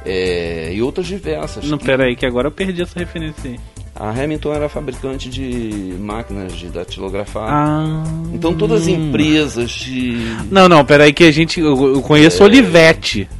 é, 0.04 0.72
e 0.72 0.80
outras 0.80 1.06
diversas. 1.06 1.64
Não, 1.68 1.76
que... 1.76 1.84
peraí, 1.84 2.16
que 2.16 2.24
agora 2.24 2.48
eu 2.48 2.52
perdi 2.52 2.80
essa 2.80 2.98
referência 2.98 3.50
aí. 3.50 3.60
A 3.98 4.10
Hamilton 4.10 4.52
era 4.52 4.68
fabricante 4.68 5.28
de 5.28 5.94
máquinas 5.98 6.52
de 6.52 6.68
datilografar. 6.68 7.48
Ah, 7.48 8.04
então 8.32 8.54
todas 8.54 8.82
as 8.82 8.88
empresas 8.88 9.70
de. 9.70 10.18
Não, 10.50 10.68
não, 10.68 10.84
peraí 10.84 11.12
que 11.12 11.24
a 11.24 11.30
gente. 11.30 11.60
Eu 11.60 12.02
conheço 12.02 12.42
é... 12.42 12.46
Olivetti. 12.46 13.28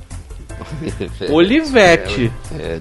É, 2.58 2.80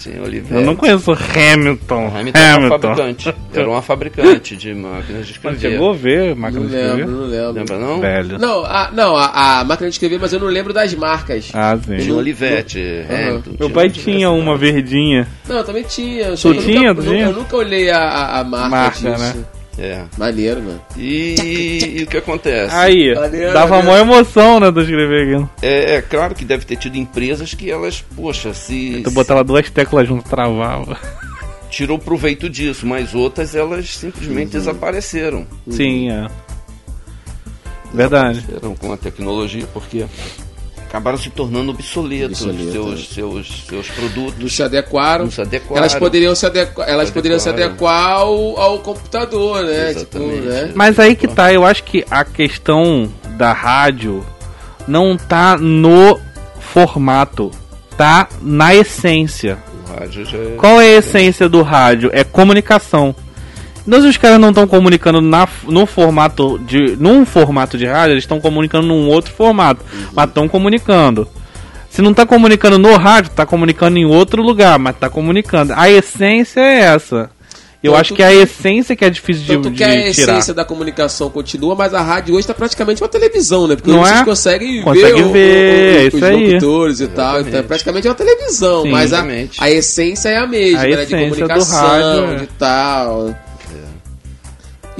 tinha 0.00 0.22
Olivete. 0.22 0.54
Eu 0.54 0.62
não 0.62 0.74
conheço 0.74 1.12
Hamilton. 1.12 2.06
Hamilton, 2.08 2.38
Hamilton. 2.38 2.38
Era, 2.38 2.58
uma 2.58 2.70
fabricante, 2.70 3.34
era 3.54 3.68
uma 3.68 3.82
fabricante 3.82 4.56
de 4.56 4.74
máquinas 4.74 5.26
de 5.26 5.32
escrever. 5.32 5.52
Mas 5.52 5.60
chegou 5.60 5.90
a 5.90 5.94
ver 5.94 6.34
máquina 6.34 6.66
de 6.66 6.74
escrever? 6.74 7.06
Não 7.06 7.26
lembro, 7.26 7.52
Lembra 7.52 7.78
não? 7.78 8.00
Velho. 8.00 8.38
Não, 8.38 8.64
a, 8.64 8.90
não 8.92 9.16
a, 9.16 9.60
a, 9.60 9.64
máquina 9.64 9.88
de 9.88 9.94
escrever, 9.94 10.18
mas 10.18 10.32
eu 10.32 10.40
não 10.40 10.48
lembro 10.48 10.72
das 10.72 10.94
marcas. 10.94 11.50
Ah, 11.52 11.78
sim. 11.78 11.98
Tinha 11.98 12.14
Olivete, 12.14 13.04
Hamilton. 13.08 13.50
Meu 13.58 13.70
pai 13.70 13.90
tinha 13.90 14.30
uma 14.30 14.56
verdinha. 14.56 15.28
Não, 15.46 15.58
eu 15.58 15.64
também 15.64 15.82
tinha. 15.82 16.34
Tu 16.34 16.54
tinha? 16.54 16.94
Nunca, 16.94 17.08
eu, 17.08 17.14
eu, 17.14 17.32
nunca 17.32 17.56
olhei 17.56 17.90
a, 17.90 18.40
a 18.40 18.44
marca, 18.44 18.68
marca 18.68 19.10
disso. 19.10 19.38
né? 19.38 19.44
É. 19.80 20.04
Maneiro, 20.18 20.62
mano. 20.62 20.82
E, 20.94 22.00
e 22.00 22.02
o 22.02 22.06
que 22.06 22.18
acontece? 22.18 22.74
Aí, 22.74 23.14
Maneiro, 23.14 23.54
dava 23.54 23.76
maneiro. 23.76 23.90
maior 23.90 24.02
emoção, 24.02 24.60
né, 24.60 24.70
do 24.70 24.82
escrever 24.82 25.22
aquilo. 25.26 25.50
É, 25.62 25.94
é, 25.94 26.02
claro 26.02 26.34
que 26.34 26.44
deve 26.44 26.66
ter 26.66 26.76
tido 26.76 26.96
empresas 26.96 27.54
que 27.54 27.70
elas, 27.70 28.04
poxa, 28.14 28.52
se. 28.52 29.00
Tu 29.02 29.10
botava 29.10 29.42
duas 29.42 29.70
teclas 29.70 30.06
junto, 30.06 30.28
travava. 30.28 30.98
Tirou 31.70 31.98
proveito 31.98 32.50
disso, 32.50 32.86
mas 32.86 33.14
outras 33.14 33.54
elas 33.54 33.96
simplesmente 33.96 34.48
uhum. 34.48 34.58
desapareceram. 34.58 35.46
Sim, 35.70 36.10
é. 36.10 36.26
Verdade. 37.94 38.40
Desapareceram 38.40 38.74
com 38.74 38.92
a 38.92 38.96
tecnologia, 38.98 39.66
porque 39.72 40.04
acabaram 40.90 41.16
se 41.16 41.30
tornando 41.30 41.70
obsoletos 41.70 42.42
Obsoleto, 42.42 42.72
seus, 42.72 43.00
é. 43.00 43.14
seus, 43.14 43.64
seus 43.68 43.88
produtos. 43.90 44.40
Não 44.40 44.48
se 44.48 44.62
adequaram. 44.62 45.24
Não 45.24 45.30
se 45.30 45.40
adequaram. 45.40 45.76
Elas 45.76 45.94
poderiam 45.94 46.34
se 46.34 46.44
adequar, 46.44 46.88
elas 46.88 47.08
se 47.08 47.14
poderiam 47.14 47.38
se 47.38 47.48
adequar 47.48 48.10
ao, 48.10 48.58
ao 48.58 48.78
computador, 48.80 49.62
né? 49.62 49.94
Tipo, 49.94 50.18
né? 50.18 50.72
Mas 50.74 50.98
aí 50.98 51.14
que 51.14 51.28
tá, 51.28 51.52
eu 51.52 51.64
acho 51.64 51.84
que 51.84 52.04
a 52.10 52.24
questão 52.24 53.10
da 53.36 53.52
rádio 53.52 54.26
não 54.88 55.16
tá 55.16 55.56
no 55.56 56.18
formato, 56.58 57.52
tá 57.96 58.28
na 58.42 58.74
essência. 58.74 59.58
É... 60.00 60.56
Qual 60.56 60.80
é 60.80 60.94
a 60.94 60.98
essência 60.98 61.48
do 61.48 61.62
rádio? 61.62 62.10
É 62.12 62.24
comunicação. 62.24 63.14
Se 63.86 64.04
os 64.04 64.16
caras 64.16 64.38
não 64.38 64.50
estão 64.50 64.66
comunicando 64.66 65.20
na, 65.20 65.48
no 65.64 65.86
formato 65.86 66.58
de. 66.58 66.96
num 66.96 67.24
formato 67.24 67.78
de 67.78 67.86
rádio, 67.86 68.14
eles 68.14 68.24
estão 68.24 68.40
comunicando 68.40 68.86
num 68.86 69.08
outro 69.08 69.32
formato. 69.32 69.84
Uhum. 69.92 70.08
Mas 70.14 70.28
estão 70.28 70.48
comunicando. 70.48 71.28
Se 71.90 72.00
não 72.00 72.12
está 72.12 72.24
comunicando 72.24 72.78
no 72.78 72.96
rádio, 72.96 73.30
está 73.30 73.44
comunicando 73.44 73.98
em 73.98 74.04
outro 74.04 74.42
lugar, 74.42 74.78
mas 74.78 74.94
está 74.94 75.10
comunicando. 75.10 75.72
A 75.76 75.90
essência 75.90 76.60
é 76.60 76.80
essa. 76.80 77.30
Eu 77.82 77.92
tanto 77.92 78.00
acho 78.00 78.14
que 78.14 78.22
é 78.22 78.26
a 78.26 78.34
essência 78.34 78.94
que 78.94 79.04
é 79.04 79.08
difícil 79.08 79.42
de, 79.42 79.48
tanto 79.48 79.72
que 79.72 79.82
a 79.82 80.08
essência 80.08 80.52
da 80.52 80.66
comunicação 80.66 81.30
continua, 81.30 81.74
mas 81.74 81.94
a 81.94 82.02
rádio 82.02 82.34
hoje 82.34 82.42
está 82.42 82.52
praticamente 82.52 83.02
uma 83.02 83.08
televisão, 83.08 83.66
né? 83.66 83.74
Porque 83.74 83.90
não 83.90 84.00
vocês 84.00 84.20
é? 84.20 84.24
conseguem 84.24 84.82
Consegue 84.82 85.22
ver, 85.22 86.10
ver 86.10 86.14
o, 86.14 86.16
o, 86.16 86.16
os 86.18 86.30
locutores 86.30 87.00
e 87.00 87.08
tal. 87.08 87.40
Então 87.40 87.58
é 87.58 87.62
praticamente 87.62 88.06
uma 88.06 88.14
televisão, 88.14 88.82
Sim, 88.82 88.90
mas 88.90 89.14
a, 89.14 89.24
a 89.58 89.70
essência 89.70 90.28
é 90.28 90.36
a 90.36 90.46
mesma, 90.46 90.80
a 90.80 90.86
né? 90.86 91.04
De 91.06 91.16
comunicação, 91.16 92.26
rádio, 92.26 92.38
de 92.40 92.46
tal. 92.58 93.34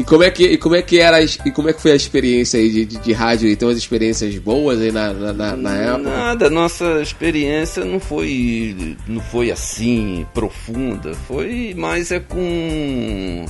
E 0.00 0.04
como 0.04 0.22
é 0.22 0.30
que, 0.30 0.44
e 0.44 0.56
como 0.56 0.74
é 0.74 0.80
que 0.80 0.98
era 0.98 1.22
e 1.22 1.50
como 1.52 1.68
é 1.68 1.74
que 1.74 1.82
foi 1.82 1.92
a 1.92 1.94
experiência 1.94 2.58
aí 2.58 2.70
de, 2.70 2.86
de, 2.86 2.96
de 2.96 3.12
rádio? 3.12 3.50
E 3.50 3.54
tem 3.54 3.68
umas 3.68 3.76
experiências 3.76 4.34
boas 4.38 4.80
aí 4.80 4.90
na, 4.90 5.12
na, 5.12 5.54
na, 5.54 5.76
época? 5.76 6.08
Nada, 6.08 6.48
nossa 6.48 7.02
experiência 7.02 7.84
não 7.84 8.00
foi 8.00 8.96
não 9.06 9.20
foi 9.20 9.50
assim 9.50 10.26
profunda, 10.32 11.12
foi 11.28 11.74
mais 11.76 12.10
é 12.10 12.18
com 12.18 13.44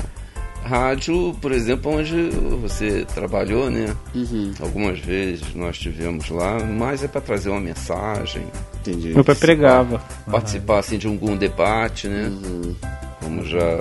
rádio, 0.64 1.36
por 1.40 1.52
exemplo, 1.52 1.92
onde 1.92 2.30
você 2.60 3.06
trabalhou, 3.14 3.70
né? 3.70 3.94
Uhum. 4.12 4.52
Algumas 4.58 4.98
vezes 4.98 5.54
nós 5.54 5.78
tivemos 5.78 6.30
lá, 6.30 6.58
mas 6.64 7.04
é 7.04 7.06
para 7.06 7.20
trazer 7.20 7.50
uma 7.50 7.60
mensagem. 7.60 8.42
Entendi. 8.80 9.14
Meu 9.14 9.24
pai 9.24 9.36
pregava. 9.36 10.02
Participar 10.28 10.80
assim 10.80 10.98
de 10.98 11.06
algum 11.06 11.36
debate, 11.36 12.08
né? 12.08 12.24
Uhum. 12.24 12.74
Como 13.20 13.44
já 13.44 13.78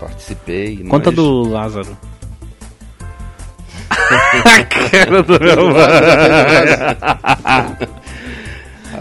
Participei. 0.00 0.78
Conta 0.88 1.10
mas... 1.10 1.16
do 1.16 1.42
Lázaro. 1.42 1.96
a 4.44 4.64
cara 4.64 5.22
do 5.22 5.38
meu 5.38 5.74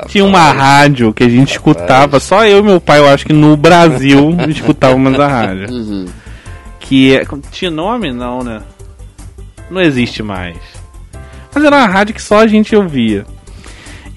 Tinha 0.08 0.26
uma 0.26 0.52
rádio 0.52 1.14
que 1.14 1.24
a 1.24 1.30
gente 1.30 1.52
escutava, 1.54 2.20
só 2.20 2.46
eu 2.46 2.60
e 2.60 2.64
meu 2.64 2.82
pai, 2.82 3.00
eu 3.00 3.08
acho 3.08 3.26
que 3.26 3.34
no 3.34 3.56
Brasil 3.56 4.36
escutávamos 4.50 5.18
a 5.20 5.28
rádio. 5.28 5.72
Uhum. 5.72 6.06
Que 6.80 7.16
é. 7.16 7.26
Tinha 7.52 7.72
nome? 7.72 8.12
Não, 8.12 8.44
né? 8.44 8.62
Não 9.70 9.82
existe 9.82 10.22
mais. 10.22 10.58
Mas 11.54 11.64
era 11.64 11.78
uma 11.78 11.88
rádio 11.88 12.14
que 12.14 12.22
só 12.22 12.40
a 12.40 12.48
gente 12.48 12.76
ouvia. 12.76 13.26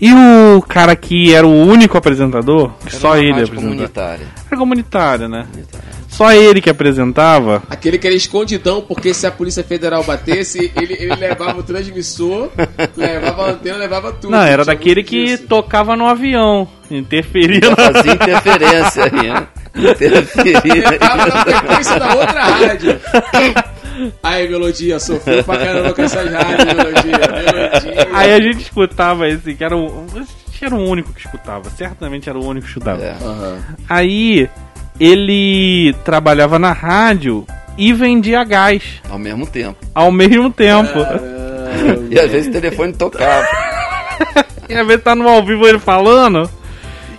E 0.00 0.12
o 0.12 0.62
cara 0.62 0.96
que 0.96 1.32
era 1.32 1.46
o 1.46 1.64
único 1.64 1.96
apresentador, 1.96 2.72
que 2.80 2.88
era 2.88 2.98
só 2.98 3.16
ele 3.16 3.30
apresentava. 3.30 3.60
comunitária. 3.60 4.26
Era 4.50 4.58
comunitária, 4.58 5.28
né? 5.28 5.46
Comunitária. 5.48 5.91
Só 6.12 6.30
ele 6.30 6.60
que 6.60 6.68
apresentava. 6.68 7.62
Aquele 7.70 7.96
que 7.96 8.06
era 8.06 8.14
escondidão, 8.14 8.82
porque 8.82 9.14
se 9.14 9.26
a 9.26 9.30
Polícia 9.30 9.64
Federal 9.64 10.04
batesse, 10.04 10.70
ele, 10.76 10.94
ele 11.00 11.14
levava 11.16 11.58
o 11.58 11.62
transmissor, 11.62 12.50
levava 12.96 13.46
a 13.46 13.50
antena, 13.52 13.76
levava 13.78 14.12
tudo. 14.12 14.30
Não, 14.30 14.42
era 14.42 14.62
daquele 14.62 15.02
que 15.02 15.24
disso. 15.24 15.46
tocava 15.48 15.96
no 15.96 16.06
avião, 16.06 16.68
interferia. 16.90 17.62
Fazia 17.74 18.12
interferência 18.12 19.04
aí, 19.04 19.30
né? 19.30 19.46
Interferia. 19.74 20.98
Tava 20.98 21.26
na 21.26 21.44
frequência 21.44 21.98
da 21.98 22.14
outra 22.14 22.44
rádio. 22.44 23.00
Aí, 24.22 24.48
Melodia, 24.48 24.98
sofreu 24.98 25.42
pra 25.44 25.58
caramba 25.58 25.94
com 25.94 26.02
essas 26.02 26.30
rádios, 26.30 26.64
Melodia, 26.64 27.18
Melodia. 27.18 28.08
Aí 28.12 28.32
a 28.32 28.40
gente 28.40 28.60
escutava 28.60 29.28
esse, 29.28 29.54
que 29.54 29.64
era 29.64 29.76
o. 29.76 30.06
Era 30.60 30.76
o 30.76 30.88
único 30.88 31.12
que 31.12 31.26
escutava, 31.26 31.68
certamente 31.70 32.28
era 32.28 32.38
o 32.38 32.46
único 32.46 32.64
que 32.64 32.70
escutava. 32.70 33.02
É. 33.02 33.16
Uhum. 33.20 33.58
Aí 33.88 34.48
ele 34.98 35.94
trabalhava 36.04 36.58
na 36.58 36.72
rádio 36.72 37.46
e 37.76 37.92
vendia 37.92 38.44
gás. 38.44 38.82
Ao 39.08 39.18
mesmo 39.18 39.46
tempo. 39.46 39.76
Ao 39.94 40.12
mesmo 40.12 40.50
tempo. 40.50 40.98
e 42.10 42.18
às 42.18 42.30
vezes 42.30 42.48
o 42.48 42.52
telefone 42.52 42.92
tocava. 42.92 43.46
e 44.68 44.74
às 44.74 44.86
vezes 44.86 45.02
tá 45.02 45.14
no 45.14 45.28
ao 45.28 45.44
vivo 45.44 45.66
ele 45.66 45.78
falando. 45.78 46.48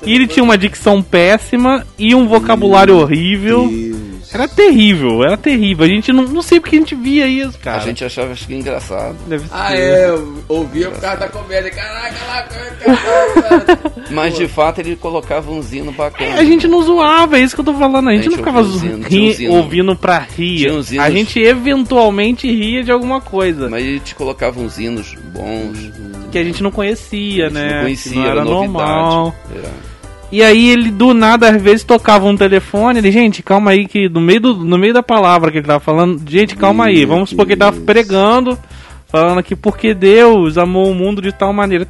E 0.05 0.13
ele 0.13 0.27
tinha 0.27 0.43
uma 0.43 0.57
dicção 0.57 1.01
péssima 1.01 1.85
e 1.97 2.13
um 2.13 2.27
vocabulário 2.27 2.97
horrível. 2.97 3.67
Deus. 3.67 3.92
Era 4.33 4.47
terrível, 4.47 5.23
era 5.23 5.37
terrível. 5.37 5.85
A 5.85 5.87
gente 5.87 6.11
não, 6.11 6.23
não 6.23 6.41
sei 6.41 6.59
porque 6.59 6.75
a 6.75 6.79
gente 6.79 6.95
via 6.95 7.27
isso, 7.27 7.57
cara. 7.59 7.77
A 7.77 7.85
gente 7.85 8.03
achava 8.03 8.31
acho 8.31 8.47
que 8.47 8.55
engraçado. 8.55 9.15
Deve 9.27 9.45
ah, 9.51 9.69
ser. 9.69 9.77
é, 9.77 10.09
eu 10.09 10.43
ouvia 10.49 10.89
por 10.89 10.99
causa 10.99 11.17
da 11.17 11.29
comédia. 11.29 11.69
Caraca, 11.69 12.15
lá, 12.27 12.43
caraca. 12.43 13.93
Mas 14.09 14.35
de 14.35 14.47
fato 14.47 14.79
ele 14.79 14.95
colocava 14.95 15.51
um 15.51 15.61
zino 15.61 15.91
bacana. 15.91 16.31
É, 16.31 16.39
a 16.39 16.43
gente 16.43 16.67
não 16.67 16.81
zoava, 16.81 17.37
é 17.37 17.41
isso 17.41 17.53
que 17.53 17.61
eu 17.61 17.65
tô 17.65 17.73
falando. 17.75 18.09
A 18.09 18.11
gente, 18.13 18.21
a 18.21 18.23
gente 18.23 18.31
não 18.31 18.37
ficava 18.37 18.61
um 18.61 18.77
zino, 18.77 19.07
ri, 19.07 19.49
um 19.49 19.51
ouvindo 19.51 19.95
pra 19.95 20.19
rir. 20.19 20.71
Um 20.71 21.01
a 21.01 21.09
gente 21.11 21.39
eventualmente 21.39 22.47
ria 22.51 22.83
de 22.83 22.91
alguma 22.91 23.21
coisa. 23.21 23.69
Mas 23.69 23.85
ele 23.85 23.99
te 23.99 24.15
colocava 24.15 24.59
uns 24.59 24.79
hinos 24.79 25.15
bons. 25.31 25.91
Que 26.31 26.39
a 26.39 26.43
gente 26.43 26.63
não 26.63 26.71
conhecia, 26.71 27.51
né? 27.51 27.75
Não 27.75 27.81
conhecia, 27.83 28.15
não 28.15 28.23
era, 28.23 28.31
era 28.31 28.45
normal. 28.45 29.35
É. 29.55 29.92
E 30.33 30.41
aí 30.41 30.71
ele 30.71 30.89
do 30.89 31.13
nada 31.13 31.47
às 31.47 31.61
vezes 31.61 31.83
tocava 31.83 32.25
um 32.25 32.35
telefone, 32.35 32.97
ele, 32.97 33.11
gente, 33.11 33.43
calma 33.43 33.69
aí 33.69 33.87
que 33.87 34.09
no 34.09 34.19
meio 34.19 34.41
do, 34.41 34.55
no 34.55 34.79
meio 34.79 34.91
da 34.91 35.03
palavra 35.03 35.51
que 35.51 35.59
ele 35.59 35.67
tava 35.67 35.79
falando, 35.79 36.27
gente, 36.27 36.55
calma 36.55 36.85
aí, 36.85 37.05
vamos 37.05 37.29
supor 37.29 37.45
que 37.45 37.51
ele 37.51 37.59
tava 37.59 37.79
pregando, 37.81 38.57
falando 39.05 39.37
aqui 39.37 39.55
porque 39.55 39.93
Deus 39.93 40.57
amou 40.57 40.89
o 40.89 40.95
mundo 40.95 41.21
de 41.21 41.31
tal 41.31 41.53
maneira. 41.53 41.87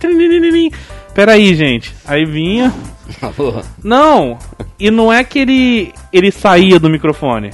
Peraí, 1.15 1.55
gente. 1.55 1.95
Aí 2.05 2.25
vinha. 2.25 2.73
Não, 3.81 4.37
e 4.77 4.91
não 4.91 5.11
é 5.11 5.23
que 5.23 5.39
ele 5.39 5.93
ele 6.11 6.29
saía 6.29 6.77
do 6.77 6.89
microfone. 6.89 7.49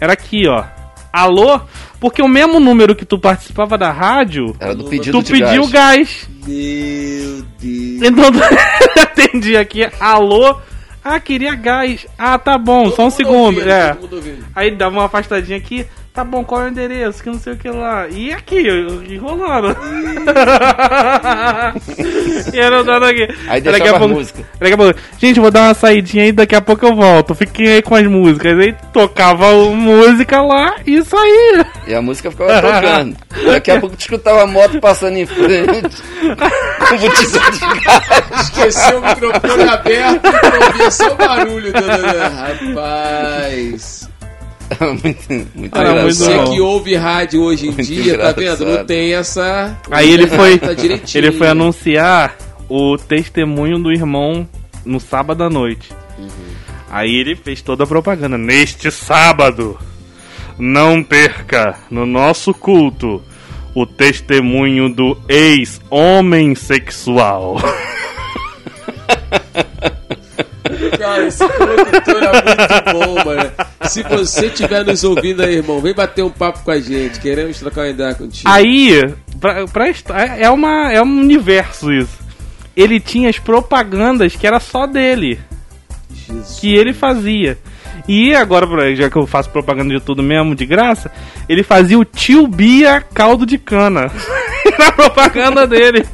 Era 0.00 0.14
aqui, 0.14 0.48
ó. 0.48 0.64
Alô? 1.12 1.60
Porque 2.02 2.20
o 2.20 2.26
mesmo 2.26 2.58
número 2.58 2.96
que 2.96 3.04
tu 3.04 3.16
participava 3.16 3.78
da 3.78 3.92
rádio, 3.92 4.56
Era 4.58 4.74
do 4.74 4.86
pedido 4.86 5.22
tu 5.22 5.30
pediu 5.30 5.68
gás. 5.68 6.28
Meu 6.44 7.44
Deus. 7.60 8.02
Então 8.02 8.24
tu 8.34 9.00
atendi 9.00 9.56
aqui, 9.56 9.88
alô? 10.00 10.56
Ah, 11.04 11.20
queria 11.20 11.54
gás. 11.54 12.04
Ah, 12.18 12.36
tá 12.40 12.58
bom, 12.58 12.86
todo 12.86 12.96
só 12.96 13.06
um 13.06 13.10
segundo. 13.10 13.58
Ouvindo, 13.58 13.70
é. 13.70 13.96
Aí 14.52 14.72
dava 14.72 14.96
uma 14.96 15.04
afastadinha 15.04 15.56
aqui. 15.56 15.86
Tá 16.14 16.22
bom, 16.22 16.44
qual 16.44 16.60
é 16.60 16.64
o 16.66 16.68
endereço? 16.68 17.22
Que 17.22 17.30
não 17.30 17.38
sei 17.38 17.54
o 17.54 17.56
que 17.56 17.70
lá. 17.70 18.06
E 18.06 18.34
aqui, 18.34 18.68
enrolando. 19.08 19.74
e 22.52 22.58
era 22.58 22.80
andando 22.80 23.06
aqui. 23.06 23.26
Aí 23.48 23.62
daqui 23.62 23.88
a, 23.88 23.98
pouco, 23.98 24.08
música. 24.08 24.44
Daqui 24.60 24.74
a 24.74 24.76
pouco, 24.76 25.00
gente, 25.18 25.40
vou 25.40 25.50
dar 25.50 25.68
uma 25.68 25.74
saidinha 25.74 26.24
aí, 26.24 26.32
daqui 26.32 26.54
a 26.54 26.60
pouco 26.60 26.84
eu 26.84 26.94
volto. 26.94 27.34
Fiquem 27.34 27.66
aí 27.66 27.80
com 27.80 27.94
as 27.94 28.06
músicas. 28.06 28.58
Aí 28.58 28.74
tocava 28.92 29.54
música 29.70 30.42
lá 30.42 30.74
e 30.86 31.02
saía. 31.02 31.66
E 31.86 31.94
a 31.94 32.02
música 32.02 32.30
ficava 32.30 32.60
tocando. 32.60 33.16
daqui 33.46 33.70
a 33.70 33.80
pouco 33.80 33.96
tu 33.96 34.00
escutava 34.00 34.42
a 34.42 34.46
moto 34.46 34.78
passando 34.80 35.16
em 35.16 35.24
frente. 35.24 35.96
com 36.90 36.96
de 36.98 37.08
gás. 37.08 37.58
Esqueceu 38.42 38.98
o 38.98 39.08
microfone 39.08 39.62
aberto 39.62 40.26
e 40.26 40.64
ouvia 40.66 40.90
só 40.90 41.10
o 41.10 41.14
barulho. 41.14 41.72
Rapaz. 42.74 44.01
muito, 45.02 45.48
muito 45.54 45.78
ah, 45.78 46.04
Você 46.04 46.44
que 46.44 46.60
ouve 46.60 46.94
rádio 46.94 47.42
hoje 47.42 47.68
em 47.68 47.72
dia, 47.72 48.18
tá 48.18 48.32
vendo? 48.32 48.64
Não 48.64 48.84
tem 48.84 49.14
essa. 49.14 49.76
Aí 49.90 50.10
ele 50.10 50.26
foi, 50.26 50.58
tá 50.58 50.68
ele 51.14 51.32
foi 51.32 51.48
anunciar 51.48 52.36
o 52.68 52.96
testemunho 52.96 53.78
do 53.78 53.92
irmão 53.92 54.48
no 54.84 55.00
sábado 55.00 55.44
à 55.44 55.50
noite. 55.50 55.90
Uhum. 56.18 56.28
Aí 56.90 57.14
ele 57.14 57.34
fez 57.34 57.62
toda 57.62 57.84
a 57.84 57.86
propaganda. 57.86 58.36
Neste 58.36 58.90
sábado, 58.90 59.78
não 60.58 61.02
perca 61.02 61.76
no 61.90 62.04
nosso 62.04 62.52
culto 62.52 63.22
o 63.74 63.86
testemunho 63.86 64.88
do 64.88 65.16
ex-homem 65.28 66.54
sexual. 66.54 67.56
Cara, 70.98 71.26
esse 71.26 71.46
produtor 71.46 72.22
é 72.22 72.32
muito 72.32 72.92
bom, 72.92 73.24
mano. 73.24 73.50
Se 73.88 74.02
você 74.02 74.46
estiver 74.46 74.84
nos 74.84 75.04
ouvindo 75.04 75.42
aí, 75.42 75.56
irmão, 75.56 75.80
vem 75.80 75.94
bater 75.94 76.22
um 76.22 76.30
papo 76.30 76.60
com 76.64 76.70
a 76.70 76.80
gente. 76.80 77.20
Queremos 77.20 77.58
trocar 77.58 77.82
uma 77.82 77.88
ideia 77.88 78.14
contigo. 78.14 78.48
Aí, 78.48 79.14
pra, 79.40 79.66
pra, 79.66 79.86
é, 80.38 80.50
uma, 80.50 80.92
é 80.92 81.02
um 81.02 81.20
universo 81.20 81.92
isso. 81.92 82.18
Ele 82.76 83.00
tinha 83.00 83.28
as 83.28 83.38
propagandas 83.38 84.36
que 84.36 84.46
era 84.46 84.60
só 84.60 84.86
dele. 84.86 85.38
Jesus. 86.10 86.58
Que 86.60 86.74
ele 86.74 86.92
fazia. 86.92 87.58
E 88.08 88.34
agora, 88.34 88.94
já 88.96 89.08
que 89.08 89.16
eu 89.16 89.26
faço 89.26 89.50
propaganda 89.50 89.94
de 89.94 90.00
tudo 90.00 90.22
mesmo, 90.22 90.54
de 90.54 90.66
graça, 90.66 91.10
ele 91.48 91.62
fazia 91.62 91.98
o 91.98 92.04
tio 92.04 92.46
Bia 92.46 93.00
caldo 93.00 93.46
de 93.46 93.58
cana. 93.58 94.10
Na 94.78 94.92
propaganda 94.92 95.66
dele. 95.66 96.06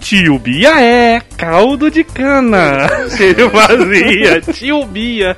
Tio 0.00 0.38
Bia 0.38 0.80
é 0.80 1.20
caldo 1.36 1.90
de 1.90 2.04
cana. 2.04 2.88
Ele 3.18 3.50
fazia, 3.50 4.40
tio 4.52 4.84
Bia. 4.86 5.36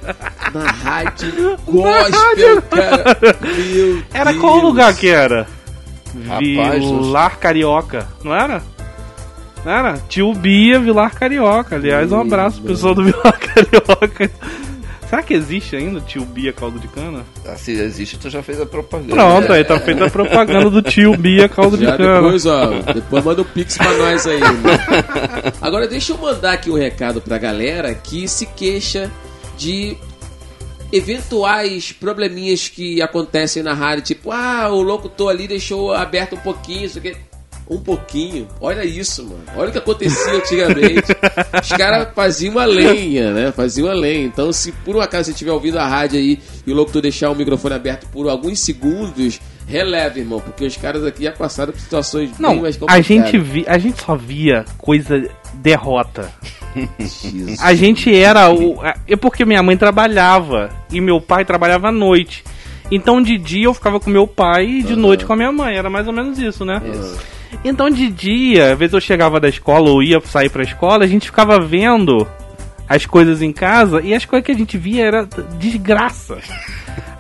Na 0.52 0.70
rádio 0.70 1.56
gospel, 1.66 2.62
cara. 2.70 3.16
Meu 3.74 4.02
era 4.12 4.30
Deus. 4.30 4.40
qual 4.40 4.58
lugar 4.58 4.94
que 4.94 5.08
era? 5.08 5.46
Rapaz, 6.26 6.84
Vilar 6.84 7.38
Carioca, 7.38 8.08
não 8.24 8.34
era? 8.34 8.62
Não 9.64 9.72
era? 9.72 9.94
Tio 10.08 10.32
Bia, 10.34 10.78
Vilar 10.80 11.14
Carioca. 11.14 11.76
Aliás, 11.76 12.10
um 12.12 12.20
abraço 12.20 12.60
pro 12.60 12.70
pessoal 12.70 12.94
do 12.94 13.04
Vilar 13.04 13.38
Carioca. 13.38 14.30
Será 15.08 15.22
que 15.22 15.32
existe 15.32 15.74
ainda 15.74 15.98
o 15.98 16.00
tio 16.02 16.22
Bia 16.24 16.52
caldo 16.52 16.78
de 16.78 16.86
cana? 16.86 17.24
Ah, 17.46 17.56
se 17.56 17.72
existe, 17.72 18.18
tu 18.18 18.28
já 18.28 18.42
fez 18.42 18.60
a 18.60 18.66
propaganda. 18.66 19.14
Pronto, 19.14 19.52
aí 19.52 19.64
tá 19.64 19.80
feita 19.80 20.04
a 20.04 20.10
propaganda 20.10 20.68
do 20.68 20.82
tio 20.82 21.16
Bia 21.16 21.48
caldo 21.48 21.78
já 21.78 21.92
de 21.92 21.96
cana. 21.96 22.20
Depois, 22.20 22.44
ó, 22.44 22.70
depois 22.92 23.24
manda 23.24 23.40
o 23.40 23.44
pix 23.44 23.78
pra 23.78 23.90
nós 23.96 24.26
aí. 24.26 24.38
Né? 24.38 25.52
Agora 25.62 25.88
deixa 25.88 26.12
eu 26.12 26.18
mandar 26.18 26.52
aqui 26.52 26.70
um 26.70 26.76
recado 26.76 27.22
pra 27.22 27.38
galera 27.38 27.94
que 27.94 28.28
se 28.28 28.44
queixa 28.44 29.10
de 29.56 29.96
eventuais 30.92 31.90
probleminhas 31.90 32.68
que 32.68 33.00
acontecem 33.00 33.62
na 33.62 33.72
rádio, 33.72 34.04
tipo, 34.04 34.30
ah, 34.30 34.68
o 34.70 34.82
locutor 34.82 35.30
ali 35.30 35.48
deixou 35.48 35.92
aberto 35.92 36.34
um 36.34 36.38
pouquinho, 36.38 36.84
isso 36.84 36.98
aqui 36.98 37.16
um 37.70 37.78
pouquinho. 37.78 38.48
Olha 38.60 38.84
isso, 38.84 39.22
mano. 39.22 39.42
Olha 39.54 39.68
o 39.68 39.72
que 39.72 39.78
acontecia 39.78 40.32
antigamente. 40.32 41.12
Os 41.62 41.68
caras 41.68 42.08
faziam 42.14 42.52
uma 42.52 42.64
lenha, 42.64 43.32
né? 43.32 43.52
Faziam 43.52 43.88
uma 43.88 43.94
lenha. 43.94 44.24
Então, 44.24 44.52
se 44.52 44.72
por 44.72 44.96
um 44.96 45.00
acaso 45.00 45.26
você 45.26 45.30
estiver 45.32 45.52
ouvindo 45.52 45.78
a 45.78 45.86
rádio 45.86 46.18
aí 46.18 46.38
e 46.66 46.72
o 46.72 46.74
locutor 46.74 47.02
deixar 47.02 47.30
o 47.30 47.34
microfone 47.34 47.74
aberto 47.74 48.08
por 48.08 48.28
alguns 48.28 48.60
segundos, 48.60 49.38
releve, 49.66 50.20
irmão, 50.20 50.40
porque 50.40 50.64
os 50.64 50.76
caras 50.76 51.04
aqui 51.04 51.24
já 51.24 51.32
passaram 51.32 51.72
por 51.72 51.80
situações 51.80 52.30
Não, 52.38 52.52
bem 52.52 52.62
mais 52.62 52.76
complicadas. 52.76 53.04
A 53.04 53.08
gente, 53.08 53.38
vi, 53.38 53.64
a 53.68 53.78
gente 53.78 54.00
só 54.00 54.16
via 54.16 54.64
coisa 54.78 55.28
derrota. 55.54 56.32
a 57.60 57.74
gente 57.74 58.14
era 58.14 58.50
o. 58.50 58.78
É 59.06 59.16
porque 59.16 59.44
minha 59.44 59.62
mãe 59.62 59.76
trabalhava 59.76 60.70
e 60.90 61.00
meu 61.00 61.20
pai 61.20 61.44
trabalhava 61.44 61.88
à 61.88 61.92
noite. 61.92 62.44
Então 62.90 63.20
de 63.20 63.36
dia 63.36 63.66
eu 63.66 63.74
ficava 63.74 64.00
com 64.00 64.08
meu 64.08 64.26
pai 64.26 64.64
e 64.64 64.82
de 64.82 64.94
uhum. 64.94 65.00
noite 65.00 65.26
com 65.26 65.32
a 65.34 65.36
minha 65.36 65.52
mãe. 65.52 65.76
Era 65.76 65.90
mais 65.90 66.06
ou 66.06 66.12
menos 66.12 66.38
isso, 66.38 66.64
né? 66.64 66.80
Isso. 66.90 67.37
Então 67.64 67.90
de 67.90 68.08
dia, 68.08 68.72
às 68.72 68.78
vezes 68.78 68.94
eu 68.94 69.00
chegava 69.00 69.40
da 69.40 69.48
escola 69.48 69.90
ou 69.90 70.02
ia 70.02 70.20
sair 70.20 70.50
pra 70.50 70.62
escola, 70.62 71.04
a 71.04 71.08
gente 71.08 71.26
ficava 71.26 71.58
vendo 71.58 72.26
as 72.88 73.04
coisas 73.04 73.42
em 73.42 73.52
casa 73.52 74.00
e 74.00 74.14
as 74.14 74.24
coisas 74.24 74.46
que 74.46 74.52
a 74.52 74.56
gente 74.56 74.78
via 74.78 75.04
era 75.04 75.28
desgraça. 75.58 76.38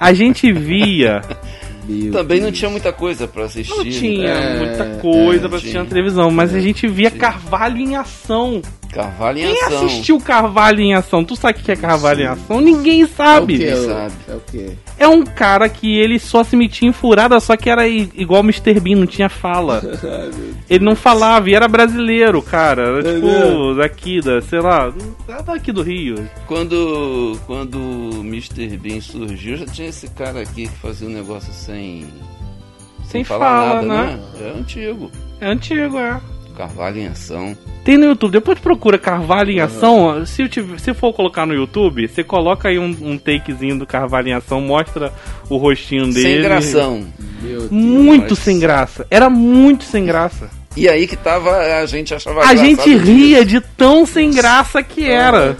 A 0.00 0.12
gente 0.12 0.52
via. 0.52 1.20
Meu 1.88 2.12
Também 2.12 2.38
Deus. 2.38 2.50
não 2.50 2.52
tinha 2.52 2.70
muita 2.70 2.92
coisa 2.92 3.26
para 3.26 3.44
assistir. 3.44 3.74
Não 3.76 3.84
tinha 3.84 4.28
é, 4.28 4.58
muita 4.58 4.84
coisa 5.00 5.46
é, 5.46 5.48
para 5.48 5.56
assistir 5.58 5.78
na 5.78 5.84
televisão, 5.86 6.30
mas 6.30 6.54
a 6.54 6.60
gente 6.60 6.86
via 6.86 7.10
Carvalho 7.10 7.78
em 7.78 7.96
ação. 7.96 8.60
Carvalho 8.92 9.38
em 9.38 9.52
Quem 9.52 9.62
ação. 9.64 9.86
assistiu 9.86 10.20
Carvalho 10.20 10.80
em 10.80 10.94
ação? 10.94 11.24
Tu 11.24 11.36
sabe 11.36 11.60
o 11.60 11.62
que 11.62 11.72
é 11.72 11.76
Carvalho 11.76 12.18
Sim. 12.18 12.24
em 12.24 12.26
ação? 12.26 12.60
Ninguém 12.60 13.06
sabe. 13.06 13.64
É 13.64 13.74
o 13.74 13.80
que? 13.80 13.86
Sabe. 13.86 14.14
É 14.28 14.34
o 14.34 14.40
quê? 14.40 14.70
É 14.98 15.08
um 15.08 15.24
cara 15.24 15.68
que 15.68 15.98
ele 15.98 16.18
só 16.18 16.42
se 16.42 16.56
metia 16.56 16.88
em 16.88 16.92
furada, 16.92 17.38
só 17.38 17.56
que 17.56 17.70
era 17.70 17.86
igual 17.86 18.40
o 18.42 18.44
Mr. 18.44 18.80
Bean, 18.80 18.96
não 18.96 19.06
tinha 19.06 19.28
fala. 19.28 19.82
ele 20.68 20.84
não 20.84 20.96
falava 20.96 21.48
e 21.48 21.54
era 21.54 21.68
brasileiro, 21.68 22.42
cara. 22.42 22.98
Era 22.98 23.14
tipo, 23.14 23.74
daqui, 23.74 24.20
da, 24.20 24.40
sei 24.40 24.60
lá, 24.60 24.92
daqui 25.46 25.70
do 25.70 25.82
Rio. 25.82 26.28
Quando, 26.46 27.38
quando 27.46 27.78
o 27.78 28.20
Mr. 28.20 28.76
Bean 28.76 29.00
surgiu, 29.00 29.56
já 29.56 29.66
tinha 29.66 29.88
esse 29.88 30.08
cara 30.08 30.40
aqui 30.40 30.66
que 30.66 30.76
fazia 30.78 31.06
um 31.06 31.12
negócio 31.12 31.52
sem. 31.78 32.00
Sem, 32.02 33.08
sem 33.08 33.24
falar 33.24 33.68
fala, 33.68 33.82
nada, 33.82 33.86
né? 33.86 34.20
né? 34.34 34.48
É 34.48 34.58
antigo. 34.58 35.10
É 35.40 35.46
antigo, 35.46 35.98
é. 35.98 36.20
Carvalho 36.56 36.98
em 36.98 37.06
Ação. 37.06 37.56
Tem 37.84 37.96
no 37.96 38.06
YouTube, 38.06 38.32
depois 38.32 38.58
procura 38.58 38.98
Carvalho 38.98 39.50
em 39.50 39.60
Ação. 39.60 40.08
Uhum. 40.08 40.26
Se, 40.26 40.42
se 40.78 40.92
for 40.92 41.14
colocar 41.14 41.46
no 41.46 41.54
YouTube, 41.54 42.06
você 42.06 42.24
coloca 42.24 42.68
aí 42.68 42.78
um, 42.78 42.94
um 43.00 43.16
takezinho 43.16 43.78
do 43.78 43.86
Carvalho 43.86 44.28
em 44.28 44.32
Ação, 44.34 44.60
mostra 44.60 45.12
o 45.48 45.56
rostinho 45.56 46.12
dele. 46.12 46.20
Sem 46.20 46.42
gração. 46.42 47.06
Muito 47.70 48.34
sem 48.34 48.58
graça. 48.58 49.06
Era 49.08 49.30
muito 49.30 49.84
sem 49.84 50.04
graça. 50.04 50.50
E 50.76 50.88
aí 50.88 51.06
que 51.06 51.16
tava, 51.16 51.56
a 51.56 51.86
gente 51.86 52.12
achava 52.12 52.44
A 52.44 52.54
gente 52.54 52.94
ria 52.94 53.44
de 53.44 53.60
tão 53.60 54.04
sem 54.04 54.32
graça 54.32 54.82
que 54.82 55.08
era. 55.08 55.56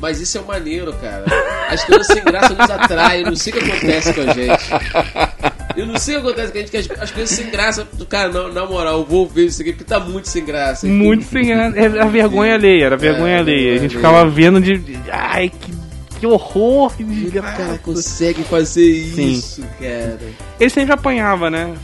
Mas 0.00 0.20
isso 0.20 0.38
é 0.38 0.40
maneiro, 0.42 0.92
cara. 0.94 1.24
As 1.68 1.84
coisas 1.84 2.06
sem 2.06 2.22
graça 2.22 2.54
nos 2.54 2.70
atraem, 2.70 3.24
não 3.24 3.36
sei 3.36 3.52
o 3.52 3.56
que 3.56 3.70
acontece 3.70 4.12
com 4.12 4.20
a 4.20 4.32
gente. 4.32 5.76
Eu 5.76 5.86
não 5.86 5.98
sei 5.98 6.16
o 6.16 6.22
que 6.22 6.26
acontece 6.28 6.52
com 6.52 6.58
a 6.58 6.60
gente, 6.60 6.70
que 6.70 6.76
as, 6.76 7.02
as 7.02 7.10
coisas 7.10 7.36
sem 7.36 7.50
graça. 7.50 7.86
Cara, 8.08 8.30
na, 8.30 8.48
na 8.48 8.66
moral, 8.66 8.98
eu 8.98 9.04
vou 9.04 9.26
ver 9.26 9.46
isso 9.46 9.62
aqui 9.62 9.72
porque 9.72 9.84
tá 9.84 9.98
muito 10.00 10.28
sem 10.28 10.44
graça. 10.44 10.86
Muito 10.86 11.24
sem 11.24 11.46
graça. 11.46 11.78
Era 11.78 12.02
a 12.04 12.06
vergonha 12.06 12.54
alheia, 12.54 12.86
era 12.86 12.96
vergonha 12.96 13.36
é, 13.36 13.38
alheia. 13.38 13.74
A 13.74 13.78
gente 13.78 13.96
ficava 13.96 14.28
vendo 14.28 14.60
de. 14.60 14.98
Ai, 15.10 15.50
que, 15.50 15.72
que 16.20 16.26
horror, 16.26 16.94
que 16.94 17.04
desgraça. 17.04 17.62
O 17.62 17.66
cara 17.66 17.78
consegue 17.78 18.44
fazer 18.44 19.04
Sim. 19.14 19.32
isso, 19.32 19.62
cara. 19.80 20.18
Ele 20.60 20.70
sempre 20.70 20.92
apanhava, 20.92 21.50
né? 21.50 21.74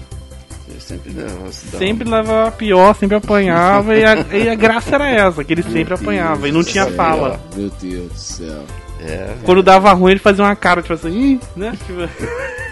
Sempre 0.83 1.13
levava 1.13 1.53
Sempre 1.53 2.09
levava 2.09 2.51
pior, 2.53 2.95
sempre 2.95 3.17
apanhava 3.17 3.97
e, 3.97 4.05
a, 4.05 4.15
e 4.33 4.49
a 4.49 4.55
graça 4.55 4.95
era 4.95 5.09
essa, 5.09 5.45
que 5.45 5.53
ele 5.53 5.63
Meu 5.63 5.73
sempre 5.73 5.89
Deus 5.95 6.01
apanhava 6.01 6.49
e 6.49 6.53
não 6.53 6.63
tinha 6.63 6.85
céu. 6.85 6.95
fala. 6.95 7.41
Meu 7.57 7.71
Deus 7.81 8.13
do 8.13 8.19
céu. 8.19 8.65
É, 9.01 9.35
Quando 9.45 9.63
dava 9.63 9.93
ruim, 9.93 10.13
ele 10.13 10.21
fazia 10.21 10.45
uma 10.45 10.55
cara, 10.55 10.83
tipo 10.83 10.95
assim, 10.95 11.41
né? 11.57 11.73
Tipo... 11.87 12.03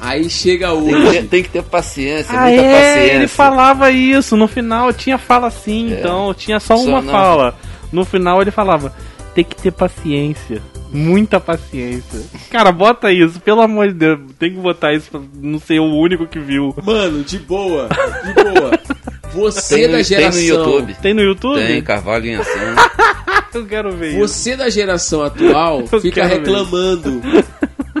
Aí 0.00 0.28
chega 0.28 0.72
hoje. 0.72 1.12
Tem, 1.12 1.26
tem 1.26 1.42
que 1.42 1.48
ter 1.48 1.62
paciência, 1.62 2.36
ah, 2.36 2.42
muita 2.42 2.62
é, 2.62 2.72
paciência. 2.72 3.14
Ele 3.14 3.28
falava 3.28 3.90
isso, 3.90 4.36
no 4.36 4.46
final 4.46 4.92
tinha 4.92 5.16
fala 5.18 5.50
sim, 5.50 5.92
é. 5.92 5.98
então 5.98 6.34
tinha 6.34 6.60
só, 6.60 6.76
só 6.76 6.84
uma 6.84 7.00
não. 7.00 7.12
fala. 7.12 7.54
No 7.90 8.04
final 8.04 8.40
ele 8.40 8.50
falava, 8.50 8.94
tem 9.34 9.44
que 9.44 9.56
ter 9.56 9.70
paciência. 9.70 10.62
Muita 10.92 11.40
paciência. 11.40 12.20
Cara, 12.50 12.70
bota 12.70 13.10
isso, 13.10 13.40
pelo 13.40 13.62
amor 13.62 13.88
de 13.88 13.94
Deus. 13.94 14.20
Tem 14.38 14.52
que 14.52 14.60
botar 14.60 14.92
isso 14.92 15.10
pra 15.10 15.20
não 15.34 15.58
ser 15.58 15.80
o 15.80 15.84
único 15.84 16.26
que 16.26 16.38
viu. 16.38 16.74
Mano, 16.84 17.24
de 17.24 17.38
boa, 17.38 17.88
de 17.88 18.34
boa. 18.34 18.78
Você 19.32 19.76
tem, 19.76 19.90
da 19.90 20.02
geração. 20.02 20.38
Tem 20.38 20.48
no 20.50 20.54
YouTube. 20.54 20.96
Tem 21.00 21.14
no 21.14 21.22
YouTube? 21.22 21.66
Tem, 21.66 21.82
Carvalho 21.82 22.26
em 22.26 22.36
Ação. 22.36 22.52
Eu 23.54 23.66
quero 23.66 23.92
ver 23.92 24.18
Você 24.18 24.50
isso. 24.50 24.58
da 24.58 24.70
geração 24.70 25.22
atual 25.22 25.84
Eu 25.92 26.00
fica 26.00 26.24
reclamando 26.24 27.20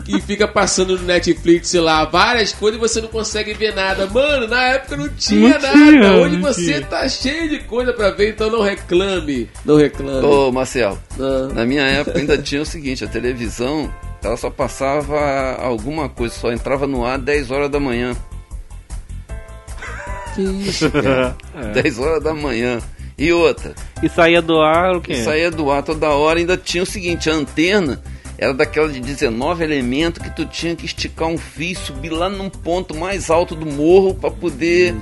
que 0.04 0.20
fica 0.20 0.46
passando 0.46 0.98
no 0.98 1.04
Netflix, 1.04 1.68
sei 1.68 1.80
lá, 1.80 2.04
várias 2.04 2.52
coisas 2.52 2.78
e 2.78 2.80
você 2.80 3.00
não 3.00 3.08
consegue 3.08 3.54
ver 3.54 3.74
nada. 3.74 4.06
Mano, 4.06 4.46
na 4.46 4.62
época 4.62 4.96
não 4.96 5.08
tinha 5.08 5.58
não 5.58 5.60
nada. 5.60 5.72
Tinha, 5.72 6.12
Hoje 6.14 6.36
você 6.36 6.64
tinha. 6.74 6.86
tá 6.86 7.08
cheio 7.08 7.48
de 7.48 7.58
coisa 7.60 7.92
pra 7.92 8.10
ver, 8.10 8.30
então 8.30 8.50
não 8.50 8.62
reclame. 8.62 9.48
Não 9.64 9.76
reclame. 9.76 10.26
Ô, 10.26 10.50
Marcel, 10.52 10.98
ah. 11.18 11.48
na 11.54 11.64
minha 11.64 11.84
época 11.84 12.18
ainda 12.18 12.36
tinha 12.38 12.62
o 12.62 12.66
seguinte, 12.66 13.04
a 13.04 13.08
televisão, 13.08 13.92
ela 14.22 14.36
só 14.36 14.50
passava 14.50 15.56
alguma 15.60 16.08
coisa, 16.08 16.34
só 16.34 16.52
entrava 16.52 16.86
no 16.86 17.04
ar 17.04 17.18
10 17.18 17.50
horas 17.50 17.70
da 17.70 17.80
manhã. 17.80 18.14
Que 20.34 20.42
isso, 20.42 20.90
cara? 20.92 21.36
é. 21.56 21.82
10 21.82 21.98
horas 21.98 22.22
da 22.22 22.34
manhã. 22.34 22.78
E 23.18 23.32
outra. 23.32 23.74
E 24.02 24.08
saía 24.08 24.40
do 24.40 24.60
ar 24.60 24.96
o 24.96 25.00
quê? 25.00 25.12
E 25.12 25.22
saía 25.22 25.50
do 25.50 25.70
ar 25.70 25.82
toda 25.82 26.08
hora. 26.08 26.38
Ainda 26.38 26.56
tinha 26.56 26.82
o 26.82 26.86
seguinte: 26.86 27.28
a 27.30 27.34
antena 27.34 28.02
era 28.42 28.52
daquela 28.52 28.88
de 28.88 28.98
19 28.98 29.62
elementos 29.62 30.20
que 30.20 30.28
tu 30.34 30.44
tinha 30.44 30.74
que 30.74 30.84
esticar 30.84 31.28
um 31.28 31.38
fio 31.38 31.70
e 31.70 31.76
subir 31.76 32.10
lá 32.10 32.28
num 32.28 32.50
ponto 32.50 32.92
mais 32.92 33.30
alto 33.30 33.54
do 33.54 33.64
morro 33.64 34.14
para 34.16 34.32
poder 34.32 34.96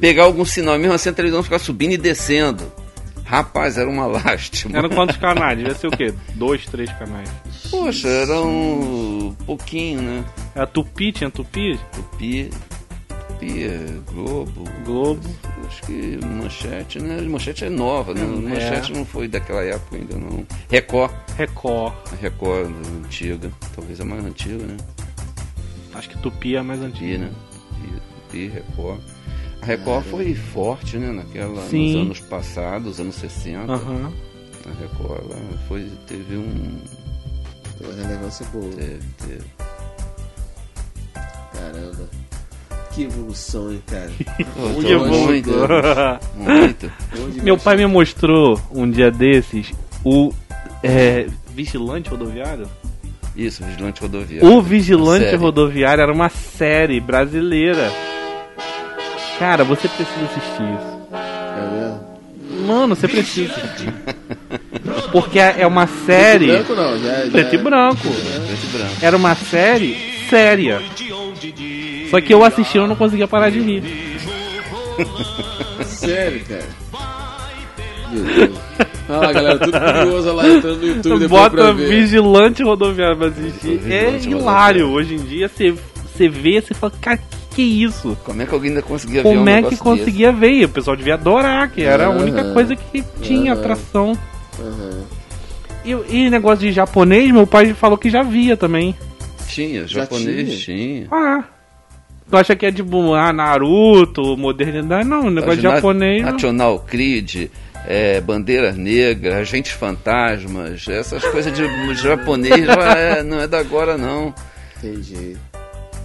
pegar 0.00 0.22
algum 0.22 0.44
sinal. 0.44 0.78
Mesmo 0.78 0.94
assim 0.94 1.08
a 1.08 1.12
televisão 1.12 1.42
ficava 1.42 1.60
subindo 1.60 1.92
e 1.94 1.96
descendo. 1.96 2.72
Rapaz, 3.24 3.78
era 3.78 3.90
uma 3.90 4.06
lástima. 4.06 4.78
Eram 4.78 4.90
quantos 4.90 5.16
canais? 5.16 5.58
Devia 5.58 5.74
ser 5.74 5.88
o 5.88 5.90
quê? 5.90 6.14
Dois, 6.34 6.64
três 6.66 6.92
canais. 6.92 7.28
Poxa, 7.68 8.06
era 8.06 8.40
um 8.40 9.34
pouquinho, 9.44 10.00
né? 10.00 10.24
Era 10.54 10.66
Tupi, 10.66 11.10
tinha 11.10 11.30
Tupi? 11.30 11.80
Tupi. 11.92 12.48
Tupi, 13.42 13.64
é 13.64 14.00
Globo. 14.12 14.64
Globo. 14.84 15.28
Acho 15.66 15.82
que 15.82 16.18
Manchete, 16.24 17.00
né? 17.00 17.20
Manchete 17.22 17.64
é 17.64 17.70
nova, 17.70 18.14
né? 18.14 18.22
É. 18.22 18.26
Manchete 18.26 18.92
não 18.92 19.04
foi 19.04 19.26
daquela 19.26 19.62
época 19.64 19.96
ainda, 19.96 20.16
não. 20.16 20.46
Record. 20.70 21.12
Record. 21.36 21.94
A 22.12 22.16
Record 22.16 22.72
antiga. 23.04 23.50
Talvez 23.74 24.00
a 24.00 24.04
mais 24.04 24.24
antiga, 24.24 24.64
né? 24.64 24.76
Acho 25.94 26.08
que 26.08 26.18
Tupi 26.18 26.54
é 26.54 26.58
a 26.58 26.62
mais 26.62 26.80
antiga. 26.80 27.28
Tupi, 27.68 27.88
né? 27.90 28.00
Tupi, 28.26 28.48
Record. 28.48 29.00
A 29.60 29.66
Record 29.66 30.04
foi 30.06 30.34
forte, 30.34 30.96
né? 30.96 31.12
Naquela, 31.12 31.62
Sim. 31.62 31.92
nos 31.92 32.02
anos 32.02 32.20
passados, 32.20 33.00
anos 33.00 33.16
60. 33.16 33.72
Uhum. 33.72 34.12
A 34.66 34.80
Record 34.80 35.30
ela 35.30 35.58
foi, 35.68 35.90
teve 36.06 36.36
um. 36.36 36.78
Teve 37.78 37.90
uma 37.90 38.02
relevância 38.02 38.46
boa. 38.52 38.70
Teve, 38.70 39.00
teve. 39.18 39.44
Caramba. 41.52 42.21
Que 42.94 43.04
evolução, 43.04 43.72
hein, 43.72 43.82
cara? 43.86 44.10
que 44.18 44.96
muito. 44.96 45.50
muito. 46.36 46.92
Meu 47.42 47.56
pai 47.56 47.76
me 47.76 47.86
mostrou 47.86 48.60
um 48.70 48.90
dia 48.90 49.10
desses 49.10 49.72
o 50.04 50.32
é, 50.82 51.26
Vigilante 51.54 52.10
Rodoviário. 52.10 52.68
Isso, 53.34 53.64
Vigilante 53.64 54.00
Rodoviário. 54.02 54.46
O 54.46 54.60
Vigilante 54.60 55.34
Rodoviário 55.36 56.02
era 56.02 56.12
uma 56.12 56.28
série 56.28 57.00
brasileira. 57.00 57.90
Cara, 59.38 59.64
você 59.64 59.88
precisa 59.88 60.24
assistir 60.24 60.62
isso. 60.62 60.92
É 61.12 61.70
mesmo? 61.70 62.66
Mano, 62.66 62.94
você 62.94 63.08
precisa. 63.08 63.54
Porque 65.10 65.38
é 65.38 65.66
uma 65.66 65.86
série. 65.86 66.46
Preto 66.46 66.72
e 66.72 66.74
branco 66.74 66.74
não, 66.74 66.98
já, 66.98 67.24
já... 67.24 67.30
Preto 67.30 67.54
e 67.54 67.58
branco. 67.58 68.08
É. 68.08 68.46
Preto 68.46 68.64
e 68.64 68.76
branco. 68.76 68.96
Era 69.00 69.16
uma 69.16 69.34
série 69.34 69.96
séria. 70.28 70.80
Só 72.12 72.20
que 72.20 72.34
eu 72.34 72.44
assisti 72.44 72.76
e 72.76 72.78
eu 72.78 72.86
não 72.86 72.94
conseguia 72.94 73.26
parar 73.26 73.48
de 73.48 73.58
rir. 73.58 73.82
Sério, 75.86 76.44
cara? 76.44 76.68
Olha 79.08 79.18
lá, 79.18 79.32
galera, 79.32 79.58
tudo 79.58 79.80
curioso 79.80 80.32
lá 80.34 80.46
entrando 80.46 80.78
no 80.78 80.86
YouTube 80.88 81.20
depois 81.20 81.30
Bota 81.30 81.56
pra 81.56 81.72
ver. 81.72 81.88
Vigilante 81.88 82.62
Rodoviário 82.62 83.16
pra 83.16 83.28
assistir. 83.28 83.80
É 83.90 84.18
hilário. 84.18 84.90
Hoje 84.90 85.14
em 85.14 85.24
dia 85.24 85.48
você, 85.48 85.70
você 85.70 86.28
vê, 86.28 86.60
você 86.60 86.74
fala, 86.74 86.92
cara, 87.00 87.16
que, 87.16 87.24
que 87.54 87.62
é 87.62 87.64
isso? 87.64 88.14
Como 88.22 88.42
é 88.42 88.44
que 88.44 88.52
alguém 88.52 88.72
ainda 88.72 88.82
conseguia 88.82 89.22
Como 89.22 89.32
ver 89.32 89.38
Como 89.38 89.50
um 89.50 89.54
é 89.54 89.62
que 89.70 89.76
conseguia 89.78 90.32
desse? 90.32 90.40
ver? 90.40 90.64
O 90.66 90.68
pessoal 90.68 90.94
devia 90.94 91.14
adorar, 91.14 91.70
que 91.70 91.82
era 91.82 92.10
uhum. 92.10 92.18
a 92.18 92.20
única 92.20 92.52
coisa 92.52 92.76
que 92.76 93.02
tinha 93.22 93.54
uhum. 93.54 93.58
atração. 93.58 94.12
Uhum. 94.58 95.04
E, 95.82 96.24
e 96.26 96.28
negócio 96.28 96.58
de 96.58 96.72
japonês, 96.72 97.32
meu 97.32 97.46
pai 97.46 97.72
falou 97.72 97.96
que 97.96 98.10
já 98.10 98.22
via 98.22 98.54
também. 98.54 98.94
Tinha, 99.48 99.86
japonês 99.86 100.60
tinha. 100.60 101.06
tinha. 101.06 101.06
Ah. 101.10 101.44
Tu 102.32 102.36
acha 102.38 102.56
que 102.56 102.64
é 102.64 102.72
tipo, 102.72 103.12
ah, 103.12 103.30
Naruto, 103.30 104.38
modernidade? 104.38 105.06
Não, 105.06 105.28
negócio 105.30 105.56
de 105.56 105.64
japonês. 105.64 106.24
National 106.24 106.78
Creed, 106.78 107.50
é, 107.86 108.22
bandeiras 108.22 108.74
negras, 108.74 109.34
agentes 109.34 109.72
fantasmas, 109.72 110.88
essas 110.88 111.22
coisas 111.26 111.52
de 111.52 111.62
japonês 112.02 112.66
é, 112.96 113.22
não 113.22 113.38
é 113.38 113.46
da 113.46 113.58
agora 113.58 113.98
não. 113.98 114.34
Entendi. 114.78 115.36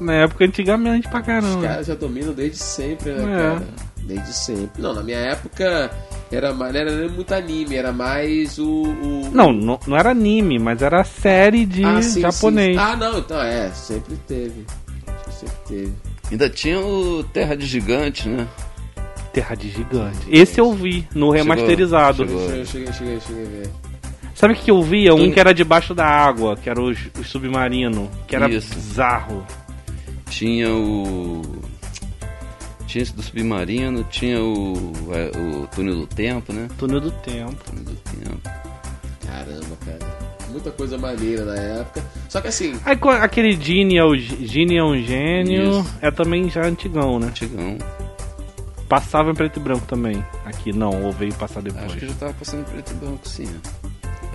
Na 0.01 0.15
época 0.15 0.43
antigamente 0.43 1.07
pra 1.07 1.21
caramba. 1.21 1.59
Os 1.59 1.65
caras 1.65 1.87
já 1.87 1.95
dominam 1.95 2.33
desde 2.33 2.57
sempre, 2.57 3.13
né, 3.13 3.23
é. 3.23 3.37
cara? 3.37 3.67
Desde 4.03 4.33
sempre. 4.33 4.81
Não, 4.81 4.93
na 4.93 5.03
minha 5.03 5.19
época 5.19 5.89
era, 6.29 6.53
não 6.53 6.65
era 6.65 7.07
muito 7.07 7.33
anime, 7.33 7.77
era 7.77 7.93
mais 7.93 8.59
o. 8.59 8.83
o... 8.83 9.29
Não, 9.31 9.53
não, 9.53 9.79
não, 9.87 9.95
era 9.95 10.09
anime, 10.11 10.59
mas 10.59 10.81
era 10.81 11.05
série 11.05 11.65
de 11.65 11.85
ah, 11.85 12.01
sim, 12.01 12.19
japonês. 12.19 12.75
Sim. 12.75 12.83
Ah, 12.83 12.97
não, 12.97 13.17
então 13.17 13.41
é, 13.41 13.69
sempre 13.69 14.17
teve. 14.27 14.65
Sempre 15.29 15.55
teve. 15.65 16.06
Ainda 16.29 16.49
tinha 16.49 16.79
o 16.79 17.23
Terra 17.23 17.55
de 17.55 17.65
Gigante, 17.65 18.27
né? 18.27 18.47
Terra 19.31 19.55
de 19.55 19.69
Gigante. 19.69 20.27
Esse 20.29 20.59
eu 20.59 20.73
vi 20.73 21.07
no 21.13 21.29
remasterizado. 21.29 22.25
Chegou, 22.25 22.49
chegou. 22.49 22.65
Cheguei, 22.65 22.93
cheguei, 22.93 23.19
cheguei 23.21 23.43
a 23.43 23.49
ver. 23.49 23.69
Sabe 24.35 24.53
o 24.53 24.57
que 24.57 24.69
eu 24.69 24.83
via? 24.83 25.15
Um 25.15 25.31
que 25.31 25.39
era 25.39 25.53
debaixo 25.53 25.95
da 25.95 26.05
água, 26.05 26.55
que 26.55 26.69
era 26.69 26.79
o, 26.79 26.91
o 26.91 27.23
submarino, 27.23 28.09
que 28.27 28.35
era 28.35 28.47
Isso. 28.47 28.73
bizarro. 28.73 29.45
Tinha 30.29 30.71
o. 30.71 31.41
Tinha 32.85 33.01
esse 33.01 33.15
do 33.15 33.23
submarino, 33.23 34.03
tinha 34.03 34.41
o, 34.41 34.93
é, 35.11 35.31
o 35.37 35.67
túnel 35.67 35.95
do 35.95 36.07
tempo, 36.07 36.53
né? 36.53 36.67
Túnel 36.77 37.01
do 37.01 37.11
tempo. 37.11 37.55
Túnel 37.65 37.83
do 37.83 37.95
tempo. 37.95 38.41
Caramba, 39.25 39.77
cara. 39.83 40.26
Muita 40.49 40.71
coisa 40.71 40.97
maneira 40.97 41.45
na 41.45 41.55
época. 41.55 42.03
Só 42.29 42.41
que 42.41 42.47
assim. 42.47 42.79
Aí, 42.85 42.97
aquele 43.21 43.51
Genie 43.59 43.97
é, 43.97 44.03
o, 44.03 44.15
é 44.15 44.83
um 44.83 45.03
gênio. 45.03 45.81
Isso. 45.81 45.95
É 46.01 46.11
também 46.11 46.49
já 46.49 46.65
antigão, 46.65 47.19
né? 47.19 47.27
Antigão. 47.27 47.77
Passava 48.87 49.31
em 49.31 49.35
preto 49.35 49.59
e 49.59 49.63
branco 49.63 49.85
também. 49.85 50.23
Aqui 50.45 50.71
não, 50.71 51.03
ou 51.03 51.11
veio 51.11 51.33
passar 51.33 51.61
depois. 51.61 51.85
Acho 51.85 51.97
que 51.97 52.07
já 52.07 52.13
tava 52.13 52.33
passando 52.33 52.61
em 52.61 52.63
preto 52.63 52.91
e 52.91 52.93
branco, 52.95 53.27
sim. 53.27 53.47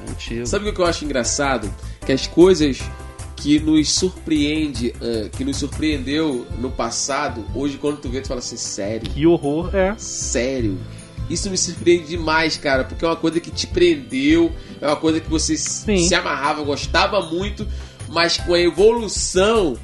É 0.06 0.10
antigo. 0.10 0.46
Sabe 0.46 0.68
o 0.68 0.74
que 0.74 0.80
eu 0.80 0.86
acho 0.86 1.04
engraçado? 1.04 1.72
Que 2.04 2.12
as 2.12 2.26
coisas 2.26 2.82
que 3.36 3.58
nos 3.58 3.90
surpreende, 3.90 4.94
uh, 5.00 5.28
que 5.30 5.44
nos 5.44 5.56
surpreendeu 5.56 6.46
no 6.58 6.70
passado, 6.70 7.44
hoje 7.54 7.78
quando 7.78 7.96
tu 7.98 8.08
vê, 8.08 8.20
tu 8.20 8.28
fala 8.28 8.38
assim, 8.38 8.56
sério. 8.56 9.10
Que 9.10 9.26
horror, 9.26 9.74
é. 9.74 9.94
Sério. 9.98 10.78
Isso 11.30 11.50
me 11.50 11.56
surpreende 11.56 12.08
demais, 12.08 12.56
cara, 12.56 12.84
porque 12.84 13.04
é 13.04 13.08
uma 13.08 13.16
coisa 13.16 13.40
que 13.40 13.50
te 13.50 13.66
prendeu, 13.66 14.52
é 14.80 14.86
uma 14.86 14.96
coisa 14.96 15.20
que 15.20 15.30
você 15.30 15.56
Sim. 15.56 16.06
se 16.06 16.14
amarrava, 16.14 16.62
gostava 16.62 17.22
muito, 17.22 17.66
mas 18.08 18.36
com 18.36 18.54
a 18.54 18.60
evolução, 18.60 19.78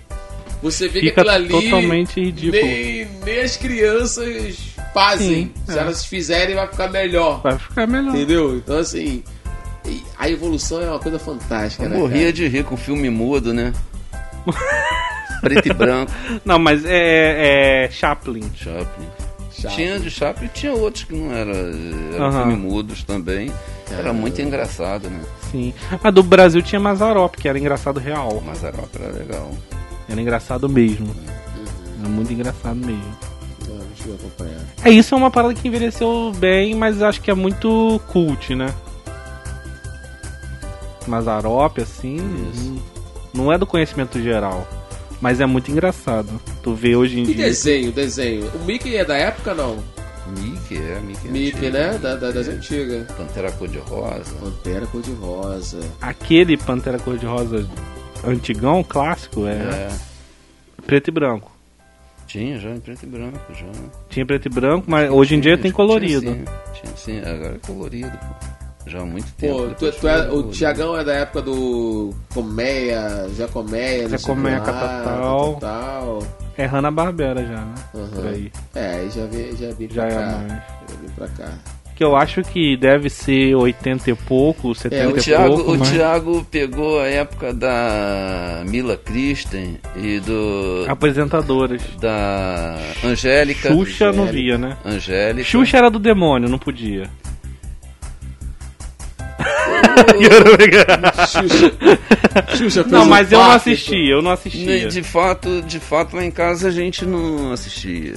você 0.62 0.88
vê 0.88 1.00
Fica 1.00 1.14
que 1.14 1.20
aquilo 1.20 1.34
ali 1.34 1.48
totalmente 1.48 2.20
ridículo. 2.20 2.62
Nem, 2.62 3.08
nem 3.24 3.40
as 3.40 3.56
crianças 3.56 4.58
fazem. 4.92 5.28
Sim, 5.28 5.52
se 5.66 5.78
é. 5.78 5.80
elas 5.80 6.04
fizerem, 6.04 6.54
vai 6.54 6.66
ficar 6.66 6.88
melhor. 6.88 7.40
Vai 7.42 7.58
ficar 7.58 7.86
melhor. 7.86 8.14
Entendeu? 8.14 8.56
Então, 8.56 8.78
assim, 8.78 9.22
a 10.18 10.28
evolução 10.28 10.82
é 10.82 10.90
uma 10.90 10.98
coisa 10.98 11.18
fantástica, 11.18 11.84
Eu 11.84 11.90
né? 11.90 11.96
morria 11.96 12.20
cara? 12.20 12.32
de 12.32 12.48
rir 12.48 12.64
com 12.64 12.76
filme 12.76 13.08
mudo, 13.08 13.54
né? 13.54 13.72
Preto 15.40 15.68
e 15.68 15.72
branco. 15.72 16.12
Não, 16.44 16.58
mas 16.58 16.84
é, 16.84 17.84
é 17.84 17.90
Chaplin. 17.90 18.50
Chaplin. 18.56 19.06
Chaplin. 19.60 19.76
Tinha 19.76 20.00
de 20.00 20.10
Chaplin 20.10 20.48
tinha 20.54 20.72
outros 20.72 21.04
que 21.04 21.14
não 21.14 21.32
eram 21.32 21.52
era 22.14 22.24
uhum. 22.24 22.32
filme 22.32 22.56
mudos 22.56 23.02
também. 23.02 23.52
Era 23.90 24.12
muito 24.12 24.40
engraçado, 24.40 25.08
né? 25.10 25.20
Sim. 25.50 25.74
A 26.02 26.10
do 26.10 26.22
Brasil 26.22 26.62
tinha 26.62 26.80
Mazarop, 26.80 27.34
que 27.36 27.48
era 27.48 27.58
engraçado 27.58 27.98
real. 27.98 28.40
Mazarop 28.40 28.88
era 28.94 29.12
legal. 29.12 29.50
Era 30.08 30.20
engraçado 30.20 30.68
mesmo. 30.68 31.06
Uhum. 31.06 31.68
Era 32.00 32.08
muito 32.08 32.32
engraçado 32.32 32.76
mesmo. 32.76 33.18
deixa 33.94 34.08
eu 34.08 34.14
acompanhar. 34.14 34.60
É, 34.84 34.90
isso 34.90 35.14
é 35.14 35.18
uma 35.18 35.30
parada 35.30 35.54
que 35.54 35.66
envelheceu 35.66 36.32
bem, 36.36 36.74
mas 36.74 37.02
acho 37.02 37.20
que 37.20 37.30
é 37.30 37.34
muito 37.34 38.00
cult, 38.08 38.54
né? 38.54 38.72
Mazarop, 41.08 41.78
assim, 41.80 42.16
Isso. 42.52 42.82
não 43.32 43.52
é 43.52 43.58
do 43.58 43.66
conhecimento 43.66 44.22
geral. 44.22 44.68
Mas 45.20 45.40
é 45.40 45.46
muito 45.46 45.70
engraçado. 45.70 46.28
Tu 46.62 46.74
vê 46.74 46.94
hoje 46.94 47.20
em 47.20 47.22
e 47.22 47.34
dia. 47.34 47.46
desenho, 47.46 47.92
desenho. 47.92 48.50
O 48.54 48.64
Mickey 48.64 48.96
é 48.96 49.04
da 49.04 49.16
época 49.16 49.54
não? 49.54 49.82
Mickey, 50.38 50.76
é, 50.76 51.00
Mickey. 51.00 51.28
É 51.28 51.30
Mickey, 51.30 51.66
antigo, 51.66 51.72
né? 51.72 51.98
Da, 51.98 52.16
da, 52.16 52.30
das 52.30 52.48
antigas. 52.48 53.06
Pantera 53.12 53.50
Cor-de-Rosa. 53.52 54.34
Pantera 54.40 54.86
Cor-de-Rosa. 54.86 55.80
Aquele 56.00 56.56
Pantera 56.56 56.98
Cor-de-Rosa 56.98 57.68
antigão, 58.24 58.82
clássico, 58.82 59.46
é, 59.46 59.52
é. 59.52 59.88
Preto 60.86 61.08
e 61.08 61.10
branco. 61.10 61.50
Tinha 62.26 62.58
já 62.58 62.70
em 62.70 62.80
preto 62.80 63.04
e 63.04 63.06
branco, 63.06 63.40
já. 63.54 63.66
Tinha 64.10 64.26
preto 64.26 64.46
e 64.46 64.48
branco, 64.50 64.84
mas 64.86 65.10
hoje 65.10 65.34
em 65.34 65.40
dia 65.40 65.56
tem 65.56 65.72
colorido. 65.72 66.20
Tinha 66.20 66.44
sim, 66.44 66.82
tinha, 66.82 66.96
sim. 66.96 67.18
agora 67.20 67.54
é 67.54 67.66
colorido, 67.66 68.10
pô. 68.10 68.57
Já 68.88 69.00
há 69.00 69.06
muito 69.06 69.30
tempo. 69.34 69.54
Pô, 69.54 69.68
tu, 69.74 69.92
tu 69.92 70.08
é, 70.08 70.30
o 70.30 70.42
Tiagão 70.44 70.96
é 70.96 71.04
da 71.04 71.14
época 71.14 71.42
do 71.42 72.14
Colmeia, 72.32 73.28
Zé 73.28 73.46
Colmeia, 73.46 74.08
Zé 74.08 74.18
Colmeia, 74.18 74.60
Catatal. 74.60 75.58
É 76.56 76.64
Hanna-Barbera 76.64 77.44
já, 77.44 77.64
né? 77.64 77.74
Uhum. 77.94 78.08
Por 78.08 78.26
aí. 78.26 78.52
É, 78.74 79.06
já 79.14 79.26
vi, 79.26 79.56
já 79.56 79.70
vi 79.72 79.88
já 79.92 80.06
pra 80.06 80.12
é 80.12 80.14
cá. 80.14 80.26
Mais. 80.26 80.48
Já 80.48 80.96
vi 81.00 81.08
pra 81.14 81.28
cá. 81.28 81.58
Que 81.94 82.04
eu 82.04 82.14
acho 82.14 82.42
que 82.42 82.76
deve 82.76 83.10
ser 83.10 83.56
80 83.56 84.10
e 84.10 84.14
pouco, 84.14 84.72
70 84.72 85.02
é, 85.02 85.08
o 85.08 85.12
Thiago, 85.14 85.44
e 85.44 85.56
pouco. 85.56 85.72
O 85.72 85.78
mas... 85.78 85.90
Thiago 85.90 86.46
pegou 86.48 87.00
a 87.00 87.08
época 87.08 87.52
da 87.52 88.62
Mila 88.68 88.96
Kristen 88.96 89.78
e 89.96 90.20
do. 90.20 90.84
Apresentadoras. 90.88 91.82
Da 92.00 92.76
Angélica. 93.04 93.68
Xuxa 93.68 94.10
Angélica, 94.10 94.12
não 94.12 94.26
via, 94.26 94.56
né? 94.56 94.76
Angélica. 94.84 95.48
Xuxa 95.48 95.76
era 95.76 95.90
do 95.90 95.98
demônio, 95.98 96.48
não 96.48 96.58
podia. 96.58 97.10
Xuxa, 102.56 102.84
não, 102.84 103.06
mas 103.06 103.32
eu 103.32 103.38
não 103.38 103.52
assistia, 103.52 104.10
eu 104.10 104.22
não 104.22 104.30
assistia. 104.30 104.88
De 104.88 105.02
fato, 105.02 105.62
de 105.62 105.78
fato 105.78 106.16
lá 106.16 106.24
em 106.24 106.30
casa 106.30 106.68
a 106.68 106.70
gente 106.70 107.04
não 107.06 107.52
assistia. 107.52 108.14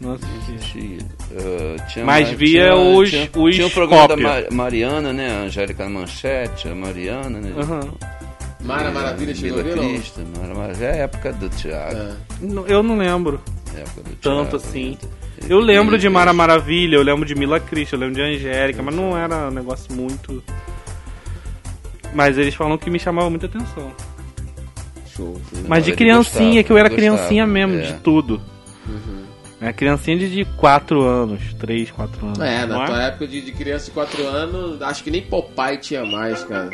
Não 0.00 0.14
assistia. 0.14 0.98
Uh, 1.30 1.76
tinha 1.92 2.04
mas 2.04 2.28
via 2.30 2.64
tinha, 2.64 2.74
os, 2.74 3.10
tinha, 3.10 3.30
os 3.36 3.54
Tinha 3.54 3.66
o 3.66 3.70
programa 3.70 4.08
da 4.08 4.16
Mar 4.16 4.44
Mariana, 4.50 5.12
né? 5.12 5.30
A 5.30 5.42
Angélica 5.42 5.88
Manchete, 5.88 6.68
a 6.68 6.74
Mariana, 6.74 7.38
né? 7.38 7.52
Uhum. 7.56 7.92
Mara 8.64 8.90
Maravilha 8.90 9.34
chegou 9.34 9.62
Vila 9.62 9.76
Cristo, 9.76 10.20
Mara 10.38 10.54
Maravilha. 10.54 10.86
É 10.86 10.92
a 10.92 10.96
época 10.96 11.32
do 11.32 11.48
Thiago. 11.50 11.96
É. 11.96 12.16
Eu 12.66 12.82
não 12.82 12.96
lembro. 12.96 13.40
É 13.76 13.80
época 13.80 14.02
do 14.02 14.16
Tanto 14.16 14.48
Thiago, 14.48 14.56
assim. 14.56 14.90
Né? 14.90 14.96
Eu 15.48 15.58
lembro 15.58 15.98
de 15.98 16.08
Mara 16.08 16.32
Maravilha, 16.32 16.96
eu 16.96 17.02
lembro 17.02 17.24
de 17.24 17.34
Mila 17.34 17.58
Cristo, 17.58 17.94
eu 17.94 18.00
lembro 18.00 18.14
de 18.14 18.22
Angélica, 18.22 18.82
mas 18.82 18.94
não 18.94 19.16
era 19.16 19.48
um 19.48 19.50
negócio 19.50 19.92
muito. 19.92 20.42
Mas 22.14 22.38
eles 22.38 22.54
falam 22.54 22.76
que 22.76 22.90
me 22.90 22.98
chamava 22.98 23.30
muita 23.30 23.46
atenção. 23.46 23.92
Show. 25.06 25.40
Mas 25.66 25.84
de 25.84 25.92
criancinha, 25.92 26.46
gostava, 26.46 26.64
que 26.64 26.72
eu 26.72 26.78
era 26.78 26.90
criancinha 26.90 27.46
mesmo, 27.46 27.76
é. 27.76 27.82
de 27.82 27.94
tudo. 27.94 28.40
Uhum. 28.86 29.24
É 29.60 29.72
criancinha 29.72 30.16
de, 30.18 30.30
de 30.30 30.44
4 30.56 31.02
anos, 31.02 31.54
3, 31.54 31.90
4 31.90 32.26
anos. 32.26 32.38
É, 32.38 32.66
na 32.66 32.82
é? 32.82 32.86
tua 32.86 33.02
época 33.02 33.26
de, 33.26 33.40
de 33.40 33.52
criança 33.52 33.86
de 33.86 33.90
4 33.90 34.26
anos, 34.26 34.82
acho 34.82 35.04
que 35.04 35.10
nem 35.10 35.22
Popeye 35.22 35.78
tinha 35.78 36.04
mais, 36.04 36.42
cara. 36.44 36.70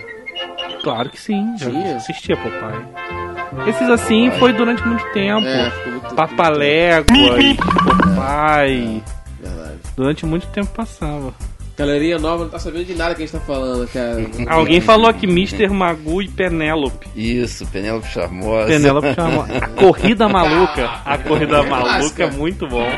Claro 0.83 1.11
que 1.11 1.21
sim, 1.21 1.57
já 1.59 1.71
Tinha? 1.71 1.97
assistia 1.97 2.37
Popeye. 2.37 3.26
Esses 3.67 3.89
assim 3.89 4.31
foi 4.33 4.53
durante 4.53 4.87
muito 4.87 5.05
tempo. 5.13 5.47
É, 5.47 5.73
muito, 5.87 6.15
Papalégua 6.15 7.17
e 7.41 7.55
Popeye. 7.55 9.03
Verdade. 9.41 9.79
Durante 9.97 10.27
muito 10.27 10.47
tempo 10.49 10.69
passava. 10.69 11.33
Galerinha 11.77 12.19
nova 12.19 12.45
não 12.45 12.51
tá 12.51 12.59
sabendo 12.59 12.87
de 12.87 12.95
nada 12.95 13.15
que 13.15 13.23
a 13.23 13.27
gente 13.27 13.39
tá 13.39 13.45
falando, 13.45 13.87
cara. 13.89 14.27
Alguém 14.49 14.81
falou 14.81 15.11
aqui 15.11 15.27
Mr. 15.27 15.69
Magu 15.69 16.23
e 16.23 16.29
Penélope. 16.29 17.07
Isso, 17.15 17.67
Penélope 17.67 18.09
Charmosa. 18.09 18.67
Penélope 18.67 19.15
Charmosa. 19.15 19.59
A 19.59 19.69
Corrida 19.69 20.27
Maluca. 20.27 20.91
A 21.05 21.19
Corrida 21.19 21.63
Maluca 21.63 22.25
é 22.25 22.31
muito 22.31 22.67
bom. 22.67 22.89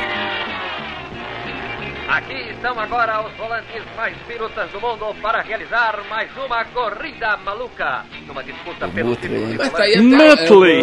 Aqui 2.09 2.33
estão 2.59 2.79
agora 2.79 3.25
os 3.25 3.33
volantes 3.37 3.85
mais 3.97 4.17
pirutas 4.27 4.69
do 4.73 4.81
mundo 4.81 5.15
para 5.23 5.43
realizar 5.43 6.03
mais 6.11 6.29
uma 6.37 6.65
corrida 6.65 7.37
maluca. 7.39 8.05
Numa 8.27 8.43
disputa 8.43 8.89
pelo 8.89 9.15
título 9.15 9.47
de 9.47 9.57
volante. 9.57 10.01
Nutley! 10.01 10.83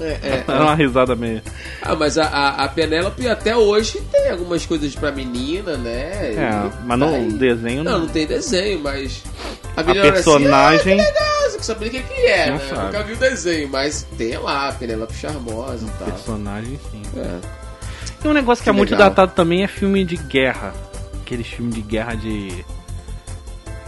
É, 0.00 0.18
é, 0.22 0.44
é 0.48 0.52
uma 0.52 0.74
risada 0.74 1.14
meio. 1.14 1.42
Ah, 1.82 1.94
mas 1.94 2.16
a, 2.16 2.24
a, 2.26 2.64
a 2.64 2.68
Penélope 2.68 3.28
até 3.28 3.54
hoje 3.54 4.00
tem 4.10 4.30
algumas 4.30 4.64
coisas 4.64 4.94
pra 4.96 5.12
menina, 5.12 5.76
né? 5.76 6.32
É, 6.34 6.70
mas 6.84 6.98
no 6.98 7.14
aí, 7.14 7.32
desenho 7.32 7.84
não. 7.84 7.92
Não, 7.92 7.98
não 8.00 8.08
tem 8.08 8.26
desenho, 8.26 8.80
mas. 8.80 9.22
A, 9.76 9.80
a 9.82 9.84
personagem. 9.84 10.94
Assim, 10.94 11.00
ah, 11.00 11.04
que 11.04 11.20
legal, 11.20 11.50
você 11.50 11.62
sabe 11.62 11.86
o 11.86 11.90
que, 11.90 12.02
que 12.02 12.26
é, 12.26 12.46
não 12.46 12.56
né? 12.56 12.66
Sabe. 12.68 12.84
Nunca 12.86 13.02
vi 13.04 13.12
o 13.12 13.16
desenho, 13.16 13.68
mas 13.68 14.02
tem 14.16 14.36
lá 14.38 14.68
a 14.70 14.72
Penélope 14.72 15.14
Charmosa 15.14 15.86
e 15.86 15.98
tal. 15.98 16.08
Personagem, 16.08 16.80
sim. 16.90 17.02
É. 17.16 17.61
E 18.24 18.28
um 18.28 18.32
negócio 18.32 18.62
que, 18.62 18.70
que 18.70 18.70
é 18.70 18.72
muito 18.72 18.94
datado 18.94 19.32
também 19.32 19.62
é 19.64 19.66
filme 19.66 20.04
de 20.04 20.16
guerra. 20.16 20.72
Aqueles 21.20 21.46
filmes 21.46 21.74
de 21.74 21.82
guerra 21.82 22.14
de. 22.14 22.64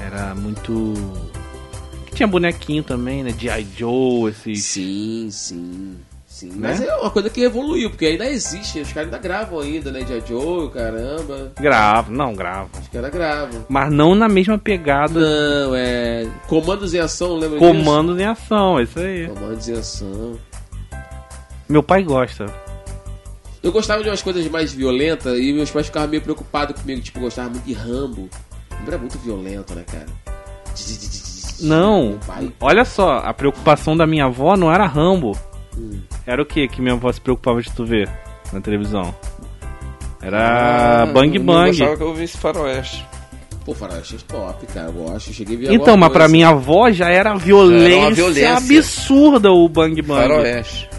Era 0.00 0.34
muito. 0.34 0.94
Que 2.06 2.16
tinha 2.16 2.26
bonequinho 2.26 2.82
também, 2.82 3.22
né? 3.22 3.30
De 3.30 3.48
I. 3.48 3.66
Joe, 3.76 4.30
esses. 4.30 4.64
Sim, 4.64 5.28
sim. 5.30 5.96
Sim, 6.34 6.48
né? 6.48 6.56
mas 6.58 6.80
é 6.82 6.92
uma 6.96 7.10
coisa 7.10 7.30
que 7.30 7.42
evoluiu, 7.42 7.90
porque 7.90 8.06
ainda 8.06 8.26
existe, 8.26 8.80
os 8.80 8.92
caras 8.92 9.06
ainda 9.06 9.18
gravam 9.18 9.60
ainda, 9.60 9.92
né? 9.92 10.00
De 10.00 10.20
Joe, 10.26 10.68
caramba. 10.68 11.52
Gravam, 11.60 12.12
não, 12.12 12.34
gravam. 12.34 12.70
Os 12.82 12.88
caras 12.88 13.12
gravam. 13.12 13.64
Mas 13.68 13.92
não 13.92 14.16
na 14.16 14.28
mesma 14.28 14.58
pegada. 14.58 15.20
Não, 15.20 15.76
é. 15.76 16.26
Comandos 16.48 16.92
em 16.92 16.98
ação, 16.98 17.36
lembra 17.36 17.56
Comandos 17.60 18.16
disso? 18.16 18.28
em 18.28 18.32
ação, 18.32 18.80
é 18.80 18.82
isso 18.82 18.98
aí. 18.98 19.28
Comandos 19.28 19.68
em 19.68 19.72
ação. 19.74 20.38
Meu 21.68 21.84
pai 21.84 22.02
gosta. 22.02 22.63
Eu 23.64 23.72
gostava 23.72 24.02
de 24.02 24.10
umas 24.10 24.20
coisas 24.20 24.46
mais 24.48 24.74
violentas 24.74 25.38
e 25.38 25.50
meus 25.50 25.70
pais 25.70 25.86
ficavam 25.86 26.10
meio 26.10 26.20
preocupados 26.20 26.78
comigo, 26.78 27.00
tipo, 27.00 27.18
gostava 27.18 27.48
muito 27.48 27.64
de 27.64 27.72
Rambo. 27.72 28.28
Rambo 28.70 28.88
era 28.88 28.98
muito 28.98 29.18
violento, 29.18 29.74
né, 29.74 29.82
cara? 29.90 30.06
Não, 31.62 32.20
olha 32.60 32.84
só, 32.84 33.20
a 33.20 33.32
preocupação 33.32 33.96
da 33.96 34.06
minha 34.06 34.26
avó 34.26 34.54
não 34.54 34.70
era 34.70 34.86
Rambo. 34.86 35.32
Hum. 35.78 35.98
Era 36.26 36.42
o 36.42 36.44
que 36.44 36.68
que 36.68 36.82
minha 36.82 36.92
avó 36.92 37.10
se 37.10 37.18
preocupava 37.18 37.62
de 37.62 37.72
tu 37.72 37.86
ver 37.86 38.06
na 38.52 38.60
televisão? 38.60 39.14
Era 40.20 41.04
ah, 41.04 41.06
Bang 41.06 41.38
Bang. 41.38 41.68
Eu 41.68 41.86
gostava 41.86 41.96
que 41.96 42.02
eu 42.02 42.14
visse 42.14 42.36
Faroeste. 42.36 43.06
Pô, 43.64 43.74
Faroeste 43.74 44.16
é 44.16 44.18
top, 44.28 44.66
cara. 44.66 44.88
Eu 44.88 44.92
gosto. 44.92 45.30
Eu 45.30 45.34
cheguei 45.34 45.56
a 45.56 45.58
ver 45.60 45.72
Então, 45.72 45.96
mas 45.96 46.12
pra 46.12 46.28
minha 46.28 46.48
avó 46.48 46.90
já 46.90 47.08
era 47.08 47.34
violência, 47.34 47.88
já 47.88 48.04
era 48.04 48.14
violência 48.14 48.56
absurda 48.56 49.50
o 49.50 49.66
Bang 49.70 50.02
Bang. 50.02 50.20
Faroeste. 50.20 50.93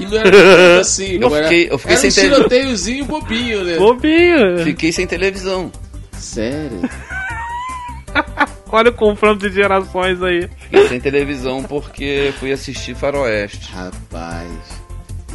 E 0.00 0.04
não 0.06 0.18
era 0.18 0.80
assim, 0.80 1.18
eu 1.22 1.30
fiquei, 1.30 1.68
eu 1.70 1.78
fiquei 1.78 1.96
era 1.96 2.10
sem 2.10 2.26
um 2.30 2.34
tiroteiozinho 2.34 3.04
bobinho, 3.04 3.64
né? 3.64 3.76
Bobinho. 3.76 4.58
Fiquei 4.64 4.90
sem 4.92 5.06
televisão. 5.06 5.70
Sério? 6.12 6.80
Olha 8.70 8.90
o 8.90 8.94
confronto 8.94 9.48
de 9.48 9.54
gerações 9.54 10.20
aí. 10.22 10.48
Fiquei 10.58 10.88
sem 10.88 11.00
televisão 11.00 11.62
porque 11.62 12.32
fui 12.40 12.50
assistir 12.52 12.94
Faroeste. 12.96 13.70
Rapaz. 13.72 14.48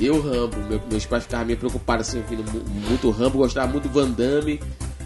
Eu, 0.02 0.22
Rambo, 0.22 0.57
meu, 0.69 0.81
meus 0.90 1.06
pais 1.06 1.23
ficavam 1.23 1.45
meio 1.45 1.57
preocupados 1.57 2.07
assim, 2.10 2.19
ouvindo 2.19 2.44
muito 2.90 3.10
Rambo, 3.11 3.38
gostava 3.40 3.68
muito 3.72 3.88
do 3.88 3.94
Van 3.94 4.10
Damme, 4.10 4.60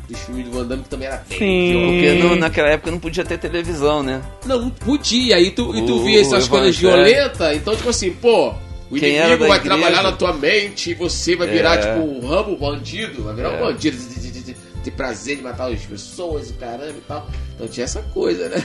dos 0.08 0.20
filmes 0.20 0.46
do 0.46 0.52
Van 0.52 0.66
Damme 0.66 0.84
que 0.84 0.90
também 0.90 1.08
era 1.08 1.24
bem. 1.28 1.38
Sim. 1.38 1.74
Porque 1.88 2.12
no- 2.24 2.36
naquela 2.36 2.70
época 2.70 2.92
não 2.92 3.00
podia 3.00 3.24
ter 3.26 3.38
televisão, 3.40 4.02
né? 4.04 4.22
Não, 4.46 4.70
podia, 4.70 5.40
e 5.40 5.50
tu, 5.52 5.76
e 5.76 5.86
tu 5.86 6.04
via 6.04 6.22
essas 6.22 6.48
coisas 6.48 6.76
violentas, 6.78 7.56
então, 7.58 7.76
tipo 7.76 7.90
assim, 7.90 8.12
pô, 8.14 8.54
o 8.98 9.00
Quem 9.00 9.16
inimigo 9.18 9.48
vai 9.48 9.58
igreja? 9.58 9.76
trabalhar 9.78 10.04
na 10.04 10.12
tua 10.12 10.34
mente 10.34 10.92
e 10.92 10.94
você 10.94 11.36
vai 11.36 11.48
virar, 11.48 11.76
É. 11.76 11.78
tipo, 11.82 12.00
um 12.06 12.28
Rambo 12.28 12.56
bandido, 12.58 13.24
vai 13.24 13.34
virar 13.36 13.52
um 13.52 13.56
É. 13.56 13.60
bandido 13.60 13.98
de, 13.98 14.20
de- 14.20 14.32
de- 14.32 14.44
de- 14.44 14.56
de 14.84 14.92
prazer 14.92 15.38
de 15.38 15.42
matar 15.44 15.72
as 15.72 15.82
pessoas 15.82 16.50
e 16.50 16.54
caramba 16.54 16.90
e 16.98 17.02
tal. 17.08 17.28
Então 17.56 17.68
tinha 17.68 17.84
essa 17.86 18.02
coisa, 18.14 18.50
né? 18.50 18.64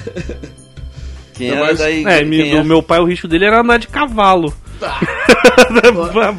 Quem 1.34 1.50
era 1.50 1.60
mas- 1.60 1.78
daí? 1.78 2.04
É, 2.04 2.18
quem 2.24 2.50
do 2.50 2.56
era- 2.56 2.64
meu 2.64 2.82
pai 2.82 2.98
o 2.98 3.04
risco 3.04 3.28
dele 3.28 3.44
era 3.44 3.60
andar 3.60 3.78
de 3.78 3.86
cavalo. 3.88 4.52
Tá. 4.80 4.98
Na 5.70 5.82
sua 6.12 6.32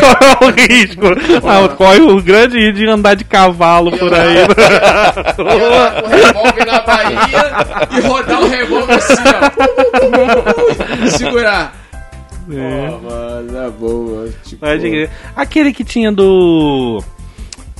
Qual 0.00 0.18
é 0.20 0.44
o 0.44 0.50
risco? 0.50 1.06
Ah, 1.44 1.68
corre 1.68 2.00
o 2.00 2.22
grande 2.22 2.58
risco 2.58 2.72
de 2.78 2.88
andar 2.88 3.14
de 3.14 3.24
cavalo 3.24 3.96
por 3.96 4.12
aí. 4.12 4.46
Com 5.36 5.42
o 5.42 6.08
revólver 6.08 6.66
na 6.66 6.80
Bahia 6.80 7.18
e 7.90 8.00
rodar 8.00 8.40
o 8.42 8.48
revólver 8.48 8.94
assim, 8.94 9.14
ó. 11.02 11.04
E 11.04 11.10
segurar. 11.10 11.74
É. 12.50 12.90
Mano, 12.90 13.58
é 13.58 13.70
mano. 13.70 14.32
Tipo. 14.44 14.64
Aquele 15.34 15.72
que 15.72 15.84
tinha 15.84 16.12
do. 16.12 17.02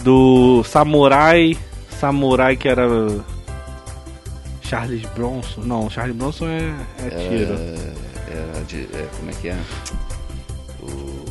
Do 0.02 0.62
Samurai. 0.64 1.56
Samurai 1.88 2.56
que 2.56 2.68
era. 2.68 2.86
Charles 4.62 5.02
Bronson. 5.14 5.60
Não, 5.62 5.88
Charles 5.88 6.16
Bronson 6.16 6.48
é, 6.48 6.74
é 7.06 7.10
tiro. 7.28 7.54
Era 8.28 8.64
de. 8.64 8.82
é, 8.92 9.08
como 9.18 9.30
é 9.30 9.34
que 9.34 9.48
é? 9.48 9.56
O. 10.82 11.26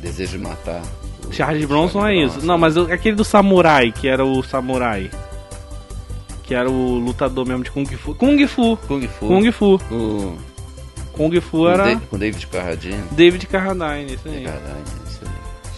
Desejo 0.00 0.38
de 0.38 0.44
matar. 0.44 0.82
O- 1.26 1.32
Charles 1.32 1.64
Bronson 1.66 2.06
é 2.06 2.14
isso. 2.24 2.44
Não, 2.44 2.56
mas 2.56 2.76
o- 2.76 2.90
aquele 2.92 3.16
do 3.16 3.24
Samurai, 3.24 3.92
que 3.92 4.08
era 4.08 4.24
o 4.24 4.42
Samurai. 4.42 5.10
Que 6.44 6.54
era 6.54 6.70
o 6.70 6.98
lutador 6.98 7.46
mesmo 7.46 7.62
de 7.64 7.70
Kung 7.70 7.84
Fu. 7.86 8.14
Kung 8.14 8.46
Fu! 8.46 8.76
Kung 8.88 9.02
Fu. 9.06 9.26
Kung 9.26 9.52
Fu. 9.52 9.78
Com, 9.88 10.36
Kung 11.12 11.40
Fu 11.40 11.58
com, 11.58 11.68
era 11.68 11.96
com 11.96 12.16
David 12.18 12.46
Carradine. 12.46 13.02
David 13.10 13.46
Carradine, 13.46 14.14
isso 14.14 14.28
aí. 14.28 14.44
Carradine, 14.44 14.84
isso 15.06 15.20
aí. 15.24 15.30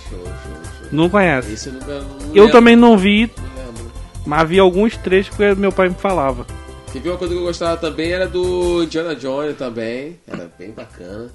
Show, 0.09 0.25
show, 0.25 0.35
show. 0.37 0.89
Não 0.93 1.09
conhece. 1.09 1.53
Esse 1.53 1.69
eu 1.69 1.73
nunca. 1.73 2.01
Não 2.01 2.35
Eu 2.37 2.51
também 2.53 2.77
não 2.77 2.97
vi, 2.97 3.29
Não 3.37 3.81
mas 4.27 4.49
vi 4.49 4.61
alguns 4.61 4.97
trechos 4.97 5.35
que 5.37 5.55
meu 5.57 5.73
pai 5.73 5.89
me 5.89 5.95
falava. 5.97 6.47
Teve 6.93 7.09
uma 7.09 7.19
coisa 7.19 7.35
que 7.35 7.41
eu 7.41 7.45
gostava 7.45 7.77
também, 7.77 8.11
era 8.13 8.27
do 8.27 8.83
Indiana 8.83 9.15
Jones 9.15 9.57
também. 9.57 10.19
Era 10.27 10.51
bem 10.59 10.71
bacana. 10.73 11.31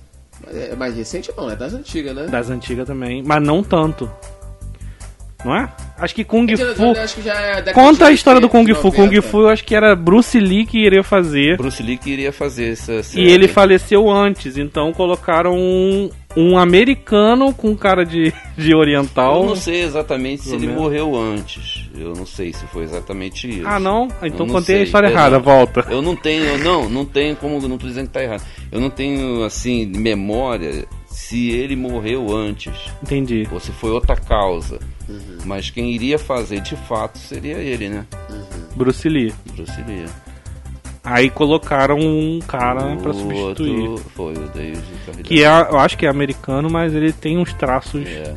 Mas 0.46 0.56
é 0.56 0.76
mais 0.76 0.96
recente 0.96 1.32
não, 1.38 1.50
é 1.50 1.56
das 1.56 1.74
antigas, 1.74 2.14
né? 2.14 2.26
Das 2.28 2.50
antigas 2.50 2.86
também, 2.86 3.24
mas 3.26 3.42
não 3.42 3.64
tanto. 3.64 4.10
Não 5.46 5.56
é? 5.56 5.72
Acho 5.98 6.16
que 6.16 6.24
Kung 6.24 6.44
Indiana 6.52 6.74
Fu. 6.74 6.82
Jones, 6.82 6.98
acho 6.98 7.16
que 7.16 7.22
já 7.22 7.40
é 7.40 7.62
Conta 7.72 8.08
a 8.08 8.12
história 8.12 8.42
do 8.42 8.50
Kung 8.50 8.62
80, 8.68 8.82
Fu. 8.82 8.92
Kung 8.92 9.06
90. 9.06 9.22
Fu 9.22 9.42
eu 9.42 9.50
acho 9.50 9.64
que 9.64 9.76
era 9.76 9.96
Bruce 9.96 10.38
Lee 10.40 10.66
que 10.66 10.80
iria 10.80 11.04
fazer. 11.04 11.56
Bruce 11.56 11.82
Lee 11.84 11.98
queria 11.98 12.34
fazer 12.34 12.72
essa 12.74 12.94
E 12.96 13.04
série. 13.04 13.32
ele 13.32 13.48
faleceu 13.48 14.10
antes, 14.10 14.58
então 14.58 14.92
colocaram 14.92 15.56
um, 15.56 16.10
um 16.36 16.58
americano 16.58 17.54
com 17.54 17.76
cara 17.76 18.06
de, 18.06 18.34
de 18.58 18.76
oriental. 18.76 19.44
Eu 19.44 19.50
não 19.50 19.56
sei 19.56 19.82
exatamente 19.84 20.44
se 20.44 20.56
ele 20.56 20.68
morreu 20.68 21.16
antes. 21.16 21.90
Eu 21.98 22.14
não 22.14 22.26
sei 22.26 22.52
se 22.52 22.66
foi 22.68 22.84
exatamente 22.84 23.50
isso. 23.50 23.68
Ah, 23.68 23.80
não? 23.80 24.08
Então 24.24 24.46
não 24.46 24.54
contei 24.54 24.76
a 24.76 24.78
sei, 24.80 24.84
história 24.84 25.08
eu 25.08 25.12
errada, 25.12 25.38
não. 25.38 25.44
volta. 25.44 25.86
Eu 25.90 26.02
não 26.02 26.16
tenho, 26.16 26.58
não, 26.58 26.90
não 26.90 27.06
tenho 27.06 27.36
como, 27.36 27.60
não 27.68 27.78
tô 27.78 27.88
dizendo 27.88 28.08
que 28.08 28.14
tá 28.14 28.24
errado. 28.24 28.44
Eu 28.72 28.80
não 28.80 28.90
tenho, 28.90 29.44
assim, 29.44 29.86
memória 29.86 30.86
se 31.08 31.50
ele 31.50 31.78
morreu 31.78 32.36
antes 32.36 32.74
Entendi. 33.02 33.48
ou 33.52 33.60
se 33.60 33.72
foi 33.72 33.92
outra 33.92 34.18
causa. 34.18 34.80
Uhum. 35.08 35.38
Mas 35.46 35.70
quem 35.70 35.92
iria 35.92 36.20
fazer 36.20 36.60
de 36.60 36.76
fato 36.76 37.18
seria 37.18 37.58
ele, 37.58 37.88
né? 37.88 38.06
Bruce 38.76 39.08
Lee. 39.08 39.34
Bruce 39.56 39.82
Lee. 39.88 40.06
Aí 41.06 41.30
colocaram 41.30 41.98
um 42.00 42.40
cara 42.48 42.94
O 42.94 42.98
pra 42.98 43.14
substituir. 43.14 44.00
foi 44.16 44.34
o 44.34 44.48
David 44.50 44.82
Carradine. 45.06 45.24
Que 45.24 45.44
é, 45.44 45.48
eu 45.48 45.78
acho 45.80 45.98
que 45.98 46.06
é 46.06 46.10
americano, 46.10 46.68
mas 46.70 46.94
ele 46.96 47.14
tem 47.14 47.38
uns 47.38 47.54
traços 47.54 48.06
É. 48.08 48.34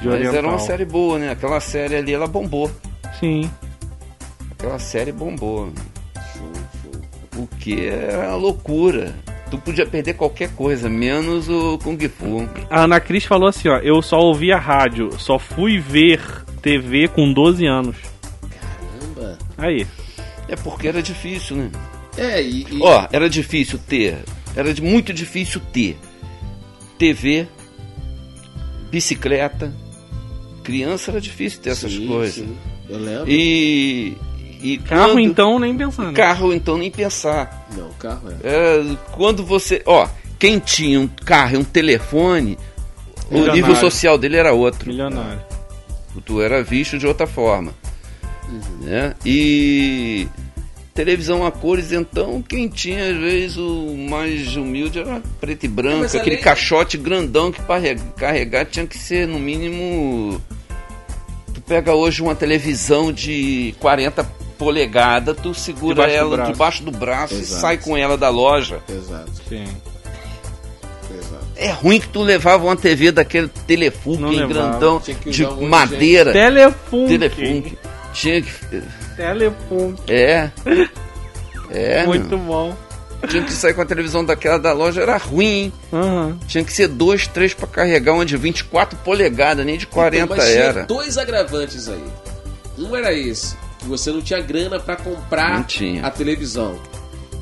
de 0.00 0.06
Mas 0.06 0.06
oriental. 0.06 0.34
era 0.34 0.48
uma 0.48 0.58
série 0.58 0.84
boa, 0.84 1.18
né? 1.18 1.30
Aquela 1.30 1.60
série 1.60 1.94
ali, 1.94 2.12
ela 2.12 2.26
bombou. 2.26 2.70
Sim. 3.20 3.48
Aquela 4.50 4.78
série 4.80 5.12
bombou. 5.12 5.70
O 7.36 7.46
que 7.58 7.86
era 7.86 8.28
uma 8.28 8.36
loucura. 8.36 9.14
Tu 9.50 9.58
podia 9.58 9.86
perder 9.86 10.14
qualquer 10.14 10.50
coisa, 10.54 10.88
menos 10.88 11.48
o 11.48 11.78
Kung 11.78 11.98
Fu. 12.08 12.48
A 12.70 12.82
Ana 12.84 12.98
Cris 13.00 13.24
falou 13.24 13.48
assim, 13.48 13.68
ó, 13.68 13.78
eu 13.78 14.00
só 14.02 14.18
ouvia 14.18 14.56
rádio, 14.56 15.10
só 15.18 15.38
fui 15.38 15.78
ver 15.78 16.20
TV 16.62 17.06
com 17.08 17.32
12 17.32 17.66
anos. 17.66 17.96
Caramba. 18.40 19.38
Aí. 19.58 19.86
É 20.48 20.56
porque 20.56 20.88
era 20.88 21.02
difícil, 21.02 21.56
né? 21.56 21.70
É, 22.16 22.42
e. 22.42 22.62
e- 22.70 22.78
Ó, 22.82 23.06
era 23.12 23.28
difícil 23.28 23.78
ter. 23.88 24.18
Era 24.56 24.72
de- 24.72 24.82
muito 24.82 25.12
difícil 25.12 25.60
ter 25.72 25.96
TV, 26.98 27.46
bicicleta. 28.90 29.72
Criança 30.62 31.10
era 31.10 31.20
difícil 31.20 31.60
ter 31.60 31.70
essas 31.70 31.92
sim, 31.92 32.06
coisas. 32.06 32.34
sim, 32.36 32.56
Eu 32.88 32.98
lembro. 32.98 33.30
E. 33.30 34.16
e 34.62 34.78
Carro 34.78 35.12
quando- 35.12 35.20
então, 35.20 35.58
nem 35.58 35.76
pensando. 35.76 36.14
Carro 36.14 36.52
então 36.54 36.78
nem 36.78 36.90
pensar. 36.90 37.68
Não, 37.76 37.90
carro 37.94 38.30
é. 38.42 38.48
É, 38.80 38.96
quando 39.12 39.44
você. 39.44 39.82
Ó, 39.84 40.08
quem 40.38 40.58
tinha 40.58 41.00
um 41.00 41.06
carro 41.08 41.54
e 41.56 41.58
um 41.58 41.64
telefone, 41.64 42.56
o 43.30 43.34
Milionário. 43.34 43.54
nível 43.66 43.76
social 43.76 44.16
dele 44.16 44.36
era 44.36 44.52
outro. 44.52 44.88
Milionário. 44.88 45.40
Tu 46.24 46.40
era 46.40 46.62
visto 46.62 46.96
de 46.96 47.06
outra 47.06 47.26
forma. 47.26 47.74
Né? 48.80 49.14
E 49.24 50.28
televisão 50.92 51.44
a 51.44 51.50
cores, 51.50 51.90
então, 51.92 52.40
quem 52.42 52.68
tinha 52.68 53.10
às 53.10 53.16
vezes 53.16 53.56
o 53.56 53.96
mais 54.08 54.54
humilde 54.54 55.00
era 55.00 55.20
preto 55.40 55.64
e 55.64 55.68
branco, 55.68 56.00
mas 56.00 56.14
aquele 56.14 56.36
além- 56.36 56.44
caixote 56.44 56.96
grandão 56.96 57.50
que 57.50 57.60
para 57.62 57.80
re- 57.80 57.96
carregar 58.16 58.64
tinha 58.66 58.86
que 58.86 58.96
ser 58.98 59.26
no 59.26 59.38
mínimo. 59.40 60.40
Tu 61.52 61.60
pega 61.62 61.94
hoje 61.94 62.22
uma 62.22 62.34
televisão 62.34 63.12
de 63.12 63.74
40 63.80 64.22
polegadas, 64.56 65.36
tu 65.42 65.52
segura 65.52 65.94
Debaixo 65.94 66.12
do 66.14 66.18
ela 66.20 66.36
braço. 66.36 66.52
debaixo 66.52 66.82
do 66.84 66.90
braço 66.92 67.34
e 67.34 67.38
Exato. 67.38 67.60
sai 67.60 67.78
com 67.78 67.96
ela 67.96 68.16
da 68.16 68.28
loja. 68.28 68.80
Exato, 68.88 69.32
Sim. 69.48 69.64
exato. 71.10 71.44
É 71.56 71.70
ruim 71.72 71.98
que 72.00 72.08
tu 72.08 72.22
levava 72.22 72.64
uma 72.64 72.76
TV 72.76 73.10
daquele 73.10 73.48
telefone 73.48 74.46
grandão 74.46 75.00
de 75.26 75.44
madeira. 75.66 76.32
Telefone. 76.32 77.76
Tinha 78.14 78.40
que. 78.40 78.50
Telefone. 79.16 79.96
É. 80.08 80.50
É. 81.70 82.06
Muito 82.06 82.28
meu. 82.36 82.46
bom. 82.46 82.76
Tinha 83.26 83.42
que 83.42 83.50
sair 83.52 83.72
com 83.72 83.80
a 83.80 83.86
televisão 83.86 84.22
daquela 84.24 84.58
da 84.58 84.72
loja, 84.72 85.00
era 85.00 85.16
ruim, 85.16 85.46
hein? 85.46 85.72
Aham. 85.92 86.38
Tinha 86.46 86.62
que 86.62 86.72
ser 86.72 86.88
dois, 86.88 87.26
três 87.26 87.54
pra 87.54 87.66
carregar, 87.66 88.12
uma 88.12 88.24
de 88.24 88.36
24 88.36 88.96
polegadas, 88.98 89.64
nem 89.64 89.78
de 89.78 89.86
40 89.86 90.24
Então, 90.24 90.36
mas 90.36 90.46
tinha 90.46 90.58
era. 90.62 90.82
dois 90.84 91.16
agravantes 91.16 91.88
aí. 91.88 92.04
Um 92.78 92.94
era 92.94 93.12
esse, 93.14 93.56
que 93.78 93.86
você 93.86 94.12
não 94.12 94.20
tinha 94.20 94.40
grana 94.42 94.78
pra 94.78 94.94
comprar 94.94 95.54
Não 95.54 95.62
tinha. 95.64 96.04
a 96.06 96.10
televisão. 96.10 96.78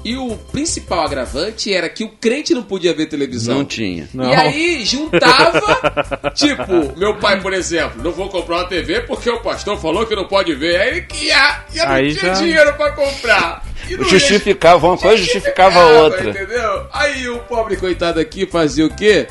E 0.04 0.16
o 0.16 0.36
principal 0.50 1.04
agravante 1.04 1.72
era 1.72 1.88
que 1.88 2.02
o 2.02 2.08
crente 2.08 2.52
não 2.54 2.62
podia 2.64 2.92
ver 2.92 3.06
televisão. 3.06 3.58
Não 3.58 3.64
tinha. 3.64 4.08
Não. 4.12 4.30
E 4.30 4.34
aí 4.34 4.84
juntava, 4.84 6.32
tipo, 6.34 6.98
meu 6.98 7.16
pai, 7.18 7.40
por 7.40 7.52
exemplo, 7.52 8.02
não 8.02 8.10
vou 8.10 8.28
comprar 8.28 8.56
uma 8.56 8.64
TV 8.68 9.02
porque 9.02 9.30
o 9.30 9.38
pastor 9.40 9.78
falou 9.78 10.04
que 10.04 10.16
não 10.16 10.26
pode 10.26 10.54
ver. 10.54 10.80
Aí 10.80 10.88
ele 10.88 11.06
ia, 11.24 11.64
ia 11.72 11.84
não 11.86 11.92
Aí 11.92 12.14
tinha 12.16 12.34
já- 12.34 12.40
dinheiro 12.40 12.72
pra 12.74 12.90
comprar. 12.92 13.64
E 13.88 13.94
Justificava 14.04 14.86
uma 14.88 14.98
coisa, 14.98 15.18
justificava 15.22 15.78
outra. 16.02 16.30
Entendeu? 16.30 16.86
Aí 16.92 17.28
o 17.28 17.38
pobre 17.40 17.76
coitado 17.76 18.18
aqui 18.18 18.46
fazia 18.46 18.86
o 18.86 18.90
quê? 18.94 19.26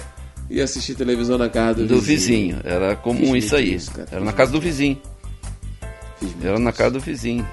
Ia 0.49 0.63
assistir 0.65 0.95
televisão 0.95 1.37
na 1.37 1.47
casa 1.49 1.75
do, 1.81 1.87
Do 1.95 2.01
vizinho. 2.01 2.59
Era 2.63 2.95
comum 2.95 3.33
Fiz 3.33 3.45
isso 3.45 3.55
aí. 3.55 3.73
isso, 3.73 3.91
cara. 3.91 4.07
Era 4.11 4.21
na 4.23 4.33
casa 4.33 4.51
do 4.51 4.59
vizinho. 4.61 5.01
Era 6.43 6.59
na 6.59 6.71
casa 6.71 6.91
do 6.91 6.99
vizinho. 6.99 7.47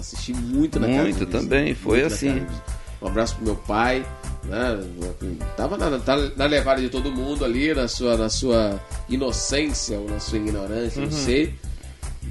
Assisti 0.00 0.32
muito 0.32 0.80
na 0.80 0.86
casa 0.88 1.02
Muito 1.02 1.26
vizinho. 1.26 1.42
também, 1.42 1.74
foi 1.74 2.00
Muito 2.00 2.08
na 2.10 2.14
assim. 2.16 2.40
casa. 2.46 2.62
Um 3.02 3.06
abraço 3.06 3.34
pro 3.36 3.44
meu 3.44 3.56
pai, 3.56 4.04
né? 4.44 4.78
Tava 5.56 5.76
na, 5.78 5.98
tá 5.98 6.16
na 6.36 6.46
levada 6.46 6.80
de 6.80 6.88
todo 6.90 7.10
mundo 7.12 7.44
ali, 7.44 7.72
na 7.74 7.88
sua, 7.88 8.16
na 8.16 8.28
sua 8.28 8.80
inocência 9.08 9.98
ou 9.98 10.08
na 10.08 10.20
sua 10.20 10.38
ignorância, 10.38 11.02
não 11.02 11.10
sei. 11.10 11.54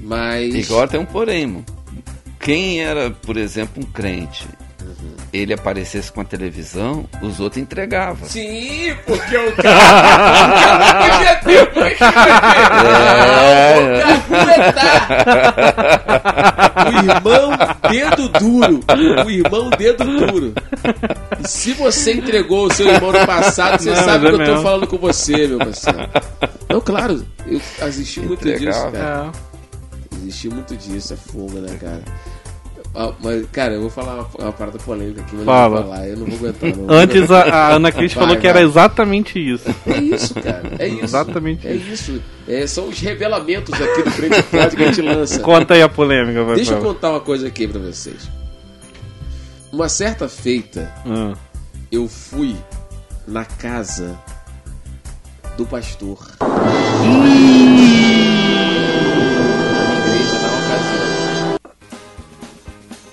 Mas. 0.02 0.54
E 0.54 0.62
agora 0.72 0.88
tem 0.88 1.00
um 1.00 1.04
porém, 1.06 1.46
mano. 1.46 1.64
Quem 2.38 2.80
era, 2.82 3.10
por 3.10 3.36
exemplo, 3.36 3.82
um 3.82 3.86
crente, 3.86 4.48
ele 5.32 5.52
aparecesse 5.52 6.10
com 6.10 6.20
a 6.22 6.24
televisão, 6.24 7.06
os 7.20 7.38
outros 7.40 7.60
entregavam. 7.62 8.26
Sim, 8.28 8.94
porque 9.04 9.36
o 9.36 9.52
cara, 9.56 10.48
o 10.48 10.52
cara 10.60 10.78
não 10.78 10.94
podia 11.10 11.36
ter, 11.36 11.66
porque 11.72 11.96
É. 12.02 12.04
o 13.76 14.00
cara 14.00 14.30
não 14.30 14.50
é 14.50 14.72
O 16.86 16.98
irmão 16.98 17.50
dedo 17.90 18.28
duro. 18.28 18.80
O 19.26 19.30
irmão 19.30 19.70
dedo 19.70 20.04
duro. 20.04 20.54
E 21.42 21.48
se 21.48 21.72
você 21.74 22.12
entregou 22.14 22.66
o 22.66 22.72
seu 22.72 22.86
irmão 22.88 23.12
no 23.12 23.26
passado, 23.26 23.80
você 23.82 23.90
Não, 23.90 23.96
sabe 23.96 24.20
que 24.26 24.26
é 24.26 24.34
eu 24.34 24.38
tô 24.38 24.44
mesmo. 24.44 24.62
falando 24.62 24.86
com 24.86 24.98
você, 24.98 25.46
meu 25.46 25.58
parceiro. 25.58 25.98
Não, 26.68 26.80
claro, 26.80 27.24
eu 27.46 27.60
assisti 27.86 28.20
muito 28.20 28.46
Entregar, 28.48 28.72
disso, 28.72 28.90
cara. 28.92 29.30
É. 30.12 30.16
Existe 30.22 30.48
muito 30.48 30.76
disso, 30.76 31.12
é 31.14 31.16
fogo, 31.16 31.58
né, 31.60 31.76
cara? 31.80 32.02
Ah, 32.92 33.12
Mas, 33.22 33.46
cara, 33.52 33.74
eu 33.74 33.82
vou 33.82 33.90
falar 33.90 34.14
uma, 34.16 34.28
uma 34.38 34.52
parada 34.52 34.76
polêmica 34.78 35.20
aqui, 35.20 35.36
mas 35.36 35.44
Fala. 35.44 35.76
eu 35.78 35.82
vou 35.84 35.92
falar, 35.92 36.08
eu 36.08 36.16
não 36.16 36.26
vou 36.26 36.36
aguentar, 36.48 36.76
não. 36.76 36.86
Antes 36.90 37.30
a, 37.30 37.42
a 37.42 37.74
Ana 37.76 37.92
Cris 37.92 38.12
Vai, 38.12 38.24
falou 38.24 38.36
que 38.36 38.42
vai. 38.42 38.50
era 38.50 38.62
exatamente 38.62 39.38
isso. 39.38 39.64
É 39.86 39.98
isso, 39.98 40.34
cara, 40.34 40.62
é 40.78 40.88
isso. 40.88 41.04
Exatamente 41.04 41.68
É 41.68 41.74
isso. 41.74 42.20
É, 42.48 42.66
são 42.66 42.88
os 42.88 42.98
revelamentos 42.98 43.72
aqui 43.80 44.02
do 44.02 44.10
Frente 44.10 44.42
que 44.76 44.82
a 44.82 44.86
gente 44.86 45.02
lança. 45.02 45.38
Conta 45.38 45.74
aí 45.74 45.82
a 45.82 45.88
polêmica, 45.88 46.42
vai 46.42 46.56
Deixa 46.56 46.72
eu 46.74 46.80
contar 46.82 47.10
uma 47.10 47.20
coisa 47.20 47.46
aqui 47.46 47.68
pra 47.68 47.78
vocês. 47.80 48.28
Uma 49.72 49.88
certa 49.88 50.28
feita, 50.28 50.92
Ah. 51.06 51.34
eu 51.92 52.08
fui 52.08 52.56
na 53.28 53.44
casa 53.44 54.18
do 55.56 55.64
pastor. 55.64 56.18
Na 56.40 56.48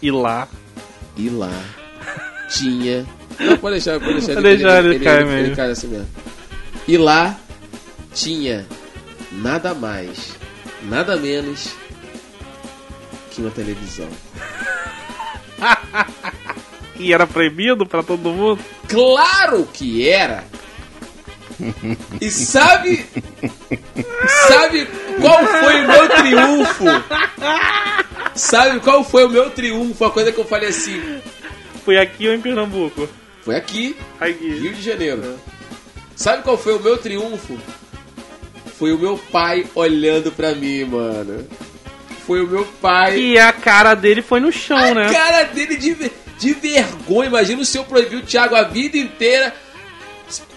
E 0.01 0.11
lá. 0.11 0.47
E 1.15 1.29
lá 1.29 1.51
tinha. 2.49 3.05
Não, 3.39 3.57
pode 3.57 3.75
deixar, 3.75 3.99
pode 3.99 4.13
deixar. 4.13 4.33
Pode 4.33 4.57
deixar, 4.57 4.85
ele 4.85 4.99
cai 4.99 5.23
mesmo. 5.23 5.55
cai 5.55 5.71
assim 5.71 5.87
mesmo. 5.87 6.07
E 6.87 6.97
lá 6.97 7.39
tinha 8.13 8.65
nada 9.31 9.73
mais, 9.73 10.35
nada 10.83 11.17
menos 11.17 11.75
que 13.31 13.41
uma 13.41 13.51
televisão. 13.51 14.09
E 16.99 17.13
era 17.13 17.27
proibido 17.27 17.85
pra 17.85 18.01
todo 18.01 18.29
mundo? 18.31 18.59
Claro 18.87 19.67
que 19.71 20.09
era! 20.09 20.43
E 22.19 22.29
sabe. 22.29 23.05
Sabe 24.47 24.87
qual 25.21 25.45
foi 25.45 25.81
o 25.83 25.87
meu 25.87 26.09
triunfo? 26.09 26.85
Sabe 28.37 28.79
qual 28.79 29.03
foi 29.03 29.25
o 29.25 29.29
meu 29.29 29.49
triunfo? 29.49 30.05
A 30.05 30.11
coisa 30.11 30.31
que 30.31 30.39
eu 30.39 30.45
falei 30.45 30.69
assim. 30.69 31.21
Foi 31.83 31.97
aqui 31.97 32.27
ou 32.27 32.33
em 32.33 32.41
Pernambuco? 32.41 33.09
Foi 33.41 33.55
aqui, 33.55 33.95
Aqui. 34.19 34.49
Rio 34.49 34.73
de 34.73 34.81
Janeiro. 34.81 35.39
Sabe 36.15 36.43
qual 36.43 36.57
foi 36.57 36.75
o 36.75 36.79
meu 36.79 36.97
triunfo? 36.97 37.57
Foi 38.77 38.93
o 38.93 38.99
meu 38.99 39.17
pai 39.17 39.65
olhando 39.73 40.31
pra 40.31 40.53
mim, 40.53 40.83
mano. 40.83 41.47
Foi 42.25 42.43
o 42.43 42.47
meu 42.47 42.65
pai. 42.81 43.17
E 43.17 43.39
a 43.39 43.53
cara 43.53 43.95
dele 43.95 44.21
foi 44.21 44.39
no 44.39 44.51
chão, 44.51 44.77
a 44.77 44.93
né? 44.93 45.11
cara 45.11 45.43
dele 45.43 45.77
de, 45.77 46.11
de 46.37 46.53
vergonha. 46.53 47.29
Imagina 47.29 47.63
se 47.63 47.77
eu 47.77 47.85
proibir 47.85 48.19
o 48.19 48.25
Thiago 48.25 48.55
a 48.55 48.63
vida 48.63 48.97
inteira. 48.97 49.55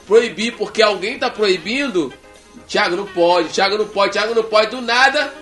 Proibir 0.07 0.57
porque 0.57 0.83
alguém 0.83 1.19
tá 1.19 1.31
proibindo. 1.31 2.13
Thiago 2.67 2.97
não 2.97 3.07
pode, 3.07 3.51
Thiago 3.51 3.79
não 3.79 3.87
pode, 3.87 4.13
Thiago 4.13 4.35
não 4.35 4.43
pode. 4.43 4.71
Do 4.71 4.81
nada, 4.81 5.33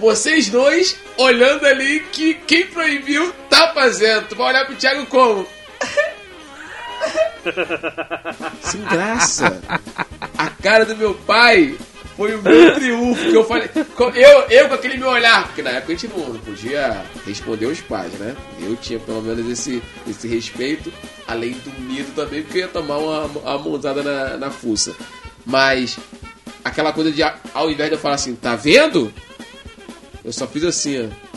vocês 0.00 0.48
dois 0.48 0.96
olhando 1.16 1.66
ali 1.66 2.00
que 2.12 2.34
quem 2.34 2.66
proibiu 2.66 3.32
tá 3.48 3.72
fazendo. 3.72 4.28
Tu 4.28 4.34
vai 4.34 4.48
olhar 4.48 4.64
pro 4.64 4.74
Thiago 4.74 5.06
como? 5.06 5.46
Sem 8.62 8.80
graça. 8.82 9.62
A 10.36 10.50
cara 10.50 10.84
do 10.84 10.96
meu 10.96 11.14
pai 11.14 11.76
foi 12.16 12.34
o 12.34 12.42
meu 12.42 12.74
triunfo 12.76 13.30
que 13.30 13.34
eu 13.34 13.44
falei. 13.44 13.68
Eu, 14.14 14.40
eu 14.50 14.68
com 14.68 14.74
aquele 14.74 14.96
meu 14.96 15.08
olhar, 15.08 15.46
porque 15.46 15.62
na 15.62 15.70
época 15.70 15.92
a 15.92 15.96
gente 15.96 16.08
não, 16.08 16.38
podia 16.38 17.04
responder 17.26 17.66
os 17.66 17.80
pais, 17.80 18.12
né? 18.14 18.34
Eu 18.60 18.76
tinha 18.76 18.98
pelo 18.98 19.22
menos 19.22 19.48
esse, 19.48 19.82
esse 20.08 20.26
respeito, 20.26 20.92
além 21.26 21.52
do 21.52 21.80
medo 21.80 22.12
também, 22.14 22.42
porque 22.42 22.58
eu 22.58 22.62
ia 22.62 22.68
tomar 22.68 22.98
uma, 22.98 23.24
uma 23.24 23.58
mãozada 23.58 24.02
na, 24.02 24.36
na 24.36 24.50
fuça. 24.50 24.94
Mas 25.46 25.98
aquela 26.64 26.92
coisa 26.92 27.10
de, 27.10 27.22
ao 27.22 27.70
invés 27.70 27.88
de 27.88 27.96
eu 27.96 28.00
falar 28.00 28.16
assim, 28.16 28.34
tá 28.34 28.54
vendo? 28.56 29.12
Eu 30.24 30.32
só 30.32 30.46
fiz 30.46 30.64
assim, 30.64 31.06
ó. 31.06 31.30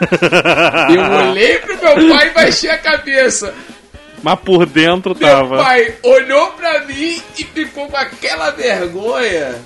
Eu 0.92 1.28
olhei 1.30 1.58
pro 1.58 1.76
meu 1.76 2.16
pai 2.16 2.28
e 2.28 2.30
baixei 2.32 2.70
a 2.70 2.78
cabeça. 2.78 3.54
Mas 4.22 4.38
por 4.40 4.66
dentro 4.66 5.16
Meu 5.18 5.28
tava. 5.28 5.56
pai 5.58 5.94
olhou 6.02 6.52
pra 6.52 6.84
mim 6.84 7.20
e 7.38 7.44
ficou 7.44 7.86
com 7.88 7.96
aquela 7.96 8.50
vergonha 8.50 9.56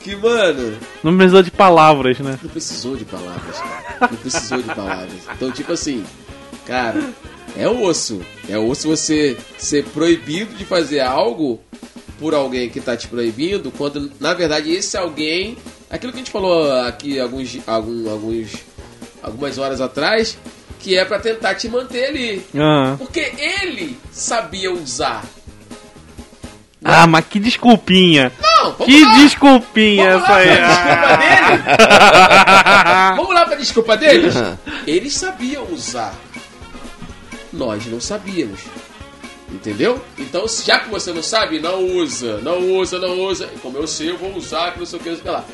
que, 0.00 0.14
mano, 0.14 0.78
Não 1.02 1.16
precisou 1.16 1.42
de 1.42 1.50
palavras, 1.50 2.18
né? 2.20 2.38
não 2.40 2.50
precisou 2.50 2.96
de 2.96 3.04
palavras, 3.04 3.56
cara. 3.58 3.96
Não 4.12 4.18
precisou 4.18 4.58
de 4.62 4.74
palavras. 4.74 5.10
Então, 5.34 5.50
tipo 5.50 5.72
assim, 5.72 6.04
cara, 6.64 7.02
é 7.56 7.68
osso. 7.68 8.20
É 8.48 8.56
osso 8.56 8.86
você 8.88 9.36
ser 9.58 9.84
proibido 9.86 10.54
de 10.54 10.64
fazer 10.64 11.00
algo 11.00 11.60
por 12.20 12.32
alguém 12.34 12.70
que 12.70 12.80
tá 12.80 12.96
te 12.96 13.08
proibindo, 13.08 13.72
quando 13.72 14.12
na 14.20 14.32
verdade 14.34 14.70
esse 14.72 14.96
alguém. 14.96 15.56
Aquilo 15.90 16.12
que 16.12 16.18
a 16.18 16.22
gente 16.22 16.30
falou 16.30 16.70
aqui 16.82 17.18
alguns, 17.20 17.58
algum, 17.66 18.10
alguns, 18.10 18.50
algumas 19.22 19.56
horas 19.58 19.80
atrás, 19.80 20.36
que 20.80 20.96
é 20.98 21.04
pra 21.04 21.18
tentar 21.18 21.54
te 21.54 21.68
manter 21.68 22.06
ali. 22.06 22.46
Ah. 22.56 22.96
Porque 22.98 23.32
ele 23.38 23.96
sabia 24.10 24.72
usar. 24.72 25.24
Ah, 26.84 27.06
mas 27.06 27.24
que 27.26 27.40
desculpinha. 27.40 28.30
Não, 28.40 28.72
vamos 28.72 28.86
Que 28.86 29.04
lá. 29.04 29.14
desculpinha 29.16 30.18
Vamos 30.18 30.22
essa 30.24 30.32
lá 30.32 30.38
aí. 30.38 30.46
desculpa 30.48 31.16
dele. 31.16 31.62
Vamos 33.16 33.34
lá 33.34 33.44
pra 33.46 33.54
desculpa 33.56 33.96
deles. 33.96 34.34
Eles 34.86 35.14
sabiam 35.14 35.64
usar. 35.72 36.14
Nós 37.52 37.86
não 37.86 38.00
sabíamos. 38.00 38.60
Entendeu? 39.50 40.00
Então, 40.18 40.44
já 40.48 40.80
que 40.80 40.90
você 40.90 41.12
não 41.12 41.22
sabe, 41.22 41.60
não 41.60 41.84
usa, 41.84 42.38
não 42.38 42.58
usa, 42.72 42.98
não 42.98 43.20
usa. 43.20 43.48
Como 43.62 43.78
eu 43.78 43.86
sei, 43.86 44.10
eu 44.10 44.18
vou 44.18 44.34
usar, 44.34 44.72
que 44.72 44.78
não 44.80 44.86
sei 44.86 44.98
o 44.98 45.02
que, 45.02 45.10
não 45.10 45.16
sei 45.16 45.22
o 45.22 45.24
que 45.24 45.30
lá. 45.30 45.44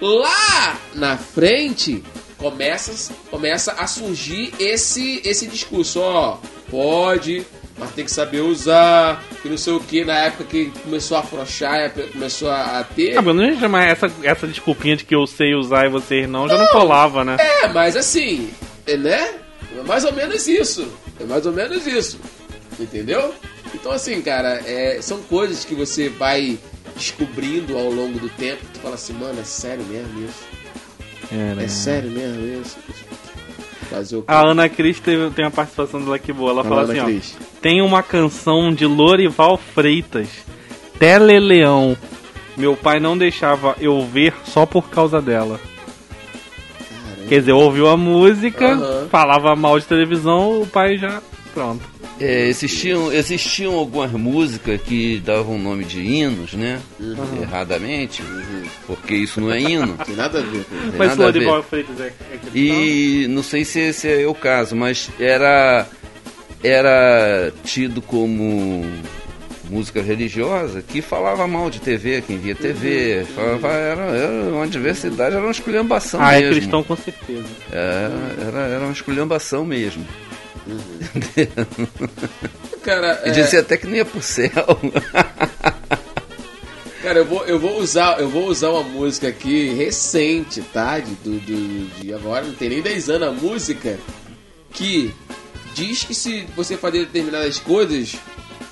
Lá 0.00 0.78
na 0.94 1.16
frente, 1.18 2.02
começa, 2.38 3.12
começa 3.30 3.72
a 3.72 3.86
surgir 3.86 4.52
esse, 4.58 5.20
esse 5.24 5.46
discurso, 5.46 6.00
ó, 6.00 6.38
pode, 6.70 7.44
mas 7.78 7.90
tem 7.92 8.04
que 8.04 8.10
saber 8.10 8.40
usar, 8.40 9.22
que 9.42 9.48
não 9.48 9.58
sei 9.58 9.74
o 9.74 9.80
que, 9.80 10.04
na 10.04 10.18
época 10.20 10.44
que 10.44 10.72
começou 10.82 11.18
a 11.18 11.20
afrouxar, 11.20 11.92
começou 12.12 12.50
a, 12.50 12.80
a 12.80 12.84
ter. 12.84 13.18
Ah, 13.18 13.22
mas 13.22 13.36
não 13.36 13.44
ia 13.44 13.58
chamar 13.58 13.84
essa, 13.84 14.10
essa 14.22 14.46
desculpinha 14.46 14.96
de 14.96 15.04
que 15.04 15.14
eu 15.14 15.26
sei 15.26 15.54
usar 15.54 15.86
e 15.86 15.90
vocês 15.90 16.28
não, 16.28 16.48
já 16.48 16.56
não 16.56 16.66
colava, 16.68 17.24
né? 17.24 17.36
É, 17.38 17.68
mas 17.68 17.96
assim, 17.96 18.50
é, 18.86 18.96
né? 18.96 19.34
É 19.78 19.82
mais 19.82 20.04
ou 20.04 20.12
menos 20.12 20.48
isso. 20.48 20.90
É 21.20 21.24
mais 21.24 21.44
ou 21.46 21.52
menos 21.52 21.86
isso. 21.86 22.18
Entendeu? 22.78 23.34
Então, 23.74 23.92
assim, 23.92 24.20
cara, 24.22 24.60
é, 24.66 25.00
são 25.00 25.20
coisas 25.22 25.64
que 25.64 25.74
você 25.74 26.08
vai 26.08 26.58
descobrindo 26.96 27.76
ao 27.76 27.90
longo 27.90 28.18
do 28.18 28.28
tempo. 28.28 28.62
Tu 28.72 28.80
fala 28.80 28.94
assim, 28.94 29.12
mano, 29.12 29.40
é 29.40 29.44
sério 29.44 29.84
mesmo 29.84 30.24
isso? 30.24 30.44
Era. 31.32 31.62
É 31.62 31.68
sério 31.68 32.10
mesmo 32.10 32.60
isso? 32.60 32.76
Fazer 33.88 34.16
o? 34.16 34.24
A 34.26 34.40
Ana 34.40 34.68
Cris 34.68 35.00
teve, 35.00 35.30
tem 35.30 35.44
uma 35.44 35.50
participação 35.50 36.00
dela 36.00 36.18
que 36.18 36.32
boa. 36.32 36.50
Ela 36.50 36.64
fala 36.64 36.82
Ana 36.82 37.04
assim, 37.04 37.20
ó. 37.36 37.44
Tem 37.60 37.82
uma 37.82 38.02
canção 38.02 38.72
de 38.72 38.86
Lorival 38.86 39.56
Freitas, 39.56 40.28
Teleleão. 40.98 41.96
Meu 42.56 42.76
pai 42.76 43.00
não 43.00 43.16
deixava 43.16 43.76
eu 43.80 44.04
ver 44.04 44.34
só 44.44 44.66
por 44.66 44.90
causa 44.90 45.20
dela. 45.20 45.60
Caramba. 46.88 47.28
Quer 47.28 47.40
dizer, 47.40 47.52
ouviu 47.52 47.88
a 47.88 47.96
música, 47.96 49.06
falava 49.10 49.54
mal 49.54 49.78
de 49.78 49.86
televisão, 49.86 50.62
o 50.62 50.66
pai 50.66 50.98
já. 50.98 51.22
Pronto. 51.54 51.99
É, 52.20 52.48
existiam, 52.48 53.10
existiam 53.12 53.74
algumas 53.74 54.10
músicas 54.12 54.80
que 54.82 55.18
davam 55.20 55.58
nome 55.58 55.84
de 55.84 56.00
hinos, 56.00 56.52
né? 56.52 56.78
Erradamente, 57.40 58.22
porque 58.86 59.14
isso 59.14 59.40
não 59.40 59.50
é 59.50 59.58
hino. 59.60 59.96
Tem 60.04 60.14
nada 60.16 60.38
a 60.38 60.42
ver 60.42 60.64
com 60.64 60.76
isso. 60.76 60.90
Tem 60.90 60.98
Mas 60.98 61.08
nada 61.08 61.12
a 61.12 61.30
ver. 61.30 61.38
Lorival 61.38 61.62
Freitas 61.62 61.98
é, 62.00 62.06
é 62.06 62.36
cristão? 62.36 62.52
E 62.54 63.26
não 63.28 63.42
sei 63.42 63.64
se 63.64 63.80
esse 63.80 64.08
é 64.08 64.26
o 64.26 64.34
caso, 64.34 64.76
mas 64.76 65.08
era 65.18 65.86
era 66.62 67.50
tido 67.64 68.02
como 68.02 68.84
música 69.70 70.02
religiosa 70.02 70.82
que 70.82 71.00
falava 71.00 71.46
mal 71.46 71.70
de 71.70 71.80
TV, 71.80 72.22
quem 72.26 72.36
via 72.38 72.54
TV, 72.54 73.24
falava, 73.34 73.68
era, 73.68 74.02
era 74.02 74.32
uma 74.52 74.66
diversidade, 74.66 75.34
era 75.36 75.44
uma 75.44 75.52
esculhambação 75.52 76.20
Ah, 76.20 76.34
é 76.34 76.40
mesmo. 76.40 76.56
cristão 76.56 76.82
com 76.82 76.96
certeza. 76.96 77.46
É, 77.72 78.10
era, 78.46 78.58
era 78.66 78.84
uma 78.84 78.92
esculhambação 78.92 79.64
mesmo. 79.64 80.04
Cara, 82.82 83.22
E 83.26 83.28
é, 83.28 83.32
dizia 83.32 83.60
até 83.60 83.76
que 83.76 83.86
nem 83.86 83.96
ia 83.96 84.04
pro 84.04 84.22
céu. 84.22 84.50
cara 87.02 87.18
eu, 87.20 87.24
vou, 87.24 87.44
eu, 87.46 87.58
vou 87.58 87.78
usar, 87.78 88.20
eu 88.20 88.28
vou 88.28 88.46
usar 88.46 88.70
uma 88.70 88.82
música 88.82 89.28
aqui 89.28 89.70
recente, 89.74 90.60
tá? 90.72 90.98
De, 90.98 91.12
do, 91.16 91.38
do- 91.40 92.00
de 92.00 92.12
agora, 92.14 92.44
não 92.44 92.54
tem 92.54 92.68
nem 92.68 92.82
10 92.82 93.10
anos 93.10 93.28
a 93.28 93.32
música, 93.32 93.98
que 94.72 95.14
diz 95.74 96.04
que 96.04 96.14
se 96.14 96.46
você 96.56 96.76
fazer 96.76 97.06
determinadas 97.06 97.58
coisas, 97.58 98.16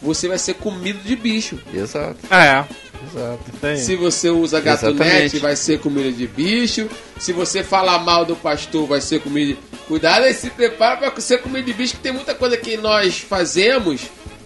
você 0.03 0.29
vai 0.29 0.39
ser 0.39 0.55
comido 0.55 0.99
de 1.03 1.16
bicho. 1.16 1.59
Exato. 1.73 2.19
É. 2.31 2.65
Exato. 3.11 3.79
Se 3.79 3.97
você 3.97 4.29
usa 4.29 4.61
gatunete, 4.61 5.03
Exatamente. 5.05 5.39
vai 5.39 5.57
ser 5.57 5.79
comida 5.81 6.11
de 6.12 6.27
bicho. 6.27 6.89
Se 7.19 7.33
você 7.33 7.62
falar 7.62 7.99
mal 8.01 8.25
do 8.25 8.37
pastor, 8.37 8.87
vai 8.87 9.01
ser 9.01 9.20
comida 9.20 9.55
de... 9.55 9.59
Cuidado 9.89 10.27
e 10.27 10.35
se 10.35 10.51
prepara 10.51 11.10
para 11.10 11.20
ser 11.20 11.39
comida 11.39 11.62
de 11.62 11.73
bicho, 11.73 11.97
que 11.97 12.02
tem 12.02 12.12
muita 12.12 12.35
coisa 12.35 12.59
que 12.59 12.77
nós 12.77 13.19
fazemos 13.19 14.02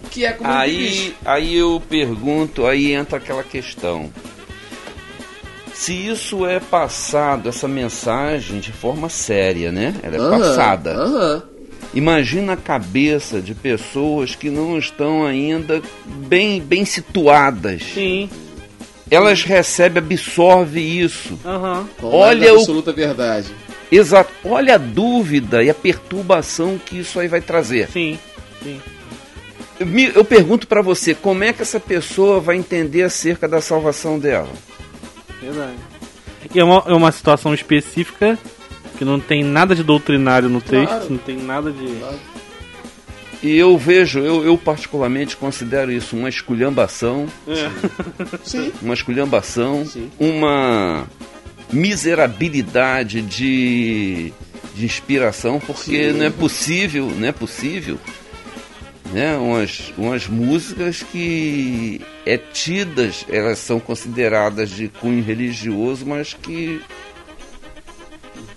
que 0.09 0.25
é 0.25 0.31
comida 0.31 0.57
aí, 0.57 0.71
de 0.71 0.83
bicho. 0.83 1.15
Aí 1.25 1.55
eu 1.55 1.83
pergunto, 1.89 2.65
aí 2.65 2.93
entra 2.93 3.17
aquela 3.17 3.43
questão. 3.43 4.09
Se 5.73 5.93
isso 5.93 6.45
é 6.45 6.59
passado, 6.59 7.49
essa 7.49 7.67
mensagem, 7.67 8.59
de 8.59 8.71
forma 8.71 9.09
séria, 9.09 9.71
né? 9.71 9.93
Ela 10.01 10.15
é 10.15 10.21
uhum, 10.21 10.39
passada. 10.39 11.05
Uhum. 11.05 11.41
Imagina 11.93 12.53
a 12.53 12.57
cabeça 12.57 13.41
de 13.41 13.53
pessoas 13.53 14.35
que 14.35 14.49
não 14.49 14.77
estão 14.77 15.25
ainda 15.25 15.81
bem, 16.05 16.61
bem 16.61 16.85
situadas. 16.85 17.83
Sim. 17.93 18.29
Elas 19.11 19.43
recebem, 19.43 20.01
absorvem 20.01 21.01
isso. 21.01 21.37
Uhum. 21.43 21.85
Olha 22.01 22.51
a 22.51 22.55
absoluta 22.55 22.91
o... 22.91 22.93
verdade. 22.93 23.47
Exato. 23.91 24.31
Olha 24.43 24.75
a 24.75 24.77
dúvida 24.77 25.63
e 25.63 25.69
a 25.69 25.73
perturbação 25.73 26.79
que 26.83 26.99
isso 26.99 27.19
aí 27.19 27.27
vai 27.27 27.41
trazer. 27.41 27.89
Sim, 27.89 28.17
sim. 28.61 28.81
Eu, 29.79 29.87
eu 30.15 30.25
pergunto 30.25 30.67
para 30.67 30.81
você, 30.81 31.13
como 31.13 31.43
é 31.43 31.51
que 31.51 31.61
essa 31.61 31.79
pessoa 31.79 32.39
vai 32.39 32.55
entender 32.55 33.03
acerca 33.03 33.47
da 33.47 33.61
salvação 33.61 34.19
dela? 34.19 34.49
Verdade. 35.41 35.77
E 36.53 36.59
é 36.59 36.63
uma, 36.63 36.83
é 36.87 36.93
uma 36.93 37.11
situação 37.11 37.53
específica 37.53 38.37
que 38.97 39.03
não 39.03 39.19
tem 39.19 39.43
nada 39.43 39.75
de 39.75 39.83
doutrinário 39.83 40.49
no 40.49 40.61
texto, 40.61 40.87
claro. 40.87 41.09
não 41.09 41.17
tem 41.17 41.37
nada 41.37 41.71
de. 41.71 41.87
Claro. 41.99 42.19
E 43.41 43.57
eu 43.57 43.77
vejo, 43.77 44.19
eu, 44.19 44.45
eu 44.45 44.57
particularmente 44.57 45.35
considero 45.35 45.91
isso 45.91 46.15
uma 46.15 46.29
esculhambação. 46.29 47.27
É. 47.45 47.69
Sim. 48.43 48.71
Uma 48.81 48.93
esculhambação, 48.93 49.85
Sim. 49.85 50.09
uma 50.17 51.05
miserabilidade 51.73 53.21
de, 53.21 54.31
de 54.75 54.85
inspiração, 54.85 55.59
porque 55.59 56.11
Sim. 56.11 56.17
não 56.17 56.25
é 56.25 56.29
possível, 56.29 57.11
não 57.17 57.27
é 57.27 57.31
possível 57.31 57.97
né, 59.11 59.37
umas, 59.37 59.93
umas 59.97 60.27
músicas 60.27 61.03
que 61.03 62.01
é 62.25 62.37
tidas, 62.37 63.25
elas 63.29 63.59
são 63.59 63.79
consideradas 63.79 64.69
de 64.71 64.87
cunho 64.87 65.23
religioso, 65.23 66.05
mas 66.05 66.33
que 66.33 66.81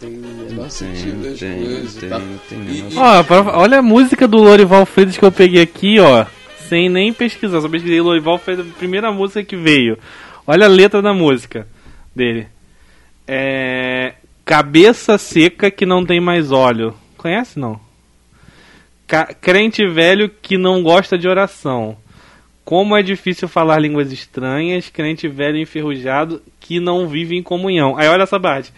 tem 0.00 0.10
menor 0.10 0.70
sentido 0.70 1.36
tem, 1.38 1.62
coisas 1.62 1.94
tem, 1.94 2.08
tá? 2.08 2.20
tem, 2.48 2.58
e, 2.68 2.78
e... 2.80 2.96
Ó, 2.96 3.60
olha 3.60 3.78
a 3.78 3.82
música 3.82 4.26
do 4.26 4.38
Lorival 4.38 4.86
Freitas 4.86 5.16
que 5.16 5.24
eu 5.24 5.32
peguei 5.32 5.62
aqui, 5.62 5.98
ó. 6.00 6.26
Sem 6.68 6.88
nem 6.88 7.12
pesquisar, 7.12 7.60
só 7.60 7.68
pesquisei 7.68 8.00
Lorival 8.00 8.38
foi 8.38 8.54
a 8.54 8.64
primeira 8.78 9.12
música 9.12 9.44
que 9.44 9.56
veio. 9.56 9.98
Olha 10.46 10.66
a 10.66 10.68
letra 10.68 11.00
da 11.00 11.12
música 11.12 11.66
dele. 12.14 12.48
É. 13.26 14.14
Cabeça 14.44 15.18
seca 15.18 15.70
que 15.70 15.84
não 15.84 16.04
tem 16.04 16.20
mais 16.20 16.52
óleo. 16.52 16.94
Conhece 17.16 17.58
não? 17.58 17.80
crente 19.40 19.86
velho 19.86 20.28
que 20.28 20.58
não 20.58 20.82
gosta 20.82 21.16
de 21.16 21.28
oração. 21.28 21.96
Como 22.64 22.96
é 22.96 23.02
difícil 23.02 23.46
falar 23.46 23.78
línguas 23.78 24.10
estranhas, 24.10 24.88
crente 24.88 25.28
velho 25.28 25.58
enferrujado 25.58 26.42
que 26.58 26.80
não 26.80 27.06
vive 27.06 27.36
em 27.36 27.42
comunhão. 27.42 27.96
Aí 27.96 28.08
olha 28.08 28.24
essa 28.24 28.40
parte. 28.40 28.72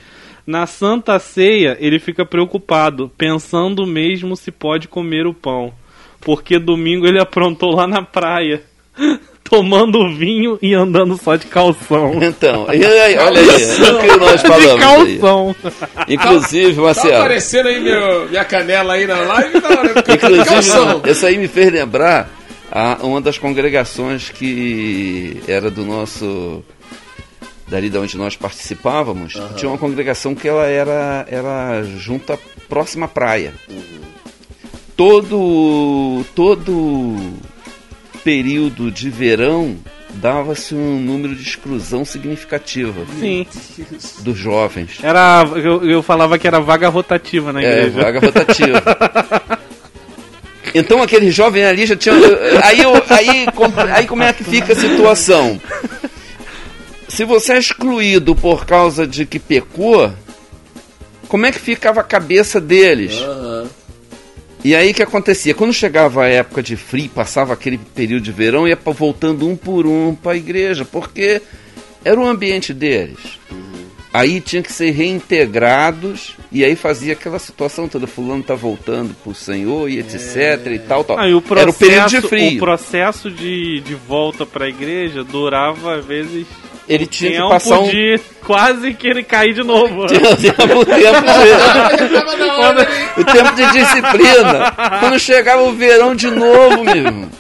Na 0.46 0.66
Santa 0.66 1.18
Ceia, 1.18 1.76
ele 1.80 1.98
fica 1.98 2.24
preocupado, 2.24 3.10
pensando 3.16 3.86
mesmo 3.86 4.36
se 4.36 4.50
pode 4.50 4.88
comer 4.88 5.26
o 5.26 5.34
pão. 5.34 5.72
Porque 6.20 6.58
domingo 6.58 7.06
ele 7.06 7.20
aprontou 7.20 7.74
lá 7.74 7.86
na 7.86 8.02
praia. 8.02 8.62
tomando 9.48 10.14
vinho 10.14 10.58
e 10.60 10.74
andando 10.74 11.16
só 11.16 11.36
de 11.36 11.46
calção. 11.46 12.12
Então, 12.22 12.66
e 12.72 12.84
aí, 12.84 13.16
olha 13.18 13.40
aí, 13.40 13.48
é 13.48 13.92
o 13.92 13.98
que 13.98 14.16
nós 14.18 14.42
falamos. 14.42 14.74
De 14.74 15.18
calção. 15.18 15.56
Aí. 15.96 16.14
Inclusive, 16.14 16.74
tá 16.74 16.82
Marcelo. 16.82 17.10
Tá 17.10 17.18
aparecendo 17.18 17.68
aí 17.68 17.80
meu, 17.80 18.28
minha 18.28 18.44
canela 18.44 18.94
aí 18.94 19.06
na 19.06 19.20
live, 19.20 19.60
tá, 19.60 19.68
né? 19.68 19.92
Inclusive, 20.14 20.44
calção. 20.44 21.02
isso 21.06 21.26
aí 21.26 21.38
me 21.38 21.48
fez 21.48 21.72
lembrar 21.72 22.30
a, 22.70 22.98
uma 23.02 23.20
das 23.20 23.38
congregações 23.38 24.30
que 24.30 25.40
era 25.46 25.70
do 25.70 25.84
nosso 25.84 26.62
dali 27.66 27.90
de 27.90 27.98
onde 27.98 28.16
nós 28.16 28.34
participávamos, 28.34 29.34
uhum. 29.34 29.52
tinha 29.54 29.70
uma 29.70 29.78
congregação 29.78 30.34
que 30.34 30.48
ela 30.48 30.66
era, 30.66 31.26
era 31.28 31.82
junto 31.82 32.32
à 32.32 32.38
próxima 32.68 33.06
praia. 33.06 33.52
Uhum. 33.68 34.00
Todo 34.96 36.24
todo 36.34 37.16
período 38.28 38.90
de 38.90 39.09
verão 39.09 39.78
dava-se 40.10 40.74
um 40.74 41.00
número 41.00 41.34
de 41.34 41.40
exclusão 41.48 42.05
significativa 42.05 43.06
Sim. 43.18 43.46
dos 44.18 44.36
jovens. 44.36 44.98
Era, 45.02 45.48
eu, 45.56 45.82
eu 45.88 46.02
falava 46.02 46.38
que 46.38 46.46
era 46.46 46.60
vaga 46.60 46.90
rotativa 46.90 47.55
na 47.55 47.62
é, 47.62 47.64
igreja. 47.64 47.98
É, 47.98 48.05
vaga 48.05 48.20
rotativa. 48.20 48.82
então 50.74 51.02
aquele 51.02 51.30
jovem 51.30 51.64
ali 51.64 51.86
já 51.86 51.96
tinha. 51.96 52.14
Aí, 52.64 52.82
eu, 52.82 52.92
aí, 53.09 53.46
aí 53.94 54.06
como 54.06 54.22
é 54.22 54.30
que 54.34 54.44
fica 54.44 54.74
a 54.74 54.76
situação? 54.76 55.59
Se 57.09 57.24
você 57.24 57.55
é 57.55 57.59
excluído 57.59 58.36
por 58.36 58.66
causa 58.66 59.06
de 59.06 59.24
que 59.24 59.38
pecou, 59.38 60.12
como 61.28 61.46
é 61.46 61.50
que 61.50 61.59
ficava 61.59 62.02
a 62.02 62.05
cabeça 62.05 62.60
deles? 62.60 63.18
Uhum. 63.22 63.68
E 64.64 64.74
aí 64.74 64.93
que 64.93 65.02
acontecia? 65.02 65.55
Quando 65.55 65.72
chegava 65.72 66.24
a 66.24 66.28
época 66.28 66.62
de 66.62 66.76
frio, 66.76 67.09
passava 67.09 67.52
aquele 67.52 67.78
período 67.78 68.24
de 68.24 68.32
verão, 68.32 68.66
ia 68.66 68.76
voltando 68.76 69.48
um 69.48 69.56
por 69.56 69.86
um 69.86 70.14
para 70.14 70.32
a 70.32 70.36
igreja, 70.36 70.85
porque 70.85 71.40
era 72.05 72.20
o 72.20 72.26
ambiente 72.26 72.74
deles. 72.74 73.39
Aí 74.12 74.40
tinha 74.40 74.62
que 74.62 74.72
ser 74.72 74.90
reintegrados 74.90 76.35
e 76.51 76.64
aí 76.64 76.74
fazia 76.74 77.12
aquela 77.12 77.39
situação 77.39 77.86
toda, 77.86 78.06
fulano 78.06 78.43
tá 78.43 78.55
voltando 78.55 79.14
pro 79.22 79.35
Senhor 79.35 79.89
e 79.89 79.98
etc 79.98 80.36
é. 80.36 80.72
e 80.72 80.78
tal, 80.78 81.05
tal. 81.05 81.18
Ah, 81.18 81.28
o 81.36 81.43
processo, 81.43 81.60
era 81.60 81.70
o 81.70 81.74
período 81.74 82.09
de 82.09 82.20
frio. 82.22 82.56
O 82.56 82.59
processo 82.59 83.30
de, 83.30 83.80
de 83.80 83.94
volta 83.94 84.47
para 84.47 84.64
a 84.64 84.68
igreja 84.68 85.22
durava 85.22 85.97
às 85.97 86.05
vezes 86.05 86.47
ele 86.89 87.06
tinha 87.06 87.43
que 87.43 87.48
passar 87.48 87.80
um... 87.80 87.89
de 87.89 88.18
quase 88.44 88.94
que 88.94 89.06
ele 89.06 89.22
cair 89.22 89.52
de 89.52 89.62
novo. 89.62 90.06
Tinha 90.09 90.36
tempo, 90.36 90.85
tempo 90.86 90.86
de... 90.86 92.44
Quando... 92.56 92.80
o 93.18 93.24
tempo 93.24 93.55
de 93.55 93.72
disciplina. 93.72 94.72
Quando 95.01 95.18
chegava 95.18 95.62
o 95.62 95.74
verão 95.74 96.16
de 96.16 96.30
novo, 96.30 96.82
mesmo. 96.85 97.30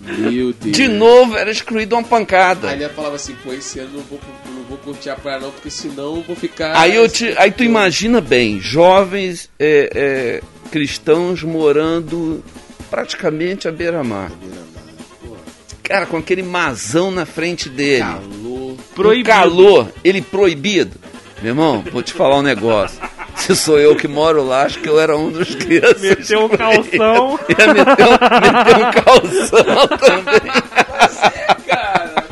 Meu 0.00 0.52
Deus. 0.52 0.76
De 0.76 0.88
novo 0.88 1.36
era 1.36 1.50
excluído 1.50 1.96
uma 1.96 2.02
pancada. 2.02 2.68
Aí 2.68 2.82
ele 2.82 2.88
falava 2.90 3.16
assim, 3.16 3.34
pô, 3.42 3.52
esse 3.52 3.78
ano 3.78 3.90
não 3.94 4.02
vou, 4.02 4.18
não 4.20 4.34
vou 4.43 4.43
curtir 4.84 5.10
a 5.10 5.16
praia 5.16 5.40
não, 5.40 5.50
porque 5.50 5.70
senão 5.70 6.16
eu 6.16 6.22
vou 6.22 6.36
ficar... 6.36 6.76
Aí, 6.76 6.94
eu 6.94 7.08
te, 7.08 7.34
aí 7.38 7.50
tu 7.50 7.64
imagina 7.64 8.20
bem, 8.20 8.60
jovens 8.60 9.50
é, 9.58 9.90
é, 9.94 10.68
cristãos 10.70 11.42
morando 11.42 12.44
praticamente 12.90 13.66
à 13.66 13.72
beira-mar. 13.72 14.30
Cara, 15.82 16.06
com 16.06 16.16
aquele 16.16 16.42
mazão 16.42 17.10
na 17.10 17.26
frente 17.26 17.68
dele. 17.68 18.00
Calor. 18.00 18.76
Proibido. 18.94 19.30
Um 19.30 19.32
calor, 19.32 19.92
ele 20.02 20.22
proibido. 20.22 20.96
Meu 21.42 21.50
irmão, 21.50 21.84
vou 21.92 22.02
te 22.02 22.12
falar 22.12 22.38
um 22.38 22.42
negócio. 22.42 22.98
Se 23.36 23.54
sou 23.54 23.78
eu 23.78 23.94
que 23.96 24.08
moro 24.08 24.42
lá, 24.44 24.62
acho 24.62 24.80
que 24.80 24.88
eu 24.88 24.98
era 24.98 25.16
um 25.16 25.30
dos 25.30 25.54
crianças. 25.54 26.00
Meteu 26.00 26.44
um 26.46 26.48
calção. 26.48 27.38
Ia 27.48 27.74
meter 27.74 28.06
um, 28.06 28.86
um 28.86 28.90
calção 29.02 29.88
também. 29.98 30.52
Você, 31.00 31.68
cara. 31.68 32.24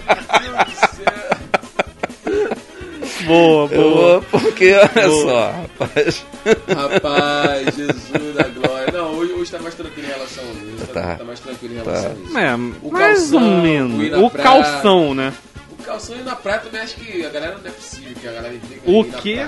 Boa, 3.26 3.68
boa. 3.68 4.22
porque, 4.30 4.72
olha 4.74 5.08
boa. 5.08 5.22
só, 5.22 5.50
rapaz. 5.50 6.26
Rapaz, 6.68 7.76
Jesus 7.76 8.34
da 8.34 8.48
glória. 8.48 8.92
Não, 8.92 9.14
hoje, 9.14 9.32
hoje 9.32 9.50
tá 9.50 9.58
mais 9.58 9.74
tranquilo 9.74 10.08
em 10.08 10.10
relação 10.10 10.44
a 10.44 10.74
isso. 10.74 10.86
Tá, 10.88 11.02
tá, 11.02 11.16
tá 11.16 11.24
mais 11.24 11.40
tranquilo 11.40 11.74
em 11.74 11.76
relação 11.78 12.02
tá. 12.02 12.10
a 12.10 12.24
isso. 12.24 12.38
É, 12.38 12.54
o 12.54 12.92
mais 12.92 13.18
calção, 13.18 13.56
ou 13.56 13.62
menos. 13.62 14.18
O 14.18 14.30
praia, 14.30 14.48
calção, 14.48 15.14
né? 15.14 15.32
O 15.70 15.82
calção 15.82 16.16
e 16.16 16.22
na 16.22 16.36
praia 16.36 16.60
também 16.60 16.80
acho 16.80 16.96
que 16.96 17.24
a 17.24 17.30
galera 17.30 17.58
não 17.58 17.70
é 17.70 17.72
possível 17.72 18.14
que 18.20 18.28
a 18.28 18.32
galera 18.32 18.54
fica 18.54 18.90
O 18.90 19.04
quê? 19.04 19.46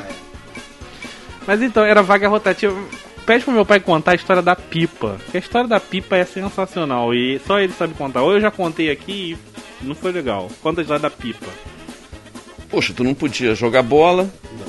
Mas 1.47 1.63
então, 1.63 1.85
era 1.85 2.03
vaga 2.03 2.29
rotativa. 2.29 2.75
Pede 3.27 3.45
pro 3.45 3.55
meu 3.55 3.65
pai 3.65 3.81
contar 3.81 4.13
a 4.13 4.15
história 4.15 4.43
da 4.43 4.55
pipa. 4.55 5.17
Porque 5.25 5.39
a 5.39 5.41
história 5.41 5.69
da 5.69 5.81
pipa 5.81 6.17
é 6.17 6.25
sensacional 6.25 7.15
e 7.15 7.41
só 7.47 7.59
ele 7.59 7.73
sabe 7.73 7.95
contar. 7.95 8.23
Ou 8.23 8.35
eu 8.35 8.41
já 8.41 8.51
contei 8.51 8.91
aqui 8.91 9.39
e 9.83 9.87
não 9.87 9.95
foi 9.95 10.13
legal. 10.13 10.51
Conta 10.63 10.81
a 10.81 10.83
história 10.83 11.01
da 11.01 11.11
pipa. 11.11 11.47
Poxa, 12.75 12.93
tu 12.93 13.05
não 13.05 13.15
podia 13.15 13.55
jogar 13.55 13.85
bola. 13.85 14.25
Não. 14.59 14.67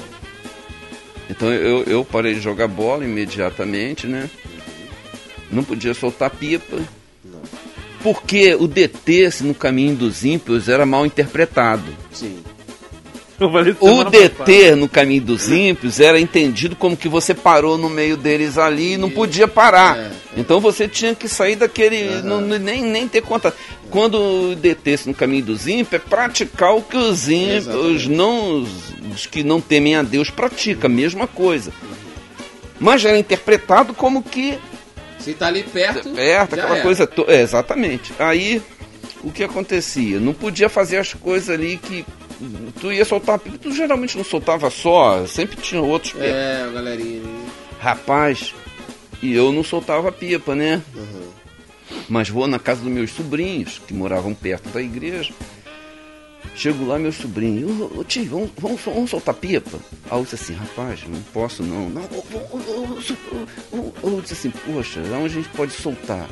Então 1.28 1.52
eu, 1.52 1.82
eu 1.86 2.06
parei 2.06 2.36
de 2.36 2.40
jogar 2.40 2.68
bola 2.68 3.04
imediatamente, 3.04 4.06
né? 4.06 4.30
Não 5.50 5.64
podia 5.64 5.92
soltar 5.96 6.30
pipa. 6.30 6.78
Não. 7.24 7.42
Porque 8.04 8.54
o 8.54 8.68
DT 8.68 9.42
no 9.42 9.56
caminho 9.56 9.96
dos 9.96 10.24
ímpios 10.24 10.70
era 10.70 10.86
mal 10.86 11.04
interpretado. 11.04 11.92
Sim. 12.12 12.44
O 13.40 14.04
DT 14.06 14.76
no 14.76 14.88
caminho 14.88 15.22
dos 15.22 15.50
ímpios 15.50 16.00
era 16.00 16.20
entendido 16.20 16.76
como 16.76 16.96
que 16.96 17.10
você 17.10 17.34
parou 17.34 17.78
no 17.78 17.90
meio 17.90 18.16
deles 18.16 18.58
ali 18.58 18.94
e 18.94 18.98
não 18.98 19.10
podia 19.10 19.48
parar. 19.48 19.98
É, 19.98 20.02
é. 20.02 20.12
Então 20.38 20.60
você 20.60 20.88
tinha 20.88 21.14
que 21.14 21.28
sair 21.28 21.56
daquele. 21.56 22.08
Uhum. 22.08 22.22
Não, 22.24 22.42
nem, 22.42 22.82
nem 22.82 23.08
ter 23.08 23.22
conta. 23.22 23.54
Quando 23.90 24.16
o 24.16 24.56
DT 24.56 25.00
no 25.08 25.14
caminho 25.14 25.46
dos 25.46 25.68
ímpios 25.68 25.94
é 25.94 26.00
praticar 26.00 26.76
o 26.76 26.82
que 26.82 26.96
os 26.96 27.28
ímpios, 27.28 27.68
os, 27.68 28.08
não, 28.08 28.66
os 29.14 29.26
que 29.26 29.44
não 29.44 29.60
temem 29.60 29.96
a 29.96 30.02
Deus 30.02 30.30
praticam, 30.30 30.90
a 30.90 30.94
mesma 30.94 31.28
coisa. 31.28 31.74
Mas 32.80 33.04
era 33.04 33.18
interpretado 33.18 33.94
como 33.94 34.24
que. 34.24 34.58
Se 35.20 35.34
tá 35.34 35.48
ali 35.48 35.64
perto. 35.64 36.10
Perto, 36.10 36.54
aquela 36.54 36.82
coisa. 36.82 37.06
To... 37.06 37.26
É, 37.28 37.42
exatamente. 37.42 38.14
Aí 38.18 38.62
o 39.24 39.32
que 39.32 39.44
acontecia? 39.44 40.20
Não 40.20 40.34
podia 40.34 40.70
fazer 40.70 40.98
as 40.98 41.14
coisas 41.14 41.50
ali 41.50 41.78
que 41.78 42.06
tu 42.80 42.92
ia 42.92 43.06
soltar 43.06 43.40
pipa, 43.40 43.58
tu 43.58 43.72
geralmente 43.72 44.18
não 44.18 44.24
soltava 44.24 44.70
só, 44.70 45.26
sempre 45.26 45.56
tinha 45.58 45.82
outros 45.82 46.14
pipa. 46.14 46.26
É, 46.26 46.70
galerinha. 46.74 47.24
Rapaz, 47.80 48.54
e 49.22 49.34
eu 49.34 49.52
não 49.52 49.64
soltava 49.64 50.12
pipa, 50.12 50.56
né? 50.56 50.82
Uhum. 50.96 51.30
Mas 52.10 52.30
vou 52.30 52.48
na 52.48 52.60
casa 52.60 52.82
dos 52.82 52.92
meus 52.92 53.12
sobrinhos, 53.12 53.82
que 53.88 53.94
moravam 53.94 54.34
perto 54.34 54.70
da 54.70 54.82
igreja. 54.82 55.34
Chego 56.56 56.86
lá, 56.86 56.98
meu 56.98 57.12
sobrinho, 57.12 57.92
ô, 57.98 58.04
tio, 58.04 58.26
vamos, 58.30 58.52
vamos, 58.58 58.82
vamos 58.82 59.10
soltar 59.10 59.36
pipa? 59.36 59.78
Aí 60.10 60.18
eu 60.18 60.24
disse 60.24 60.36
assim, 60.36 60.54
rapaz, 60.54 61.02
não 61.08 61.22
posso 61.34 61.64
não. 61.64 61.90
Não, 61.90 62.04
eu 64.04 64.22
disse 64.22 64.34
assim, 64.34 64.52
poxa, 64.52 65.02
onde 65.02 65.26
a 65.26 65.30
gente 65.30 65.50
pode 65.50 65.74
soltar? 65.74 66.28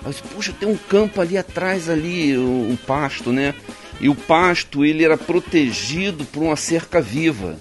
Aí 0.00 0.06
eu 0.06 0.10
disse, 0.10 0.22
puxa, 0.22 0.52
tem 0.58 0.68
um 0.68 0.76
campo 0.76 1.20
ali 1.20 1.38
atrás, 1.38 1.88
ali, 1.88 2.36
um 2.36 2.76
pasto, 2.86 3.32
né? 3.32 3.54
E 4.00 4.08
o 4.08 4.14
pasto, 4.14 4.84
ele 4.84 5.04
era 5.04 5.16
protegido 5.16 6.24
por 6.24 6.42
uma 6.42 6.56
cerca 6.56 7.00
viva. 7.00 7.58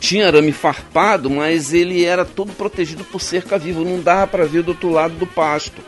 Tinha 0.00 0.26
arame 0.26 0.50
farpado, 0.50 1.28
mas 1.28 1.72
ele 1.74 2.04
era 2.04 2.24
todo 2.24 2.52
protegido 2.52 3.04
por 3.04 3.20
cerca 3.20 3.58
viva, 3.58 3.84
não 3.84 4.00
dava 4.00 4.26
para 4.26 4.46
ver 4.46 4.62
do 4.62 4.70
outro 4.70 4.90
lado 4.90 5.14
do 5.14 5.26
pasto. 5.26 5.82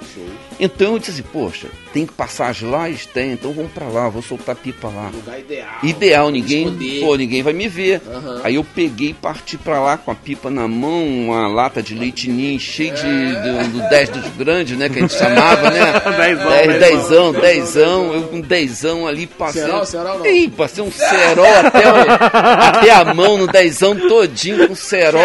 Então 0.60 0.92
eu 0.92 0.98
disse 0.98 1.12
assim, 1.12 1.22
poxa, 1.22 1.68
tem 1.92 2.06
que 2.06 2.12
passar 2.12 2.48
as 2.48 2.60
lajes? 2.62 3.06
Tem, 3.06 3.32
então 3.32 3.52
vamos 3.52 3.72
para 3.72 3.86
lá, 3.86 4.08
vou 4.08 4.22
soltar 4.22 4.56
pipa 4.56 4.88
lá. 4.88 5.10
Lugar 5.14 5.38
ideal. 5.38 5.78
Ideal, 5.82 6.30
ninguém, 6.30 7.00
pô, 7.00 7.16
ninguém 7.16 7.42
vai 7.42 7.52
me 7.52 7.68
ver. 7.68 8.00
Uhum. 8.06 8.40
Aí 8.42 8.54
eu 8.54 8.64
peguei 8.64 9.10
e 9.10 9.14
parti 9.14 9.58
para 9.58 9.80
lá 9.80 9.96
com 9.96 10.10
a 10.10 10.14
pipa 10.14 10.50
na 10.50 10.66
mão, 10.66 11.06
uma 11.06 11.46
lata 11.48 11.82
de 11.82 11.94
leite 11.94 12.30
ninho 12.30 12.58
cheia 12.58 12.92
de, 12.92 13.06
é. 13.06 13.64
do 13.64 13.88
10 13.88 14.08
dos 14.08 14.28
grandes, 14.36 14.78
né, 14.78 14.88
que 14.88 14.98
a 14.98 15.02
gente 15.02 15.14
chamava, 15.14 15.70
né? 15.70 15.92
dezão, 16.78 17.32
dezão, 17.32 17.32
dezão, 17.32 18.14
eu 18.14 18.22
com 18.28 18.40
dezão 18.40 19.06
ali 19.06 19.26
passei. 19.26 19.62
Cerol, 19.62 19.84
cerol 19.84 20.18
não. 20.18 20.26
Ih, 20.26 20.48
passei 20.48 20.82
um 20.82 20.90
cerol 20.90 21.44
até, 21.64 21.84
até 22.78 22.90
a 22.90 23.04
mão 23.14 23.36
no 23.36 23.46
dezão 23.46 23.94
todinho 23.96 24.68
com 24.68 24.74
cerol. 24.74 25.20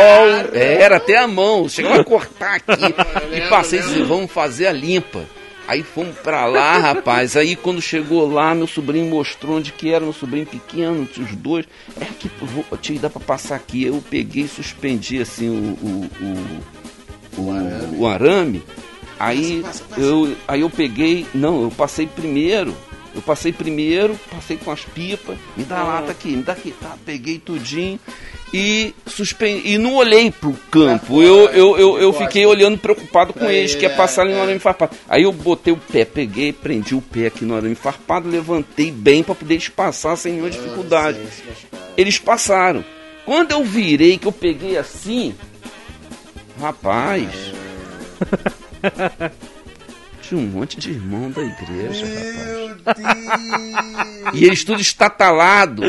É, 0.53 0.81
era 0.81 0.97
até 0.97 1.17
a 1.17 1.27
mão, 1.27 1.69
chegava 1.69 2.01
a 2.01 2.03
cortar 2.03 2.55
aqui. 2.55 2.93
e 3.33 3.41
passei 3.49 3.79
e 3.79 3.83
disse, 3.83 4.03
vamos 4.03 4.31
fazer 4.31 4.67
a 4.67 4.71
limpa. 4.71 5.36
Aí 5.67 5.83
fomos 5.83 6.17
pra 6.19 6.45
lá, 6.45 6.77
rapaz. 6.77 7.35
Aí 7.35 7.55
quando 7.55 7.81
chegou 7.81 8.31
lá, 8.31 8.55
meu 8.55 8.67
sobrinho 8.67 9.09
mostrou 9.09 9.57
onde 9.57 9.73
que 9.73 9.91
era, 9.91 10.03
meu 10.03 10.13
sobrinho 10.13 10.45
pequeno, 10.45 11.07
os 11.17 11.35
dois. 11.35 11.65
É 11.99 12.05
que 12.05 12.29
vou, 12.39 12.65
te 12.77 12.97
dá 12.97 13.09
pra 13.09 13.19
passar 13.19 13.55
aqui. 13.55 13.83
Eu 13.83 14.01
peguei 14.09 14.43
e 14.43 14.47
suspendi 14.47 15.21
assim 15.21 15.49
o, 15.49 15.77
o, 15.85 17.41
o, 17.41 17.43
o, 17.43 17.51
arame. 17.51 17.97
o 17.97 18.07
arame. 18.07 18.63
Aí 19.19 19.61
passa, 19.61 19.83
passa, 19.83 19.95
passa. 19.95 20.01
eu 20.01 20.37
aí 20.47 20.61
eu 20.61 20.69
peguei, 20.69 21.25
não, 21.33 21.63
eu 21.63 21.71
passei 21.71 22.07
primeiro. 22.07 22.73
Eu 23.17 23.23
passei 23.23 23.51
primeiro, 23.51 24.15
passei 24.29 24.57
com 24.57 24.69
as 24.69 24.81
pipas, 24.81 25.39
me 25.57 25.63
dá 25.63 25.79
a 25.79 25.83
lata 25.83 26.11
aqui, 26.11 26.35
me 26.35 26.43
dá 26.43 26.53
aqui, 26.53 26.71
tá, 26.71 26.95
peguei 27.03 27.39
tudinho 27.39 27.99
e 28.53 28.93
suspendi, 29.07 29.73
e 29.73 29.77
não 29.79 29.95
olhei 29.95 30.29
pro 30.29 30.53
campo. 30.69 31.19
Eu, 31.19 31.49
eu, 31.49 31.77
eu, 31.79 31.97
eu 31.99 32.13
fiquei 32.13 32.45
olhando 32.45 32.77
preocupado 32.77 33.33
com 33.33 33.45
eles, 33.45 33.73
que 33.73 33.87
é 33.87 33.89
passar 33.89 34.21
ali 34.21 34.35
no 34.35 34.41
arame 34.43 34.59
farpado. 34.59 34.95
Aí 35.09 35.23
eu 35.23 35.31
botei 35.31 35.73
o 35.73 35.77
pé, 35.77 36.05
peguei, 36.05 36.53
prendi 36.53 36.93
o 36.93 37.01
pé 37.01 37.25
aqui 37.25 37.43
no 37.43 37.55
arame 37.55 37.73
farpado, 37.73 38.29
levantei 38.29 38.91
bem 38.91 39.23
para 39.23 39.33
poder 39.33 39.55
eles 39.55 39.67
passar 39.67 40.15
sem 40.15 40.33
nenhuma 40.33 40.51
dificuldade. 40.51 41.19
Eles 41.97 42.19
passaram. 42.19 42.85
Quando 43.25 43.51
eu 43.51 43.63
virei, 43.63 44.19
que 44.19 44.27
eu 44.27 44.31
peguei 44.31 44.77
assim, 44.77 45.33
rapaz. 46.61 47.31
Tinha 50.27 50.41
um 50.41 50.45
monte 50.45 50.77
de 50.77 50.89
irmão 50.91 51.31
da 51.31 51.41
igreja, 51.41 52.05
Meu 52.05 52.75
rapaz. 52.83 52.97
Deus. 52.97 54.33
E 54.33 54.43
eles 54.43 54.61
tudo 54.65 54.81
estatalado, 54.81 55.81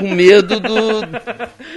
com 0.00 0.12
medo 0.12 0.58
do. 0.58 1.00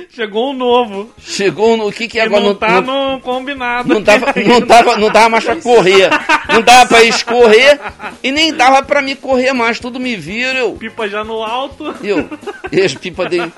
Chegou 0.10 0.50
um 0.50 0.54
novo. 0.54 1.14
Chegou 1.20 1.76
um. 1.76 1.86
O 1.86 1.92
que 1.92 2.08
que 2.08 2.20
é 2.20 2.24
agora? 2.24 2.44
Não 2.44 2.56
tá 2.56 2.82
não, 2.82 3.14
no 3.14 3.22
combinado. 3.22 3.94
Não 3.94 4.02
dava, 4.02 4.34
não, 4.44 4.60
dava, 4.60 4.98
não 4.98 5.12
dava 5.12 5.30
mais 5.30 5.44
pra 5.44 5.58
correr. 5.58 6.10
Não 6.52 6.64
dava 6.64 6.90
pra 6.90 7.04
escorrer 7.04 7.80
e 8.24 8.32
nem 8.32 8.52
dava 8.52 8.82
pra 8.82 9.00
me 9.00 9.16
correr 9.16 9.54
mais. 9.54 9.80
Tudo 9.80 10.00
me 10.00 10.16
vira. 10.16 10.58
Eu... 10.58 10.72
Pipa 10.72 11.08
já 11.08 11.24
no 11.24 11.44
alto. 11.44 11.94
Eu. 12.04 12.28
E 12.72 12.82
as 12.82 12.96
pipas 12.96 13.30
dele. 13.30 13.54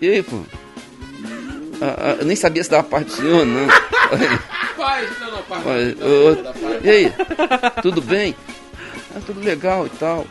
E 0.00 0.08
aí, 0.08 0.22
pô? 0.22 0.40
Ah, 1.80 1.94
ah, 1.98 2.16
eu 2.20 2.24
nem 2.24 2.36
sabia 2.36 2.62
se 2.62 2.70
dava 2.70 2.84
parte 2.84 3.06
do 3.06 3.12
senhor, 3.12 3.44
não. 3.44 3.66
Pai, 4.76 5.08
não, 5.20 5.30
não, 5.30 5.42
pai. 5.42 5.60
E 6.82 6.90
aí, 6.90 7.12
tudo 7.82 8.00
bem? 8.02 8.34
Ah, 9.14 9.20
tudo 9.24 9.40
legal 9.40 9.86
e 9.86 9.90
tal. 9.90 10.26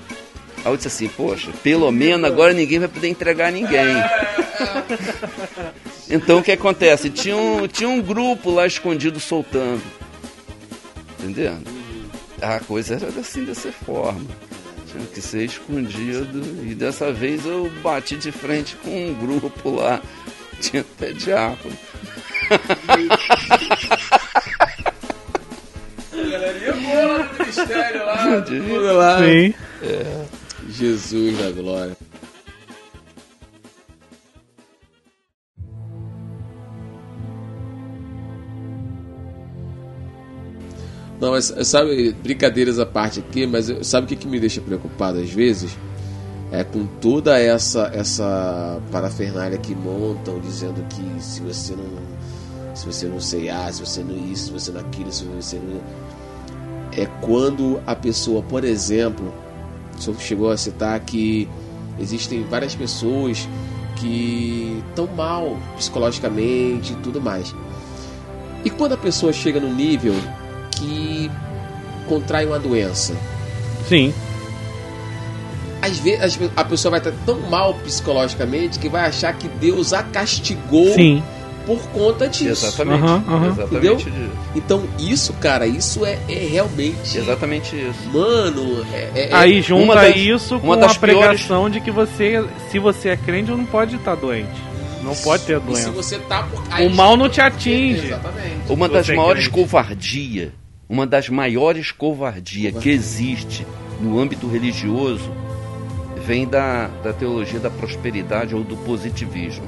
Aí 0.63 0.71
eu 0.71 0.77
disse 0.77 0.87
assim, 0.87 1.07
poxa, 1.07 1.51
pelo 1.61 1.91
menos 1.91 2.25
agora 2.25 2.53
ninguém 2.53 2.79
vai 2.79 2.87
poder 2.87 3.07
entregar 3.07 3.51
ninguém. 3.51 3.95
Então 6.09 6.39
o 6.39 6.43
que 6.43 6.51
acontece? 6.51 7.09
Tinha 7.09 7.35
um, 7.35 7.67
tinha 7.67 7.89
um 7.89 8.01
grupo 8.01 8.51
lá 8.51 8.67
escondido 8.67 9.19
soltando. 9.19 9.81
Entendendo? 11.19 11.63
A 12.41 12.59
coisa 12.59 12.95
era 12.95 13.07
assim, 13.19 13.45
dessa 13.45 13.71
forma. 13.71 14.21
Tinha 14.91 15.05
que 15.07 15.21
ser 15.21 15.45
escondido. 15.45 16.39
E 16.63 16.75
dessa 16.75 17.11
vez 17.11 17.45
eu 17.45 17.71
bati 17.81 18.15
de 18.15 18.31
frente 18.31 18.75
com 18.75 18.89
um 18.89 19.13
grupo 19.13 19.71
lá 19.71 20.01
tinha 20.63 20.81
até 20.81 21.11
diácono. 21.11 21.77
Galerinha 26.11 26.73
boa 26.73 27.05
lá 27.05 27.17
no 27.17 27.39
ministério 27.39 28.05
lá. 28.05 28.41
Tudo 28.41 28.93
lá. 28.93 29.17
Sim. 29.19 29.53
É. 29.81 30.25
Jesus 30.69 31.37
da 31.37 31.51
glória. 31.51 31.97
Não, 41.19 41.31
mas 41.31 41.53
sabe, 41.63 42.11
brincadeiras 42.21 42.79
à 42.79 42.85
parte 42.85 43.19
aqui, 43.19 43.47
mas 43.47 43.71
sabe 43.83 44.05
o 44.05 44.07
que, 44.09 44.15
que 44.15 44.27
me 44.27 44.39
deixa 44.39 44.59
preocupado 44.59 45.19
às 45.19 45.29
vezes? 45.29 45.77
É, 46.53 46.63
com 46.63 46.85
toda 47.01 47.39
essa 47.39 47.89
essa 47.95 48.79
parafernália 48.91 49.57
que 49.57 49.73
montam 49.73 50.39
dizendo 50.39 50.85
que 50.87 51.03
se 51.19 51.41
você 51.41 51.75
não 51.75 52.75
se 52.75 52.85
você 52.85 53.07
não 53.07 53.19
sei 53.19 53.49
ah, 53.49 53.71
se 53.73 53.83
você 53.83 54.03
não 54.03 54.15
isso, 54.15 54.45
se 54.45 54.51
você 54.51 54.71
não 54.71 54.81
aquilo, 54.81 55.11
se 55.11 55.23
você 55.23 55.57
não 55.57 55.81
é 56.95 57.07
quando 57.21 57.81
a 57.87 57.95
pessoa, 57.95 58.43
por 58.43 58.63
exemplo, 58.63 59.33
chegou 60.19 60.51
a 60.51 60.57
citar 60.57 60.99
que 60.99 61.49
existem 61.99 62.43
várias 62.43 62.75
pessoas 62.75 63.49
que 63.95 64.83
estão 64.89 65.07
mal 65.07 65.57
psicologicamente 65.75 66.93
e 66.93 66.95
tudo 66.97 67.19
mais. 67.19 67.53
E 68.63 68.69
quando 68.69 68.93
a 68.93 68.97
pessoa 68.97 69.33
chega 69.33 69.59
no 69.59 69.73
nível 69.73 70.13
que 70.69 71.31
contrai 72.07 72.45
uma 72.45 72.59
doença? 72.59 73.15
Sim 73.89 74.13
às 75.83 75.99
vezes 75.99 76.39
a 76.55 76.63
pessoa 76.63 76.91
vai 76.91 76.99
estar 76.99 77.11
tão 77.25 77.41
mal 77.41 77.73
psicologicamente 77.73 78.79
que 78.79 78.87
vai 78.87 79.05
achar 79.05 79.33
que 79.33 79.49
Deus 79.49 79.91
a 79.91 80.01
castigou 80.01 80.93
Sim. 80.93 81.21
por 81.65 81.77
conta 81.89 82.29
disso. 82.29 82.65
Exatamente. 82.65 83.03
Uhum, 83.03 83.23
uhum. 83.27 83.45
Exatamente 83.47 83.75
Entendeu? 83.75 83.95
Disso. 83.97 84.31
Então, 84.55 84.83
isso, 84.97 85.33
cara, 85.33 85.67
isso 85.67 86.05
é, 86.05 86.17
é 86.29 86.47
realmente. 86.49 87.17
Exatamente 87.17 87.75
isso. 87.75 88.09
Mano, 88.13 88.85
é, 88.93 89.09
é, 89.13 89.29
é 89.29 89.35
aí 89.35 89.61
junta 89.61 89.95
das, 89.95 90.15
isso 90.15 90.57
com 90.57 90.71
a 90.71 90.95
pregação 90.95 91.63
piores... 91.63 91.73
de 91.73 91.81
que 91.81 91.91
você, 91.91 92.45
se 92.71 92.79
você 92.79 93.09
é 93.09 93.17
crente, 93.17 93.51
não 93.51 93.65
pode 93.65 93.97
estar 93.97 94.15
doente. 94.15 94.73
Não 95.03 95.15
pode 95.15 95.43
ter 95.43 95.59
doença. 95.59 95.81
E 95.81 95.83
se 95.83 95.89
você 95.89 96.17
tá 96.17 96.43
por... 96.43 96.63
O 96.81 96.89
mal 96.89 97.17
não 97.17 97.27
te 97.27 97.41
atinge. 97.41 98.07
Exatamente. 98.07 98.69
Uma 98.69 98.87
das 98.87 99.09
é 99.09 99.15
maiores 99.15 99.49
covardias, 99.49 100.51
uma 100.87 101.05
das 101.05 101.27
maiores 101.27 101.91
covardias 101.91 102.73
que 102.81 102.89
existe 102.89 103.67
no 103.99 104.17
âmbito 104.17 104.47
religioso 104.47 105.42
vem 106.25 106.47
da, 106.47 106.87
da 107.03 107.11
teologia 107.11 107.59
da 107.59 107.69
prosperidade 107.69 108.55
ou 108.55 108.63
do 108.63 108.77
positivismo, 108.77 109.67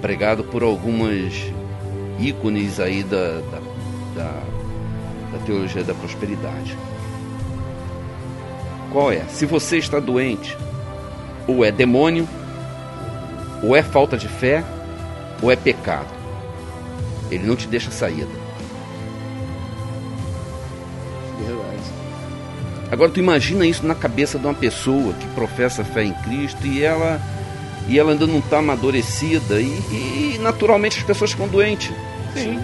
pregado 0.00 0.44
por 0.44 0.62
algumas 0.62 1.34
ícones 2.18 2.78
aí 2.78 3.02
da, 3.02 3.40
da, 3.40 3.60
da, 4.14 4.42
da 5.32 5.38
teologia 5.44 5.82
da 5.82 5.94
prosperidade. 5.94 6.76
Qual 8.92 9.10
é? 9.10 9.24
Se 9.28 9.44
você 9.44 9.78
está 9.78 9.98
doente, 9.98 10.56
ou 11.48 11.64
é 11.64 11.72
demônio, 11.72 12.28
ou 13.62 13.74
é 13.74 13.82
falta 13.82 14.16
de 14.16 14.28
fé, 14.28 14.62
ou 15.42 15.50
é 15.50 15.56
pecado. 15.56 16.14
Ele 17.30 17.44
não 17.44 17.56
te 17.56 17.66
deixa 17.66 17.90
saída. 17.90 18.43
Agora 22.90 23.10
tu 23.10 23.18
imagina 23.18 23.66
isso 23.66 23.84
na 23.86 23.94
cabeça 23.94 24.38
de 24.38 24.44
uma 24.46 24.54
pessoa 24.54 25.12
que 25.14 25.26
professa 25.28 25.84
fé 25.84 26.04
em 26.04 26.12
Cristo 26.12 26.66
e 26.66 26.82
ela 26.82 27.20
e 27.88 27.98
ela 27.98 28.12
ainda 28.12 28.26
não 28.26 28.38
está 28.38 28.58
amadurecida 28.58 29.60
e, 29.60 29.64
e, 29.66 30.38
naturalmente 30.40 30.98
as 30.98 31.04
pessoas 31.04 31.32
ficam 31.32 31.48
doentes. 31.48 31.92
Sim. 32.34 32.58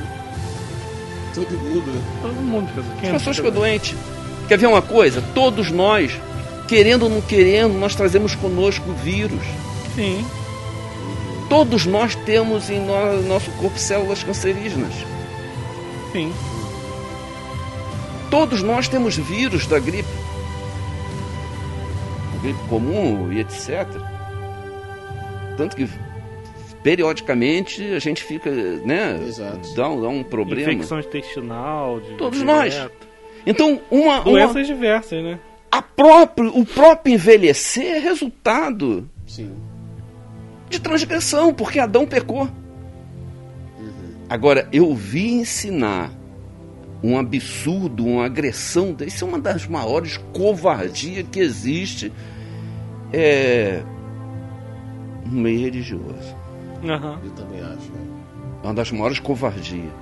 Todo 1.34 1.50
mundo. 1.58 1.90
né? 1.92 2.00
Todo 2.22 2.34
mundo 2.34 2.68
fica 2.68 3.06
As 3.06 3.12
pessoas 3.18 3.36
ficam 3.36 3.50
doentes. 3.50 3.94
Quer 4.48 4.58
ver 4.58 4.66
uma 4.66 4.82
coisa? 4.82 5.22
Todos 5.34 5.70
nós, 5.70 6.18
querendo 6.68 7.04
ou 7.04 7.08
não 7.10 7.20
querendo, 7.20 7.74
nós 7.78 7.94
trazemos 7.94 8.34
conosco 8.34 8.88
o 8.90 8.94
vírus. 8.94 9.42
Sim. 9.94 10.24
Todos 11.48 11.84
nós 11.86 12.14
temos 12.14 12.70
em 12.70 12.80
no- 12.80 13.22
nosso 13.22 13.50
corpo 13.52 13.78
células 13.78 14.22
cancerígenas. 14.22 14.92
Sim. 16.12 16.32
Todos 18.30 18.62
nós 18.62 18.88
temos 18.88 19.16
vírus 19.16 19.66
da 19.66 19.78
gripe. 19.78 20.08
A 22.34 22.42
gripe 22.42 22.60
comum 22.68 23.32
e 23.32 23.40
etc. 23.40 23.86
Tanto 25.56 25.76
que 25.76 25.88
periodicamente 26.82 27.82
a 27.92 27.98
gente 27.98 28.22
fica, 28.22 28.50
né? 28.50 29.20
Exato. 29.26 29.74
Dá, 29.74 29.88
um- 29.88 30.00
dá 30.00 30.08
um 30.08 30.22
problema. 30.22 30.72
Infecção 30.72 31.00
intestinal. 31.00 32.00
De 32.00 32.14
Todos 32.14 32.40
nós. 32.42 32.88
Então, 33.44 33.80
uma, 33.90 34.20
uma, 34.20 34.24
Doenças 34.24 34.66
diversas, 34.66 35.22
né? 35.22 35.38
a 35.70 35.80
próprio, 35.82 36.56
o 36.56 36.64
próprio 36.64 37.14
envelhecer 37.14 37.96
é 37.96 37.98
resultado 37.98 39.08
Sim. 39.26 39.50
de 40.68 40.78
transgressão, 40.80 41.52
porque 41.54 41.78
Adão 41.78 42.06
pecou. 42.06 42.48
Agora, 44.28 44.68
eu 44.72 44.94
vi 44.94 45.32
ensinar 45.32 46.10
um 47.02 47.18
absurdo, 47.18 48.04
uma 48.06 48.26
agressão, 48.26 48.94
isso 49.06 49.24
é 49.24 49.28
uma 49.28 49.38
das 49.38 49.66
maiores 49.66 50.18
covardias 50.32 51.26
que 51.30 51.40
existe 51.40 52.12
é, 53.12 53.82
no 55.24 55.40
meio 55.40 55.60
religioso. 55.60 56.36
Aham. 56.84 57.18
Eu 57.24 57.30
também 57.30 57.60
acho. 57.60 57.90
né? 57.92 58.06
É 58.62 58.66
uma 58.66 58.74
das 58.74 58.90
maiores 58.90 59.18
covardias. 59.18 59.92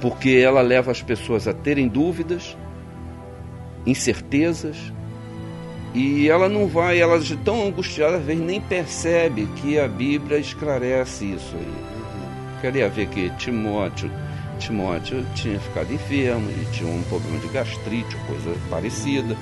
Porque 0.00 0.30
ela 0.30 0.60
leva 0.60 0.90
as 0.90 1.00
pessoas 1.00 1.48
a 1.48 1.54
terem 1.54 1.88
dúvidas, 1.88 2.56
incertezas, 3.86 4.76
e 5.94 6.28
ela 6.28 6.48
não 6.48 6.66
vai, 6.66 7.00
elas 7.00 7.24
estão 7.24 7.66
angustiadas, 7.66 8.20
às 8.20 8.26
vezes 8.26 8.44
nem 8.44 8.60
percebe 8.60 9.46
que 9.56 9.78
a 9.78 9.86
Bíblia 9.88 10.38
esclarece 10.38 11.24
isso 11.24 11.54
aí. 11.54 11.74
Queria 12.60 12.88
ver 12.88 13.06
que 13.08 13.30
Timóteo, 13.36 14.10
Timóteo 14.58 15.24
tinha 15.34 15.58
ficado 15.60 15.92
enfermo, 15.92 16.48
ele 16.50 16.66
tinha 16.72 16.88
um 16.90 17.02
problema 17.04 17.38
de 17.38 17.48
gastrite, 17.48 18.16
coisa 18.26 18.54
parecida. 18.70 19.36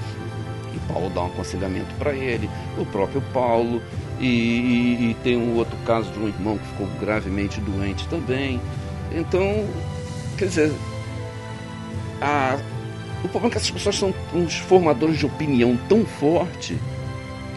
E 0.74 0.78
Paulo 0.92 1.10
dá 1.10 1.22
um 1.22 1.26
aconselhamento 1.26 1.94
para 1.98 2.12
ele, 2.14 2.48
o 2.78 2.86
próprio 2.86 3.20
Paulo, 3.32 3.82
e, 4.18 4.26
e- 4.26 5.10
e 5.10 5.16
tem 5.22 5.36
um 5.36 5.56
outro 5.56 5.76
caso 5.84 6.10
de 6.12 6.18
um 6.18 6.28
irmão 6.28 6.56
que 6.58 6.66
ficou 6.66 6.86
gravemente 7.00 7.60
doente 7.60 8.08
também. 8.08 8.60
Então, 9.14 9.66
quer 10.38 10.46
dizer, 10.46 10.72
a- 12.20 12.58
o 13.24 13.28
problema 13.28 13.48
é 13.48 13.50
que 13.50 13.56
essas 13.58 13.70
pessoas 13.70 13.96
são 13.98 14.14
uns 14.34 14.56
formadores 14.58 15.18
de 15.18 15.26
opinião 15.26 15.78
tão 15.88 16.04
forte 16.04 16.74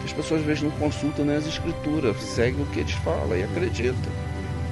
que 0.00 0.04
as 0.04 0.12
pessoas 0.12 0.40
às 0.40 0.46
vezes 0.46 0.62
não 0.62 0.70
consultam 0.72 1.24
nem 1.24 1.36
as 1.36 1.46
escrituras, 1.46 2.20
seguem 2.22 2.62
o 2.62 2.66
que 2.66 2.80
eles 2.80 2.92
falam 2.92 3.36
e 3.36 3.42
acreditam. 3.42 4.12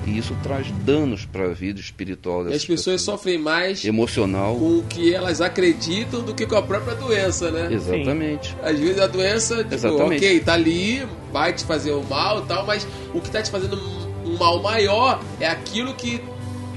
E 0.07 0.19
isso 0.19 0.37
traz 0.43 0.71
danos 0.85 1.25
para 1.25 1.45
a 1.45 1.53
vida 1.55 1.81
espiritual 1.81 2.43
E 2.43 2.45
dessas 2.45 2.61
as 2.63 2.67
pessoas 2.67 3.03
sofrem 3.03 3.39
mais 3.39 3.85
emocional. 3.85 4.55
com 4.57 4.79
o 4.79 4.83
que 4.89 5.15
elas 5.15 5.41
acreditam 5.41 6.21
do 6.23 6.35
que 6.35 6.47
com 6.47 6.57
a 6.57 6.63
própria 6.63 6.95
doença, 6.95 7.51
né? 7.51 7.69
Exatamente. 7.73 8.55
Às 8.63 8.79
vezes 8.79 9.01
a 9.01 9.07
doença, 9.07 9.57
tipo, 9.63 9.75
Exatamente. 9.75 10.25
ok, 10.25 10.41
tá 10.41 10.53
ali, 10.55 11.07
vai 11.33 11.53
te 11.53 11.65
fazer 11.65 11.93
o 11.93 12.03
mal 12.05 12.41
e 12.41 12.47
tal, 12.47 12.67
mas 12.67 12.87
o 13.15 13.21
que 13.21 13.31
tá 13.31 13.41
te 13.43 13.51
fazendo 13.51 13.77
um 14.27 14.37
mal 14.37 14.63
maior 14.63 15.21
é 15.41 15.47
aquilo 15.47 15.95
que 15.95 16.21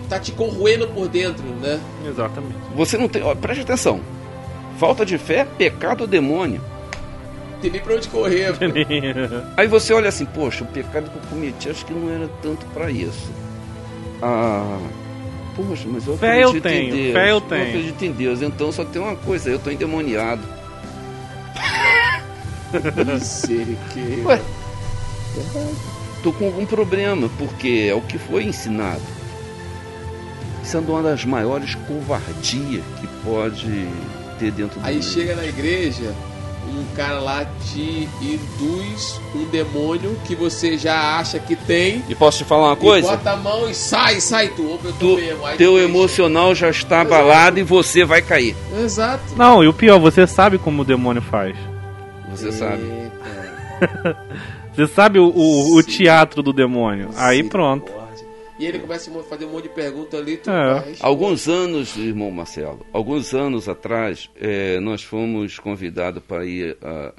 tá 0.08 0.20
te 0.20 0.32
corroendo 0.32 0.88
por 0.88 1.08
dentro, 1.10 1.44
né? 1.62 1.80
Exatamente. 2.08 2.56
Você 2.76 2.98
não 2.98 3.10
tem. 3.10 3.22
Ó, 3.24 3.36
preste 3.36 3.62
atenção. 3.62 4.00
Falta 4.80 5.06
de 5.06 5.18
fé, 5.18 5.46
pecado 5.58 6.02
ou 6.02 6.08
demônio. 6.08 6.62
Tem 7.62 7.72
nem 7.72 7.82
pra 7.82 7.96
onde 7.96 8.08
correr. 8.08 8.54
Aí 9.58 9.68
você 9.68 9.94
olha 9.94 10.10
assim, 10.10 10.26
poxa, 10.26 10.64
o 10.64 10.68
pecado 10.68 11.10
que 11.10 11.16
eu 11.16 11.22
cometi 11.30 11.70
acho 11.70 11.86
que 11.86 11.94
não 11.94 12.10
era 12.14 12.30
tanto 12.42 12.66
para 12.68 12.92
isso. 12.92 13.32
Ah, 14.22 14.80
poxa, 15.56 15.86
mas 15.88 16.06
eu 16.06 16.18
Fé 16.18 16.44
eu 16.44 16.50
acredito 16.50 16.68
em 16.68 16.72
tenho, 16.90 16.96
Deus. 16.96 17.14
fé 17.14 17.32
eu 17.32 17.42
tenho. 17.42 17.68
acredito 17.68 18.02
em 18.06 18.12
Deus, 18.12 18.42
então 18.42 18.72
só 18.72 18.86
tem 18.86 19.02
uma 19.02 19.16
coisa, 19.16 19.50
eu 19.50 19.58
tô 19.60 19.72
endemoniado. 19.72 20.42
Misericórdia. 23.06 24.24
Ué, 24.26 24.42
tô 26.24 26.32
com 26.34 26.46
algum 26.46 26.66
problema, 26.66 27.30
porque 27.38 27.88
é 27.90 27.94
o 27.96 28.02
que 28.02 28.18
foi 28.18 28.44
ensinado. 28.44 29.02
Isso 30.64 30.78
é 30.78 30.80
uma 30.80 31.02
das 31.02 31.24
maiores 31.26 31.76
covardias 31.88 32.84
que 33.00 33.08
pode 33.24 33.88
ter 34.38 34.52
dentro 34.52 34.80
do 34.80 34.86
Aí 34.86 34.96
meio. 34.96 35.04
chega 35.04 35.36
na 35.36 35.46
igreja, 35.46 36.14
um 36.68 36.96
cara 36.96 37.20
lá 37.20 37.46
te 37.64 38.08
induz 38.22 39.20
um 39.36 39.46
demônio 39.46 40.18
que 40.26 40.36
você 40.36 40.78
já 40.78 41.18
acha 41.18 41.40
que 41.40 41.56
tem. 41.56 42.04
E 42.10 42.16
posso 42.16 42.40
te 42.40 42.44
falar 42.44 42.68
uma 42.68 42.76
coisa? 42.76 43.10
bota 43.10 43.32
a 43.32 43.38
mão 43.38 43.70
e 43.70 43.74
sai, 43.74 44.20
sai 44.20 44.50
tu. 44.50 44.74
Opa, 44.74 44.88
eu 44.88 44.94
tô 44.94 45.00
Tu, 45.00 45.16
mesmo. 45.16 45.46
Aí 45.46 45.58
teu 45.58 45.78
emocional 45.78 46.54
já 46.54 46.70
está 46.70 47.02
abalado 47.02 47.60
e 47.60 47.64
você 47.64 48.04
vai 48.04 48.22
cair. 48.22 48.56
Exato. 48.78 49.36
Não, 49.36 49.64
e 49.64 49.68
o 49.68 49.74
pior, 49.74 50.00
você 50.00 50.28
sabe 50.28 50.58
como 50.58 50.82
o 50.82 50.86
demônio 50.86 51.22
faz. 51.22 51.56
Você 52.30 52.52
sabe. 52.52 52.84
Eita. 52.84 54.18
Você 54.78 54.86
sabe 54.86 55.18
o, 55.18 55.26
o, 55.26 55.76
o 55.76 55.82
teatro 55.82 56.44
do 56.44 56.54
demônio. 56.54 57.10
Aí 57.16 57.44
pronto. 57.44 57.92
E 58.60 58.66
ele 58.66 58.80
começa 58.80 59.12
a 59.12 59.24
fazer 59.24 59.46
um 59.46 59.52
monte 59.52 59.64
de 59.64 59.70
perguntas 59.70 60.20
ali, 60.20 60.38
tu 60.38 60.50
É. 60.50 60.84
Alguns 61.02 61.48
anos, 61.48 61.96
irmão 61.96 62.32
Marcelo, 62.32 62.86
alguns 62.92 63.34
anos 63.34 63.70
atrás, 63.70 64.30
eh, 64.40 64.80
nós 64.80 65.04
fomos 65.04 65.60
convidados 65.60 66.24
para 66.28 66.44
ir 66.46 66.76
a, 66.82 67.14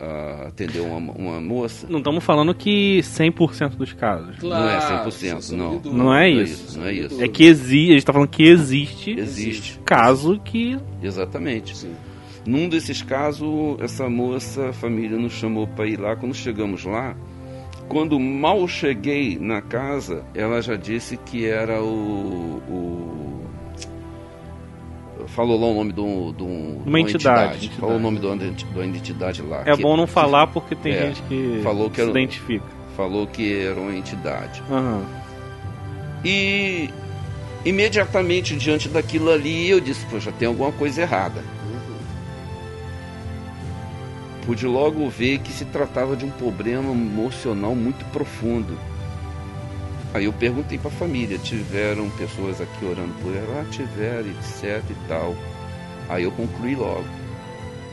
a 0.45 0.49
atender 0.49 0.81
uma, 0.81 1.13
uma 1.13 1.41
moça. 1.41 1.87
Não 1.89 1.99
estamos 1.99 2.25
falando 2.25 2.53
que 2.55 3.01
100% 3.03 3.77
dos 3.77 3.93
casos. 3.93 4.37
Claro, 4.39 4.65
não 4.65 4.71
é 4.71 5.05
100%, 5.07 5.41
sem 5.41 5.57
não. 5.59 5.81
Não 5.85 5.93
é 5.93 5.93
Não 5.93 6.15
é 6.15 6.31
isso. 6.43 6.79
não 6.79 6.87
é 6.87 6.93
isso. 6.93 7.23
É 7.23 7.29
que 7.29 7.45
existe, 7.45 7.91
a 7.91 7.95
gente 7.95 8.05
tá 8.07 8.13
falando 8.13 8.29
que 8.31 8.43
existe 8.43 9.11
Existe, 9.13 9.79
caso 9.85 10.41
que. 10.45 10.77
exatamente. 11.03 11.77
Sim. 11.77 11.95
Num 12.47 12.69
desses 12.69 13.03
casos, 13.03 13.77
essa 13.81 14.09
moça, 14.09 14.71
a 14.71 14.73
família 14.73 15.19
nos 15.19 15.33
chamou 15.35 15.67
para 15.67 15.87
ir 15.87 16.01
lá. 16.01 16.17
Quando 16.17 16.35
chegamos 16.35 16.85
lá, 16.85 17.15
quando 17.89 18.19
mal 18.21 18.67
cheguei 18.69 19.39
na 19.41 19.61
casa, 19.63 20.25
ela 20.35 20.61
já 20.63 20.77
disse 20.77 21.17
que 21.17 21.47
era 21.47 21.83
o. 21.83 22.63
o- 22.69 23.39
falou 25.29 25.61
lá 25.61 25.67
o 25.67 25.75
nome 25.75 25.93
de, 25.93 26.01
um, 26.01 26.33
de, 26.33 26.43
um- 26.43 26.83
Uma 26.87 27.01
entidade, 27.01 27.57
entidade. 27.67 27.81
Falou 27.81 27.97
o 27.97 28.01
nome 28.01 28.19
de 28.19 28.27
uma 28.27 28.85
entidade 28.87 29.43
lá. 29.43 29.63
É 29.67 29.77
que- 29.77 29.83
bom 29.83 29.97
não 29.97 30.07
falar 30.07 30.47
porque 30.47 30.75
tem 30.75 30.93
É, 30.93 31.07
gente 31.09 31.23
que 31.23 31.61
falou 31.63 31.91
que 31.91 31.97
se 31.97 32.03
era- 32.03 32.11
identifica. 32.11 32.65
Falou 32.97 33.27
que 33.27 33.61
era 33.61 33.79
uma 33.81 33.95
entidade. 33.95 34.63
Aham. 34.71 35.05
E 36.25 36.91
imediatamente 37.65 38.57
diante 38.57 38.89
daquilo 38.89 39.31
ali, 39.31 39.69
eu 39.71 39.81
disse: 39.81 40.05
já 40.19 40.33
tem 40.33 40.49
alguma 40.49 40.73
coisa 40.73 41.03
errada. 41.03 41.43
Pude 44.49 44.67
logo 44.67 45.07
ver 45.11 45.41
que 45.41 45.53
se 45.53 45.67
tratava 45.67 46.17
de 46.17 46.25
um 46.25 46.31
problema 46.31 46.91
emocional 46.91 47.75
muito 47.75 48.03
profundo. 48.07 48.79
Aí 50.15 50.25
eu 50.25 50.33
perguntei 50.33 50.79
para 50.79 50.89
a 50.89 50.95
família: 50.95 51.37
tiveram 51.37 52.09
pessoas 52.13 52.59
aqui 52.59 52.83
orando 52.83 53.13
por 53.23 53.37
ela? 53.37 53.61
Ah, 53.61 53.71
tiveram, 53.71 54.31
etc 54.31 54.83
e 54.89 55.07
tal. 55.07 55.37
Aí 56.09 56.25
eu 56.25 56.33
concluí 56.33 56.75
logo. 56.75 57.05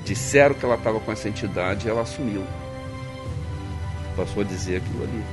Disseram 0.06 0.56
que 0.56 0.64
ela 0.64 0.76
estava 0.76 0.98
com 1.02 1.12
essa 1.12 1.28
entidade 1.28 1.88
e 1.88 1.90
ela 1.90 2.04
assumiu. 2.04 2.46
Passou 4.16 4.42
a 4.42 4.46
dizer 4.46 4.78
aquilo 4.78 5.04
ali 5.04 5.24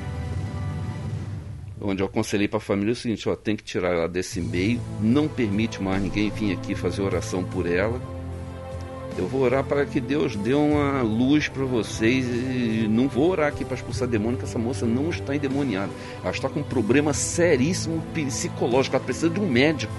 onde 1.81 2.03
eu 2.03 2.07
aconselhei 2.07 2.49
para 2.49 2.59
a 2.59 2.61
família 2.61 2.93
o 2.93 2.97
seguinte, 2.97 3.29
ó, 3.29 3.35
tem 3.35 3.57
que 3.57 3.65
tirar 3.65 3.93
ela 3.93 4.09
desse 4.09 4.41
meio, 4.41 4.81
não 5.01 5.27
permite 5.27 5.83
mais 5.83 6.01
ninguém 6.01 6.31
vir 6.31 6.53
aqui 6.53 6.77
fazer 6.77 7.03
oração 7.03 7.43
por 7.43 7.67
ela. 7.67 8.01
Eu 9.19 9.27
vou 9.27 9.43
orar 9.43 9.63
para 9.63 9.85
que 9.85 10.01
Deus 10.01 10.35
dê 10.37 10.55
uma 10.55 11.03
luz 11.03 11.49
para 11.49 11.65
vocês 11.65 12.25
e 12.27 12.87
não 12.89 13.09
vou 13.09 13.31
orar 13.31 13.49
aqui 13.49 13.65
para 13.65 13.75
expulsar 13.77 14.09
demônio, 14.09 14.39
que 14.39 14.45
essa 14.45 14.59
moça 14.59 14.87
não 14.87 15.11
está 15.11 15.37
endemoniada. 15.37 15.91
Ela 16.23 16.31
está 16.31 16.49
com 16.49 16.61
um 16.61 16.65
problema 16.65 17.13
seríssimo 17.13 18.03
psicológico, 18.15 18.97
ela 18.97 19.05
precisa 19.05 19.29
de 19.29 19.39
um 19.39 19.49
médico. 19.49 19.93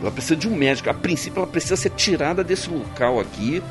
Ela 0.00 0.10
precisa 0.10 0.36
de 0.36 0.48
um 0.48 0.54
médico. 0.54 0.90
A 0.90 0.94
princípio, 0.94 1.38
ela 1.38 1.46
precisa 1.46 1.74
ser 1.74 1.90
tirada 1.90 2.44
desse 2.44 2.70
local 2.70 3.18
aqui. 3.18 3.62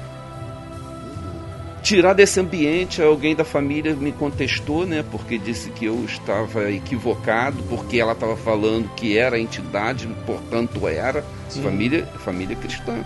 tirar 1.82 2.14
desse 2.14 2.40
ambiente. 2.40 3.02
Alguém 3.02 3.36
da 3.36 3.46
família 3.46 3.94
me 3.96 4.12
contestou, 4.12 4.88
né? 4.88 5.06
Porque 5.12 5.38
disse 5.38 5.70
que 5.70 5.86
eu 5.86 6.04
estava 6.04 6.72
equivocado, 6.72 7.62
porque 7.70 8.00
ela 8.00 8.14
estava 8.14 8.36
falando 8.36 8.90
que 8.96 9.18
era 9.18 9.40
entidade, 9.40 10.08
portanto 10.26 10.88
era 10.88 11.24
família, 11.48 12.06
família 12.24 12.56
cristã. 12.56 13.06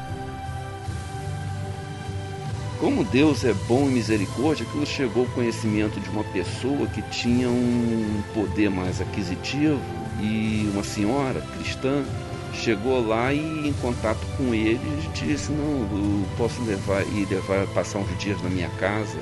Como 2.79 3.03
Deus 3.03 3.43
é 3.43 3.53
bom 3.67 3.89
e 3.89 3.91
misericórdia, 3.91 4.65
aquilo 4.65 4.85
chegou 4.85 5.25
ao 5.25 5.29
conhecimento 5.31 5.99
de 5.99 6.09
uma 6.09 6.23
pessoa 6.23 6.87
que 6.87 7.01
tinha 7.01 7.49
um 7.49 8.23
poder 8.33 8.69
mais 8.69 9.01
aquisitivo 9.01 9.81
e 10.21 10.69
uma 10.73 10.83
senhora 10.83 11.41
cristã 11.41 12.05
chegou 12.53 13.05
lá 13.05 13.33
e 13.33 13.67
em 13.67 13.73
contato 13.73 14.19
com 14.37 14.53
ele 14.53 14.79
disse 15.13 15.51
não 15.51 15.81
eu 15.91 16.25
posso 16.37 16.61
levar 16.63 17.03
e 17.03 17.25
levar 17.25 17.67
passar 17.67 17.99
uns 17.99 18.17
dias 18.17 18.41
na 18.41 18.49
minha 18.49 18.69
casa. 18.79 19.19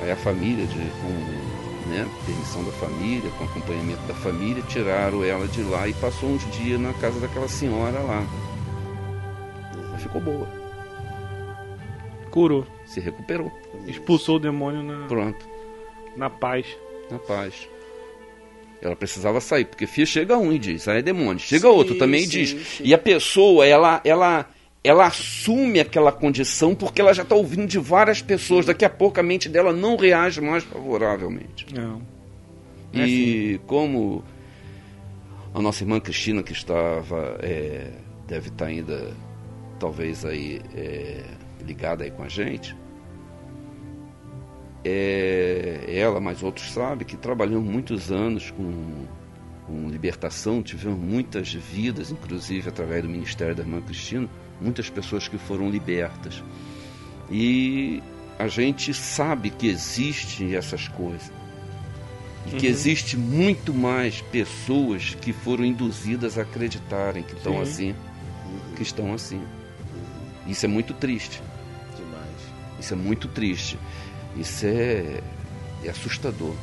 Aí 0.00 0.10
a 0.10 0.16
família 0.16 0.66
de, 0.66 0.78
com 0.78 1.88
né, 1.90 2.08
permissão 2.24 2.64
da 2.64 2.72
família 2.72 3.30
com 3.32 3.44
acompanhamento 3.44 4.02
da 4.08 4.14
família 4.14 4.62
tiraram 4.62 5.22
ela 5.22 5.46
de 5.46 5.62
lá 5.62 5.86
e 5.86 5.92
passou 5.92 6.30
uns 6.30 6.50
dias 6.52 6.80
na 6.80 6.94
casa 6.94 7.20
daquela 7.20 7.48
senhora 7.48 7.98
lá. 8.00 8.26
Ficou 9.98 10.22
boa 10.22 10.55
curou 12.36 12.66
se 12.84 13.00
recuperou 13.00 13.50
expulsou 13.86 14.36
o 14.36 14.38
demônio 14.38 14.82
na 14.82 15.06
pronto 15.06 15.48
na 16.14 16.28
paz 16.28 16.66
na 17.10 17.18
paz 17.18 17.66
ela 18.82 18.94
precisava 18.94 19.40
sair, 19.40 19.64
porque 19.64 19.86
filho 19.86 20.06
chega 20.06 20.36
um 20.36 20.52
e 20.52 20.58
diz, 20.58 20.86
aí 20.86 20.98
é 20.98 21.02
demônio. 21.02 21.40
Chega 21.40 21.68
sim, 21.68 21.74
outro 21.74 21.94
também 21.96 22.24
e 22.24 22.26
diz. 22.26 22.50
Sim. 22.50 22.84
E 22.84 22.92
a 22.92 22.98
pessoa, 22.98 23.66
ela, 23.66 24.02
ela, 24.04 24.46
ela 24.84 25.06
assume 25.06 25.80
aquela 25.80 26.12
condição 26.12 26.74
porque 26.74 27.00
ela 27.00 27.14
já 27.14 27.22
está 27.22 27.34
ouvindo 27.34 27.66
de 27.66 27.78
várias 27.78 28.20
pessoas. 28.20 28.66
Daqui 28.66 28.84
a 28.84 28.90
pouco 28.90 29.18
a 29.18 29.22
mente 29.22 29.48
dela 29.48 29.72
não 29.72 29.96
reage 29.96 30.42
mais 30.42 30.62
favoravelmente. 30.62 31.66
Não. 31.74 32.02
É 32.92 32.98
e 32.98 33.54
assim. 33.54 33.60
como 33.66 34.22
a 35.54 35.60
nossa 35.60 35.82
irmã 35.82 35.98
Cristina, 35.98 36.42
que 36.42 36.52
estava, 36.52 37.38
é, 37.40 37.90
deve 38.26 38.48
estar 38.48 38.66
tá 38.66 38.70
ainda, 38.70 39.14
talvez 39.80 40.24
aí, 40.24 40.60
é, 40.74 41.24
ligada 41.66 42.04
aí 42.04 42.10
com 42.10 42.22
a 42.22 42.28
gente, 42.28 42.76
é, 44.88 45.84
ela, 45.88 46.20
mas 46.20 46.44
outros 46.44 46.70
sabem, 46.70 47.04
que 47.04 47.16
trabalhamos 47.16 47.68
muitos 47.68 48.12
anos 48.12 48.52
com, 48.52 49.04
com 49.66 49.88
libertação, 49.88 50.62
tivemos 50.62 51.00
muitas 51.00 51.52
vidas, 51.52 52.12
inclusive 52.12 52.68
através 52.68 53.02
do 53.02 53.08
Ministério 53.08 53.52
da 53.52 53.64
Irmã 53.64 53.80
Cristina, 53.80 54.28
muitas 54.60 54.88
pessoas 54.88 55.26
que 55.26 55.38
foram 55.38 55.68
libertas. 55.68 56.40
E 57.28 58.00
a 58.38 58.46
gente 58.46 58.94
sabe 58.94 59.50
que 59.50 59.66
existem 59.66 60.54
essas 60.54 60.86
coisas. 60.86 61.32
E 62.46 62.50
que 62.50 62.66
uhum. 62.66 62.72
existe 62.72 63.16
muito 63.16 63.74
mais 63.74 64.20
pessoas 64.20 65.16
que 65.20 65.32
foram 65.32 65.64
induzidas 65.64 66.38
a 66.38 66.42
acreditarem 66.42 67.24
que 67.24 67.34
estão 67.34 67.60
assim. 67.60 67.92
Que 68.76 68.82
estão 68.84 69.12
assim. 69.12 69.42
Isso 70.46 70.64
é 70.64 70.68
muito 70.68 70.94
triste. 70.94 71.42
Isso 72.78 72.94
é 72.94 72.96
muito 72.96 73.28
triste. 73.28 73.78
Isso 74.36 74.66
é, 74.66 75.20
é 75.84 75.88
assustador. 75.88 76.54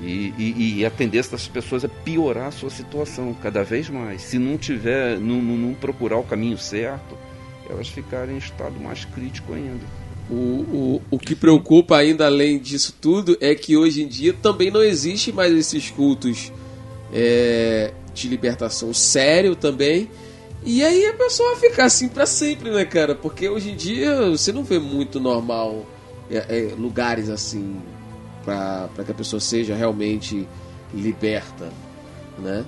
E, 0.00 0.32
e, 0.38 0.78
e, 0.78 0.86
a 0.86 0.90
tendência 0.90 1.32
das 1.32 1.46
pessoas 1.46 1.84
é 1.84 1.88
piorar 1.88 2.46
a 2.46 2.50
sua 2.50 2.70
situação 2.70 3.34
cada 3.34 3.62
vez 3.62 3.90
mais. 3.90 4.22
Se 4.22 4.38
não 4.38 4.56
tiver, 4.56 5.18
não, 5.18 5.42
não 5.42 5.74
procurar 5.74 6.16
o 6.16 6.22
caminho 6.22 6.56
certo, 6.56 7.18
elas 7.68 7.88
ficarem 7.88 8.36
em 8.36 8.38
estado 8.38 8.80
mais 8.80 9.04
crítico 9.04 9.52
ainda. 9.52 9.84
O, 10.30 10.34
o, 10.34 11.02
o 11.10 11.18
que 11.18 11.34
preocupa 11.34 11.96
ainda 11.96 12.24
além 12.24 12.58
disso 12.58 12.94
tudo 12.98 13.36
é 13.40 13.54
que 13.54 13.76
hoje 13.76 14.02
em 14.02 14.08
dia 14.08 14.32
também 14.32 14.70
não 14.70 14.82
existe 14.82 15.32
mais 15.32 15.52
esses 15.52 15.90
cultos 15.90 16.50
é, 17.12 17.92
de 18.14 18.28
libertação 18.28 18.94
sério 18.94 19.54
também. 19.54 20.08
E 20.64 20.84
aí 20.84 21.06
a 21.06 21.14
pessoa 21.14 21.56
fica 21.56 21.84
assim 21.84 22.08
para 22.08 22.26
sempre, 22.26 22.70
né, 22.70 22.84
cara? 22.84 23.14
Porque 23.14 23.48
hoje 23.48 23.70
em 23.70 23.76
dia 23.76 24.30
você 24.30 24.52
não 24.52 24.62
vê 24.62 24.78
muito 24.78 25.18
normal 25.18 25.86
é, 26.30 26.36
é, 26.48 26.74
lugares 26.76 27.28
assim 27.30 27.80
para 28.44 29.04
que 29.04 29.10
a 29.10 29.14
pessoa 29.14 29.40
seja 29.40 29.74
realmente 29.74 30.46
liberta, 30.92 31.70
né? 32.38 32.64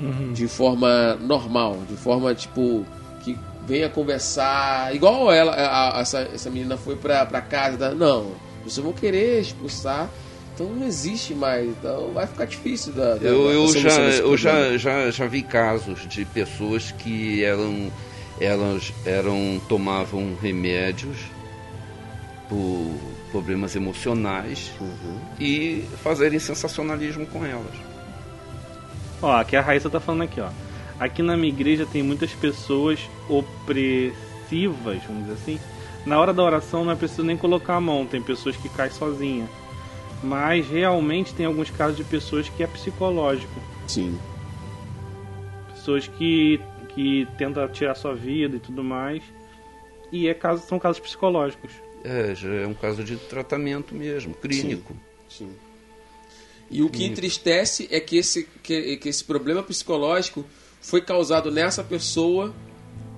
Uhum. 0.00 0.32
De 0.32 0.48
forma 0.48 1.14
normal, 1.16 1.78
de 1.88 1.96
forma 1.96 2.34
tipo 2.34 2.84
que 3.22 3.38
venha 3.66 3.88
conversar, 3.88 4.94
igual 4.94 5.32
ela, 5.32 5.52
a, 5.52 5.98
a, 5.98 6.00
essa, 6.00 6.20
essa 6.20 6.50
menina 6.50 6.76
foi 6.76 6.96
pra, 6.96 7.24
pra 7.24 7.40
casa, 7.40 7.76
da, 7.76 7.94
não, 7.94 8.32
vocês 8.62 8.84
vão 8.84 8.92
querer 8.92 9.40
expulsar, 9.40 10.10
então 10.54 10.66
não 10.68 10.86
existe 10.86 11.34
mais, 11.34 11.68
então 11.68 12.12
vai 12.12 12.26
ficar 12.26 12.44
difícil 12.44 12.92
da, 12.92 13.16
da 13.16 13.26
eu, 13.26 13.50
eu 13.50 13.68
já 13.68 13.90
eu 13.90 14.36
já, 14.36 14.76
já 14.78 15.10
já 15.10 15.26
vi 15.26 15.42
casos 15.42 16.06
de 16.06 16.24
pessoas 16.24 16.92
que 16.92 17.42
eram 17.42 17.90
elas 18.40 18.92
eram 19.04 19.60
tomavam 19.68 20.36
remédios 20.40 21.18
por 22.48 22.94
problemas 23.32 23.74
emocionais 23.74 24.70
uhum. 24.80 25.18
e 25.40 25.84
fazerem 26.02 26.38
sensacionalismo 26.38 27.26
com 27.26 27.44
elas. 27.44 27.74
Ó, 29.20 29.36
aqui 29.36 29.56
a 29.56 29.60
Raíssa 29.60 29.90
tá 29.90 29.98
falando 29.98 30.22
aqui, 30.22 30.40
ó. 30.40 30.50
Aqui 31.00 31.22
na 31.22 31.36
minha 31.36 31.52
igreja 31.52 31.84
tem 31.84 32.02
muitas 32.02 32.32
pessoas 32.32 33.00
opressivas, 33.28 35.02
vamos 35.06 35.22
dizer 35.24 35.32
assim. 35.32 35.60
Na 36.06 36.20
hora 36.20 36.32
da 36.32 36.42
oração 36.42 36.84
não 36.84 36.92
é 36.92 36.96
preciso 36.96 37.24
nem 37.24 37.36
colocar 37.36 37.74
a 37.74 37.80
mão, 37.80 38.06
tem 38.06 38.22
pessoas 38.22 38.56
que 38.56 38.68
caem 38.68 38.92
sozinha. 38.92 39.48
Mas 40.24 40.66
realmente 40.66 41.34
tem 41.34 41.46
alguns 41.46 41.70
casos 41.70 41.96
de 41.96 42.04
pessoas 42.04 42.48
que 42.48 42.62
é 42.62 42.66
psicológico. 42.66 43.60
Sim. 43.86 44.18
Pessoas 45.74 46.08
que, 46.08 46.58
que 46.94 47.28
tentam 47.36 47.68
tirar 47.68 47.94
sua 47.94 48.14
vida 48.14 48.56
e 48.56 48.58
tudo 48.58 48.82
mais. 48.82 49.22
E 50.10 50.28
é 50.28 50.34
caso, 50.34 50.66
são 50.66 50.78
casos 50.78 51.00
psicológicos. 51.00 51.72
É, 52.02 52.34
já 52.34 52.48
é 52.48 52.66
um 52.66 52.74
caso 52.74 53.04
de 53.04 53.16
tratamento 53.16 53.94
mesmo, 53.94 54.34
clínico. 54.34 54.94
Sim. 55.28 55.46
sim. 55.46 55.54
E 56.70 56.82
o 56.82 56.88
que 56.88 57.04
entristece 57.04 57.88
é 57.90 58.00
que 58.00 58.16
esse, 58.16 58.48
que, 58.62 58.96
que 58.96 59.08
esse 59.08 59.22
problema 59.22 59.62
psicológico 59.62 60.44
foi 60.80 61.00
causado 61.00 61.50
nessa 61.50 61.84
pessoa, 61.84 62.54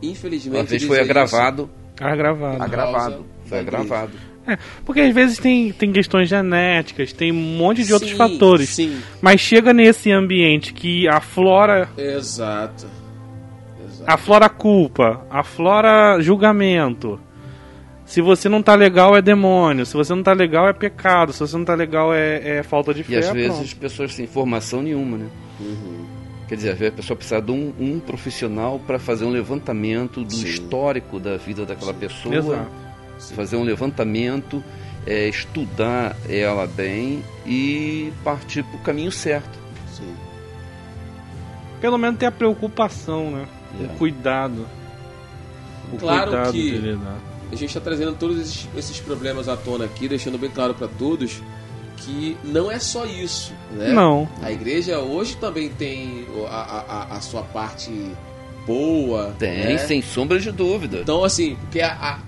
infelizmente. 0.03 0.59
Uma 0.59 0.65
vez 0.65 0.83
foi 0.83 1.01
agravado. 1.01 1.71
Agravado. 2.01 2.63
Agravado. 2.63 3.27
Foi 3.47 3.59
agravado. 3.59 4.13
É, 4.47 4.59
porque 4.85 5.01
às 5.01 5.15
vezes 5.15 5.39
tem, 5.39 5.73
tem 5.73 5.93
questões 5.93 6.29
genéticas, 6.29 7.13
tem 7.13 7.33
um 7.33 7.57
monte 7.57 7.79
de 7.79 7.87
sim, 7.87 7.93
outros 7.93 8.13
fatores. 8.13 8.69
Sim. 8.69 8.99
Mas 9.21 9.41
chega 9.41 9.73
nesse 9.73 10.13
ambiente 10.13 10.73
que 10.73 11.09
aflora. 11.09 11.89
Exato. 11.97 12.87
Exato. 13.85 14.05
Aflora 14.07 14.49
culpa, 14.49 15.27
aflora 15.29 16.21
julgamento. 16.21 17.21
Se 18.05 18.21
você 18.21 18.49
não 18.49 18.63
tá 18.63 18.77
legal, 18.77 19.17
é 19.17 19.21
demônio. 19.21 19.85
Se 19.85 19.95
você 19.95 20.15
não 20.15 20.23
tá 20.23 20.33
legal, 20.33 20.69
é 20.69 20.73
pecado. 20.73 21.33
Se 21.33 21.41
você 21.41 21.57
não 21.57 21.65
tá 21.65 21.75
legal, 21.75 22.15
é, 22.15 22.59
é 22.59 22.63
falta 22.63 22.95
de 22.95 23.03
fé. 23.03 23.15
E 23.15 23.17
às 23.17 23.31
vezes 23.31 23.61
as 23.61 23.75
pessoas 23.75 24.15
sem 24.15 24.29
formação 24.29 24.81
nenhuma, 24.81 25.19
né? 25.19 25.27
Uhum. 25.59 26.07
Quer 26.47 26.55
dizer, 26.55 26.87
a 26.87 26.93
pessoa 26.93 27.17
precisa 27.17 27.43
de 27.43 27.51
um, 27.51 27.75
um 27.81 27.99
profissional 27.99 28.81
para 28.87 29.01
fazer 29.01 29.25
um 29.25 29.31
levantamento 29.31 30.23
do 30.23 30.33
Sim. 30.33 30.47
histórico 30.47 31.19
da 31.19 31.37
vida 31.37 31.67
daquela 31.67 31.93
Sim. 31.93 31.99
pessoa. 31.99 32.37
Exato. 32.37 32.86
Fazer 33.19 33.57
um 33.57 33.63
levantamento, 33.63 34.63
é, 35.07 35.29
estudar 35.29 36.17
ela 36.29 36.67
bem 36.67 37.25
e 37.47 38.13
partir 38.25 38.63
para 38.65 38.77
o 38.77 38.83
caminho 38.83 39.13
certo. 39.13 39.59
Sim. 39.93 40.15
Pelo 41.81 41.97
menos 41.97 42.19
ter 42.19 42.27
a 42.27 42.33
preocupação, 42.33 43.31
né? 43.31 43.47
O 43.81 43.85
é. 43.85 43.89
cuidado. 43.99 44.67
O 45.93 45.97
claro 45.97 46.31
cuidado 46.31 46.53
que 46.53 46.99
a 47.53 47.55
gente 47.55 47.69
está 47.69 47.81
trazendo 47.81 48.15
todos 48.15 48.39
esses, 48.41 48.69
esses, 48.77 49.01
problemas 49.01 49.49
à 49.49 49.57
tona 49.57 49.85
aqui, 49.85 50.09
deixando 50.09 50.37
bem 50.37 50.51
claro 50.51 50.75
para 50.75 50.89
todos 50.89 51.41
que 51.99 52.37
não 52.45 52.71
é 52.71 52.79
só 52.79 53.07
isso, 53.07 53.53
né? 53.73 53.89
Não. 53.91 54.29
A 54.43 54.51
igreja 54.51 54.99
hoje 54.99 55.37
também 55.37 55.69
tem 55.69 56.27
a, 56.49 56.85
a, 56.89 57.17
a 57.17 57.21
sua 57.21 57.43
parte 57.43 57.91
boa. 58.67 59.35
Tem, 59.39 59.65
né? 59.65 59.79
sem 59.79 60.03
sombra 60.03 60.39
de 60.39 60.51
dúvida. 60.51 60.99
Então, 60.99 61.25
assim, 61.25 61.57
porque 61.57 61.81
a, 61.81 62.19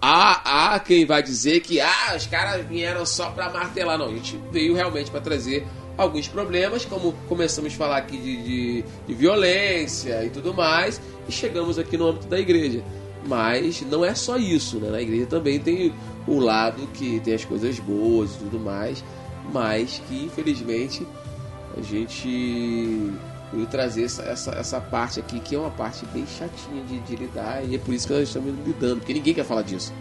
há, 0.00 0.74
há 0.74 0.80
quem 0.80 1.04
vai 1.04 1.22
dizer 1.22 1.60
que 1.60 1.80
ah, 1.80 2.14
os 2.16 2.26
caras 2.26 2.66
vieram 2.66 3.04
só 3.06 3.30
para 3.30 3.50
martelar. 3.50 3.98
Não, 3.98 4.06
a 4.06 4.10
gente 4.10 4.38
veio 4.50 4.74
realmente 4.74 5.10
para 5.10 5.20
trazer 5.20 5.66
alguns 5.96 6.28
problemas, 6.28 6.84
como 6.84 7.12
começamos 7.28 7.72
a 7.72 7.76
falar 7.76 7.98
aqui 7.98 8.16
de, 8.16 8.42
de, 8.42 8.84
de 9.06 9.14
violência 9.14 10.24
e 10.24 10.30
tudo 10.30 10.52
mais, 10.52 11.00
e 11.28 11.32
chegamos 11.32 11.78
aqui 11.78 11.96
no 11.96 12.08
âmbito 12.08 12.26
da 12.26 12.38
igreja. 12.38 12.82
Mas 13.26 13.80
não 13.82 14.04
é 14.04 14.14
só 14.14 14.36
isso, 14.36 14.78
né? 14.78 14.90
Na 14.90 15.00
igreja 15.00 15.26
também 15.26 15.58
tem 15.58 15.94
o 16.26 16.38
lado 16.38 16.86
que 16.94 17.20
tem 17.20 17.34
as 17.34 17.44
coisas 17.44 17.78
boas 17.78 18.34
e 18.34 18.38
tudo 18.38 18.58
mais, 18.58 19.02
mas 19.52 20.02
que 20.08 20.24
infelizmente 20.24 21.06
a 21.76 21.80
gente 21.80 23.12
veio 23.52 23.66
trazer 23.66 24.04
essa, 24.04 24.22
essa, 24.22 24.50
essa 24.52 24.80
parte 24.80 25.20
aqui, 25.20 25.40
que 25.40 25.54
é 25.54 25.58
uma 25.58 25.70
parte 25.70 26.04
bem 26.06 26.26
chatinha 26.26 26.82
de, 26.84 26.98
de 27.00 27.16
lidar, 27.16 27.64
e 27.64 27.74
é 27.74 27.78
por 27.78 27.94
isso 27.94 28.06
que 28.06 28.12
nós 28.12 28.22
estamos 28.22 28.54
lidando, 28.66 28.96
porque 28.96 29.14
ninguém 29.14 29.34
quer 29.34 29.44
falar 29.44 29.62
disso. 29.62 29.92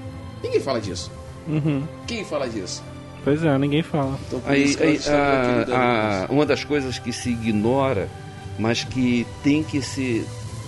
Ninguém 0.41 0.59
fala 0.59 0.81
disso. 0.81 1.11
Uhum. 1.47 1.83
Quem 2.07 2.23
fala 2.25 2.47
disso? 2.49 2.83
Pois 3.23 3.43
é, 3.43 3.57
ninguém 3.57 3.81
fala. 3.81 4.19
Então, 4.27 4.41
aí, 4.45 4.75
aí 4.79 4.99
a, 5.07 6.25
a, 6.25 6.31
uma 6.31 6.45
das 6.45 6.63
coisas 6.63 6.99
que 6.99 7.13
se 7.13 7.29
ignora, 7.29 8.09
mas 8.59 8.83
que 8.83 9.25
tem 9.41 9.63
que 9.63 9.81
se 9.81 10.25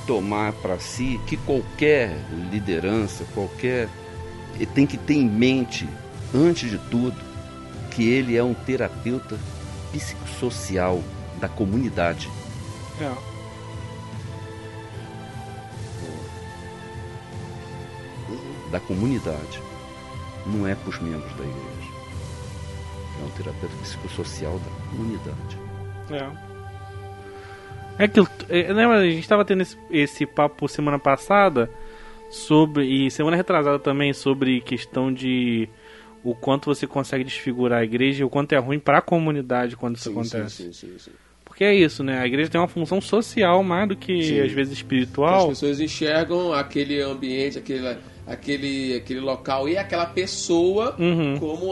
tomar 0.08 0.54
para 0.54 0.80
si, 0.80 1.20
que 1.28 1.36
qualquer 1.36 2.16
liderança, 2.52 3.26
qualquer. 3.34 3.90
tem 4.74 4.86
que 4.86 4.98
ter 4.98 5.16
em 5.16 5.30
mente, 5.30 5.88
antes 6.34 6.70
de 6.70 6.78
tudo, 6.78 7.16
que 7.92 8.08
ele 8.08 8.38
é 8.38 8.44
um 8.44 8.54
terapeuta 8.54 9.38
psicossocial 9.92 11.02
da 11.40 11.50
comunidade. 11.50 12.30
É. 13.02 13.36
Da 18.72 18.80
comunidade. 18.80 19.62
Não 20.46 20.68
é 20.68 20.76
para 20.76 20.90
os 20.90 21.00
membros 21.00 21.34
da 21.34 21.44
igreja 21.44 21.86
é 23.22 23.26
um 23.26 23.30
terapeuta 23.30 23.76
psicossocial 23.82 24.60
da 24.60 24.90
comunidade. 24.90 25.58
É. 26.12 26.56
É 27.98 28.08
que 28.08 28.20
é, 28.50 28.74
lembra, 28.74 28.98
a 28.98 29.06
gente 29.06 29.20
estava 29.20 29.46
tendo 29.46 29.62
esse, 29.62 29.78
esse 29.90 30.26
papo 30.26 30.68
semana 30.68 31.00
passada 31.00 31.70
sobre 32.30 32.86
e 32.86 33.10
semana 33.10 33.38
retrasada 33.38 33.80
também 33.80 34.12
sobre 34.12 34.60
questão 34.60 35.14
de 35.14 35.70
o 36.24 36.36
quanto 36.36 36.66
você 36.66 36.86
consegue 36.86 37.24
desfigurar 37.24 37.80
a 37.80 37.84
igreja 37.84 38.22
e 38.22 38.26
o 38.26 38.30
quanto 38.30 38.54
é 38.54 38.58
ruim 38.58 38.80
para 38.80 38.98
a 38.98 39.02
comunidade 39.02 39.78
quando 39.78 39.96
isso 39.96 40.06
sim, 40.06 40.12
acontece. 40.12 40.64
Sim, 40.64 40.74
sim, 40.74 41.00
sim, 41.00 41.12
Porque 41.56 41.64
é 41.64 41.74
isso, 41.74 42.04
né? 42.04 42.20
A 42.20 42.28
igreja 42.28 42.50
tem 42.50 42.60
uma 42.60 42.68
função 42.68 43.00
social 43.00 43.64
mais 43.64 43.88
do 43.88 43.96
que 43.96 44.42
às 44.42 44.52
vezes 44.52 44.74
espiritual. 44.74 45.44
As 45.44 45.48
pessoas 45.52 45.80
enxergam 45.80 46.52
aquele 46.52 47.00
ambiente, 47.02 47.58
aquele, 47.58 47.98
aquele, 48.28 48.96
aquele 48.98 49.22
local 49.22 49.70
e 49.70 49.78
aquela 49.78 50.06
pessoa 50.06 50.98
uhum. 51.00 51.40
como 51.40 51.72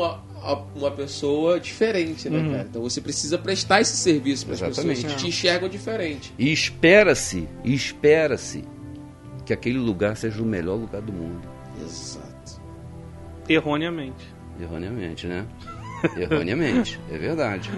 uma 0.73 0.89
pessoa 0.89 1.59
diferente, 1.59 2.29
né, 2.29 2.39
uhum. 2.39 2.51
cara? 2.51 2.67
Então 2.69 2.81
você 2.81 3.01
precisa 3.01 3.37
prestar 3.37 3.81
esse 3.81 3.97
serviço 3.97 4.45
para 4.45 4.55
as 4.55 4.61
pessoas 4.61 5.03
que 5.03 5.15
te 5.17 5.27
enxergam 5.27 5.67
diferente. 5.67 6.33
E 6.39 6.53
espera-se, 6.53 7.45
espera-se 7.65 8.63
que 9.45 9.51
aquele 9.51 9.79
lugar 9.79 10.15
seja 10.15 10.41
o 10.41 10.45
melhor 10.45 10.75
lugar 10.75 11.01
do 11.01 11.11
mundo. 11.11 11.45
Exato. 11.81 12.61
Erroneamente. 13.49 14.33
Erroneamente, 14.61 15.27
né? 15.27 15.45
Erroneamente, 16.15 16.97
é 17.11 17.17
verdade. 17.17 17.69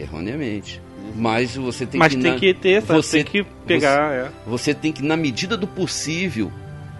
Erroneamente. 0.00 0.80
Mas 1.14 1.56
você 1.56 1.86
tem 1.86 1.98
Mas 1.98 2.10
que. 2.10 2.16
Mas 2.16 2.24
tem 2.24 2.32
na... 2.32 2.38
que 2.38 2.54
ter, 2.54 2.82
sabe? 2.82 3.02
Você 3.02 3.24
tem 3.24 3.24
que 3.24 3.50
pegar. 3.66 4.10
Você, 4.10 4.16
é. 4.16 4.30
você 4.46 4.74
tem 4.74 4.92
que, 4.92 5.02
na 5.02 5.16
medida 5.16 5.56
do 5.56 5.66
possível. 5.66 6.52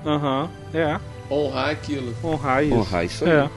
Aham, 0.05 0.51
uhum, 0.73 0.81
é. 0.81 1.01
Honrar 1.31 1.70
aquilo. 1.70 2.15
Honrar 2.25 2.65
isso. 2.65 2.75
Honrar 2.75 3.05
isso 3.05 3.25
aí. 3.25 3.31
É. 3.31 3.51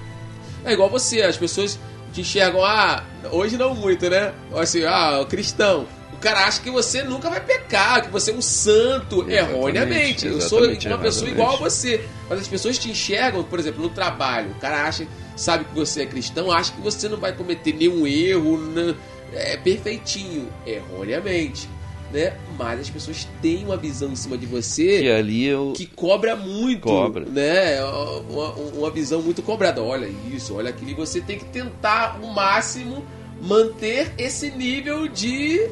É 0.63 0.73
igual 0.73 0.89
você, 0.89 1.21
as 1.21 1.37
pessoas 1.37 1.79
te 2.13 2.21
enxergam, 2.21 2.63
ah, 2.63 3.03
hoje 3.31 3.57
não 3.57 3.73
muito, 3.73 4.09
né? 4.09 4.33
Assim, 4.53 4.83
ah, 4.83 5.25
cristão. 5.27 5.87
O 6.13 6.17
cara 6.17 6.45
acha 6.45 6.61
que 6.61 6.69
você 6.69 7.01
nunca 7.01 7.29
vai 7.29 7.39
pecar, 7.39 8.03
que 8.03 8.11
você 8.11 8.29
é 8.29 8.33
um 8.35 8.41
santo, 8.41 9.23
exatamente, 9.27 9.55
erroneamente. 9.55 10.27
Eu 10.27 10.41
sou 10.41 10.59
uma 10.63 10.97
pessoa 10.99 11.31
igual 11.31 11.55
a 11.55 11.57
você. 11.57 12.05
Mas 12.29 12.41
as 12.41 12.47
pessoas 12.47 12.77
te 12.77 12.91
enxergam, 12.91 13.43
por 13.43 13.57
exemplo, 13.57 13.81
no 13.81 13.89
trabalho. 13.89 14.51
O 14.51 14.59
cara 14.59 14.83
acha, 14.83 15.07
sabe 15.35 15.65
que 15.65 15.73
você 15.73 16.03
é 16.03 16.05
cristão, 16.05 16.51
acha 16.51 16.71
que 16.73 16.81
você 16.81 17.09
não 17.09 17.17
vai 17.17 17.33
cometer 17.33 17.73
nenhum 17.73 18.05
erro, 18.05 18.57
não, 18.57 18.95
é 19.33 19.57
perfeitinho, 19.57 20.47
erroneamente 20.65 21.67
né? 22.11 22.33
Mas 22.57 22.81
as 22.81 22.89
pessoas 22.89 23.27
têm 23.41 23.65
uma 23.65 23.77
visão 23.77 24.11
em 24.11 24.15
cima 24.15 24.37
de 24.37 24.45
você 24.45 24.99
que 24.99 25.11
ali 25.11 25.45
eu... 25.45 25.73
que 25.75 25.85
cobra 25.85 26.35
muito, 26.35 26.81
cobra. 26.81 27.25
né? 27.25 27.83
Uma, 28.29 28.51
uma 28.53 28.91
visão 28.91 29.21
muito 29.21 29.41
cobrada. 29.41 29.81
Olha 29.81 30.09
isso, 30.31 30.55
olha 30.55 30.69
aquilo. 30.69 30.91
E 30.91 30.93
você 30.93 31.21
tem 31.21 31.37
que 31.37 31.45
tentar 31.45 32.19
o 32.21 32.33
máximo 32.33 33.03
manter 33.41 34.13
esse 34.17 34.51
nível 34.51 35.07
de, 35.07 35.67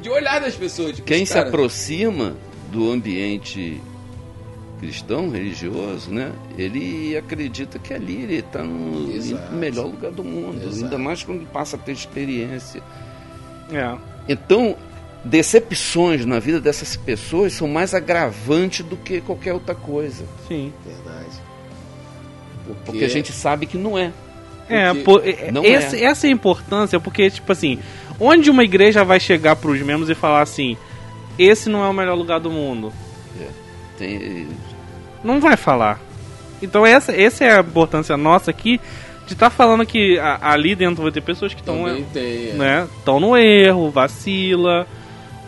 de 0.00 0.08
olhar 0.08 0.40
das 0.40 0.54
pessoas. 0.54 0.96
Tipo, 0.96 1.08
Quem 1.08 1.24
se 1.24 1.38
aproxima 1.38 2.36
do 2.70 2.90
ambiente 2.90 3.80
cristão, 4.80 5.28
religioso, 5.28 6.10
né? 6.10 6.32
Ele 6.56 7.16
acredita 7.16 7.78
que 7.78 7.92
ali 7.92 8.22
ele 8.22 8.36
está 8.36 8.62
no, 8.62 9.06
no, 9.06 9.52
melhor 9.52 9.86
lugar 9.86 10.10
do 10.10 10.24
mundo, 10.24 10.66
Exato. 10.66 10.84
ainda 10.84 10.98
mais 10.98 11.22
quando 11.22 11.46
passa 11.46 11.76
a 11.76 11.78
ter 11.78 11.92
experiência. 11.92 12.82
É. 13.70 13.96
Então, 14.28 14.74
decepções 15.22 16.24
na 16.24 16.38
vida 16.38 16.60
dessas 16.60 16.96
pessoas 16.96 17.52
são 17.52 17.68
mais 17.68 17.94
agravantes 17.94 18.84
do 18.84 18.96
que 18.96 19.20
qualquer 19.20 19.52
outra 19.52 19.74
coisa. 19.74 20.24
Sim. 20.48 20.72
Verdade. 20.84 21.42
Porque, 22.66 22.82
porque 22.84 23.04
a 23.04 23.08
gente 23.08 23.32
sabe 23.32 23.66
que 23.66 23.76
não 23.76 23.98
é. 23.98 24.12
É, 24.68 24.94
por, 24.94 25.26
é, 25.26 25.50
não 25.50 25.64
esse, 25.64 25.96
é. 25.96 26.04
essa 26.04 26.26
é 26.26 26.30
a 26.30 26.32
importância, 26.32 26.98
porque, 27.00 27.28
tipo 27.28 27.50
assim, 27.50 27.78
onde 28.18 28.48
uma 28.50 28.62
igreja 28.62 29.04
vai 29.04 29.18
chegar 29.18 29.56
para 29.56 29.70
os 29.70 29.82
membros 29.82 30.08
e 30.08 30.14
falar 30.14 30.42
assim: 30.42 30.76
esse 31.38 31.68
não 31.68 31.84
é 31.84 31.88
o 31.88 31.92
melhor 31.92 32.14
lugar 32.14 32.38
do 32.38 32.50
mundo? 32.50 32.92
É, 33.40 33.48
tem... 33.98 34.46
Não 35.22 35.40
vai 35.40 35.56
falar. 35.56 36.00
Então, 36.62 36.84
essa, 36.84 37.12
essa 37.12 37.44
é 37.44 37.56
a 37.56 37.60
importância 37.60 38.16
nossa 38.16 38.50
aqui 38.50 38.80
de 39.26 39.34
estar 39.34 39.50
tá 39.50 39.50
falando 39.50 39.86
que 39.86 40.18
a, 40.18 40.52
ali 40.52 40.74
dentro 40.74 41.02
vai 41.02 41.12
ter 41.12 41.20
pessoas 41.20 41.54
que 41.54 41.60
estão 41.60 41.86
é. 41.88 42.02
né, 42.54 42.88
no 43.06 43.36
erro, 43.36 43.90
vacila 43.90 44.86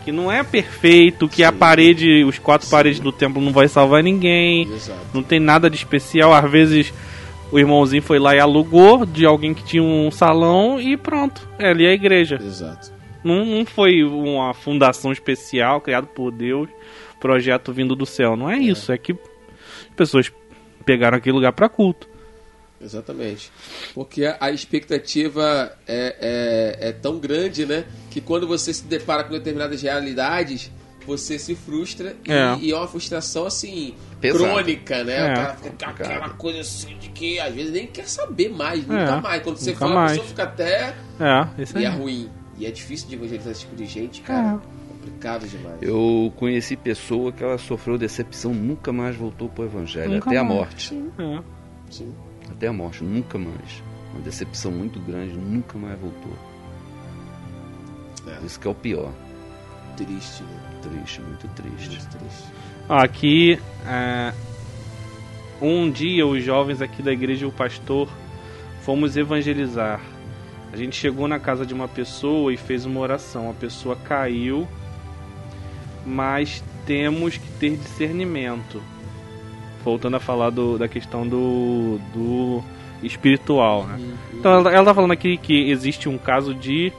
que 0.03 0.11
não 0.11 0.31
é 0.31 0.43
perfeito, 0.43 1.29
que 1.29 1.37
Sim. 1.37 1.43
a 1.43 1.51
parede, 1.51 2.23
os 2.23 2.37
quatro 2.37 2.67
Sim. 2.67 2.71
paredes 2.71 2.99
do 2.99 3.11
templo 3.11 3.41
não 3.41 3.51
vai 3.51 3.67
salvar 3.67 4.03
ninguém, 4.03 4.63
Exato. 4.63 4.99
não 5.13 5.23
tem 5.23 5.39
nada 5.39 5.69
de 5.69 5.77
especial. 5.77 6.33
Às 6.33 6.51
vezes 6.51 6.93
o 7.51 7.57
irmãozinho 7.57 8.01
foi 8.01 8.19
lá 8.19 8.35
e 8.35 8.39
alugou 8.39 9.05
de 9.05 9.25
alguém 9.25 9.53
que 9.53 9.63
tinha 9.63 9.81
um 9.81 10.11
salão 10.11 10.79
e 10.79 10.97
pronto, 10.97 11.47
é 11.57 11.69
ali 11.69 11.85
é 11.85 11.89
a 11.89 11.93
igreja. 11.93 12.35
Exato. 12.35 12.91
Não, 13.23 13.45
não 13.45 13.65
foi 13.65 14.03
uma 14.03 14.53
fundação 14.53 15.11
especial 15.11 15.79
criada 15.79 16.05
por 16.05 16.31
Deus, 16.31 16.67
projeto 17.19 17.71
vindo 17.71 17.95
do 17.95 18.05
céu. 18.05 18.35
Não 18.35 18.49
é, 18.49 18.57
é. 18.57 18.59
isso, 18.59 18.91
é 18.91 18.97
que 18.97 19.15
pessoas 19.95 20.31
pegaram 20.85 21.17
aquele 21.17 21.35
lugar 21.35 21.53
para 21.53 21.69
culto. 21.69 22.07
Exatamente. 22.83 23.51
Porque 23.93 24.25
a 24.39 24.51
expectativa 24.51 25.71
é, 25.87 26.77
é, 26.81 26.89
é, 26.89 26.91
tão 26.91 27.17
grande, 27.17 27.65
né? 27.65 27.85
Que 28.11 28.19
quando 28.19 28.45
você 28.45 28.73
se 28.73 28.83
depara 28.83 29.23
com 29.23 29.31
determinadas 29.31 29.81
realidades, 29.81 30.69
você 31.07 31.39
se 31.39 31.55
frustra 31.55 32.15
é. 32.27 32.55
E, 32.59 32.67
e, 32.67 32.71
é 32.71 32.75
uma 32.75 32.87
frustração 32.87 33.45
assim, 33.45 33.95
Pesado. 34.19 34.43
crônica, 34.43 35.03
né? 35.03 35.17
É. 35.17 35.31
O 35.31 35.35
cara 35.35 35.55
fica 35.55 35.71
com 35.71 35.85
aquela 35.85 36.29
coisa 36.31 36.59
assim 36.59 36.97
de 36.97 37.09
que 37.09 37.39
às 37.39 37.53
vezes 37.53 37.71
nem 37.71 37.87
quer 37.87 38.07
saber 38.07 38.49
mais, 38.49 38.81
nunca 38.81 39.17
é. 39.17 39.21
mais. 39.21 39.43
Quando 39.43 39.57
você 39.57 39.71
nunca 39.71 39.79
fala, 39.79 39.95
mais. 39.95 40.11
a 40.11 40.15
pessoa 40.15 40.27
fica 40.27 40.43
até. 40.43 40.95
É, 41.19 41.61
isso 41.61 41.77
e 41.77 41.79
aí. 41.79 41.85
é 41.85 41.89
ruim. 41.89 42.29
E 42.57 42.65
é 42.65 42.71
difícil 42.71 43.07
de 43.07 43.15
evangelizar 43.15 43.51
esse 43.51 43.61
tipo 43.61 43.75
de 43.75 43.85
gente, 43.85 44.21
cara. 44.21 44.61
É. 44.79 44.82
Complicado 45.03 45.47
demais. 45.47 45.81
Eu 45.81 46.31
conheci 46.37 46.75
pessoa 46.77 47.31
que 47.31 47.43
ela 47.43 47.57
sofreu 47.57 47.97
decepção, 47.97 48.53
nunca 48.53 48.93
mais 48.93 49.15
voltou 49.15 49.49
pro 49.49 49.65
evangelho, 49.65 50.13
nunca 50.13 50.29
até 50.29 50.41
mais. 50.41 50.51
a 50.51 50.53
morte. 50.55 50.89
Sim. 50.89 51.11
É. 51.17 51.43
Sim 51.89 52.13
até 52.53 52.67
a 52.67 52.73
morte, 52.73 53.03
nunca 53.03 53.37
mais. 53.37 53.83
Uma 54.13 54.21
decepção 54.21 54.71
muito 54.71 54.99
grande, 54.99 55.33
nunca 55.37 55.77
mais 55.77 55.99
voltou. 55.99 56.33
É. 58.27 58.45
Isso 58.45 58.59
que 58.59 58.67
é 58.67 58.71
o 58.71 58.75
pior. 58.75 59.11
Triste, 59.97 60.43
né? 60.43 60.59
Triste, 60.81 61.21
muito 61.21 61.47
triste. 61.49 61.89
Muito 61.89 62.17
triste. 62.17 62.43
Aqui, 62.87 63.59
é, 63.87 64.33
um 65.61 65.89
dia 65.89 66.25
os 66.25 66.43
jovens 66.43 66.81
aqui 66.81 67.01
da 67.01 67.11
igreja 67.11 67.45
e 67.45 67.47
o 67.47 67.51
pastor 67.51 68.07
fomos 68.81 69.17
evangelizar. 69.17 70.01
A 70.71 70.75
gente 70.75 70.95
chegou 70.95 71.27
na 71.27 71.39
casa 71.39 71.65
de 71.65 71.73
uma 71.73 71.87
pessoa 71.87 72.53
e 72.53 72.57
fez 72.57 72.85
uma 72.85 72.99
oração. 72.99 73.49
A 73.49 73.53
pessoa 73.53 73.95
caiu, 73.95 74.67
mas 76.05 76.63
temos 76.85 77.37
que 77.37 77.47
ter 77.59 77.77
discernimento 77.77 78.81
voltando 79.83 80.15
a 80.15 80.19
falar 80.19 80.49
do, 80.49 80.77
da 80.77 80.87
questão 80.87 81.27
do, 81.27 81.99
do 82.13 82.63
espiritual, 83.03 83.85
né? 83.85 83.99
Então 84.33 84.51
ela, 84.51 84.71
ela 84.71 84.85
tá 84.85 84.93
falando 84.93 85.11
aqui 85.11 85.37
que 85.37 85.69
existe 85.69 86.07
um 86.07 86.17
caso 86.17 86.53
de 86.53 86.91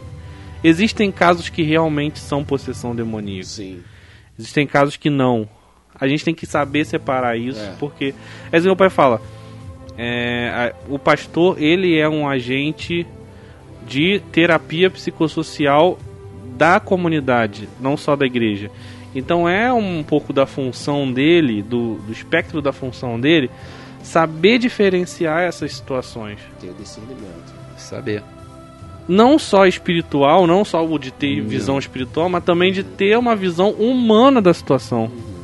existem 0.62 1.10
casos 1.10 1.48
que 1.48 1.62
realmente 1.62 2.18
são 2.18 2.44
possessão 2.44 2.94
demoníaca. 2.94 3.44
Sim. 3.44 3.82
Existem 4.38 4.66
casos 4.66 4.96
que 4.96 5.08
não. 5.08 5.48
A 5.98 6.06
gente 6.08 6.24
tem 6.24 6.34
que 6.34 6.44
saber 6.44 6.84
separar 6.84 7.36
isso, 7.38 7.60
é. 7.60 7.74
porque 7.78 8.14
é 8.52 8.56
assim 8.56 8.66
que 8.66 8.72
o 8.72 8.76
pai 8.76 8.90
fala. 8.90 9.20
É, 9.96 10.48
a, 10.88 10.92
o 10.92 10.98
pastor 10.98 11.60
ele 11.62 11.96
é 11.98 12.08
um 12.08 12.28
agente 12.28 13.06
de 13.86 14.20
terapia 14.32 14.90
psicossocial 14.90 15.98
da 16.56 16.80
comunidade, 16.80 17.68
não 17.80 17.96
só 17.96 18.16
da 18.16 18.26
igreja. 18.26 18.70
Então 19.14 19.48
é 19.48 19.72
um 19.72 20.02
pouco 20.02 20.32
da 20.32 20.46
função 20.46 21.12
dele, 21.12 21.62
do, 21.62 21.96
do 21.96 22.12
espectro 22.12 22.60
da 22.60 22.72
função 22.72 23.18
dele, 23.20 23.50
saber 24.02 24.58
diferenciar 24.58 25.42
essas 25.42 25.72
situações. 25.74 26.38
Ter 26.60 26.72
discernimento. 26.72 27.54
Saber. 27.76 28.22
Não 29.06 29.38
só 29.38 29.66
espiritual, 29.66 30.46
não 30.46 30.64
só 30.64 30.84
o 30.84 30.98
de 30.98 31.10
ter 31.10 31.40
uhum. 31.40 31.48
visão 31.48 31.78
espiritual, 31.78 32.28
mas 32.28 32.42
também 32.42 32.72
de 32.72 32.82
ter 32.82 33.16
uma 33.18 33.36
visão 33.36 33.70
humana 33.70 34.40
da 34.40 34.52
situação. 34.52 35.04
Uhum. 35.04 35.34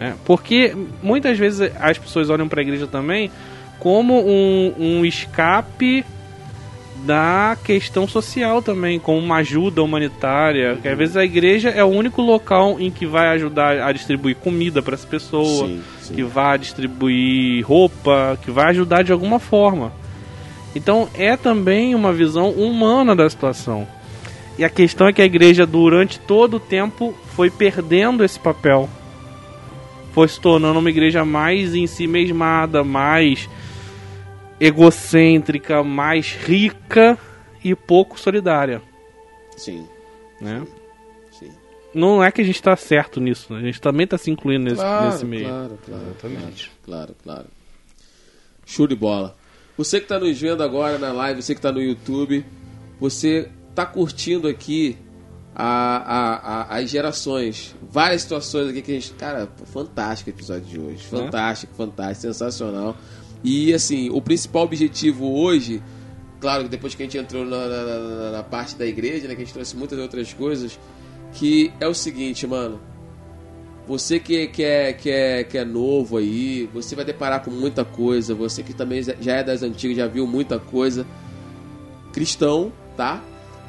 Né? 0.00 0.16
Porque 0.24 0.74
muitas 1.02 1.38
vezes 1.38 1.70
as 1.78 1.98
pessoas 1.98 2.28
olham 2.28 2.48
para 2.48 2.60
a 2.60 2.62
igreja 2.62 2.86
também 2.86 3.30
como 3.78 4.14
um, 4.20 4.74
um 4.78 5.04
escape 5.04 6.04
da 7.04 7.56
questão 7.64 8.06
social 8.06 8.62
também, 8.62 8.98
como 8.98 9.18
uma 9.18 9.36
ajuda 9.36 9.82
humanitária. 9.82 10.78
Que 10.80 10.88
às 10.88 10.96
vezes 10.96 11.16
a 11.16 11.24
igreja 11.24 11.70
é 11.70 11.82
o 11.82 11.88
único 11.88 12.22
local 12.22 12.80
em 12.80 12.90
que 12.90 13.06
vai 13.06 13.28
ajudar 13.28 13.82
a 13.82 13.92
distribuir 13.92 14.36
comida 14.36 14.80
para 14.80 14.94
as 14.94 15.04
pessoas, 15.04 15.68
sim, 15.70 15.82
sim. 16.00 16.14
que 16.14 16.22
vai 16.22 16.58
distribuir 16.58 17.66
roupa, 17.66 18.38
que 18.42 18.50
vai 18.50 18.70
ajudar 18.70 19.02
de 19.02 19.12
alguma 19.12 19.38
forma. 19.38 19.92
Então 20.74 21.08
é 21.14 21.36
também 21.36 21.94
uma 21.94 22.12
visão 22.12 22.50
humana 22.50 23.14
da 23.14 23.28
situação. 23.28 23.86
E 24.58 24.64
a 24.64 24.68
questão 24.68 25.06
é 25.06 25.12
que 25.12 25.22
a 25.22 25.24
igreja, 25.24 25.66
durante 25.66 26.18
todo 26.18 26.58
o 26.58 26.60
tempo, 26.60 27.14
foi 27.34 27.50
perdendo 27.50 28.24
esse 28.24 28.38
papel. 28.38 28.88
Foi 30.12 30.28
se 30.28 30.38
tornando 30.38 30.78
uma 30.78 30.90
igreja 30.90 31.24
mais 31.24 31.74
em 31.74 31.86
si 31.86 32.06
mesmada, 32.06 32.84
mais 32.84 33.48
egocêntrica, 34.62 35.82
mais 35.82 36.36
rica 36.36 37.18
e 37.64 37.74
pouco 37.74 38.18
solidária. 38.18 38.80
Sim. 39.56 39.88
Né? 40.40 40.64
Sim. 41.32 41.50
Não 41.92 42.22
é 42.22 42.30
que 42.30 42.40
a 42.40 42.44
gente 42.44 42.54
está 42.54 42.76
certo 42.76 43.20
nisso, 43.20 43.52
né? 43.52 43.58
a 43.58 43.62
gente 43.64 43.80
também 43.80 44.04
está 44.04 44.16
se 44.16 44.30
incluindo 44.30 44.66
nesse, 44.66 44.76
claro, 44.76 45.06
nesse 45.06 45.24
meio. 45.24 45.48
Claro, 45.48 45.78
claro, 45.84 46.02
Exatamente. 46.04 46.72
claro, 46.84 47.16
claro. 47.24 47.46
Show 48.64 48.86
de 48.86 48.94
bola. 48.94 49.36
Você 49.76 49.98
que 49.98 50.04
está 50.04 50.20
nos 50.20 50.40
vendo 50.40 50.62
agora 50.62 50.96
na 50.96 51.10
live, 51.10 51.42
você 51.42 51.54
que 51.54 51.58
está 51.58 51.72
no 51.72 51.82
YouTube, 51.82 52.46
você 53.00 53.50
está 53.68 53.84
curtindo 53.84 54.46
aqui 54.46 54.96
a, 55.56 55.64
a, 55.66 56.36
a, 56.74 56.78
as 56.78 56.88
gerações. 56.88 57.74
Várias 57.90 58.22
situações 58.22 58.68
aqui 58.68 58.80
que 58.80 58.92
a 58.92 58.94
gente. 58.94 59.12
Cara, 59.14 59.48
fantástico 59.72 60.30
o 60.30 60.32
episódio 60.32 60.64
de 60.64 60.78
hoje. 60.78 61.04
É? 61.04 61.08
Fantástico, 61.08 61.72
é? 61.72 61.76
fantástico, 61.76 62.20
sensacional. 62.20 62.96
E 63.44 63.74
assim, 63.74 64.08
o 64.10 64.20
principal 64.20 64.64
objetivo 64.64 65.32
hoje, 65.32 65.82
claro 66.40 66.68
depois 66.68 66.94
que 66.94 67.02
a 67.02 67.06
gente 67.06 67.18
entrou 67.18 67.44
na, 67.44 67.66
na, 67.66 68.30
na, 68.32 68.42
parte 68.42 68.76
da 68.76 68.86
igreja, 68.86 69.26
né, 69.26 69.34
que 69.34 69.42
a 69.42 69.44
gente 69.44 69.54
trouxe 69.54 69.76
muitas 69.76 69.98
outras 69.98 70.32
coisas, 70.32 70.78
que 71.32 71.72
é 71.80 71.88
o 71.88 71.94
seguinte, 71.94 72.46
mano. 72.46 72.80
Você 73.86 74.20
que, 74.20 74.46
que, 74.46 74.62
é, 74.62 74.92
que, 74.92 75.10
é, 75.10 75.42
que 75.42 75.58
é 75.58 75.64
novo 75.64 76.16
aí, 76.16 76.70
você 76.72 76.94
vai 76.94 77.04
deparar 77.04 77.42
com 77.42 77.50
muita 77.50 77.84
coisa. 77.84 78.32
Você 78.32 78.62
que 78.62 78.72
também 78.72 79.02
já 79.02 79.34
é 79.34 79.42
das 79.42 79.62
antigas, 79.64 79.96
já 79.96 80.06
viu 80.06 80.24
muita 80.24 80.56
coisa. 80.56 81.04
Cristão, 82.12 82.72
tá? 82.96 83.20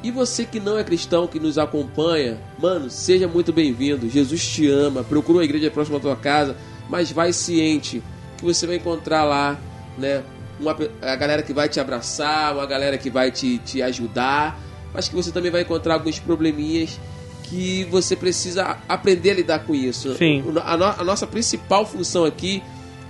E 0.04 0.12
você 0.12 0.44
que 0.44 0.60
não 0.60 0.78
é 0.78 0.84
cristão, 0.84 1.26
que 1.26 1.40
nos 1.40 1.58
acompanha, 1.58 2.40
mano, 2.60 2.88
seja 2.90 3.26
muito 3.26 3.52
bem-vindo. 3.52 4.08
Jesus 4.08 4.46
te 4.46 4.68
ama. 4.68 5.02
Procura 5.02 5.38
uma 5.38 5.44
igreja 5.44 5.68
próxima 5.68 5.98
à 5.98 6.00
tua 6.00 6.14
casa, 6.14 6.56
mas 6.88 7.10
vai 7.10 7.32
ciente 7.32 8.00
que 8.36 8.44
você 8.44 8.66
vai 8.66 8.76
encontrar 8.76 9.24
lá, 9.24 9.58
né? 9.98 10.22
Uma, 10.58 10.76
a 11.02 11.16
galera 11.16 11.42
que 11.42 11.52
vai 11.52 11.68
te 11.68 11.80
abraçar, 11.80 12.54
uma 12.54 12.66
galera 12.66 12.96
que 12.96 13.10
vai 13.10 13.30
te, 13.30 13.58
te 13.58 13.82
ajudar, 13.82 14.58
mas 14.92 15.08
que 15.08 15.14
você 15.14 15.32
também 15.32 15.50
vai 15.50 15.62
encontrar 15.62 15.94
alguns 15.94 16.18
probleminhas 16.18 16.98
que 17.44 17.84
você 17.84 18.16
precisa 18.16 18.78
aprender 18.88 19.32
a 19.32 19.34
lidar 19.34 19.58
com 19.60 19.74
isso. 19.74 20.14
Sim. 20.16 20.44
A, 20.64 20.76
no, 20.76 20.84
a 20.84 21.04
nossa 21.04 21.26
principal 21.26 21.84
função 21.84 22.24
aqui 22.24 22.62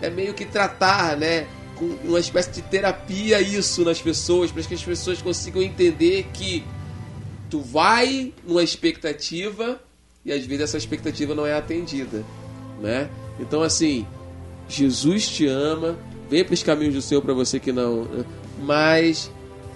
é 0.02 0.10
meio 0.10 0.34
que 0.34 0.44
tratar, 0.44 1.16
né? 1.16 1.46
Com 1.76 1.86
uma 2.04 2.20
espécie 2.20 2.50
de 2.50 2.62
terapia 2.62 3.40
isso 3.40 3.84
nas 3.84 4.00
pessoas, 4.00 4.50
para 4.50 4.62
que 4.62 4.74
as 4.74 4.84
pessoas 4.84 5.20
consigam 5.20 5.62
entender 5.62 6.26
que 6.32 6.64
tu 7.50 7.60
vai 7.60 8.32
numa 8.46 8.62
expectativa 8.62 9.80
e 10.24 10.32
às 10.32 10.44
vezes 10.44 10.64
essa 10.64 10.78
expectativa 10.78 11.34
não 11.34 11.46
é 11.46 11.54
atendida, 11.54 12.24
né? 12.80 13.08
Então 13.38 13.62
assim, 13.62 14.06
Jesus 14.68 15.28
te 15.28 15.46
ama, 15.46 15.96
vem 16.28 16.44
para 16.44 16.54
os 16.54 16.62
caminhos 16.62 16.94
do 16.94 17.02
Senhor 17.02 17.20
para 17.20 17.34
você 17.34 17.60
que 17.60 17.72
não. 17.72 18.06
Mas 18.62 19.30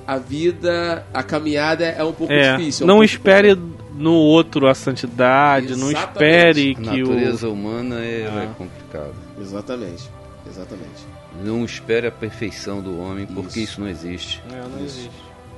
a 0.07 0.17
vida, 0.17 1.07
a 1.13 1.23
caminhada 1.23 1.85
é 1.85 2.03
um 2.03 2.13
pouco 2.13 2.33
é, 2.33 2.57
difícil. 2.57 2.85
É 2.85 2.87
um 2.87 2.89
não 2.89 2.95
pouco 2.97 3.05
espere 3.05 3.55
no 3.95 4.15
outro 4.15 4.67
a 4.67 4.75
santidade, 4.75 5.73
Exatamente. 5.73 5.95
não 5.95 6.03
espere 6.03 6.75
que 6.75 7.03
o. 7.03 7.11
A 7.11 7.15
natureza 7.15 7.49
o... 7.49 7.53
humana 7.53 7.97
é, 7.97 8.27
ah. 8.27 8.43
é 8.45 8.47
complicado. 8.57 9.15
Exatamente. 9.41 10.09
Exatamente. 10.49 11.07
Não 11.45 11.65
espere 11.65 12.07
a 12.07 12.11
perfeição 12.11 12.81
do 12.81 12.99
homem, 12.99 13.27
porque 13.27 13.61
isso, 13.61 13.73
isso 13.73 13.81
não 13.81 13.89
existe. 13.89 14.43
É, 14.51 14.57
não 14.57 14.85
isso. 14.85 14.99
existe. 15.01 15.11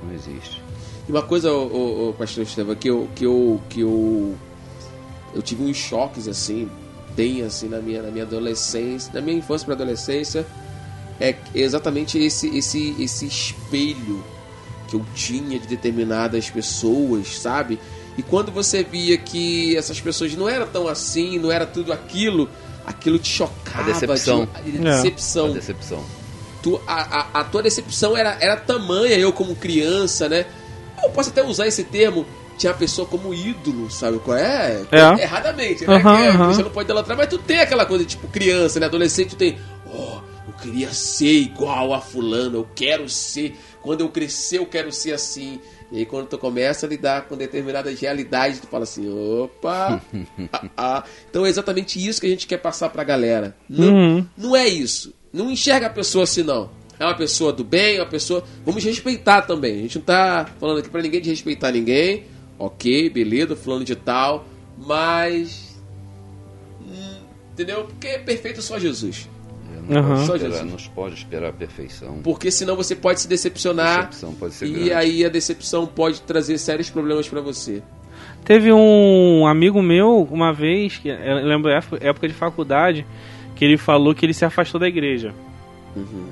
Não 0.03 0.13
existe. 0.13 0.61
E 1.07 1.11
uma 1.11 1.21
coisa, 1.21 1.51
o, 1.51 1.67
o, 1.67 2.09
o 2.09 2.13
pastor 2.13 2.43
Estevam, 2.43 2.75
que 2.75 2.89
eu, 2.89 3.07
que 3.15 3.25
eu, 3.25 3.61
que 3.69 3.81
eu, 3.81 4.35
eu 5.33 5.41
tive 5.41 5.63
uns 5.63 5.77
choques 5.77 6.27
assim 6.27 6.69
bem 7.15 7.43
assim 7.43 7.67
na 7.67 7.79
minha, 7.79 8.01
na 8.01 8.11
minha 8.11 8.23
adolescência, 8.23 9.11
na 9.13 9.21
minha 9.21 9.37
infância 9.37 9.65
para 9.65 9.75
adolescência, 9.75 10.45
é 11.19 11.35
exatamente 11.53 12.17
esse, 12.17 12.55
esse, 12.57 12.95
esse 12.99 13.25
espelho 13.25 14.23
que 14.87 14.95
eu 14.95 15.05
tinha 15.15 15.59
de 15.59 15.67
determinadas 15.67 16.49
pessoas, 16.49 17.37
sabe? 17.39 17.79
E 18.17 18.23
quando 18.23 18.51
você 18.51 18.83
via 18.83 19.17
que 19.17 19.75
essas 19.77 20.01
pessoas 20.01 20.35
não 20.35 20.49
eram 20.49 20.67
tão 20.67 20.87
assim, 20.87 21.39
não 21.39 21.51
era 21.51 21.65
tudo 21.65 21.93
aquilo, 21.93 22.49
aquilo 22.85 23.17
te 23.17 23.29
chocava. 23.29 23.81
A 23.89 23.93
decepção. 23.93 24.47
De, 24.65 24.77
a 24.77 24.95
decepção. 24.95 25.45
A 25.47 25.53
decepção. 25.53 26.03
Tu, 26.61 26.81
a, 26.85 26.93
a, 26.93 27.39
a, 27.39 27.43
tua 27.43 27.63
decepção 27.63 28.17
era, 28.17 28.37
era 28.39 28.57
tamanha, 28.57 29.17
eu 29.17 29.31
como 29.31 29.55
criança, 29.55 30.27
né? 30.27 30.45
Eu 31.01 31.09
posso 31.09 31.29
até 31.29 31.43
usar 31.43 31.67
esse 31.67 31.83
termo, 31.83 32.25
tinha 32.61 32.71
a 32.71 32.75
pessoa 32.75 33.07
como 33.07 33.33
ídolo, 33.33 33.89
sabe 33.89 34.19
qual 34.19 34.37
é? 34.37 34.85
é. 34.91 35.23
Erradamente, 35.23 35.85
né? 35.85 35.95
Uhum, 35.95 36.15
é, 36.15 36.29
uhum. 36.29 36.53
Você 36.53 36.61
não 36.61 36.69
pode 36.69 36.85
idolatrar, 36.85 37.17
mas 37.17 37.27
tu 37.27 37.39
tem 37.39 37.59
aquela 37.59 37.87
coisa, 37.87 38.05
tipo, 38.05 38.27
criança, 38.27 38.79
né? 38.79 38.85
Adolescente, 38.85 39.31
tu 39.31 39.35
tem. 39.35 39.57
Oh, 39.91 40.19
eu 40.47 40.53
queria 40.61 40.93
ser 40.93 41.33
igual 41.39 41.91
a 41.91 41.99
fulano, 41.99 42.59
eu 42.59 42.67
quero 42.75 43.09
ser. 43.09 43.57
Quando 43.81 44.01
eu 44.01 44.09
crescer, 44.09 44.59
eu 44.59 44.65
quero 44.67 44.91
ser 44.91 45.13
assim. 45.13 45.59
E 45.91 45.97
aí 45.97 46.05
quando 46.05 46.27
tu 46.27 46.37
começa 46.37 46.85
a 46.85 46.89
lidar 46.89 47.23
com 47.23 47.35
determinadas 47.35 47.99
realidades, 47.99 48.59
tu 48.59 48.67
fala 48.67 48.83
assim, 48.83 49.09
opa! 49.09 49.99
ah, 50.53 50.69
ah. 50.77 51.03
Então 51.29 51.45
é 51.45 51.49
exatamente 51.49 52.05
isso 52.05 52.21
que 52.21 52.27
a 52.27 52.29
gente 52.29 52.45
quer 52.45 52.59
passar 52.59 52.89
pra 52.89 53.03
galera. 53.03 53.55
Não, 53.67 53.93
uhum. 53.93 54.25
não 54.37 54.55
é 54.55 54.67
isso. 54.67 55.13
Não 55.33 55.49
enxerga 55.49 55.87
a 55.87 55.89
pessoa 55.89 56.25
assim, 56.25 56.43
não. 56.43 56.69
É 56.99 57.05
uma 57.05 57.15
pessoa 57.15 57.51
do 57.51 57.63
bem, 57.63 57.97
é 57.97 58.01
uma 58.01 58.09
pessoa. 58.09 58.43
Vamos 58.63 58.83
respeitar 58.83 59.41
também. 59.41 59.79
A 59.79 59.81
gente 59.81 59.97
não 59.97 60.05
tá 60.05 60.45
falando 60.59 60.77
aqui 60.77 60.89
pra 60.89 61.01
ninguém 61.01 61.19
de 61.19 61.31
respeitar 61.31 61.71
ninguém 61.71 62.25
ok, 62.61 63.09
beleza, 63.09 63.55
fulano 63.55 63.83
de 63.83 63.95
tal, 63.95 64.45
mas. 64.77 65.81
Hum, 66.81 67.21
entendeu? 67.53 67.85
Porque 67.85 68.07
é 68.07 68.19
perfeito 68.19 68.61
só 68.61 68.77
Jesus. 68.77 69.27
Não, 69.89 70.01
uhum. 70.01 70.27
pode 70.27 70.45
esperar, 70.45 70.65
não 70.65 70.77
pode 70.93 71.15
esperar 71.15 71.49
a 71.49 71.53
perfeição. 71.53 72.19
Porque 72.23 72.51
senão 72.51 72.75
você 72.75 72.95
pode 72.95 73.19
se 73.19 73.27
decepcionar. 73.27 74.07
Decepção 74.07 74.33
pode 74.35 74.53
ser 74.53 74.67
e 74.67 74.73
grande. 74.73 74.93
aí 74.93 75.25
a 75.25 75.29
decepção 75.29 75.87
pode 75.87 76.21
trazer 76.21 76.57
sérios 76.59 76.89
problemas 76.89 77.27
para 77.27 77.41
você. 77.41 77.81
Teve 78.45 78.71
um 78.71 79.45
amigo 79.47 79.81
meu, 79.81 80.27
uma 80.31 80.53
vez, 80.53 80.97
que 80.97 81.09
eu 81.09 81.45
lembro 81.45 81.71
época 81.71 82.27
de 82.27 82.33
faculdade, 82.33 83.05
que 83.55 83.65
ele 83.65 83.77
falou 83.77 84.13
que 84.13 84.25
ele 84.25 84.33
se 84.33 84.45
afastou 84.45 84.79
da 84.79 84.87
igreja. 84.87 85.33
Uhum. 85.95 86.27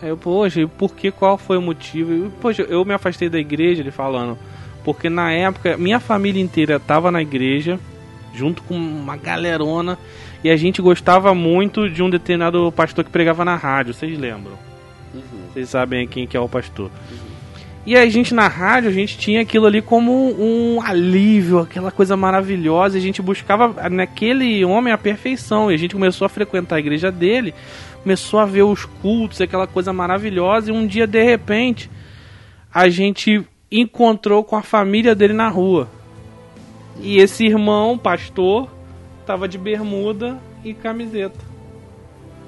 Aí 0.00 0.08
eu, 0.08 0.16
poxa, 0.16 0.66
por 0.66 0.94
que? 0.94 1.10
Qual 1.10 1.36
foi 1.36 1.56
o 1.56 1.62
motivo? 1.62 2.12
Eu, 2.12 2.32
poxa, 2.40 2.62
eu 2.62 2.84
me 2.84 2.94
afastei 2.94 3.28
da 3.28 3.38
igreja, 3.38 3.82
ele 3.82 3.90
falando. 3.90 4.38
Porque 4.84 5.08
na 5.08 5.32
época, 5.32 5.76
minha 5.76 5.98
família 5.98 6.42
inteira 6.42 6.76
estava 6.76 7.10
na 7.10 7.22
igreja, 7.22 7.78
junto 8.34 8.62
com 8.62 8.74
uma 8.74 9.16
galerona, 9.16 9.98
e 10.42 10.50
a 10.50 10.56
gente 10.56 10.82
gostava 10.82 11.34
muito 11.34 11.88
de 11.88 12.02
um 12.02 12.10
determinado 12.10 12.70
pastor 12.72 13.04
que 13.04 13.10
pregava 13.10 13.44
na 13.44 13.56
rádio, 13.56 13.94
vocês 13.94 14.18
lembram? 14.18 14.58
Uhum. 15.14 15.22
Vocês 15.52 15.68
sabem 15.70 16.06
quem 16.06 16.26
que 16.26 16.36
é 16.36 16.40
o 16.40 16.48
pastor. 16.48 16.90
Uhum. 17.10 17.34
E 17.86 17.96
a 17.96 18.08
gente 18.08 18.32
na 18.32 18.48
rádio, 18.48 18.88
a 18.88 18.92
gente 18.92 19.18
tinha 19.18 19.42
aquilo 19.42 19.66
ali 19.66 19.82
como 19.82 20.34
um 20.40 20.80
alívio, 20.80 21.58
aquela 21.58 21.90
coisa 21.90 22.16
maravilhosa. 22.16 22.96
E 22.96 23.00
a 23.00 23.02
gente 23.02 23.20
buscava 23.20 23.90
naquele 23.90 24.64
homem 24.64 24.90
a 24.90 24.96
perfeição. 24.96 25.70
E 25.70 25.74
a 25.74 25.76
gente 25.76 25.94
começou 25.94 26.24
a 26.24 26.28
frequentar 26.30 26.76
a 26.76 26.78
igreja 26.78 27.12
dele, 27.12 27.52
começou 28.02 28.40
a 28.40 28.46
ver 28.46 28.62
os 28.62 28.86
cultos, 28.86 29.40
aquela 29.42 29.66
coisa 29.66 29.92
maravilhosa. 29.92 30.70
E 30.70 30.74
um 30.74 30.86
dia, 30.86 31.06
de 31.06 31.22
repente, 31.22 31.90
a 32.72 32.88
gente 32.88 33.44
encontrou 33.80 34.44
com 34.44 34.56
a 34.56 34.62
família 34.62 35.14
dele 35.14 35.32
na 35.32 35.48
rua. 35.48 35.88
E 37.00 37.18
esse 37.18 37.44
irmão, 37.44 37.98
pastor, 37.98 38.68
estava 39.20 39.48
de 39.48 39.58
bermuda 39.58 40.38
e 40.64 40.72
camiseta. 40.72 41.38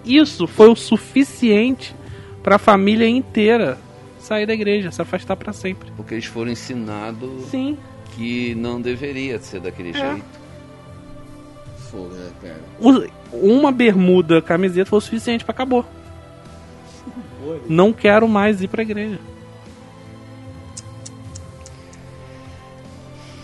Isso 0.04 0.46
foi 0.46 0.68
o 0.68 0.76
suficiente 0.76 1.94
para 2.42 2.56
a 2.56 2.58
família 2.58 3.08
inteira 3.08 3.76
sair 4.20 4.46
da 4.46 4.54
igreja, 4.54 4.90
se 4.90 5.02
afastar 5.02 5.36
para 5.36 5.52
sempre. 5.52 5.90
Porque 5.96 6.14
eles 6.14 6.26
foram 6.26 6.50
ensinados 6.50 7.46
Sim. 7.46 7.76
que 8.14 8.54
não 8.54 8.80
deveria 8.80 9.38
ser 9.40 9.60
daquele 9.60 9.90
é. 9.90 9.92
jeito. 9.92 10.24
Fogo, 11.90 12.08
né, 12.14 12.30
cara? 12.40 13.08
Uma 13.32 13.72
bermuda, 13.72 14.40
camiseta 14.40 14.90
foi 14.90 14.98
o 14.98 15.02
suficiente 15.02 15.44
para 15.44 15.52
acabou. 15.52 15.84
Não 17.68 17.92
quero 17.92 18.28
mais 18.28 18.62
ir 18.62 18.68
para 18.68 18.82
a 18.82 18.84
igreja. 18.84 19.18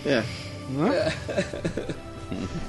É. 0.05 0.22
É? 0.90 1.12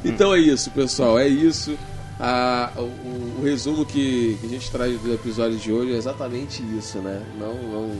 Então 0.03 0.33
é 0.33 0.39
isso, 0.39 0.69
pessoal. 0.71 1.17
É 1.17 1.27
isso. 1.27 1.77
Ah, 2.19 2.71
o, 2.77 2.81
o, 2.81 3.41
resumo 3.43 3.85
que, 3.85 4.37
que, 4.39 4.45
a 4.45 4.49
gente 4.49 4.69
traz 4.71 4.99
do 4.99 5.13
episódio 5.13 5.57
de 5.57 5.71
hoje 5.71 5.93
é 5.93 5.97
exatamente 5.97 6.63
isso, 6.77 6.99
né? 6.99 7.21
Não, 7.39 7.53
não, 7.55 7.91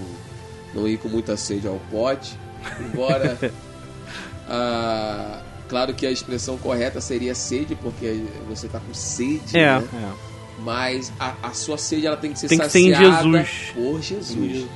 não 0.74 0.88
ir 0.88 0.98
com 0.98 1.08
muita 1.08 1.36
sede 1.36 1.68
ao 1.68 1.80
pote. 1.90 2.38
Embora. 2.80 3.38
ah, 4.48 5.42
claro 5.68 5.94
que 5.94 6.06
a 6.06 6.12
expressão 6.12 6.58
correta 6.58 7.02
seria 7.02 7.34
sede, 7.34 7.76
porque 7.76 8.24
você 8.48 8.68
está 8.68 8.80
com 8.80 8.94
sede. 8.94 9.58
É, 9.58 9.80
né? 9.80 9.88
é. 9.94 10.34
Mas 10.60 11.12
a, 11.20 11.34
a, 11.42 11.54
sua 11.54 11.78
sede 11.78 12.06
ela 12.06 12.16
tem 12.16 12.32
que 12.32 12.40
ser 12.40 12.48
tem 12.48 12.60
que 12.60 12.66
saciada 12.66 13.22
ser 13.22 13.32
Jesus. 13.32 13.72
por 13.74 14.02
Jesus. 14.02 14.52
Jesus. 14.52 14.68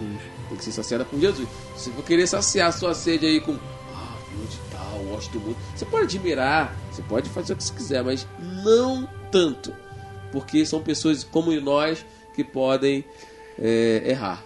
Tem 0.49 0.57
que 0.57 0.63
ser 0.63 0.71
saciada 0.71 1.05
por 1.05 1.19
Jesus. 1.19 1.47
Se 1.77 1.91
for 1.91 2.03
querer 2.03 2.27
saciar 2.27 2.69
a 2.69 2.71
sua 2.71 2.93
sede 2.95 3.25
aí 3.25 3.39
com 3.39 3.57
ah, 4.43 4.48
de 4.48 4.57
tal, 4.72 5.19
muito. 5.40 5.57
Você 5.75 5.85
pode 5.85 6.03
admirar, 6.03 6.75
você 6.91 7.01
pode 7.03 7.30
fazer 7.30 7.53
o 7.53 7.56
que 7.56 7.64
você 7.64 7.74
quiser, 7.74 8.03
mas 8.03 8.27
não 8.64 9.07
tanto. 9.32 9.74
Porque 10.32 10.66
são 10.66 10.82
pessoas 10.82 11.24
como 11.24 11.51
nós 11.61 12.06
que 12.35 12.43
podem 12.43 13.03
é, 13.57 14.03
errar. 14.06 14.43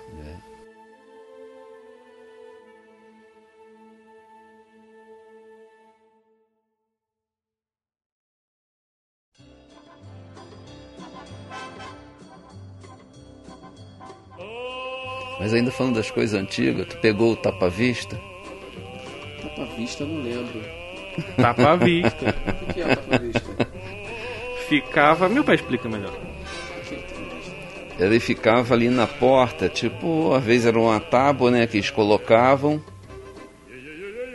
Mas 15.42 15.56
ainda 15.56 15.72
falando 15.72 15.96
das 15.96 16.12
coisas 16.12 16.40
antigas, 16.40 16.88
tu 16.88 16.98
pegou 16.98 17.34
o 17.34 17.36
tapa-vista? 19.66 20.06
Tapa-vista 20.06 20.06
não 20.06 20.22
lembro. 20.22 20.62
Tapa-vista. 21.38 22.36
o 22.62 22.74
que 22.74 22.82
é 22.82 22.96
tapa-vista? 22.96 23.68
Ficava. 24.68 25.30
Meu 25.30 25.44
pai 25.44 25.56
explica 25.56 25.88
melhor. 25.90 26.14
Ele 28.00 28.20
ficava 28.20 28.74
ali 28.74 28.90
na 28.90 29.06
porta, 29.06 29.70
tipo, 29.70 30.34
às 30.34 30.44
vezes 30.44 30.66
era 30.66 30.80
uma 30.80 31.00
tábua, 31.00 31.52
né, 31.52 31.68
que 31.68 31.78
eles 31.78 31.92
colocavam 31.92 32.82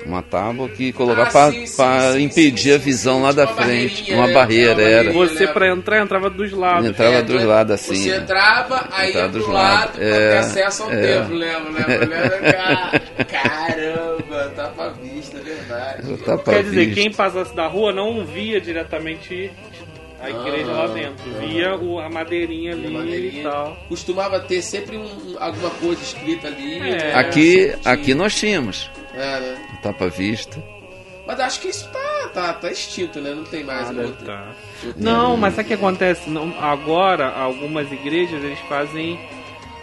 uma 0.07 0.23
tábua 0.23 0.69
que 0.69 0.93
colocava 0.93 1.49
ah, 1.49 1.53
para 1.77 2.21
impedir 2.21 2.59
sim, 2.59 2.69
sim, 2.69 2.75
a 2.75 2.79
visão 2.79 3.23
lá 3.23 3.33
da 3.33 3.47
frente. 3.47 4.13
Uma 4.13 4.29
barreira, 4.29 4.83
era. 4.83 5.13
Você 5.13 5.47
para 5.49 5.69
entrar 5.69 6.03
entrava 6.03 6.31
dos 6.31 6.53
lados. 6.53 6.89
Entrava 6.89 7.17
é, 7.17 7.23
dos 7.23 7.45
lados 7.45 7.75
assim. 7.75 7.97
Você 7.97 8.17
entrava, 8.17 8.89
aí 8.93 9.11
entrava 9.11 9.29
dos 9.29 9.49
lado 9.49 10.03
é, 10.03 10.31
ter 10.31 10.37
acesso 10.39 10.83
ao 10.85 10.93
é, 10.93 11.01
templo, 11.01 11.37
lembra? 11.37 11.87
lembra, 11.87 13.01
Caramba, 13.25 14.53
tá 14.55 14.69
pra 14.69 14.89
vista, 14.91 15.39
verdade. 15.39 16.17
Tá 16.19 16.39
Quer 16.39 16.63
dizer, 16.63 16.95
quem 16.95 17.13
passasse 17.13 17.55
da 17.55 17.67
rua 17.67 17.93
não 17.93 18.25
via 18.25 18.61
diretamente 18.61 19.51
a 20.21 20.31
igreja 20.31 20.71
ah, 20.71 20.75
lá 20.75 20.87
dentro. 20.89 21.25
Ah, 21.35 21.39
Via 21.39 21.77
o, 21.77 21.99
a 21.99 22.09
madeirinha 22.09 22.73
ali 22.73 22.89
madeirinha. 22.89 23.41
e 23.41 23.43
tal. 23.43 23.77
Costumava 23.89 24.41
ter 24.41 24.63
sempre 24.63 24.97
um, 24.97 25.37
alguma 25.39 25.71
coisa 25.71 26.03
escrita 26.03 26.49
ali. 26.49 26.79
É, 26.79 27.15
aqui, 27.15 27.75
aqui 27.85 28.15
nós 28.15 28.35
tínhamos. 28.35 28.91
É, 29.15 29.41
né? 29.41 29.57
Tapa 29.83 30.09
vista. 30.09 30.63
Mas 31.27 31.41
acho 31.41 31.61
que 31.61 31.69
isso 31.69 31.89
tá, 31.91 32.31
tá, 32.33 32.53
tá 32.53 32.71
extinto, 32.71 33.21
né? 33.21 33.35
Não 33.35 33.45
tem 33.45 33.65
mais. 33.65 33.91
Ah, 33.91 34.13
tá. 34.25 34.53
Não, 34.97 35.37
mas 35.37 35.55
sabe 35.55 35.67
o 35.67 35.69
que 35.69 35.75
acontece? 35.75 36.31
Não, 36.31 36.55
agora, 36.61 37.29
algumas 37.31 37.91
igrejas, 37.91 38.43
eles 38.45 38.59
fazem... 38.69 39.19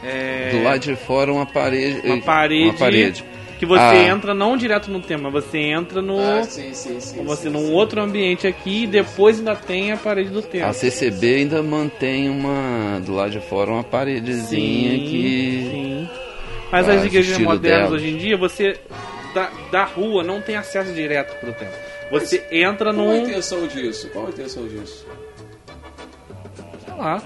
É... 0.02 0.52
Do 0.52 0.64
lado 0.64 0.80
de 0.80 0.96
fora 0.96 1.32
uma 1.32 1.46
parede. 1.46 2.02
Uma 2.06 2.22
parede. 2.22 2.70
Uma 2.70 2.74
parede. 2.74 3.26
Que 3.64 3.66
você 3.66 3.80
ah. 3.80 4.08
entra 4.10 4.34
não 4.34 4.58
direto 4.58 4.92
no 4.92 5.00
tema, 5.00 5.30
você 5.30 5.58
entra 5.58 6.02
no. 6.02 6.20
Ah, 6.20 6.44
sim, 6.44 6.74
sim, 6.74 7.00
sim. 7.00 7.16
Como 7.16 7.32
assim, 7.32 7.48
num 7.48 7.72
outro 7.72 8.02
ambiente 8.02 8.46
aqui 8.46 8.84
e 8.84 8.88
depois 8.88 9.40
ainda 9.40 9.56
tem 9.56 9.94
a 9.94 9.96
parede 9.96 10.32
do 10.32 10.42
tema. 10.42 10.68
A 10.68 10.74
CCB 10.74 11.36
ainda 11.36 11.64
mantém 11.64 12.30
uma. 12.30 13.00
Do 13.00 13.14
lado 13.14 13.32
de 13.32 13.40
fora 13.40 13.72
uma 13.72 13.84
paredezinha 13.84 14.92
sim, 14.92 15.06
que. 15.06 15.70
Sim. 15.72 16.10
Mas 16.70 16.90
as 16.90 17.06
igrejas 17.06 17.38
modernas 17.38 17.84
dela. 17.84 17.96
hoje 17.96 18.10
em 18.10 18.18
dia, 18.18 18.36
você 18.36 18.78
da, 19.34 19.50
da 19.72 19.86
rua 19.86 20.26
não 20.26 20.42
tem 20.42 20.58
acesso 20.58 20.92
direto 20.92 21.34
pro 21.40 21.54
templo. 21.54 21.78
Você 22.12 22.44
Mas 22.44 22.52
entra 22.52 22.92
num. 22.92 23.06
Qual 23.06 23.16
a 23.16 23.18
intenção 23.20 23.68
disso? 23.68 24.10
Qual 24.10 24.26
a 24.26 24.30
intenção 24.30 24.68
disso? 24.68 25.08
Sei 26.86 26.94
lá. 26.98 27.24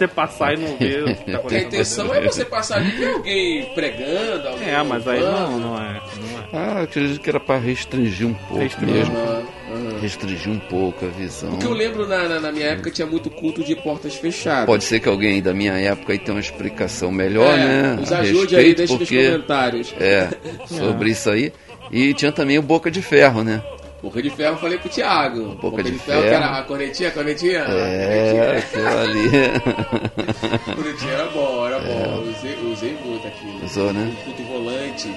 Você 0.00 0.08
passar 0.08 0.54
e 0.54 0.56
não 0.56 0.78
ver 0.78 1.04
o 1.04 1.14
que 1.14 1.30
tá 1.30 1.42
A 1.50 1.58
intenção 1.58 2.14
é 2.14 2.22
você 2.22 2.42
passar 2.42 2.76
ali 2.76 2.88
e 2.88 2.96
ver 2.96 3.12
alguém 3.12 3.64
pregando. 3.74 4.48
Alguém 4.48 4.70
é, 4.70 4.82
mas 4.82 5.06
aí 5.06 5.20
não, 5.20 5.60
não 5.60 5.76
é, 5.76 6.00
não 6.16 6.40
é. 6.40 6.48
Ah, 6.54 6.80
acredito 6.80 7.20
que 7.20 7.28
era 7.28 7.38
para 7.38 7.60
restringir 7.60 8.26
um 8.26 8.32
pouco 8.32 8.62
restringir. 8.62 8.94
mesmo. 8.94 9.14
Uhum. 9.14 10.00
Restringir 10.00 10.50
um 10.50 10.58
pouco 10.58 11.04
a 11.04 11.08
visão. 11.08 11.50
Porque 11.50 11.66
eu 11.66 11.74
lembro 11.74 12.08
na, 12.08 12.26
na, 12.26 12.40
na, 12.40 12.50
minha 12.50 12.68
época 12.68 12.90
tinha 12.90 13.06
muito 13.06 13.28
culto 13.28 13.62
de 13.62 13.76
portas 13.76 14.14
fechadas. 14.14 14.64
Pode 14.64 14.84
ser 14.84 15.00
que 15.00 15.08
alguém 15.08 15.42
da 15.42 15.52
minha 15.52 15.74
época 15.74 16.14
aí 16.14 16.18
tenha 16.18 16.34
uma 16.34 16.40
explicação 16.40 17.12
melhor, 17.12 17.52
é, 17.52 17.58
né? 17.58 17.96
Nos 18.00 18.10
ajude 18.10 18.56
aí, 18.56 18.74
deixe 18.74 18.96
porque, 18.96 19.22
nos 19.22 19.32
comentários. 19.32 19.94
É, 20.00 20.30
sobre 20.66 21.10
isso 21.10 21.28
aí. 21.28 21.52
E 21.92 22.14
tinha 22.14 22.32
também 22.32 22.58
o 22.58 22.62
Boca 22.62 22.90
de 22.90 23.02
Ferro, 23.02 23.44
né? 23.44 23.62
Boca 24.02 24.22
de 24.22 24.30
Ferro 24.30 24.56
falei 24.56 24.78
com 24.78 24.88
o 24.88 24.90
Thiago. 24.90 25.54
Boca 25.56 25.82
de, 25.82 25.90
de, 25.90 25.98
Ferro, 25.98 26.22
ferro. 26.22 26.30
que 26.30 26.44
era 26.44 26.58
a 26.58 26.62
cornetinha, 26.62 27.08
a 27.10 27.12
cornetinha? 27.12 27.58
É, 27.60 28.58
aquilo 28.58 28.88
ali. 28.88 29.28
cornetinha 30.74 31.12
era 31.12 31.26
bom, 31.26 31.66
era 31.66 31.78
bom. 31.80 32.24
É. 32.26 32.30
Usei, 32.30 32.72
usei 32.72 32.98
muito 33.04 33.26
aquilo. 33.26 33.64
Usou, 33.64 33.92
né? 33.92 34.10
O 34.20 34.24
culto 34.24 34.42
volante 34.44 35.14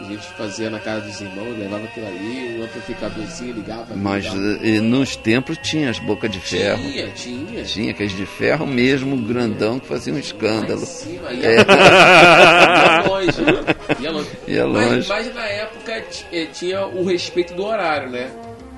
a 0.00 0.04
gente 0.04 0.26
fazia 0.28 0.70
na 0.70 0.78
casa 0.78 1.06
dos 1.06 1.20
irmãos, 1.20 1.58
levava 1.58 1.84
aquilo 1.84 2.06
ali, 2.06 2.58
um 2.58 2.64
amplificadorzinho, 2.64 3.54
ligava. 3.54 3.96
Mas 3.96 4.24
ligava. 4.24 4.66
E 4.66 4.80
nos 4.80 5.16
templos 5.16 5.58
tinha 5.58 5.90
as 5.90 5.98
bocas 5.98 6.30
de 6.30 6.40
ferro. 6.40 6.82
Tinha, 6.82 7.08
tinha. 7.08 7.64
Tinha, 7.64 7.90
aqueles 7.90 8.16
de 8.16 8.26
ferro 8.26 8.66
mesmo, 8.66 9.16
grandão, 9.16 9.78
que 9.78 9.86
fazia 9.86 10.12
um 10.12 10.18
escândalo. 10.18 10.86
Cima, 10.86 11.32
ia, 11.32 11.46
é. 11.46 11.56
ia 11.56 13.08
longe, 13.08 13.42
né? 13.42 13.58
Ia 14.00 14.10
longe. 14.10 14.28
Ia 14.46 14.64
longe. 14.66 14.88
Mas, 14.88 15.08
mas, 15.08 15.34
na 15.34 15.46
época 15.46 16.04
eh, 16.30 16.46
tinha 16.52 16.86
o 16.86 17.04
respeito 17.04 17.54
do 17.54 17.64
horário, 17.64 18.10
né? 18.10 18.30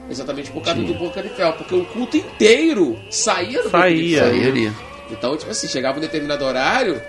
Exatamente 0.08 0.50
por 0.50 0.62
causa 0.62 0.81
tinha. 0.81 0.92
do 0.92 0.99
boca 0.99 1.23
de 1.23 1.28
ferro, 1.31 1.52
porque 1.55 1.74
o 1.74 1.84
culto 1.84 2.16
inteiro 2.16 2.99
saía 3.10 3.62
do 3.62 3.70
saía. 3.70 4.24
boca 4.24 4.34
de 4.34 4.52
ferro. 4.52 4.76
Então, 5.10 5.36
tipo 5.36 5.50
assim, 5.50 5.68
chegava 5.68 5.99
um 5.99 6.00
determinado 6.00 6.44
horário 6.44 7.00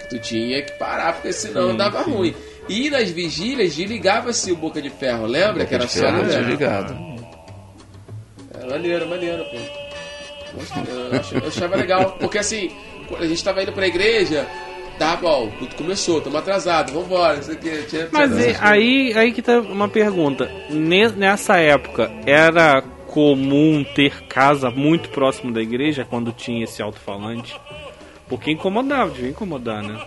que 0.00 0.08
tu 0.08 0.18
tinha 0.18 0.62
que 0.62 0.72
parar, 0.72 1.12
porque 1.14 1.32
senão 1.32 1.70
sim, 1.70 1.76
dava 1.76 2.04
sim. 2.04 2.10
ruim. 2.10 2.34
E 2.68 2.88
nas 2.90 3.10
vigílias 3.10 3.74
desligava-se 3.74 4.50
o 4.52 4.56
Boca 4.56 4.80
de 4.80 4.90
Ferro, 4.90 5.26
lembra? 5.26 5.52
Boca 5.52 5.66
que 5.66 5.74
era 5.74 5.88
só 5.88 6.10
no 6.10 6.24
desligado. 6.24 6.94
É 8.60 8.66
maneiro, 8.66 9.08
maneiro, 9.08 9.44
pô. 9.44 9.84
Eu, 11.34 11.40
eu 11.40 11.48
achava 11.48 11.76
legal, 11.76 12.12
porque 12.18 12.38
assim, 12.38 12.70
a 13.18 13.26
gente 13.26 13.42
tava 13.42 13.62
indo 13.62 13.72
pra 13.72 13.86
igreja, 13.86 14.46
tá 14.98 15.16
bom, 15.16 15.50
tudo 15.58 15.74
começou, 15.74 16.18
estamos 16.18 16.38
atrasados, 16.38 16.92
vambora, 16.92 17.38
isso 17.38 17.50
aqui. 17.50 17.70
Tinha, 17.88 18.08
Mas 18.12 18.30
e, 18.38 18.56
aí, 18.60 19.12
aí 19.14 19.32
que 19.32 19.42
tá 19.42 19.58
uma 19.60 19.88
pergunta. 19.88 20.50
Nessa 20.70 21.58
época, 21.58 22.10
era 22.24 22.82
comum 23.08 23.84
ter 23.94 24.22
casa 24.26 24.70
muito 24.70 25.08
próximo 25.10 25.52
da 25.52 25.60
igreja 25.60 26.06
quando 26.08 26.32
tinha 26.32 26.64
esse 26.64 26.80
alto-falante? 26.82 27.60
Porque 28.28 28.50
incomodava, 28.50 29.10
devia 29.10 29.30
incomodar, 29.30 29.82
né? 29.82 30.00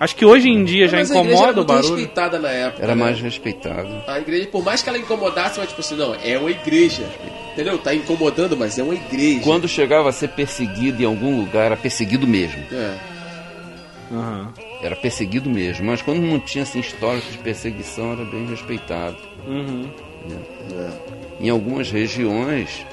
Acho 0.00 0.16
que 0.16 0.24
hoje 0.24 0.48
em 0.48 0.64
dia 0.64 0.88
já 0.88 1.02
incomoda 1.02 1.60
o 1.60 1.64
barulho. 1.64 1.94
respeitada 1.94 2.38
na 2.38 2.48
época. 2.48 2.82
Era 2.82 2.94
né? 2.94 3.04
mais 3.04 3.20
respeitado. 3.20 4.02
A 4.06 4.18
igreja, 4.18 4.46
por 4.46 4.64
mais 4.64 4.80
que 4.80 4.88
ela 4.88 4.96
incomodasse, 4.96 5.60
mas 5.60 5.68
tipo 5.68 5.82
assim, 5.82 5.94
não, 5.94 6.14
é 6.14 6.38
uma 6.38 6.50
igreja. 6.50 7.04
Entendeu? 7.52 7.76
Tá 7.76 7.94
incomodando, 7.94 8.56
mas 8.56 8.78
é 8.78 8.82
uma 8.82 8.94
igreja. 8.94 9.40
Quando 9.40 9.68
chegava 9.68 10.08
a 10.08 10.12
ser 10.12 10.28
perseguido 10.28 11.02
em 11.02 11.04
algum 11.04 11.38
lugar, 11.38 11.66
era 11.66 11.76
perseguido 11.76 12.26
mesmo. 12.26 12.64
É. 12.72 12.96
Uhum. 14.10 14.48
Era 14.82 14.96
perseguido 14.96 15.50
mesmo. 15.50 15.84
Mas 15.84 16.00
quando 16.00 16.22
não 16.22 16.40
tinha 16.40 16.62
assim, 16.62 16.80
histórico 16.80 17.30
de 17.30 17.36
perseguição, 17.36 18.12
era 18.12 18.24
bem 18.24 18.46
respeitado. 18.46 19.18
Uhum. 19.46 19.86
É. 20.30 20.74
É. 20.74 21.44
Em 21.44 21.50
algumas 21.50 21.90
regiões. 21.90 22.86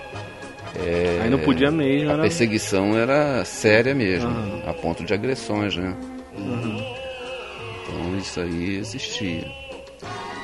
É, 0.76 1.22
Aí 1.24 1.30
não 1.30 1.40
podia 1.40 1.72
mesmo. 1.72 2.10
A 2.10 2.14
era... 2.14 2.22
perseguição 2.24 2.98
era 2.98 3.46
séria 3.46 3.96
mesmo, 3.96 4.30
uhum. 4.30 4.62
a 4.68 4.74
ponto 4.74 5.06
de 5.06 5.14
agressões, 5.14 5.78
né? 5.78 5.96
Uhum. 6.38 6.97
Então 7.98 8.18
isso 8.18 8.40
aí 8.40 8.76
existia. 8.78 9.52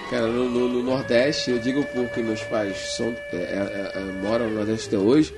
Cara, 0.09 0.27
no, 0.27 0.49
no, 0.49 0.69
no, 0.69 0.83
Nordeste, 0.83 1.51
eu 1.51 1.59
digo 1.59 1.83
porque 1.85 2.21
meus 2.21 2.41
pais 2.43 2.77
são, 2.97 3.07
é, 3.31 3.35
é, 3.35 3.91
é, 3.95 4.21
moram 4.21 4.49
no 4.49 4.55
Nordeste 4.55 4.87
até 4.87 4.97
hoje, 4.97 5.33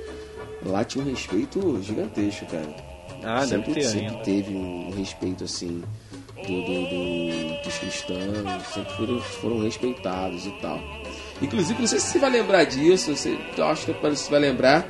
lá 0.66 0.84
tinha 0.84 1.04
um 1.04 1.10
respeito 1.10 1.82
gigantesco, 1.82 2.46
cara. 2.46 2.76
Ah, 3.24 3.46
sempre, 3.46 3.74
deve 3.74 3.74
ter 3.74 3.88
sempre 3.88 4.08
ainda. 4.08 4.24
teve 4.24 4.56
um 4.56 4.92
respeito 4.92 5.44
assim 5.44 5.84
do, 6.36 6.62
do, 6.62 6.90
do, 6.90 7.64
dos 7.64 7.78
cristãos, 7.78 8.68
sempre 8.74 8.94
foram, 8.96 9.22
foram 9.22 9.64
respeitados 9.64 10.46
e 10.46 10.52
tal. 10.62 10.80
Inclusive, 11.42 11.80
não 11.80 11.88
sei 11.88 12.00
se 12.00 12.08
você 12.08 12.20
vai 12.20 12.30
lembrar 12.30 12.64
disso, 12.64 13.16
você, 13.16 13.38
eu 13.58 13.66
acho 13.66 13.86
que 13.86 13.94
você 13.94 14.32
vai 14.32 14.40
lembrar, 14.40 14.88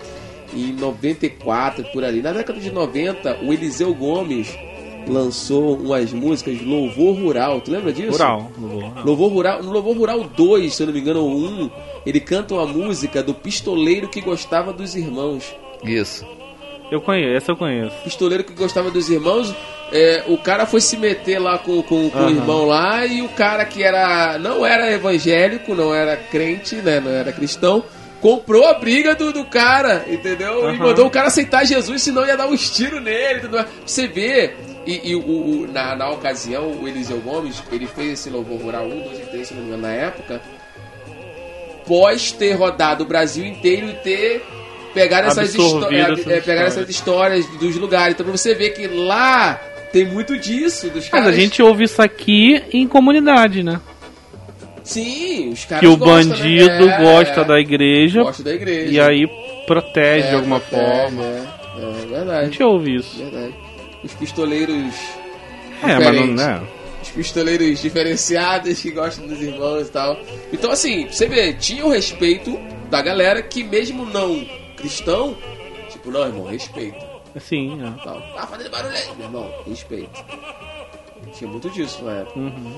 em 0.53 0.73
94, 0.73 1.83
por 1.91 2.03
ali, 2.03 2.21
na 2.21 2.31
década 2.31 2.59
de 2.59 2.71
90, 2.71 3.39
o 3.43 3.51
Eliseu 3.51 3.93
Gomes 3.93 4.55
lançou 5.07 5.77
umas 5.77 6.11
músicas 6.13 6.61
Louvor 6.61 7.15
Rural. 7.15 7.61
Tu 7.61 7.71
lembra 7.71 7.91
disso? 7.93 8.11
Rural. 8.11 8.51
Louvor 8.57 8.81
Rural. 8.83 9.03
Louvor 9.05 9.31
Rural. 9.31 9.63
No 9.63 9.71
Louvor 9.71 9.97
Rural 9.97 10.23
2, 10.35 10.73
se 10.73 10.83
eu 10.83 10.87
não 10.87 10.93
me 10.93 10.99
engano, 10.99 11.21
ou 11.21 11.31
1, 11.31 11.69
ele 12.05 12.19
canta 12.19 12.53
uma 12.53 12.65
música 12.65 13.21
do 13.23 13.33
pistoleiro 13.33 14.07
que 14.07 14.21
gostava 14.21 14.71
dos 14.73 14.95
irmãos. 14.95 15.55
Isso. 15.83 16.25
Eu 16.91 17.01
conheço, 17.01 17.35
essa 17.35 17.51
eu 17.51 17.57
conheço. 17.57 17.95
Pistoleiro 18.03 18.43
que 18.43 18.53
gostava 18.53 18.91
dos 18.91 19.09
irmãos. 19.09 19.53
É, 19.91 20.23
o 20.27 20.37
cara 20.37 20.65
foi 20.65 20.81
se 20.81 20.97
meter 20.97 21.39
lá 21.39 21.57
com, 21.57 21.81
com, 21.83 22.09
com 22.09 22.17
o 22.17 22.21
Aham. 22.21 22.31
irmão 22.31 22.65
lá 22.65 23.05
e 23.05 23.21
o 23.21 23.29
cara 23.29 23.63
que 23.65 23.83
era 23.83 24.37
não 24.39 24.65
era 24.65 24.91
evangélico, 24.91 25.75
não 25.75 25.93
era 25.93 26.17
crente, 26.17 26.75
né, 26.77 26.99
não 26.99 27.11
era 27.11 27.31
cristão, 27.31 27.83
comprou 28.19 28.65
a 28.67 28.73
briga 28.73 29.13
do, 29.13 29.31
do 29.31 29.45
cara, 29.45 30.03
entendeu? 30.07 30.63
E 30.63 30.75
Aham. 30.75 30.77
mandou 30.77 31.05
o 31.05 31.09
cara 31.09 31.27
aceitar 31.27 31.65
Jesus, 31.65 32.01
senão 32.01 32.25
ia 32.25 32.35
dar 32.35 32.47
uns 32.47 32.69
tiros 32.75 33.01
nele. 33.01 33.39
Entendeu? 33.39 33.63
Você 33.85 34.07
vê, 34.07 34.55
e, 34.85 35.11
e 35.11 35.15
o, 35.15 35.19
o- 35.19 35.67
na, 35.71 35.95
na 35.95 36.09
ocasião, 36.09 36.71
o 36.81 36.87
Eliseu 36.87 37.17
Gomes, 37.19 37.61
ele 37.71 37.87
fez 37.87 38.13
esse 38.19 38.29
louvor 38.29 38.59
rural 38.61 38.85
1, 38.85 39.01
2 39.01 39.19
e 39.19 39.21
3, 39.23 39.47
se 39.47 39.53
não 39.53 39.61
me 39.61 39.67
engano, 39.67 39.81
na 39.83 39.93
época, 39.93 40.41
pós 41.87 42.31
ter 42.31 42.53
rodado 42.53 43.03
o 43.03 43.07
Brasil 43.07 43.45
inteiro 43.45 43.89
e 43.89 43.93
ter 43.93 44.43
pegado 44.93 45.27
essas, 45.27 45.53
é, 45.55 45.57
essas 45.57 46.19
é, 46.27 46.39
pegar 46.39 46.39
histórias. 46.39 46.67
essas 46.77 46.89
histórias 46.89 47.45
dos 47.59 47.75
lugares. 47.75 48.13
Então, 48.15 48.25
pra 48.25 48.35
você 48.35 48.53
ver 48.55 48.71
que 48.71 48.87
lá 48.87 49.55
tem 49.91 50.05
muito 50.05 50.37
disso, 50.37 50.87
dos 50.89 51.03
Mas 51.03 51.09
caras. 51.09 51.27
a 51.27 51.31
gente 51.33 51.61
ouve 51.61 51.83
isso 51.83 52.01
aqui 52.01 52.61
em 52.71 52.87
comunidade, 52.87 53.61
né? 53.63 53.79
Sim, 54.83 55.49
os 55.49 55.65
caras 55.65 55.79
Que 55.81 55.87
o 55.87 55.97
gostam, 55.97 56.29
bandido 56.37 56.85
né? 56.85 56.95
É, 56.95 57.01
gosta 57.03 57.43
da 57.43 57.59
igreja 57.59 58.21
gosta 58.23 58.43
da 58.43 58.53
igreja. 58.53 58.91
e 58.91 58.99
aí 58.99 59.27
protege 59.65 60.27
É, 60.27 60.29
de 60.29 60.35
alguma 60.35 60.59
protege, 60.59 60.85
forma. 60.91 61.23
É, 61.23 61.81
é 61.81 61.85
A 61.85 62.05
verdade. 62.17 62.45
gente 62.51 62.63
ouve 62.63 62.95
isso. 62.95 63.17
verdade. 63.17 63.53
Os 64.05 64.13
pistoleiros. 64.13 64.93
É, 65.83 65.87
mas 65.87 65.99
não, 65.99 66.11
diferentes. 66.11 66.35
né? 66.45 66.67
Os 67.01 67.09
pistoleiros 67.09 67.81
diferenciados 67.81 68.81
que 68.81 68.91
gostam 68.91 69.27
dos 69.27 69.41
irmãos 69.41 69.87
e 69.87 69.91
tal. 69.91 70.17
Então, 70.53 70.71
assim, 70.71 71.07
você 71.07 71.27
vê, 71.27 71.53
tinha 71.53 71.85
o 71.85 71.89
respeito 71.89 72.57
da 72.89 73.01
galera 73.01 73.41
que, 73.41 73.63
mesmo 73.63 74.05
não 74.05 74.45
cristão, 74.77 75.35
tipo, 75.89 76.09
não, 76.11 76.21
irmão, 76.25 76.45
respeita. 76.45 77.05
Sim, 77.39 77.79
é. 77.83 78.03
Tal. 78.03 78.23
Ah, 78.37 78.47
fazendo 78.47 78.69
barulho 78.71 78.95
aí, 78.95 79.03
meu 79.17 79.25
irmão, 79.25 79.53
respeita. 79.67 80.09
Tinha 81.37 81.49
muito 81.51 81.69
disso 81.69 82.03
na 82.03 82.13
época. 82.13 82.39
Uhum. 82.39 82.71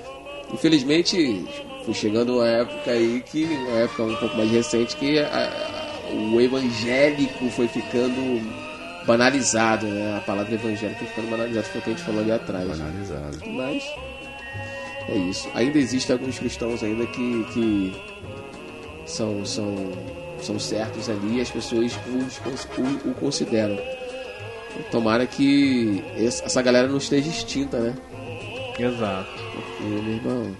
Infelizmente, 0.53 1.45
foi 1.85 1.93
chegando 1.93 2.37
uma 2.37 2.47
época 2.47 2.91
aí 2.91 3.21
que, 3.29 3.43
uma 3.43 3.79
época 3.79 4.03
um 4.03 4.15
pouco 4.15 4.35
mais 4.37 4.49
recente, 4.51 4.95
que 4.95 5.19
a- 5.19 5.27
a- 5.27 6.09
o 6.33 6.41
evangélico 6.41 7.49
foi 7.51 7.67
ficando 7.67 8.41
banalizado, 9.07 9.87
né? 9.87 10.17
A 10.17 10.21
palavra 10.21 10.53
evangélico 10.53 10.99
foi 10.99 11.07
ficando 11.07 11.29
banalizada, 11.31 11.65
foi 11.65 11.79
o 11.81 11.83
que 11.83 11.89
a 11.89 11.93
gente 11.93 12.05
falou 12.05 12.21
ali 12.21 12.31
atrás. 12.31 12.67
Banalizado. 12.67 13.37
Mas 13.47 13.83
é 15.09 15.15
isso. 15.15 15.49
Ainda 15.55 15.79
existem 15.79 16.13
alguns 16.13 16.37
cristãos 16.37 16.83
ainda 16.83 17.05
que, 17.07 17.43
que 17.53 17.95
são, 19.05 19.43
são, 19.45 19.75
são 20.41 20.59
certos 20.59 21.09
ali 21.09 21.37
e 21.37 21.41
as 21.41 21.49
pessoas 21.49 21.93
os- 22.05 22.67
o, 22.77 23.09
o 23.09 23.13
consideram. 23.15 23.79
Tomara 24.91 25.25
que 25.25 26.03
essa 26.17 26.61
galera 26.61 26.87
não 26.87 26.97
esteja 26.97 27.29
extinta, 27.29 27.79
né? 27.79 27.95
Exato. 28.77 29.29
Porque, 29.55 29.83
meu 29.83 30.13
irmão, 30.13 30.55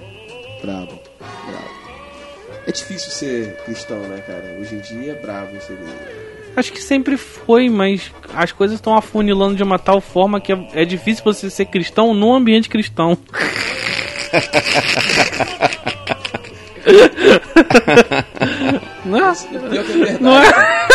brabo, 0.61 0.99
brabo. 1.19 1.77
É 2.65 2.71
difícil 2.71 3.11
ser 3.11 3.55
cristão, 3.57 3.99
né, 4.07 4.21
cara? 4.25 4.57
Hoje 4.59 4.75
em 4.75 4.79
dia 4.79 5.11
é 5.11 5.15
brabo 5.21 5.51
ser. 5.61 5.77
Acho 6.57 6.73
que 6.73 6.81
sempre 6.81 7.15
foi, 7.17 7.69
mas 7.69 8.11
as 8.33 8.51
coisas 8.51 8.77
estão 8.77 8.97
afunilando 8.97 9.55
de 9.55 9.61
uma 9.63 9.77
tal 9.77 10.01
forma 10.01 10.41
que 10.41 10.51
é, 10.51 10.67
é 10.73 10.85
difícil 10.85 11.23
você 11.23 11.49
ser 11.51 11.65
cristão 11.65 12.13
num 12.15 12.33
ambiente 12.33 12.67
cristão. 12.67 13.15
Não 19.05 19.17
é? 19.17 19.31
O 19.31 19.69
pior 19.69 19.83
que 19.85 19.91
é 19.91 19.97
verdade. 19.97 20.23
Não 20.23 20.37
é? 20.41 20.87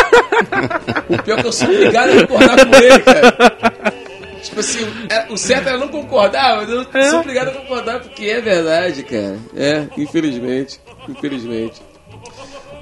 O 1.08 1.22
pior 1.22 1.40
que 1.40 1.46
eu 1.46 1.52
sou 1.52 1.68
obrigado 1.68 2.10
a 2.10 2.26
concordar 2.26 2.66
com 2.66 2.76
ele, 2.76 2.98
cara. 3.00 3.32
Tipo 4.42 4.60
assim, 4.60 4.86
é- 5.08 5.26
o 5.32 5.36
certo 5.36 5.68
era 5.68 5.78
não 5.78 5.88
concordar, 5.88 6.56
mas 6.56 6.68
eu 6.68 6.84
É. 6.94 7.08
sou 7.10 7.20
obrigado 7.20 7.48
a 7.48 7.52
concordar 7.52 8.00
porque 8.00 8.26
é 8.26 8.40
verdade, 8.40 9.02
cara. 9.04 9.38
É, 9.56 9.86
infelizmente. 9.96 10.80
Infelizmente. 11.08 11.80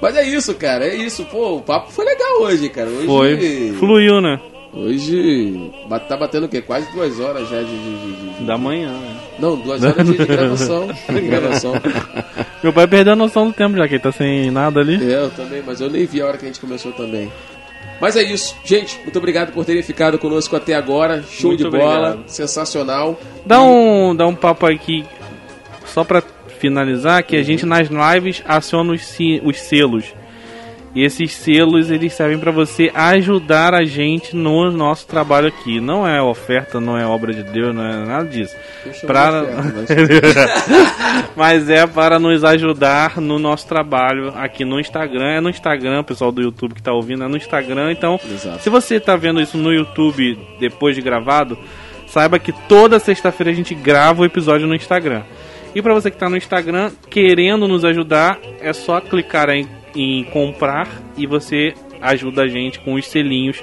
Mas 0.01 0.17
é 0.17 0.23
isso, 0.23 0.55
cara. 0.55 0.85
É 0.87 0.95
isso. 0.95 1.23
Pô, 1.25 1.57
o 1.57 1.61
papo 1.61 1.91
foi 1.91 2.03
legal 2.05 2.20
hoje, 2.39 2.69
cara. 2.69 2.89
Hoje, 2.89 3.05
Foi. 3.07 3.73
Fluiu, 3.79 4.21
né? 4.21 4.39
Hoje 4.73 5.69
tá 6.07 6.15
batendo 6.15 6.45
o 6.45 6.49
quê? 6.49 6.61
Quase 6.61 6.89
duas 6.93 7.19
horas 7.19 7.49
já 7.49 7.57
de. 7.61 7.65
de- 7.65 8.37
de- 8.39 8.45
Da 8.45 8.57
manhã. 8.57 8.89
né? 8.93 9.17
Não, 9.37 9.57
duas 9.57 9.83
horas 9.83 10.05
de, 10.07 10.17
de 10.17 10.25
gravação. 10.25 10.87
De 11.09 11.19
gravação. 11.27 11.73
Meu 12.63 12.71
pai 12.71 12.87
perdeu 12.87 13.13
a 13.13 13.15
noção 13.17 13.47
do 13.47 13.53
tempo 13.53 13.75
já 13.75 13.85
que 13.87 13.95
ele 13.95 14.03
tá 14.03 14.11
sem 14.13 14.49
nada 14.49 14.79
ali. 14.79 14.95
É, 15.11 15.23
eu 15.25 15.29
também, 15.31 15.61
mas 15.65 15.81
eu 15.81 15.89
nem 15.89 16.05
vi 16.05 16.21
a 16.21 16.25
hora 16.27 16.37
que 16.37 16.45
a 16.45 16.47
gente 16.47 16.59
começou 16.61 16.91
também. 16.93 17.29
Mas 17.99 18.15
é 18.15 18.23
isso, 18.23 18.55
gente. 18.63 18.97
Muito 19.03 19.17
obrigado 19.19 19.51
por 19.51 19.65
terem 19.65 19.83
ficado 19.83 20.17
conosco 20.17 20.55
até 20.55 20.73
agora. 20.73 21.21
Show 21.29 21.51
Muito 21.51 21.65
de 21.65 21.69
bola, 21.69 22.07
obrigado. 22.11 22.23
sensacional. 22.29 23.19
Dá 23.45 23.61
um, 23.61 24.15
dá 24.15 24.25
um 24.25 24.33
papo 24.35 24.65
aqui, 24.65 25.03
só 25.85 26.03
pra 26.03 26.23
finalizar, 26.59 27.23
que 27.23 27.35
a 27.35 27.43
gente 27.43 27.65
nas 27.65 27.89
lives 27.89 28.41
aciona 28.47 28.93
os, 28.93 29.17
os 29.43 29.59
selos. 29.59 30.05
E 30.93 31.05
esses 31.05 31.31
selos, 31.31 31.89
eles 31.89 32.11
servem 32.11 32.37
pra 32.37 32.51
você 32.51 32.91
ajudar 32.93 33.73
a 33.73 33.85
gente 33.85 34.35
no 34.35 34.69
nosso 34.71 35.07
trabalho 35.07 35.47
aqui. 35.47 35.79
Não 35.79 36.05
é 36.05 36.21
oferta, 36.21 36.81
não 36.81 36.97
é 36.97 37.05
obra 37.05 37.33
de 37.33 37.43
Deus, 37.43 37.73
não 37.73 37.85
é 37.85 38.05
nada 38.05 38.25
disso. 38.27 38.53
Pra... 39.07 39.31
mas- 39.31 39.89
Mas 41.35 41.69
é 41.69 41.87
para 41.87 42.19
nos 42.19 42.43
ajudar 42.43 43.19
no 43.21 43.39
nosso 43.39 43.67
trabalho 43.67 44.33
aqui 44.35 44.65
no 44.65 44.79
Instagram. 44.79 45.27
É 45.37 45.39
no 45.41 45.49
Instagram, 45.49 46.03
pessoal 46.03 46.31
do 46.31 46.41
YouTube 46.41 46.73
que 46.75 46.83
tá 46.83 46.91
ouvindo, 46.93 47.23
é 47.23 47.27
no 47.27 47.37
Instagram. 47.37 47.91
Então, 47.91 48.19
Exato. 48.29 48.61
se 48.61 48.69
você 48.69 48.99
tá 48.99 49.15
vendo 49.15 49.41
isso 49.41 49.57
no 49.57 49.71
YouTube 49.73 50.37
depois 50.59 50.95
de 50.95 51.01
gravado, 51.01 51.57
saiba 52.07 52.37
que 52.37 52.51
toda 52.67 52.99
sexta-feira 52.99 53.51
a 53.51 53.55
gente 53.55 53.73
grava 53.73 54.21
o 54.21 54.25
episódio 54.25 54.67
no 54.67 54.75
Instagram. 54.75 55.21
E 55.73 55.81
para 55.81 55.93
você 55.93 56.11
que 56.11 56.17
tá 56.17 56.29
no 56.29 56.35
Instagram 56.35 56.91
querendo 57.09 57.65
nos 57.67 57.85
ajudar, 57.85 58.37
é 58.59 58.73
só 58.73 58.99
clicar 58.99 59.49
em, 59.49 59.65
em 59.95 60.23
comprar 60.25 60.87
e 61.17 61.25
você 61.27 61.73
ajuda 62.01 62.43
a 62.43 62.47
gente 62.47 62.79
com 62.79 62.93
os 62.95 63.07
selinhos 63.07 63.61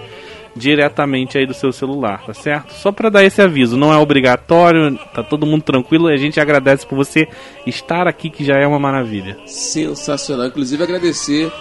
diretamente 0.56 1.38
aí 1.38 1.46
do 1.46 1.54
seu 1.54 1.72
celular, 1.72 2.24
tá 2.26 2.34
certo? 2.34 2.72
Só 2.72 2.90
para 2.90 3.08
dar 3.10 3.22
esse 3.24 3.40
aviso, 3.40 3.76
não 3.76 3.92
é 3.92 3.96
obrigatório, 3.96 4.98
tá 5.14 5.22
todo 5.22 5.46
mundo 5.46 5.62
tranquilo, 5.62 6.08
a 6.08 6.16
gente 6.16 6.40
agradece 6.40 6.84
por 6.86 6.96
você 6.96 7.28
estar 7.66 8.08
aqui 8.08 8.28
que 8.28 8.44
já 8.44 8.56
é 8.58 8.66
uma 8.66 8.78
maravilha. 8.78 9.36
Sensacional. 9.46 10.46
Inclusive 10.46 10.82
agradecer 10.82 11.52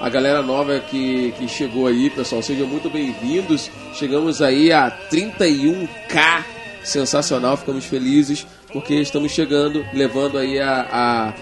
a 0.00 0.08
galera 0.08 0.40
nova 0.42 0.78
que, 0.80 1.32
que 1.38 1.46
chegou 1.48 1.86
aí, 1.86 2.08
pessoal. 2.08 2.40
Sejam 2.42 2.66
muito 2.66 2.88
bem-vindos. 2.88 3.70
Chegamos 3.94 4.40
aí 4.40 4.72
a 4.72 4.90
31k. 5.10 6.44
Sensacional, 6.82 7.56
ficamos 7.56 7.84
felizes 7.84 8.46
porque 8.72 8.94
estamos 8.94 9.32
chegando, 9.32 9.84
levando 9.92 10.38
aí 10.38 10.58
a, 10.60 10.86
a- 10.90 11.34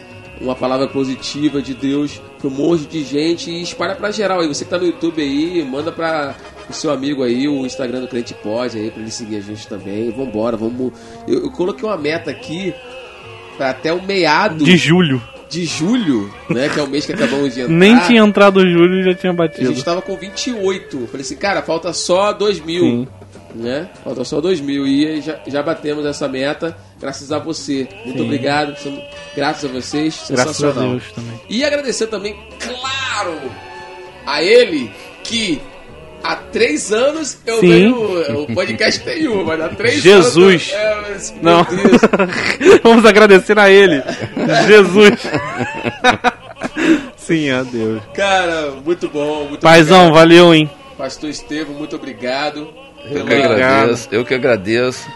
uma 0.45 0.55
palavra 0.55 0.87
positiva 0.89 1.61
de 1.63 1.75
Deus 1.75 2.21
para 2.39 2.49
um 2.49 2.51
monte 2.51 2.85
de 2.87 3.03
gente 3.05 3.51
e 3.51 3.63
espalha 3.63 3.95
pra 3.95 4.11
geral 4.11 4.41
aí. 4.41 4.49
Você 4.49 4.65
que 4.65 4.71
tá 4.71 4.79
no 4.79 4.87
YouTube 4.87 5.21
aí, 5.23 5.65
manda 5.65 5.91
pra 5.91 6.35
o 6.69 6.73
seu 6.73 6.91
amigo 6.91 7.23
aí, 7.23 7.47
o 7.49 7.65
Instagram 7.67 8.01
do 8.01 8.09
Crente 8.09 8.35
Pode 8.35 8.79
aí, 8.79 8.91
pra 8.91 9.01
ele 9.03 9.11
seguir 9.11 9.37
a 9.37 9.41
gente 9.41 9.67
também. 9.67 10.11
Vambora, 10.11 10.57
vamos. 10.57 10.93
Eu, 11.27 11.45
eu 11.45 11.51
coloquei 11.51 11.89
uma 11.89 11.97
meta 11.97 12.31
aqui 12.31 12.73
pra 13.57 13.71
até 13.71 13.93
o 13.93 14.03
meado 14.03 14.65
De 14.65 14.77
julho. 14.77 15.23
de 15.49 15.65
julho, 15.65 16.33
né? 16.51 16.69
Que 16.69 16.81
é 16.81 16.83
o 16.83 16.89
mês 16.89 17.07
que 17.07 17.13
acabamos 17.13 17.55
de 17.55 17.61
entrar. 17.63 17.75
Nem 17.75 17.99
tinha 18.01 18.23
entrado 18.23 18.61
julho 18.61 19.01
e 19.01 19.05
já 19.05 19.15
tinha 19.15 19.31
A 19.33 19.37
batido. 19.37 19.67
gente 19.73 19.85
tava 19.85 20.03
com 20.03 20.17
28. 20.17 20.97
Eu 20.99 21.07
Falei 21.07 21.21
assim, 21.23 21.37
cara, 21.37 21.63
falta 21.63 21.93
só 21.93 22.33
2 22.33 22.61
mil. 22.61 22.83
Sim. 22.83 23.09
Né? 23.55 23.89
Falta 24.03 24.25
só 24.25 24.41
2 24.41 24.61
mil. 24.61 24.87
E 24.87 25.21
já, 25.21 25.39
já 25.47 25.63
batemos 25.63 26.05
essa 26.05 26.27
meta, 26.29 26.77
graças 27.01 27.31
a 27.31 27.39
você. 27.39 27.87
Muito 28.05 28.19
Sim. 28.19 28.25
obrigado. 28.25 28.77
Graças 29.37 29.65
a 29.71 29.73
vocês. 29.73 30.25
Graças 30.29 30.65
a. 30.65 30.71
Deus 30.73 31.05
também. 31.13 31.41
E 31.49 31.65
agradecer 31.65 32.09
também, 32.09 32.37
claro, 32.59 33.41
a 34.27 34.43
ele 34.43 34.91
que 35.23 35.61
há 36.23 36.35
três 36.37 36.93
anos 36.93 37.39
eu 37.47 37.61
Sim. 37.61 37.69
venho. 37.69 38.43
O 38.43 38.55
podcast 38.55 39.01
tem 39.05 39.29
um, 39.29 39.45
mas 39.45 39.61
há 39.61 39.69
três 39.69 40.03
Jesus. 40.03 40.73
anos. 40.75 41.31
É, 41.31 41.35
meu 41.35 41.43
Não. 41.43 41.65
Deus. 41.65 42.81
Vamos 42.83 43.05
agradecer 43.05 43.59
a 43.59 43.71
ele. 43.71 44.03
Jesus. 44.67 45.21
Sim, 47.17 47.51
adeus. 47.51 48.03
Cara, 48.15 48.73
muito 48.85 49.09
bom. 49.09 49.47
Muito 49.49 49.61
Paizão, 49.61 50.09
obrigado. 50.09 50.19
valeu, 50.21 50.55
hein? 50.55 50.71
Pastor 50.99 51.31
Estevam, 51.31 51.75
muito 51.75 51.97
obrigado. 51.97 52.69
Eu 53.11 53.25
que 53.25 53.35
agradeço, 53.35 54.09
eu 54.11 54.25
que 54.25 54.35
agradeço. 54.35 55.07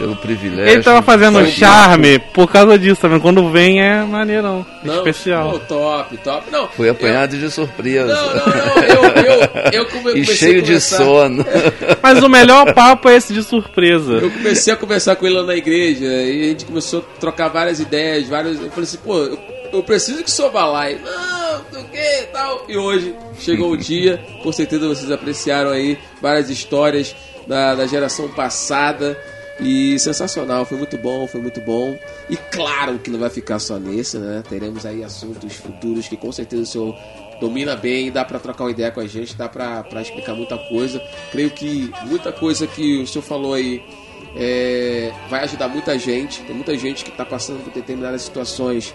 pelo 0.00 0.16
privilégio. 0.16 0.72
Ele 0.72 0.82
tava 0.82 1.02
fazendo 1.02 1.46
charme 1.46 2.18
por 2.18 2.50
causa 2.50 2.78
disso, 2.78 3.02
também. 3.02 3.20
Quando 3.20 3.50
vem 3.50 3.82
é 3.82 4.02
maneirão, 4.02 4.64
não, 4.82 4.96
especial. 4.96 5.50
Pô, 5.52 5.58
top, 5.58 6.16
top. 6.18 6.50
Não, 6.50 6.68
Foi 6.68 6.88
apanhado 6.88 7.36
eu... 7.36 7.40
de 7.40 7.50
surpresa. 7.50 8.06
Não, 8.06 8.34
não, 8.34 8.46
não. 8.46 8.82
Eu, 8.82 9.02
eu, 9.04 9.70
eu 9.72 9.86
come... 9.86 10.12
e 10.18 10.24
cheio 10.24 10.62
de 10.62 10.80
sono. 10.80 11.44
Mas 12.02 12.22
o 12.22 12.28
melhor 12.30 12.72
papo 12.72 13.10
é 13.10 13.16
esse 13.16 13.34
de 13.34 13.42
surpresa. 13.42 14.14
Eu 14.14 14.30
comecei 14.30 14.72
a 14.72 14.76
conversar 14.76 15.16
com 15.16 15.26
ele 15.26 15.36
lá 15.36 15.42
na 15.44 15.54
igreja 15.54 16.06
e 16.06 16.44
a 16.44 16.48
gente 16.48 16.64
começou 16.64 17.00
a 17.00 17.20
trocar 17.20 17.48
várias 17.48 17.78
ideias, 17.78 18.26
várias. 18.26 18.58
Eu 18.58 18.70
falei 18.70 18.84
assim, 18.84 18.98
pô, 19.04 19.18
eu, 19.18 19.38
eu 19.70 19.82
preciso 19.82 20.22
que 20.22 20.30
o 20.30 20.32
senhor 20.32 20.50
vá 20.50 20.64
lá. 20.64 20.90
E, 20.90 20.98
não, 20.98 21.80
do 21.82 21.88
que 21.88 22.22
tal. 22.32 22.64
E 22.66 22.76
hoje 22.78 23.14
chegou 23.38 23.72
o 23.72 23.76
dia, 23.76 24.18
com 24.42 24.50
certeza 24.50 24.88
vocês 24.88 25.10
apreciaram 25.10 25.70
aí 25.70 25.98
várias 26.22 26.48
histórias 26.48 27.14
da, 27.50 27.74
da 27.74 27.86
geração 27.86 28.28
passada. 28.28 29.18
E 29.62 29.98
sensacional, 29.98 30.64
foi 30.64 30.78
muito 30.78 30.96
bom, 30.96 31.26
foi 31.26 31.40
muito 31.40 31.60
bom. 31.60 31.98
E 32.30 32.36
claro 32.36 32.98
que 32.98 33.10
não 33.10 33.18
vai 33.18 33.28
ficar 33.28 33.58
só 33.58 33.78
nesse, 33.78 34.16
né? 34.16 34.42
Teremos 34.48 34.86
aí 34.86 35.04
assuntos 35.04 35.56
futuros 35.56 36.08
que 36.08 36.16
com 36.16 36.32
certeza 36.32 36.62
o 36.62 36.66
senhor 36.66 36.96
domina 37.38 37.76
bem, 37.76 38.10
dá 38.10 38.24
para 38.24 38.38
trocar 38.38 38.64
uma 38.64 38.70
ideia 38.70 38.90
com 38.90 39.00
a 39.00 39.06
gente, 39.06 39.36
dá 39.36 39.50
para 39.50 40.00
explicar 40.00 40.34
muita 40.34 40.56
coisa. 40.56 41.02
Creio 41.30 41.50
que 41.50 41.90
muita 42.06 42.32
coisa 42.32 42.66
que 42.66 43.02
o 43.02 43.06
senhor 43.06 43.22
falou 43.22 43.52
aí 43.52 43.82
é, 44.34 45.12
vai 45.28 45.42
ajudar 45.44 45.68
muita 45.68 45.98
gente. 45.98 46.40
Tem 46.44 46.54
muita 46.54 46.78
gente 46.78 47.04
que 47.04 47.10
está 47.10 47.26
passando 47.26 47.62
por 47.62 47.72
determinadas 47.74 48.22
situações 48.22 48.94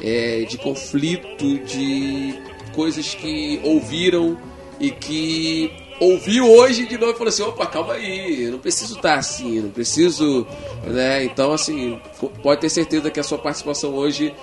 é, 0.00 0.44
de 0.48 0.58
conflito, 0.58 1.58
de 1.64 2.38
coisas 2.72 3.14
que 3.14 3.60
ouviram 3.64 4.38
e 4.78 4.92
que 4.92 5.87
ouviu 6.00 6.50
hoje 6.50 6.86
de 6.86 6.96
novo 6.96 7.12
e 7.12 7.16
falou 7.16 7.28
assim: 7.28 7.42
opa, 7.42 7.66
calma 7.66 7.94
aí, 7.94 8.44
eu 8.44 8.52
não 8.52 8.58
preciso 8.58 8.96
estar 8.96 9.14
assim, 9.14 9.60
não 9.60 9.70
preciso. 9.70 10.46
Né? 10.84 11.24
Então, 11.24 11.52
assim, 11.52 12.00
pode 12.42 12.60
ter 12.60 12.68
certeza 12.68 13.10
que 13.10 13.20
a 13.20 13.22
sua 13.24 13.38
participação 13.38 13.94
hoje 13.94 14.34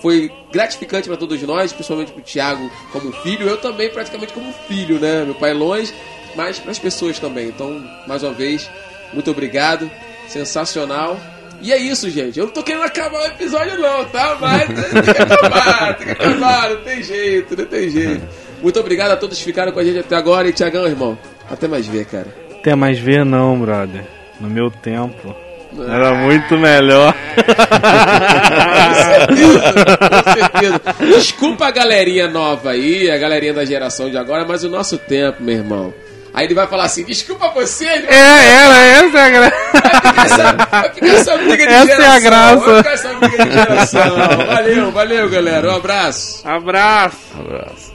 foi 0.00 0.30
gratificante 0.52 1.08
para 1.08 1.16
todos 1.16 1.40
nós, 1.42 1.72
principalmente 1.72 2.10
para 2.10 2.20
o 2.20 2.24
Thiago 2.24 2.70
como 2.90 3.12
filho, 3.12 3.48
eu 3.48 3.56
também 3.56 3.88
praticamente 3.88 4.32
como 4.32 4.52
filho, 4.66 4.98
né? 4.98 5.24
Meu 5.24 5.34
pai 5.34 5.54
longe, 5.54 5.94
mas 6.34 6.58
para 6.58 6.72
as 6.72 6.78
pessoas 6.78 7.20
também. 7.20 7.48
Então, 7.48 7.82
mais 8.06 8.22
uma 8.24 8.32
vez, 8.32 8.68
muito 9.12 9.30
obrigado, 9.30 9.88
sensacional. 10.26 11.16
E 11.62 11.72
é 11.72 11.78
isso, 11.78 12.10
gente. 12.10 12.36
Eu 12.40 12.46
não 12.46 12.52
tô 12.52 12.64
querendo 12.64 12.82
acabar 12.82 13.22
o 13.22 13.26
episódio, 13.26 13.78
não, 13.78 14.04
tá? 14.06 14.36
Mas 14.40 14.66
tem 14.66 15.02
que 15.14 15.22
acabar, 15.22 15.96
tem 15.96 16.06
que 16.06 16.12
acabar, 16.12 16.70
não 16.70 16.82
tem 16.82 17.02
jeito, 17.04 17.56
não 17.56 17.66
tem 17.66 17.88
jeito. 17.88 18.22
Muito 18.62 18.78
obrigado 18.78 19.10
a 19.10 19.16
todos 19.16 19.38
que 19.38 19.44
ficaram 19.44 19.72
com 19.72 19.80
a 19.80 19.84
gente 19.84 19.98
até 19.98 20.14
agora. 20.14 20.48
E 20.48 20.52
Tiagão, 20.52 20.86
irmão, 20.86 21.18
até 21.50 21.66
mais 21.66 21.86
ver, 21.86 22.06
cara. 22.06 22.28
Até 22.52 22.74
mais 22.74 22.98
ver, 22.98 23.24
não, 23.24 23.58
brother. 23.58 24.04
No 24.40 24.48
meu 24.48 24.70
tempo. 24.70 25.34
Era 25.78 26.10
ah. 26.10 26.14
muito 26.14 26.56
melhor. 26.56 27.14
com 28.76 28.94
certeza, 28.94 29.72
com 30.08 30.32
certeza. 30.32 30.80
Desculpa 31.18 31.66
a 31.66 31.70
galerinha 31.70 32.28
nova 32.28 32.70
aí, 32.70 33.10
a 33.10 33.16
galerinha 33.16 33.54
da 33.54 33.64
geração 33.64 34.10
de 34.10 34.18
agora, 34.18 34.44
mas 34.44 34.62
o 34.64 34.68
nosso 34.68 34.98
tempo, 34.98 35.42
meu 35.42 35.56
irmão. 35.56 35.94
Aí 36.34 36.46
ele 36.46 36.54
vai 36.54 36.66
falar 36.66 36.84
assim, 36.84 37.04
desculpa 37.04 37.50
você. 37.50 37.84
É, 37.84 38.06
era, 38.08 38.78
essa 38.78 39.18
é 39.18 39.24
a 39.24 39.30
graça. 39.30 39.56
Vai 40.70 40.90
ficar 40.94 41.06
essa 41.08 41.36
briga 41.36 41.66
de 41.66 41.72
essa 41.72 41.86
geração. 41.86 42.04
é 42.04 42.16
a 42.16 42.20
graça. 42.20 42.56
Vai 42.56 42.76
ficar 42.78 42.92
essa 42.92 43.14
briga 43.14 43.44
de 43.44 43.52
geração. 43.52 44.16
Valeu, 44.46 44.92
valeu, 44.92 45.28
galera. 45.28 45.70
Um 45.70 45.76
abraço. 45.76 46.48
Abraço. 46.48 47.18
Abraço. 47.38 47.92